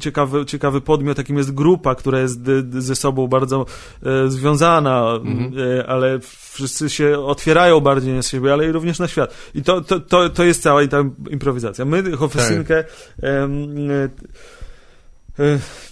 ciekawy, 0.00 0.46
ciekawy 0.46 0.80
podmiot, 0.80 1.18
jakim 1.18 1.36
jest 1.36 1.54
grupa, 1.54 1.94
która 1.94 2.20
jest 2.20 2.40
ze 2.78 2.96
sobą 2.96 3.26
bardzo 3.26 3.66
e, 4.02 4.30
związana, 4.30 5.14
mhm. 5.24 5.52
E, 5.78 5.86
ale 5.86 6.18
wszyscy 6.52 6.90
się 6.90 7.18
otwierają 7.18 7.80
bardziej 7.80 8.14
na 8.14 8.22
siebie, 8.22 8.52
ale 8.52 8.66
i 8.66 8.72
również 8.72 8.98
na 8.98 9.08
świat. 9.08 9.34
I 9.54 9.62
to, 9.62 9.80
to, 9.80 10.00
to, 10.00 10.30
to 10.30 10.44
jest 10.44 10.62
cała 10.62 10.86
ta 10.86 11.04
improwizacja. 11.30 11.84
My 11.84 12.16
Hofesynkę 12.16 12.84
tak. 12.84 13.30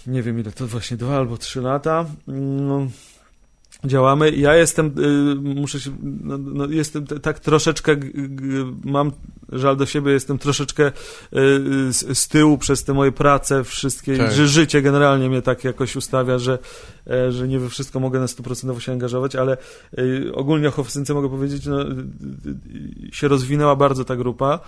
nie 0.07 0.21
wiem 0.21 0.39
ile, 0.39 0.51
to 0.51 0.67
właśnie 0.67 0.97
dwa 0.97 1.17
albo 1.17 1.37
trzy 1.37 1.61
lata. 1.61 2.05
No, 2.27 2.87
działamy. 3.85 4.31
Ja 4.31 4.55
jestem, 4.55 4.87
y, 4.87 5.35
muszę 5.35 5.79
się, 5.79 5.91
no, 6.01 6.37
no, 6.37 6.65
jestem 6.65 7.05
tak 7.05 7.39
troszeczkę, 7.39 7.95
mam 8.83 9.11
żal 9.51 9.77
do 9.77 9.85
siebie, 9.85 10.11
jestem 10.11 10.37
troszeczkę 10.37 10.87
y, 10.87 10.91
z, 11.93 12.17
z 12.17 12.27
tyłu 12.27 12.57
przez 12.57 12.83
te 12.83 12.93
moje 12.93 13.11
prace, 13.11 13.63
wszystkie, 13.63 14.17
tak. 14.17 14.31
że 14.31 14.47
życie 14.47 14.81
generalnie 14.81 15.29
mnie 15.29 15.41
tak 15.41 15.63
jakoś 15.63 15.95
ustawia, 15.95 16.39
że, 16.39 16.59
e, 17.07 17.31
że 17.31 17.47
nie 17.47 17.59
we 17.59 17.69
wszystko 17.69 17.99
mogę 17.99 18.19
na 18.19 18.25
100% 18.25 18.79
się 18.79 18.91
angażować, 18.91 19.35
ale 19.35 19.57
y, 19.99 20.31
ogólnie 20.33 20.67
o 20.67 20.71
Hofsynce 20.71 21.13
mogę 21.13 21.29
powiedzieć, 21.29 21.65
no, 21.65 21.77
się 23.11 23.27
rozwinęła 23.27 23.75
bardzo 23.75 24.05
ta 24.05 24.15
grupa. 24.15 24.59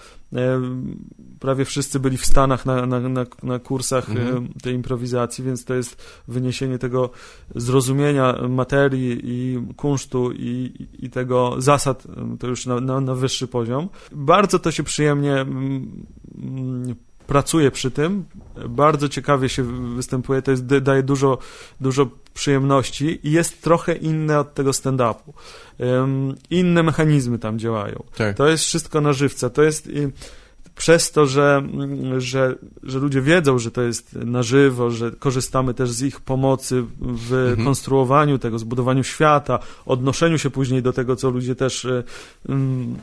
Prawie 1.45 1.65
wszyscy 1.65 1.99
byli 1.99 2.17
w 2.17 2.25
Stanach 2.25 2.65
na, 2.65 2.85
na, 2.85 2.99
na, 2.99 3.25
na 3.43 3.59
kursach 3.59 4.09
mhm. 4.09 4.47
tej 4.63 4.75
improwizacji, 4.75 5.43
więc 5.43 5.65
to 5.65 5.73
jest 5.73 6.21
wyniesienie 6.27 6.77
tego 6.79 7.09
zrozumienia 7.55 8.35
materii, 8.49 9.19
i, 9.23 9.59
kunsztu 9.75 10.31
i, 10.31 10.73
i 10.99 11.09
tego 11.09 11.55
zasad, 11.57 12.03
to 12.39 12.47
już 12.47 12.65
na, 12.65 12.79
na, 12.79 13.01
na 13.01 13.15
wyższy 13.15 13.47
poziom. 13.47 13.89
Bardzo 14.11 14.59
to 14.59 14.71
się 14.71 14.83
przyjemnie 14.83 15.33
mm, 15.33 16.95
pracuje 17.27 17.71
przy 17.71 17.91
tym, 17.91 18.25
bardzo 18.69 19.09
ciekawie 19.09 19.49
się 19.49 19.63
występuje, 19.95 20.41
to 20.41 20.51
jest, 20.51 20.65
daje 20.65 21.03
dużo, 21.03 21.37
dużo 21.81 22.07
przyjemności 22.33 23.19
i 23.23 23.31
jest 23.31 23.61
trochę 23.61 23.93
inne 23.93 24.39
od 24.39 24.53
tego 24.53 24.71
stand-upu. 24.71 25.34
Um, 25.80 26.35
inne 26.49 26.84
mechanizmy 26.84 27.39
tam 27.39 27.59
działają. 27.59 28.03
Tak. 28.17 28.38
To 28.38 28.47
jest 28.47 28.63
wszystko 28.63 29.01
na 29.01 29.13
żywca. 29.13 29.49
To 29.49 29.63
jest 29.63 29.89
przez 30.76 31.11
to, 31.11 31.26
że, 31.26 31.64
że, 32.18 32.56
że 32.84 32.99
ludzie 32.99 33.22
wiedzą, 33.22 33.60
że 33.60 33.72
to 33.72 33.81
jest 33.81 34.14
na 34.14 34.43
żywo, 34.43 34.91
że 34.91 35.11
korzystamy 35.11 35.73
też 35.73 35.91
z 35.91 36.02
ich 36.02 36.22
pomocy 36.22 36.84
w 36.99 37.34
mhm. 37.34 37.65
konstruowaniu 37.65 38.39
tego, 38.39 38.60
zbudowaniu 38.60 39.03
świata, 39.03 39.60
odnoszeniu 39.85 40.38
się 40.38 40.49
później 40.49 40.81
do 40.81 40.93
tego, 40.93 41.15
co 41.15 41.30
ludzie 41.30 41.56
też 41.56 41.88
um, 42.49 42.95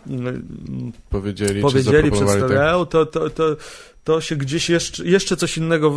powiedzieli, 1.10 1.62
powiedzieli 1.62 2.10
przedstawiają, 2.10 2.86
tak? 2.86 2.90
to, 2.90 3.06
to, 3.06 3.30
to, 3.30 3.56
to 4.04 4.20
się 4.20 4.36
gdzieś 4.36 4.70
jeszcze, 4.70 5.04
jeszcze 5.04 5.36
coś 5.36 5.58
innego 5.58 5.96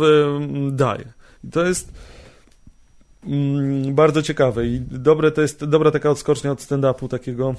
daje. 0.70 1.12
I 1.44 1.50
to 1.50 1.64
jest 1.66 1.92
um, 3.26 3.94
bardzo 3.94 4.22
ciekawe 4.22 4.66
i 4.66 4.80
dobre 4.80 5.30
to 5.30 5.42
jest 5.42 5.64
dobra 5.64 5.90
taka 5.90 6.10
odskocznia 6.10 6.52
od 6.52 6.60
stand-upu 6.60 7.08
takiego 7.08 7.54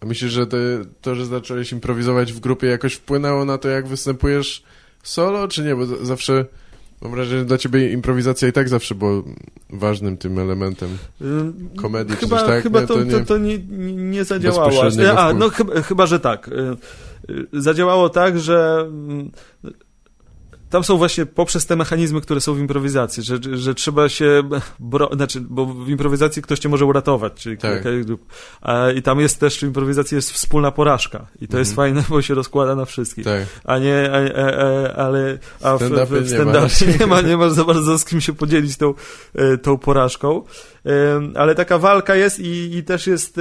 a 0.00 0.06
myślisz, 0.06 0.32
że 0.32 0.46
to, 0.46 0.56
to, 1.00 1.14
że 1.14 1.26
zacząłeś 1.26 1.72
improwizować 1.72 2.32
w 2.32 2.40
grupie 2.40 2.66
jakoś 2.66 2.94
wpłynęło 2.94 3.44
na 3.44 3.58
to, 3.58 3.68
jak 3.68 3.88
występujesz 3.88 4.62
solo, 5.02 5.48
czy 5.48 5.62
nie? 5.62 5.76
Bo 5.76 5.86
zawsze 5.86 6.44
Mam 7.02 7.12
wrażenie, 7.12 7.38
że 7.38 7.44
dla 7.44 7.58
ciebie 7.58 7.92
improwizacja 7.92 8.48
i 8.48 8.52
tak 8.52 8.68
zawsze 8.68 8.94
była 8.94 9.22
ważnym 9.70 10.16
tym 10.16 10.38
elementem 10.38 10.98
komedii, 11.76 12.14
czy 12.14 12.20
chyba, 12.20 12.38
coś 12.38 12.48
tak? 12.48 12.62
Chyba 12.62 12.80
Nie, 12.80 12.86
to, 12.86 12.94
to 12.94 13.00
to, 13.00 13.06
nie- 13.18 13.24
to 13.24 13.38
nie, 13.38 13.58
nie 13.58 13.92
nie 13.92 14.24
zadziałało. 14.24 14.82
A, 15.16 15.32
no 15.32 15.48
chyba, 15.48 15.82
chyba, 15.82 16.06
że 16.06 16.20
tak. 16.20 16.48
Y, 16.48 16.76
y, 17.30 17.46
Zadziałało 17.52 18.08
tak, 18.08 18.40
że 18.40 18.86
mm, 18.88 19.30
tam 20.70 20.84
są 20.84 20.96
właśnie 20.96 21.26
poprzez 21.26 21.66
te 21.66 21.76
mechanizmy, 21.76 22.20
które 22.20 22.40
są 22.40 22.54
w 22.54 22.58
improwizacji, 22.58 23.22
że, 23.22 23.38
że 23.52 23.74
trzeba 23.74 24.08
się, 24.08 24.42
bro, 24.78 25.10
znaczy, 25.12 25.40
bo 25.40 25.66
w 25.66 25.88
improwizacji 25.88 26.42
ktoś 26.42 26.58
cię 26.58 26.68
może 26.68 26.84
uratować, 26.84 27.32
czyli 27.34 27.58
Tak. 27.58 27.82
I 28.96 29.02
tam 29.02 29.20
jest 29.20 29.40
też, 29.40 29.58
w 29.58 29.62
improwizacji 29.62 30.14
jest 30.14 30.32
wspólna 30.32 30.70
porażka 30.70 31.26
i 31.40 31.48
to 31.48 31.58
jest 31.58 31.70
Mhm. 31.70 31.76
fajne, 31.76 32.04
bo 32.08 32.22
się 32.22 32.34
rozkłada 32.34 32.74
na 32.74 32.84
wszystkich. 32.84 33.24
Tak. 33.24 33.46
A 33.64 33.78
nie, 33.78 34.10
a, 34.12 34.40
a, 34.40 34.94
ale 34.94 35.38
a 35.62 35.76
w, 35.76 35.80
w, 35.82 35.88
w 35.88 36.32
nie 36.32 36.44
ma. 36.44 36.52
stand-upie 36.52 36.98
nie 37.00 37.06
ma, 37.06 37.20
nie 37.20 37.36
ma 37.36 37.48
za 37.48 37.64
bardzo 37.64 37.98
z 37.98 38.04
kim 38.04 38.20
się 38.20 38.32
podzielić 38.32 38.76
tą, 38.76 38.94
e, 39.34 39.58
tą 39.58 39.78
porażką. 39.78 40.42
Ale 41.34 41.54
taka 41.54 41.78
walka 41.78 42.14
jest 42.16 42.40
i, 42.40 42.76
i 42.76 42.82
też 42.84 43.06
jest 43.06 43.40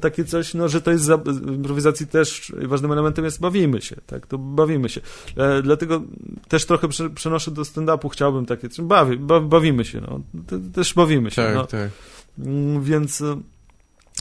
takie 0.00 0.24
coś, 0.24 0.54
no, 0.54 0.68
że 0.68 0.80
to 0.82 0.90
jest 0.90 1.04
za, 1.04 1.16
w 1.16 1.54
improwizacji 1.54 2.06
też 2.06 2.52
ważnym 2.62 2.92
elementem 2.92 3.24
jest 3.24 3.40
bawimy 3.40 3.80
się, 3.80 3.96
tak, 4.06 4.26
to 4.26 4.38
bawimy 4.38 4.88
się. 4.88 5.00
E, 5.36 5.62
Dlatego 5.62 6.02
też 6.48 6.66
trochę 6.66 6.88
prze- 6.88 7.10
przenoszę 7.10 7.50
do 7.50 7.62
stand-upu, 7.62 8.08
chciałbym 8.10 8.46
takie, 8.46 8.68
coś- 8.68 8.84
bawi, 8.86 9.16
ba, 9.16 9.40
bawimy 9.40 9.84
się, 9.84 10.00
no, 10.00 10.20
Te- 10.46 10.72
też 10.72 10.94
bawimy 10.94 11.30
się, 11.30 11.42
Tak, 11.42 11.54
no. 11.54 11.66
tak. 11.66 11.90
Mm, 12.38 12.82
Więc 12.82 13.20
e, 13.20 13.36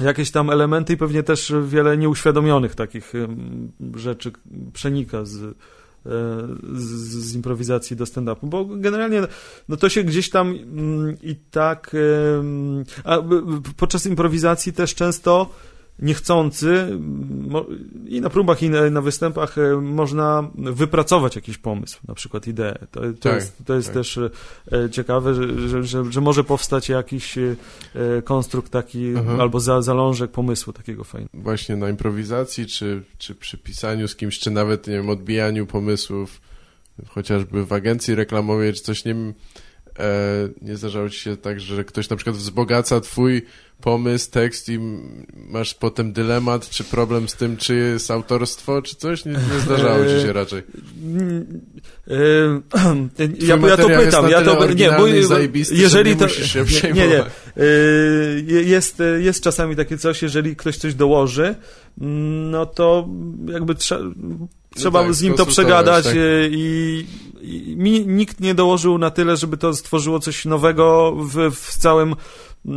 jakieś 0.01 0.31
tam 0.31 0.49
elementy 0.49 0.93
i 0.93 0.97
pewnie 0.97 1.23
też 1.23 1.53
wiele 1.67 1.97
nieuświadomionych 1.97 2.75
takich 2.75 3.13
rzeczy 3.95 4.31
przenika 4.73 5.25
z, 5.25 5.55
z, 6.73 6.85
z 7.29 7.35
improwizacji 7.35 7.95
do 7.95 8.05
stand-upu, 8.05 8.47
bo 8.49 8.65
generalnie 8.65 9.21
no 9.69 9.77
to 9.77 9.89
się 9.89 10.03
gdzieś 10.03 10.29
tam 10.29 10.49
mm, 10.49 11.17
i 11.23 11.35
tak 11.35 11.95
a 13.03 13.17
podczas 13.77 14.05
improwizacji 14.05 14.73
też 14.73 14.95
często 14.95 15.49
niechcący 15.99 16.87
mo- 17.47 17.65
i 18.07 18.21
na 18.21 18.29
próbach 18.29 18.63
i 18.63 18.69
na, 18.69 18.89
na 18.89 19.01
występach 19.01 19.57
e, 19.57 19.81
można 19.81 20.49
wypracować 20.55 21.35
jakiś 21.35 21.57
pomysł, 21.57 21.99
na 22.07 22.13
przykład 22.13 22.47
ideę. 22.47 22.77
To, 22.91 23.01
to 23.01 23.13
Tak, 23.19 23.35
jest, 23.35 23.57
to 23.65 23.75
jest 23.75 23.87
tak. 23.87 23.93
też 23.93 24.17
e, 24.17 24.29
ciekawe, 24.91 25.33
że, 25.35 25.69
że, 25.69 25.83
że, 25.83 26.11
że 26.11 26.21
może 26.21 26.43
powstać 26.43 26.89
jakiś 26.89 27.37
e, 27.37 27.55
konstrukt 28.23 28.71
taki 28.71 29.07
Mhm. 29.07 29.41
albo 29.41 29.59
za, 29.59 29.81
zalążek 29.81 30.31
pomysłu 30.31 30.73
takiego 30.73 31.03
fajnego. 31.03 31.31
Właśnie 31.33 31.75
na 31.75 31.89
improwizacji, 31.89 32.65
czy, 32.65 33.03
czy 33.17 33.35
przy 33.35 33.57
pisaniu 33.57 34.07
z 34.07 34.15
kimś, 34.15 34.39
czy 34.39 34.51
nawet, 34.51 34.87
nie 34.87 34.93
wiem, 34.93 35.09
odbijaniu 35.09 35.65
pomysłów, 35.65 36.41
chociażby 37.07 37.65
w 37.65 37.73
agencji 37.73 38.15
reklamowej, 38.15 38.73
czy 38.73 38.81
coś, 38.81 39.05
nie 39.05 39.13
wiem, 39.13 39.33
nie 40.61 40.77
zdarzało 40.77 41.09
ci 41.09 41.19
się 41.19 41.37
tak, 41.37 41.59
że 41.59 41.83
ktoś 41.83 42.09
na 42.09 42.15
przykład 42.15 42.35
wzbogaca 42.35 43.01
twój 43.01 43.41
pomysł, 43.81 44.31
tekst 44.31 44.69
i 44.69 44.79
masz 45.35 45.73
potem 45.73 46.13
dylemat, 46.13 46.69
czy 46.69 46.83
problem 46.83 47.29
z 47.29 47.35
tym, 47.35 47.57
czy 47.57 47.75
jest 47.75 48.11
autorstwo, 48.11 48.81
czy 48.81 48.95
coś? 48.95 49.25
Nie, 49.25 49.31
nie 49.31 49.59
zdarzało 49.65 50.05
ci 50.05 50.21
się 50.25 50.33
raczej. 50.33 50.59
E, 52.07 52.13
Ja, 53.39 53.57
ja 53.67 53.77
to 53.77 53.87
pytam, 53.87 54.29
ja 54.29 54.41
to 54.41 54.73
nie, 54.73 54.91
bo 54.91 55.07
jeżeli 55.07 56.09
nie 56.09 56.15
to 56.15 56.25
musisz 56.25 56.51
się 56.51 56.65
nie, 56.83 56.93
nie, 56.93 57.07
nie. 57.07 57.19
E, 57.19 57.25
je- 58.45 58.63
jest, 58.63 59.03
jest 59.19 59.43
czasami 59.43 59.75
takie 59.75 59.97
coś, 59.97 60.21
jeżeli 60.21 60.55
ktoś 60.55 60.77
coś 60.77 60.95
dołoży, 60.95 61.55
mm, 62.01 62.51
no 62.51 62.65
to 62.65 63.07
jakby 63.47 63.75
trze- 64.77 64.81
trzeba 64.81 65.03
tak, 65.03 65.13
z 65.13 65.21
nim 65.21 65.33
to 65.33 65.45
przegadać 65.45 66.05
tak. 66.05 66.15
e, 66.15 66.19
i, 66.49 67.05
i 67.41 67.75
nikt 68.07 68.39
nie 68.39 68.55
dołożył 68.55 68.97
na 68.97 69.09
tyle, 69.11 69.37
żeby 69.37 69.57
to 69.57 69.73
stworzyło 69.73 70.19
coś 70.19 70.45
nowego 70.45 71.15
w, 71.17 71.55
w 71.55 71.77
całym 71.77 72.11
e, 72.11 72.73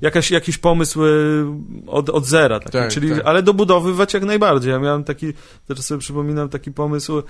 jakaś, 0.00 0.30
jakiś 0.30 0.58
pomysł 0.58 1.04
e, 1.04 1.08
od, 1.86 2.10
od 2.10 2.26
zera, 2.26 2.60
taki, 2.60 2.72
Tak, 2.72 2.90
czyli, 2.90 3.10
tak. 3.10 3.22
ale 3.24 3.42
dobudowywać 3.42 4.14
jak 4.14 4.24
najbardziej. 4.24 4.70
Ja 4.72 4.78
miałem 4.78 5.04
taki, 5.04 5.32
teraz 5.68 5.86
sobie 5.86 5.98
przypominam 6.00 6.48
taki 6.48 6.72
pomysł, 6.72 7.18
e, 7.18 7.22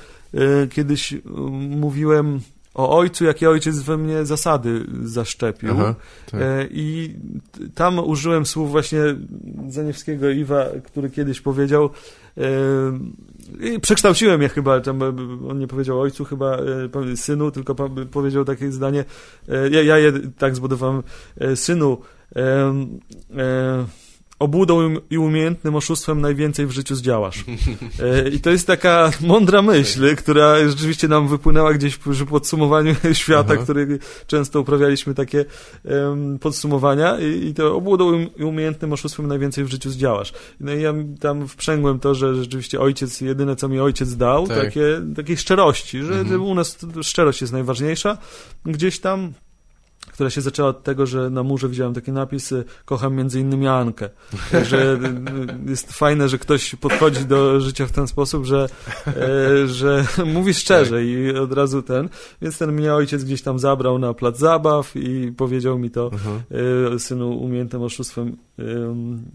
kiedyś 0.67 1.15
mówiłem 1.71 2.41
o 2.75 2.99
ojcu, 2.99 3.25
jakie 3.25 3.51
ojciec 3.51 3.79
we 3.79 3.97
mnie 3.97 4.27
zasady 4.27 4.87
zaszczepił. 5.05 5.71
Aha, 5.73 5.95
tak. 6.31 6.41
I 6.71 7.15
tam 7.75 7.99
użyłem 7.99 8.47
słów 8.47 8.71
właśnie 8.71 9.01
Zaniewskiego 9.69 10.31
Iwa, 10.31 10.67
który 10.85 11.11
kiedyś 11.11 11.41
powiedział, 11.41 11.91
i 13.61 13.81
przekształciłem 13.81 14.43
je 14.43 14.49
chyba, 14.49 14.81
tam, 14.81 15.03
e, 15.03 15.07
on 15.49 15.59
nie 15.59 15.67
powiedział 15.67 16.01
ojcu, 16.01 16.25
chyba 16.25 16.57
e, 17.13 17.17
synu, 17.17 17.51
tylko 17.51 17.75
powiedział 18.11 18.45
takie 18.45 18.73
zdanie, 18.73 19.05
e, 19.49 19.69
ja, 19.69 19.83
ja 19.83 19.99
je 19.99 20.13
tak 20.39 20.57
zbudowałem, 20.57 21.03
synu, 21.55 21.99
obłudą 24.39 24.95
i 25.11 25.19
umiejętnym 25.19 25.75
oszustwem 25.77 26.21
najwięcej 26.21 26.67
w 26.67 26.71
życiu 26.71 26.95
zdziałasz. 26.95 27.45
E, 28.03 28.29
I 28.29 28.41
to 28.41 28.51
jest 28.51 28.67
taka 28.67 29.11
mądra 29.21 29.63
myśl, 29.63 30.17
która 30.17 30.69
rzeczywiście 30.69 31.09
nam 31.09 31.29
wypłynęła 31.29 31.75
gdzieś 31.75 31.97
przy 31.97 32.27
podsumowaniu 32.27 32.95
świata, 33.13 33.53
Aha. 33.55 33.63
który 33.63 33.99
często 34.27 34.61
uprawialiśmy 34.61 35.15
takie 35.15 35.45
em, 35.85 36.39
podsumowania 36.39 37.19
i, 37.21 37.47
i 37.47 37.55
to 37.55 37.77
obłudą 37.77 38.27
i 38.37 38.45
umiejętnym 38.45 38.93
oszustwem 38.93 39.27
najwięcej 39.27 39.65
w 39.65 39.69
życiu 39.71 39.91
zdziałasz. 39.91 40.33
No 40.61 40.73
i 40.75 40.83
ja 40.83 40.95
tam 41.21 41.49
wprzęgłem 41.49 41.99
to, 41.99 42.15
że 42.15 42.35
rzeczywiście 42.35 42.81
ojciec, 42.81 43.21
jedyne 43.21 43.57
co 43.57 43.69
mi 43.69 43.81
ojciec 43.81 44.17
dał, 44.17 44.47
Tak. 44.47 44.65
takie, 44.65 45.01
takiej 45.17 45.37
szczerości, 45.37 46.03
że, 46.03 46.15
Mhm. 46.21 46.43
u 46.43 46.55
nas 46.55 46.79
szczerość 47.03 47.41
jest 47.41 47.53
najważniejsza. 47.53 48.19
Gdzieś 48.67 49.01
tam 49.01 49.33
która 50.13 50.31
się 50.31 50.41
zaczęła 50.41 50.69
od 50.69 50.83
tego, 50.83 51.07
że 51.07 51.31
na 51.31 51.43
murze 51.43 51.69
widziałem 51.69 51.95
taki 51.95 52.13
napis 52.13 52.55
kocham 52.85 53.15
między 53.15 53.41
innymi 53.41 53.69
Ankę. 53.69 54.09
Że 54.69 54.99
y, 55.67 55.71
jest 55.71 55.93
fajne, 55.93 56.29
że 56.29 56.39
ktoś 56.39 56.75
podchodzi 56.75 57.25
do 57.25 57.61
życia 57.61 57.87
w 57.87 57.93
ten 57.93 58.07
sposób, 58.07 58.45
że, 58.45 58.69
e, 59.07 59.69
że 59.69 60.07
mówi 60.35 60.55
szczerze 60.55 61.05
i 61.05 61.37
od 61.37 61.53
razu 61.53 61.83
ten. 61.83 62.09
Więc 62.43 62.59
ten 62.59 62.73
mnie 62.73 62.95
ojciec 62.95 63.25
gdzieś 63.25 63.43
tam 63.43 63.59
zabrał 63.59 63.99
na 63.99 64.15
plac 64.15 64.39
zabaw 64.39 64.97
i 64.97 65.33
powiedział 65.37 65.79
mi 65.79 65.91
to 65.91 66.11
Aha. 66.15 66.31
e, 66.95 66.99
synu 66.99 67.39
umiejętym 67.39 67.83
oszustwem 67.83 68.37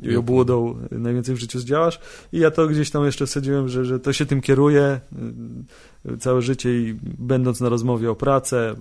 i 0.03 0.15
obłudą 0.15 0.77
najwięcej 0.91 1.35
w 1.35 1.39
życiu 1.39 1.59
zdziałasz. 1.59 1.99
I 2.33 2.39
ja 2.39 2.51
to 2.51 2.67
gdzieś 2.67 2.89
tam 2.89 3.05
jeszcze 3.05 3.25
wsadziłem, 3.25 3.69
że, 3.69 3.85
że 3.85 3.99
to 3.99 4.13
się 4.13 4.25
tym 4.25 4.41
kieruje 4.41 4.99
całe 6.19 6.41
życie 6.41 6.81
i 6.81 6.99
będąc 7.03 7.61
na 7.61 7.69
rozmowie 7.69 8.11
o 8.11 8.15
pracę, 8.15 8.75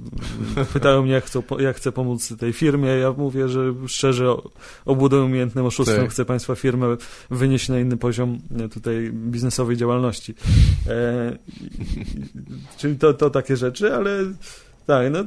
pytają 0.72 1.02
mnie, 1.02 1.12
jak, 1.12 1.24
chcą, 1.24 1.42
jak 1.58 1.76
chcę 1.76 1.92
pomóc 1.92 2.36
tej 2.38 2.52
firmie. 2.52 2.88
Ja 2.88 3.12
mówię, 3.12 3.48
że 3.48 3.74
szczerze 3.86 4.34
obłudą 4.84 5.24
umiejętnym 5.24 5.66
oszustwem 5.66 6.00
Tak. 6.00 6.10
chcę 6.10 6.24
Państwa 6.24 6.54
firmę 6.54 6.96
wynieść 7.30 7.68
na 7.68 7.78
inny 7.78 7.96
poziom 7.96 8.38
tutaj 8.72 9.10
biznesowej 9.12 9.76
działalności. 9.76 10.34
E, 10.86 11.38
czyli 12.76 12.96
to, 12.96 13.14
to 13.14 13.30
takie 13.30 13.56
rzeczy, 13.56 13.94
ale 13.94 14.24
tak, 14.86 15.12
no 15.12 15.24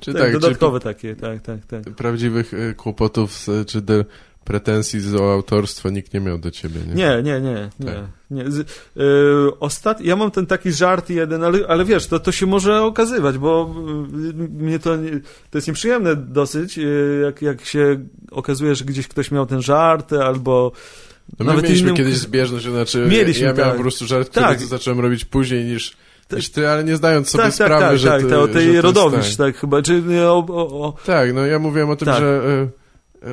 Czy 0.00 0.12
tak, 0.12 0.22
tak, 0.22 0.32
czy 0.32 0.38
dodatkowe 0.38 0.80
takie, 0.80 1.16
tak, 1.16 1.42
tak, 1.42 1.66
tak. 1.66 1.82
prawdziwych 1.82 2.54
e, 2.54 2.74
kłopotów, 2.74 3.46
czy 3.66 3.80
de, 3.82 4.04
pretensji 4.46 5.00
z, 5.00 5.14
o 5.14 5.32
autorstwo 5.32 5.90
nikt 5.90 6.14
nie 6.14 6.20
miał 6.20 6.38
do 6.38 6.50
ciebie, 6.50 6.80
nie? 6.86 6.94
Nie, 6.94 7.22
nie, 7.22 7.40
nie, 7.40 7.70
nie. 7.80 7.86
Tak. 7.86 8.04
nie. 8.30 8.50
Z, 8.50 8.58
y, 8.58 8.64
ostat... 9.60 10.00
Ja 10.00 10.16
mam 10.16 10.30
ten 10.30 10.46
taki 10.46 10.72
żart 10.72 11.10
jeden, 11.10 11.44
ale, 11.44 11.58
ale 11.68 11.84
wiesz, 11.84 12.06
to, 12.06 12.18
to 12.20 12.32
się 12.32 12.46
może 12.46 12.82
okazywać, 12.82 13.38
bo 13.38 13.74
y, 14.30 14.34
mnie 14.34 14.78
to, 14.78 14.96
nie, 14.96 15.10
to 15.50 15.58
jest 15.58 15.68
nieprzyjemne 15.68 16.16
dosyć, 16.16 16.78
y, 16.78 17.20
jak, 17.24 17.42
jak 17.42 17.64
się 17.64 18.00
okazuje, 18.30 18.74
że 18.74 18.84
gdzieś 18.84 19.08
ktoś 19.08 19.30
miał 19.30 19.46
ten 19.46 19.62
żart, 19.62 20.12
albo 20.12 20.72
No 21.38 21.44
my 21.44 21.44
nawet 21.44 21.64
mieliśmy 21.64 21.88
innym- 21.88 21.96
kiedyś 21.96 22.16
zbieżność, 22.16 22.64
to 22.64 22.70
znaczy 22.70 23.06
Mieliśmy, 23.10 23.46
ja 23.46 23.52
miałem 23.52 23.68
tak. 23.70 23.76
po 23.76 23.82
prostu 23.82 24.06
żart, 24.06 24.28
który 24.30 24.46
Tak. 24.46 24.60
zacząłem 24.60 25.00
robić 25.00 25.24
później 25.24 25.64
niż, 25.64 25.96
Tak. 26.28 26.36
niż 26.38 26.50
ty, 26.50 26.68
ale 26.68 26.84
nie 26.84 26.96
zdając 26.96 27.28
sobie 27.28 27.44
tak, 27.44 27.54
tak, 27.56 27.66
sprawy, 27.66 27.84
tak, 27.84 27.98
że 27.98 28.08
tak, 28.08 28.22
ty, 28.22 28.28
to, 28.28 28.42
o 28.42 28.48
tej 28.48 28.80
rodowicz, 28.80 29.36
tak. 29.36 29.46
tak 29.46 29.56
chyba, 29.56 29.82
czy 29.82 30.02
o, 30.22 30.46
o, 30.48 30.84
o, 30.86 30.94
Tak, 31.06 31.34
no 31.34 31.46
ja 31.46 31.58
mówiłem 31.58 31.90
o 31.90 31.96
tym, 31.96 32.06
Tak. 32.06 32.18
że 32.18 32.26
e, 32.26 32.68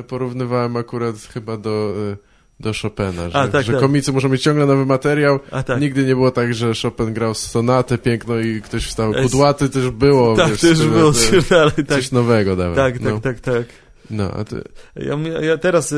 porównywałem 0.08 0.76
akurat 0.76 1.16
chyba 1.32 1.56
do, 1.56 1.94
e, 2.12 2.16
do 2.60 2.72
Chopina, 2.82 3.30
że, 3.30 3.38
A, 3.38 3.48
tak, 3.48 3.64
że 3.64 3.72
tak. 3.72 3.80
komicy 3.80 4.12
muszą 4.12 4.28
mieć 4.28 4.42
ciągle 4.42 4.66
nowy 4.66 4.86
materiał. 4.86 5.38
a 5.50 5.62
tak. 5.62 5.80
Nigdy 5.80 6.04
nie 6.04 6.14
było 6.14 6.30
tak, 6.30 6.54
że 6.54 6.72
Chopin 6.82 7.14
grał 7.14 7.34
sonatę 7.34 7.98
piękno 7.98 8.38
i 8.38 8.62
ktoś 8.62 8.86
wstał. 8.86 9.12
Es- 9.14 9.22
Kudłaty 9.22 9.68
też 9.70 9.90
było. 9.90 10.36
tak, 10.36 10.50
wiesz, 10.50 10.60
tyle, 10.60 10.84
było, 10.84 11.12
to- 11.48 11.60
ale 11.60 11.70
tak, 11.70 11.86
Coś 11.88 12.12
nowego 12.12 12.56
dałem. 12.56 12.74
tak, 12.76 12.92
tak, 12.94 13.02
no. 13.02 13.20
tak, 13.20 13.40
tak. 13.40 13.64
No, 14.10 14.30
a 14.30 14.44
ty, 14.44 14.62
Ja, 14.96 15.18
ja 15.40 15.58
teraz 15.58 15.94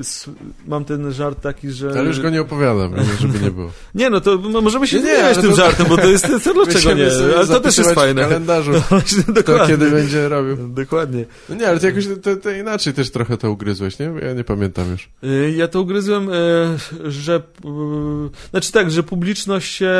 s- 0.00 0.30
mam 0.66 0.84
ten 0.84 1.12
żart 1.12 1.40
taki, 1.40 1.70
że... 1.70 1.90
ale 1.90 2.04
już 2.04 2.20
go 2.20 2.30
nie 2.30 2.40
opowiadam, 2.40 2.94
żeby 3.20 3.38
nie 3.40 3.50
było. 3.50 3.70
Nie, 3.94 4.10
no 4.10 4.20
to 4.20 4.38
możemy 4.38 4.86
się 4.86 4.96
Nie, 5.00 5.04
nie, 5.22 5.34
tym 5.34 5.50
to- 5.50 5.56
żartem, 5.56 5.86
bo 5.88 5.96
to 5.96 6.06
jest, 6.06 6.26
to, 6.26 6.40
to 6.40 6.54
dlaczego 6.54 6.94
nie? 6.94 7.06
Ale 7.36 7.46
to 7.46 7.60
też 7.60 7.78
jest 7.78 7.90
fajne. 7.90 8.24
w 8.24 8.28
kalendarzu, 8.28 8.72
No, 9.28 9.34
dokładnie. 9.34 9.66
kiedy 9.66 9.90
będzie 9.90 10.28
robił. 10.28 10.56
Dokładnie. 10.68 11.24
No 11.48 11.54
nie, 11.54 11.68
ale 11.68 11.80
ty 11.80 11.86
jakoś 11.86 12.04
to, 12.22 12.36
to 12.36 12.50
inaczej 12.50 12.92
też 12.92 13.10
trochę 13.10 13.36
to 13.36 13.50
ugryzłeś, 13.50 13.98
nie? 13.98 14.12
Ja 14.22 14.32
nie 14.32 14.44
pamiętam 14.44 14.90
już. 14.90 15.08
Y, 15.24 15.52
Ja 15.56 15.68
to 15.68 15.80
ugryzłem, 15.80 16.28
y, 16.28 17.12
że... 17.12 17.36
y, 17.36 18.50
Znaczy 18.50 18.72
tak, 18.72 18.90
że 18.90 19.02
publiczność 19.02 19.74
się 19.74 19.92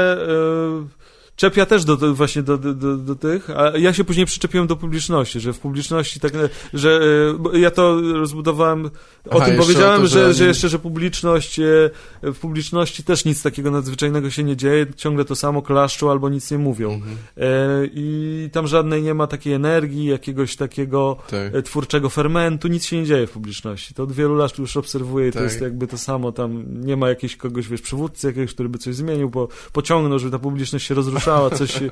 czepia 1.40 1.66
też 1.66 1.84
do, 1.84 1.96
do 1.96 2.14
właśnie 2.14 2.42
do, 2.42 2.58
do, 2.58 2.96
do, 2.96 3.16
tych, 3.16 3.50
a 3.50 3.78
ja 3.78 3.92
się 3.92 4.04
później 4.04 4.26
przyczepiłem 4.26 4.66
do 4.66 4.76
publiczności, 4.76 5.40
że 5.40 5.52
w 5.52 5.58
publiczności 5.58 6.20
tak, 6.20 6.32
że 6.74 7.00
e, 7.30 7.38
bo 7.38 7.56
ja 7.56 7.70
to 7.70 8.00
rozbudowałem, 8.00 8.86
o 8.86 8.90
Aha, 9.30 9.44
tym 9.44 9.54
jeszcze 9.54 9.56
powiedziałem, 9.56 10.00
o 10.00 10.02
to, 10.02 10.08
że, 10.08 10.26
że 10.26 10.34
że 10.34 10.46
jeszcze, 10.46 10.68
że 10.68 10.78
publiczność, 10.78 11.58
e, 11.58 11.90
w 12.22 12.38
publiczności 12.40 13.04
też 13.04 13.24
nic 13.24 13.42
takiego 13.42 13.70
nadzwyczajnego 13.70 14.30
się 14.30 14.44
nie 14.44 14.56
dzieje, 14.56 14.86
ciągle 14.96 15.24
to 15.24 15.36
samo 15.36 15.62
klaszczą 15.62 16.10
albo 16.10 16.28
nic 16.28 16.50
nie 16.50 16.58
mówią. 16.58 16.92
Mhm. 16.92 17.16
E, 17.36 17.46
I 17.94 18.48
tam 18.52 18.66
żadnej 18.66 19.02
nie 19.02 19.14
ma 19.14 19.26
takiej 19.26 19.52
energii, 19.52 20.04
jakiegoś 20.04 20.56
takiego 20.56 21.16
Tak. 21.30 21.64
twórczego 21.64 22.10
fermentu, 22.10 22.68
nic 22.68 22.84
się 22.84 22.96
nie 22.96 23.04
dzieje 23.04 23.26
w 23.26 23.30
publiczności. 23.30 23.94
To 23.94 24.02
od 24.02 24.12
wielu 24.12 24.34
lat 24.34 24.58
już 24.58 24.76
obserwuję 24.76 25.28
i 25.28 25.32
to 25.32 25.38
Tak. 25.38 25.44
jest 25.48 25.60
jakby 25.60 25.86
to 25.86 25.98
samo, 25.98 26.32
tam 26.32 26.64
nie 26.86 26.96
ma 26.96 27.08
jakiegoś 27.08 27.36
kogoś, 27.36 27.68
wiesz, 27.68 27.80
przywódcy 27.80 28.26
jakiegoś, 28.26 28.54
który 28.54 28.68
by 28.68 28.78
coś 28.78 28.94
zmienił, 28.94 29.30
po, 29.30 29.48
pociągnął, 29.72 30.18
żeby 30.18 30.32
ta 30.32 30.38
publiczność 30.38 30.86
się 30.86 30.94
rozruszała, 30.94 31.29
coś, 31.50 31.70
się- 31.72 31.90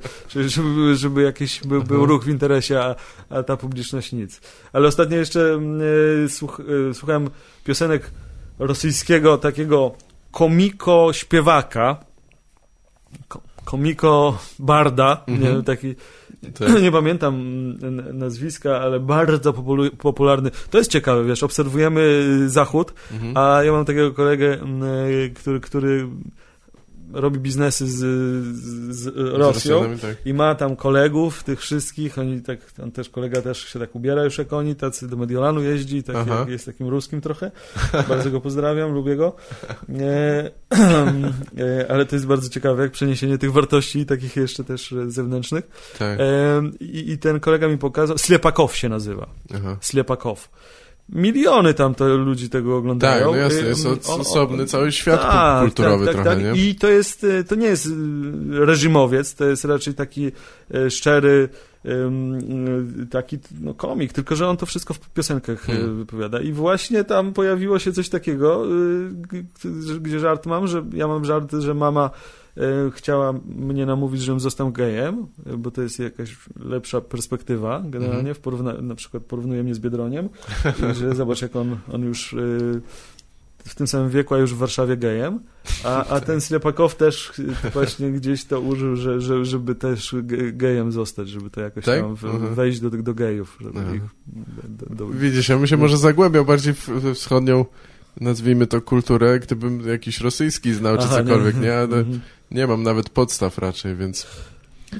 żeby, 0.49 0.97
żeby, 0.97 1.23
jakiś 1.23 1.61
był, 1.61 1.83
był 1.83 1.97
Aha. 2.03 2.09
ruch 2.09 2.25
w 2.25 2.29
interesie, 2.29 2.81
a, 2.81 2.95
a 3.31 3.43
ta 3.43 3.57
publiczność 3.57 4.13
nic. 4.13 4.41
Ale 4.73 4.89
ostatnio 4.89 5.17
jeszcze 5.17 5.41
mm, 5.55 5.81
e, 6.25 6.29
słuch, 6.29 6.61
e, 6.91 6.95
słuchałem 6.95 7.31
piosenek 7.65 8.11
rosyjskiego 8.59 9.39
takiego 9.39 9.93
komiko-śpiewaka, 10.33 11.97
ko, 13.29 13.41
komiko-barda, 13.65 15.25
nie 15.29 15.35
Mhm. 15.35 15.55
wiem, 15.55 15.65
taki 15.65 15.95
Tak. 16.59 16.69
nie 16.83 16.93
pamiętam 16.93 17.35
n- 17.83 18.19
nazwiska, 18.19 18.81
ale 18.81 19.01
bardzo 19.01 19.53
popularny. 19.99 20.51
To 20.71 20.79
jest 20.79 20.91
ciekawe, 20.91 21.25
wiesz, 21.25 21.43
obserwujemy 21.43 22.01
y, 22.45 22.49
Zachód, 22.49 22.93
Mhm. 23.13 23.37
a 23.37 23.63
ja 23.65 23.73
mam 23.73 23.85
takiego 23.85 24.13
kolegę, 24.13 24.59
m, 24.63 24.83
y, 24.83 25.33
który, 25.37 25.61
który 25.61 26.09
robi 27.13 27.39
biznesy 27.39 27.87
z, 27.87 27.97
z, 27.97 28.97
z 28.97 29.07
Rosją 29.17 29.99
tak. 29.99 30.17
i 30.25 30.35
ma 30.35 30.55
tam 30.55 30.77
kolegów, 30.77 31.43
tych 31.43 31.61
wszystkich, 31.61 32.19
oni 32.19 32.43
tak, 32.43 32.59
on 32.83 32.93
też 32.93 33.09
kolega 33.11 33.43
też 33.43 33.69
się 33.69 33.79
tak 33.79 33.95
ubiera 33.95 34.25
już 34.25 34.39
jak 34.39 34.53
oni, 34.53 34.75
tacy 34.75 35.09
do 35.09 35.17
Mediolanu 35.17 35.63
jeździ, 35.63 36.03
tak 36.03 36.27
jak, 36.27 36.49
jest 36.49 36.67
takim 36.67 36.89
ruskim 36.89 37.21
trochę. 37.21 37.51
Bardzo 38.09 38.31
go 38.31 38.41
pozdrawiam, 38.41 38.93
lubię 38.93 39.17
go. 39.17 39.37
E, 39.89 40.51
e, 41.59 41.91
ale 41.91 42.07
to 42.07 42.17
jest 42.17 42.27
bardzo 42.27 42.49
ciekawe, 42.49 42.83
jak 42.83 42.93
przeniesienie 42.93 43.39
tych 43.39 43.53
wartości 43.53 44.07
takich 44.07 44.37
jeszcze 44.37 44.65
też 44.65 44.95
zewnętrznych. 45.07 45.93
tak. 45.99 46.21
E, 46.21 46.63
i, 46.81 47.11
I 47.11 47.19
ten 47.19 47.41
kolega 47.41 47.69
mi 47.69 47.79
pokazał, 47.79 48.19
Slepakow 48.19 48.77
się 48.77 48.89
nazywa, 48.89 49.29
Aha. 49.55 49.77
Slepakow. 49.81 50.51
Miliony 51.09 51.75
tam 51.75 51.95
to 51.95 52.17
ludzi 52.17 52.49
tego 52.51 52.71
Tak, 52.71 52.79
oglądają. 52.79 53.31
no 53.31 53.37
jasne, 53.37 53.61
E, 53.61 53.69
jest 53.69 53.87
osobny 54.09 54.67
cały 54.67 54.93
świat 54.93 55.23
tak, 55.23 55.63
kulturowy 55.63 56.07
tak, 56.07 56.15
tak, 56.15 56.25
trochę, 56.25 56.43
tak. 56.45 56.57
nie? 56.57 56.69
I 56.69 56.75
to 56.75 56.89
jest, 56.89 57.25
e, 57.25 57.45
to 57.45 57.55
nie 57.55 57.67
jest 57.67 57.87
e, 57.87 57.91
reżimowiec, 58.67 59.35
to 59.35 59.45
jest 59.45 59.65
raczej 59.65 59.95
taki 59.95 60.33
szczery 60.89 61.49
taki 63.11 63.39
no, 63.61 63.75
komik, 63.75 64.13
tylko 64.13 64.37
że 64.37 64.49
on 64.49 64.57
to 64.57 64.67
wszystko 64.67 64.95
w 64.95 65.01
piosenkach 65.01 65.61
Hmm. 65.61 65.97
wypowiada. 65.97 66.41
I 66.41 66.53
właśnie 66.53 67.05
tam 67.05 67.33
pojawiło 67.33 67.79
się 67.79 67.93
coś 67.93 68.09
takiego, 68.09 68.63
gdzie 70.01 70.21
żart 70.21 70.47
mam, 70.47 70.67
że 70.67 70.85
ja 70.93 71.09
mam 71.09 71.25
żart, 71.25 71.53
że 71.59 71.75
mama 71.75 72.11
chciała 72.95 73.35
mnie 73.59 73.87
namówić, 73.87 74.23
żebym 74.23 74.41
został 74.41 74.73
gejem, 74.73 75.27
e, 75.47 75.57
bo 75.57 75.71
to 75.71 75.83
jest 75.83 75.99
jakaś 75.99 76.37
lepsza 76.65 77.01
perspektywa 77.01 77.83
generalnie, 77.85 78.19
Mhm. 78.31 78.35
w 78.35 78.41
porówna- 78.41 78.83
na 78.83 78.95
przykład 78.95 79.23
porównuje 79.23 79.63
mnie 79.63 79.75
z 79.75 79.79
Biedroniem, 79.79 80.29
że 80.95 81.15
zobacz 81.15 81.43
jak 81.43 81.57
on, 81.57 81.77
on 81.93 82.03
już 82.03 82.35
e, 82.35 82.37
w 83.59 83.75
tym 83.75 83.87
samym 83.87 84.11
wieku, 84.11 84.35
a 84.35 84.39
już 84.39 84.55
w 84.55 84.57
Warszawie 84.57 84.97
gejem, 84.97 85.41
a, 85.85 86.05
a 86.07 86.21
ten 86.21 86.41
Slepakow 86.41 86.97
też 86.97 87.33
e, 87.65 87.71
właśnie 87.71 88.13
gdzieś 88.13 88.45
to 88.45 88.61
użył, 88.61 88.97
że, 88.97 89.21
że, 89.21 89.45
żeby 89.45 89.75
też 89.75 90.13
ge- 90.15 90.53
gejem 90.57 90.93
zostać, 90.93 91.29
żeby 91.29 91.51
to 91.51 91.61
jakoś 91.61 91.85
Tak? 91.85 92.01
tam 92.01 92.17
w, 92.17 92.25
Mhm. 92.25 92.55
wejść 92.55 92.81
do, 92.81 92.91
do 92.91 93.15
gejów, 93.15 93.57
żeby 93.61 93.79
Aha. 93.81 93.95
ich 93.95 94.03
do, 94.69 94.95
do, 94.95 95.07
Widzisz, 95.07 95.49
ja 95.49 95.57
bym 95.57 95.67
się 95.67 95.77
może 95.77 95.97
zagłębiał 95.97 96.45
bardziej 96.45 96.75
w, 96.75 96.89
w 96.89 97.15
wschodnią, 97.15 97.65
nazwijmy 98.21 98.67
to, 98.67 98.81
kulturę, 98.81 99.41
gdybym 99.41 99.89
jakiś 99.89 100.21
rosyjski 100.21 100.75
znał, 100.75 100.97
czy 100.97 101.03
Aha, 101.05 101.17
cokolwiek, 101.17 101.61
nie? 101.61 101.75
Ale 101.75 101.97
Mhm. 101.99 102.21
nie 102.51 102.67
mam 102.67 102.83
nawet 102.83 103.11
podstaw 103.11 103.59
raczej, 103.59 103.97
więc 103.97 104.27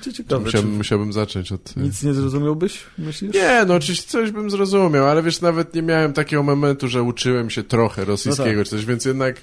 Czy 0.03 0.13
ciekawe, 0.13 0.45
musiałbym, 0.45 0.71
czy 0.71 0.77
musiałbym 0.77 1.13
zacząć 1.13 1.53
od... 1.53 1.77
nic 1.77 2.03
nie 2.03 2.15
zrozumiałbyś, 2.15 2.85
myślisz? 2.99 3.35
Nie, 3.35 3.65
no 3.69 3.75
oczywiście 3.75 4.09
coś 4.11 4.31
bym 4.31 4.51
zrozumiał, 4.51 5.07
ale 5.07 5.23
wiesz, 5.23 5.41
nawet 5.41 5.75
nie 5.75 5.83
miałem 5.83 6.13
takiego 6.13 6.43
momentu, 6.43 6.89
że 6.89 7.03
uczyłem 7.03 7.51
się 7.51 7.63
trochę 7.63 8.05
rosyjskiego 8.05 8.51
No 8.51 8.57
tak. 8.57 8.65
czy 8.65 8.71
coś, 8.71 8.85
więc 8.85 9.05
jednak 9.05 9.37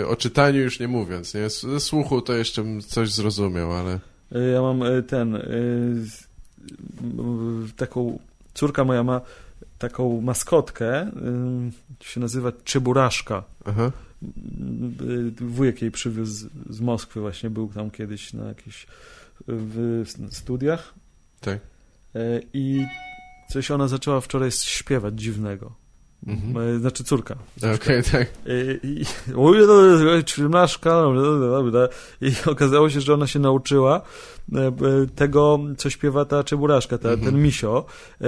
e, 0.00 0.06
o 0.08 0.16
czytaniu 0.16 0.60
już 0.60 0.80
nie 0.80 0.88
mówiąc, 0.88 1.34
nie? 1.34 1.50
Ze 1.50 1.80
słuchu 1.80 2.20
to 2.22 2.32
jeszcze 2.34 2.62
bym 2.62 2.80
coś 2.82 3.10
zrozumiał, 3.12 3.72
ale... 3.72 3.94
Y, 4.36 4.50
Ja 4.54 4.62
mam 4.62 4.82
y, 4.82 5.02
ten. 5.02 5.34
y, 5.36 6.06
Taką. 7.76 8.18
Córka 8.54 8.84
moja 8.84 9.02
ma 9.02 9.20
taką 9.88 10.20
maskotkę. 10.20 11.06
y, 12.02 12.04
się 12.04 12.20
nazywa 12.20 12.52
Czeburaszka. 12.64 13.44
Aha, 13.64 13.92
Wujek 15.40 15.82
jej 15.82 15.90
przywiózł 15.90 16.48
z 16.70 16.80
Moskwy, 16.80 17.20
właśnie 17.20 17.50
był 17.50 17.68
tam 17.68 17.90
kiedyś 17.90 18.32
na 18.32 18.44
jakichś 18.44 18.86
w 19.48 20.04
studiach. 20.30 20.94
tak. 21.40 21.58
Y, 22.16 22.42
I 22.52 22.86
coś 23.50 23.70
ona 23.70 23.88
zaczęła 23.88 24.20
wczoraj 24.20 24.50
śpiewać 24.50 25.20
dziwnego. 25.20 25.72
Mhm. 26.26 26.68
Y, 26.76 26.78
Znaczy 26.78 27.04
córka. 27.04 27.34
Okej, 27.74 28.02
tak. 28.12 28.26
I, 28.46 28.88
i, 28.88 29.02
i 32.20 32.34
okazało 32.46 32.90
się, 32.90 33.00
że 33.00 33.14
ona 33.14 33.26
się 33.26 33.38
nauczyła 33.38 34.00
e, 34.54 34.58
e, 34.66 34.72
tego, 35.14 35.58
co 35.76 35.90
śpiewa 35.90 36.24
ta 36.24 36.44
czeburaszka, 36.44 36.98
ta, 36.98 37.08
Mhm. 37.08 37.32
ten 37.32 37.42
misio, 37.42 37.84
e, 38.20 38.24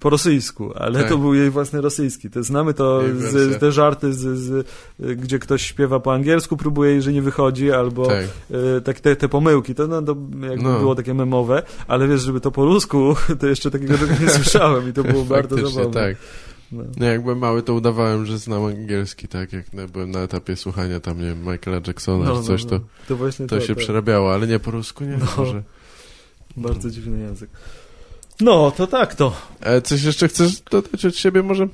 po 0.00 0.10
rosyjsku, 0.10 0.72
ale 0.74 0.98
Tak. 1.00 1.08
to 1.08 1.18
był 1.18 1.34
jej 1.34 1.50
własny 1.50 1.80
rosyjski. 1.80 2.30
To 2.30 2.42
znamy 2.42 2.74
to, 2.74 3.00
z, 3.16 3.60
te 3.60 3.72
żarty, 3.72 4.12
z, 4.12 4.38
z, 4.38 4.66
gdzie 4.98 5.38
ktoś 5.38 5.62
śpiewa 5.62 6.00
po 6.00 6.12
angielsku, 6.14 6.56
próbuje, 6.56 7.02
że 7.02 7.12
nie 7.12 7.22
wychodzi, 7.22 7.72
albo 7.72 8.06
Tak. 8.06 8.24
tak, 8.84 9.00
te, 9.00 9.16
te 9.16 9.28
pomyłki, 9.28 9.74
to, 9.74 9.86
no, 9.86 10.02
to 10.02 10.16
jakby 10.50 10.62
No. 10.68 10.78
było 10.78 10.94
takie 10.94 11.14
memowe, 11.14 11.62
ale 11.88 12.08
wiesz, 12.08 12.20
żeby 12.20 12.40
to 12.40 12.50
po 12.50 12.64
rusku, 12.64 13.14
to 13.40 13.46
jeszcze 13.46 13.70
takiego 13.70 13.94
nie 14.20 14.30
słyszałem 14.30 14.88
i 14.88 14.92
to 14.92 15.04
było 15.04 15.24
bardzo 15.36 15.56
zabawne. 15.68 15.94
tak. 16.00 16.16
No. 16.72 16.84
No, 16.96 17.06
jak 17.06 17.22
byłem 17.22 17.38
mały, 17.38 17.62
to 17.62 17.74
udawałem, 17.74 18.26
że 18.26 18.38
znam 18.38 18.64
angielski, 18.64 19.28
tak? 19.28 19.52
Jak 19.52 19.66
byłem 19.92 20.10
na 20.10 20.20
etapie 20.20 20.56
słuchania 20.56 21.00
tam, 21.00 21.18
nie 21.18 21.24
wiem, 21.26 21.40
Michaela 21.40 21.80
Jacksona 21.86 22.24
No, 22.24 22.40
czy 22.40 22.46
coś, 22.46 22.64
no, 22.64 22.70
to, 22.70 22.78
no. 22.78 22.84
to, 23.08 23.16
właśnie 23.16 23.46
to 23.46 23.60
się 23.60 23.74
tak. 23.74 23.76
przerabiało, 23.76 24.34
ale 24.34 24.46
nie 24.46 24.58
po 24.58 24.70
rusku, 24.70 25.04
nie 25.04 25.16
No. 25.16 25.26
może... 25.36 25.62
Bardzo 26.56 26.90
dziwny 26.90 27.18
język. 27.18 27.50
No, 28.40 28.70
to 28.70 28.86
tak 28.86 29.14
to. 29.14 29.32
E, 29.60 29.82
coś 29.82 30.02
jeszcze 30.02 30.28
chcesz 30.28 30.60
dodać 30.60 31.04
od 31.04 31.16
siebie 31.16 31.42
może? 31.42 31.68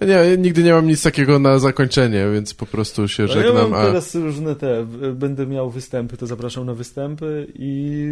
Ja 0.00 0.06
Nie, 0.06 0.12
ja 0.12 0.36
nigdy 0.36 0.62
nie 0.62 0.72
mam 0.72 0.86
nic 0.86 1.02
takiego 1.02 1.38
na 1.38 1.58
zakończenie, 1.58 2.26
więc 2.32 2.54
po 2.54 2.66
prostu 2.66 3.08
się 3.08 3.22
A 3.22 3.26
ja 3.26 3.32
żegnam, 3.32 3.70
mam 3.70 3.74
a... 3.74 3.86
teraz 3.86 4.14
różne 4.14 4.56
te, 4.56 4.86
będę 5.14 5.46
miał 5.46 5.70
występy, 5.70 6.16
to 6.16 6.26
zapraszam 6.26 6.66
na 6.66 6.74
występy 6.74 7.46
i 7.54 8.08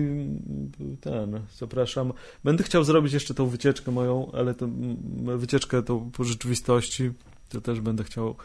ten, 1.01 1.40
zapraszam. 1.59 2.12
Będę 2.44 2.65
chciał 2.65 2.85
zrobić 2.85 3.12
jeszcze 3.12 3.35
tą 3.35 3.47
wycieczkę 3.47 3.93
moją, 3.93 4.32
ale 4.32 4.55
to 4.55 4.69
wycieczkę 5.36 5.82
tą 5.82 6.11
po 6.11 6.24
rzeczywistości, 6.24 7.11
to 7.48 7.61
też 7.61 7.81
będę 7.81 8.05
chciał 8.05 8.36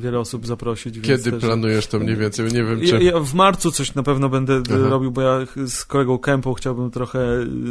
wiele 0.00 0.18
osób 0.18 0.46
zaprosić. 0.46 1.00
Kiedy 1.00 1.30
też, 1.30 1.40
planujesz 1.40 1.86
to 1.86 1.98
mniej 1.98 2.16
więcej? 2.16 2.46
Nie 2.46 2.64
wiem, 2.64 2.82
Ja, 2.82 2.98
czy... 2.98 3.04
ja 3.04 3.20
w 3.20 3.34
marcu 3.34 3.70
coś 3.72 3.94
na 3.94 4.02
pewno 4.02 4.28
będę 4.28 4.62
Aha. 4.70 4.88
robił, 4.88 5.10
bo 5.10 5.20
ja 5.20 5.38
z 5.66 5.84
kolegą 5.84 6.18
Kępą 6.18 6.54
chciałbym 6.54 6.90
trochę 6.90 7.18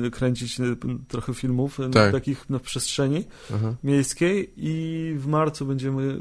y, 0.06 0.12
kręcić 0.12 0.60
y, 0.60 0.76
trochę 1.08 1.34
filmów 1.34 1.78
Tak. 1.92 2.12
takich 2.12 2.50
na 2.50 2.60
przestrzeni. 2.60 3.24
Aha. 3.56 3.74
miejskiej 3.84 4.54
i 4.58 5.16
w 5.18 5.28
marcu 5.28 5.66
będziemy 5.66 6.18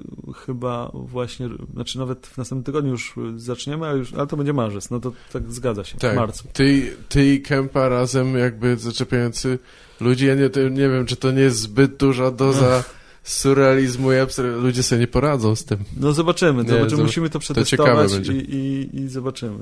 chyba 0.47 0.90
właśnie, 0.94 1.48
znaczy 1.74 1.98
nawet 1.98 2.27
w 2.27 2.39
następnym 2.39 2.64
tygodniu 2.64 2.90
już 2.90 3.14
zaczniemy, 3.36 3.86
ale, 3.86 3.98
już, 3.98 4.14
ale 4.14 4.27
to 4.27 4.36
będzie 4.36 4.52
marzec, 4.52 4.90
no 4.90 5.01
to 5.01 5.12
tak 5.32 5.52
zgadza 5.52 5.85
się, 5.85 5.98
Tak. 5.98 6.12
w 6.12 6.16
marcu. 6.16 6.44
Ty, 6.52 6.97
ty 7.09 7.35
i 7.35 7.43
Kempa 7.43 7.89
razem 7.89 8.39
jakby 8.39 8.77
zaczepiający 8.77 9.59
ludzi, 10.01 10.27
ja 10.27 10.35
nie, 10.35 10.51
nie 10.70 10.89
wiem, 10.89 11.06
czy 11.06 11.16
to 11.16 11.31
nie 11.31 11.40
jest 11.43 11.59
zbyt 11.59 11.97
duża 11.97 12.31
doza 12.31 12.85
surrealizmu 13.23 14.12
i. 14.12 14.43
Ludzie 14.43 14.82
sobie 14.82 15.01
nie 15.01 15.07
poradzą 15.07 15.57
z 15.57 15.65
tym. 15.65 15.78
No 15.97 16.12
zobaczymy, 16.12 16.62
nie, 16.62 16.69
zobaczymy. 16.69 17.03
Musimy 17.03 17.31
to 17.31 17.39
przetestować 17.39 18.12
to 18.12 18.32
i, 18.32 18.36
i, 18.36 18.97
i, 19.01 19.09
zobaczymy, 19.09 19.59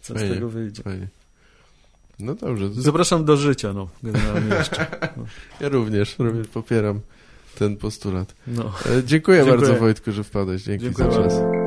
co 0.00 0.14
fajnie, 0.14 0.30
z 0.30 0.34
tego 0.34 0.48
wyjdzie. 0.48 0.82
Fajnie. 0.82 1.08
No 2.18 2.34
dobrze. 2.34 2.70
Zapraszam 2.72 3.24
do 3.24 3.36
życia, 3.36 3.72
no, 3.72 3.88
generalnie 4.02 4.54
jeszcze. 4.58 4.86
No. 5.16 5.24
Ja 5.60 5.68
również, 5.68 6.18
również 6.18 6.48
popieram 6.48 7.00
ten 7.58 7.76
postulat. 7.76 8.34
No. 8.46 8.62
E, 8.62 9.04
dziękuję, 9.04 9.04
dziękuję, 9.06 9.44
bardzo 9.44 9.74
Wojtku, 9.74 10.12
że 10.12 10.24
wpadłeś. 10.24 10.62
Dzięki 10.62 10.84
dziękuję 10.84 11.12
za 11.12 11.22
czas. 11.22 11.34
Bardzo. 11.34 11.60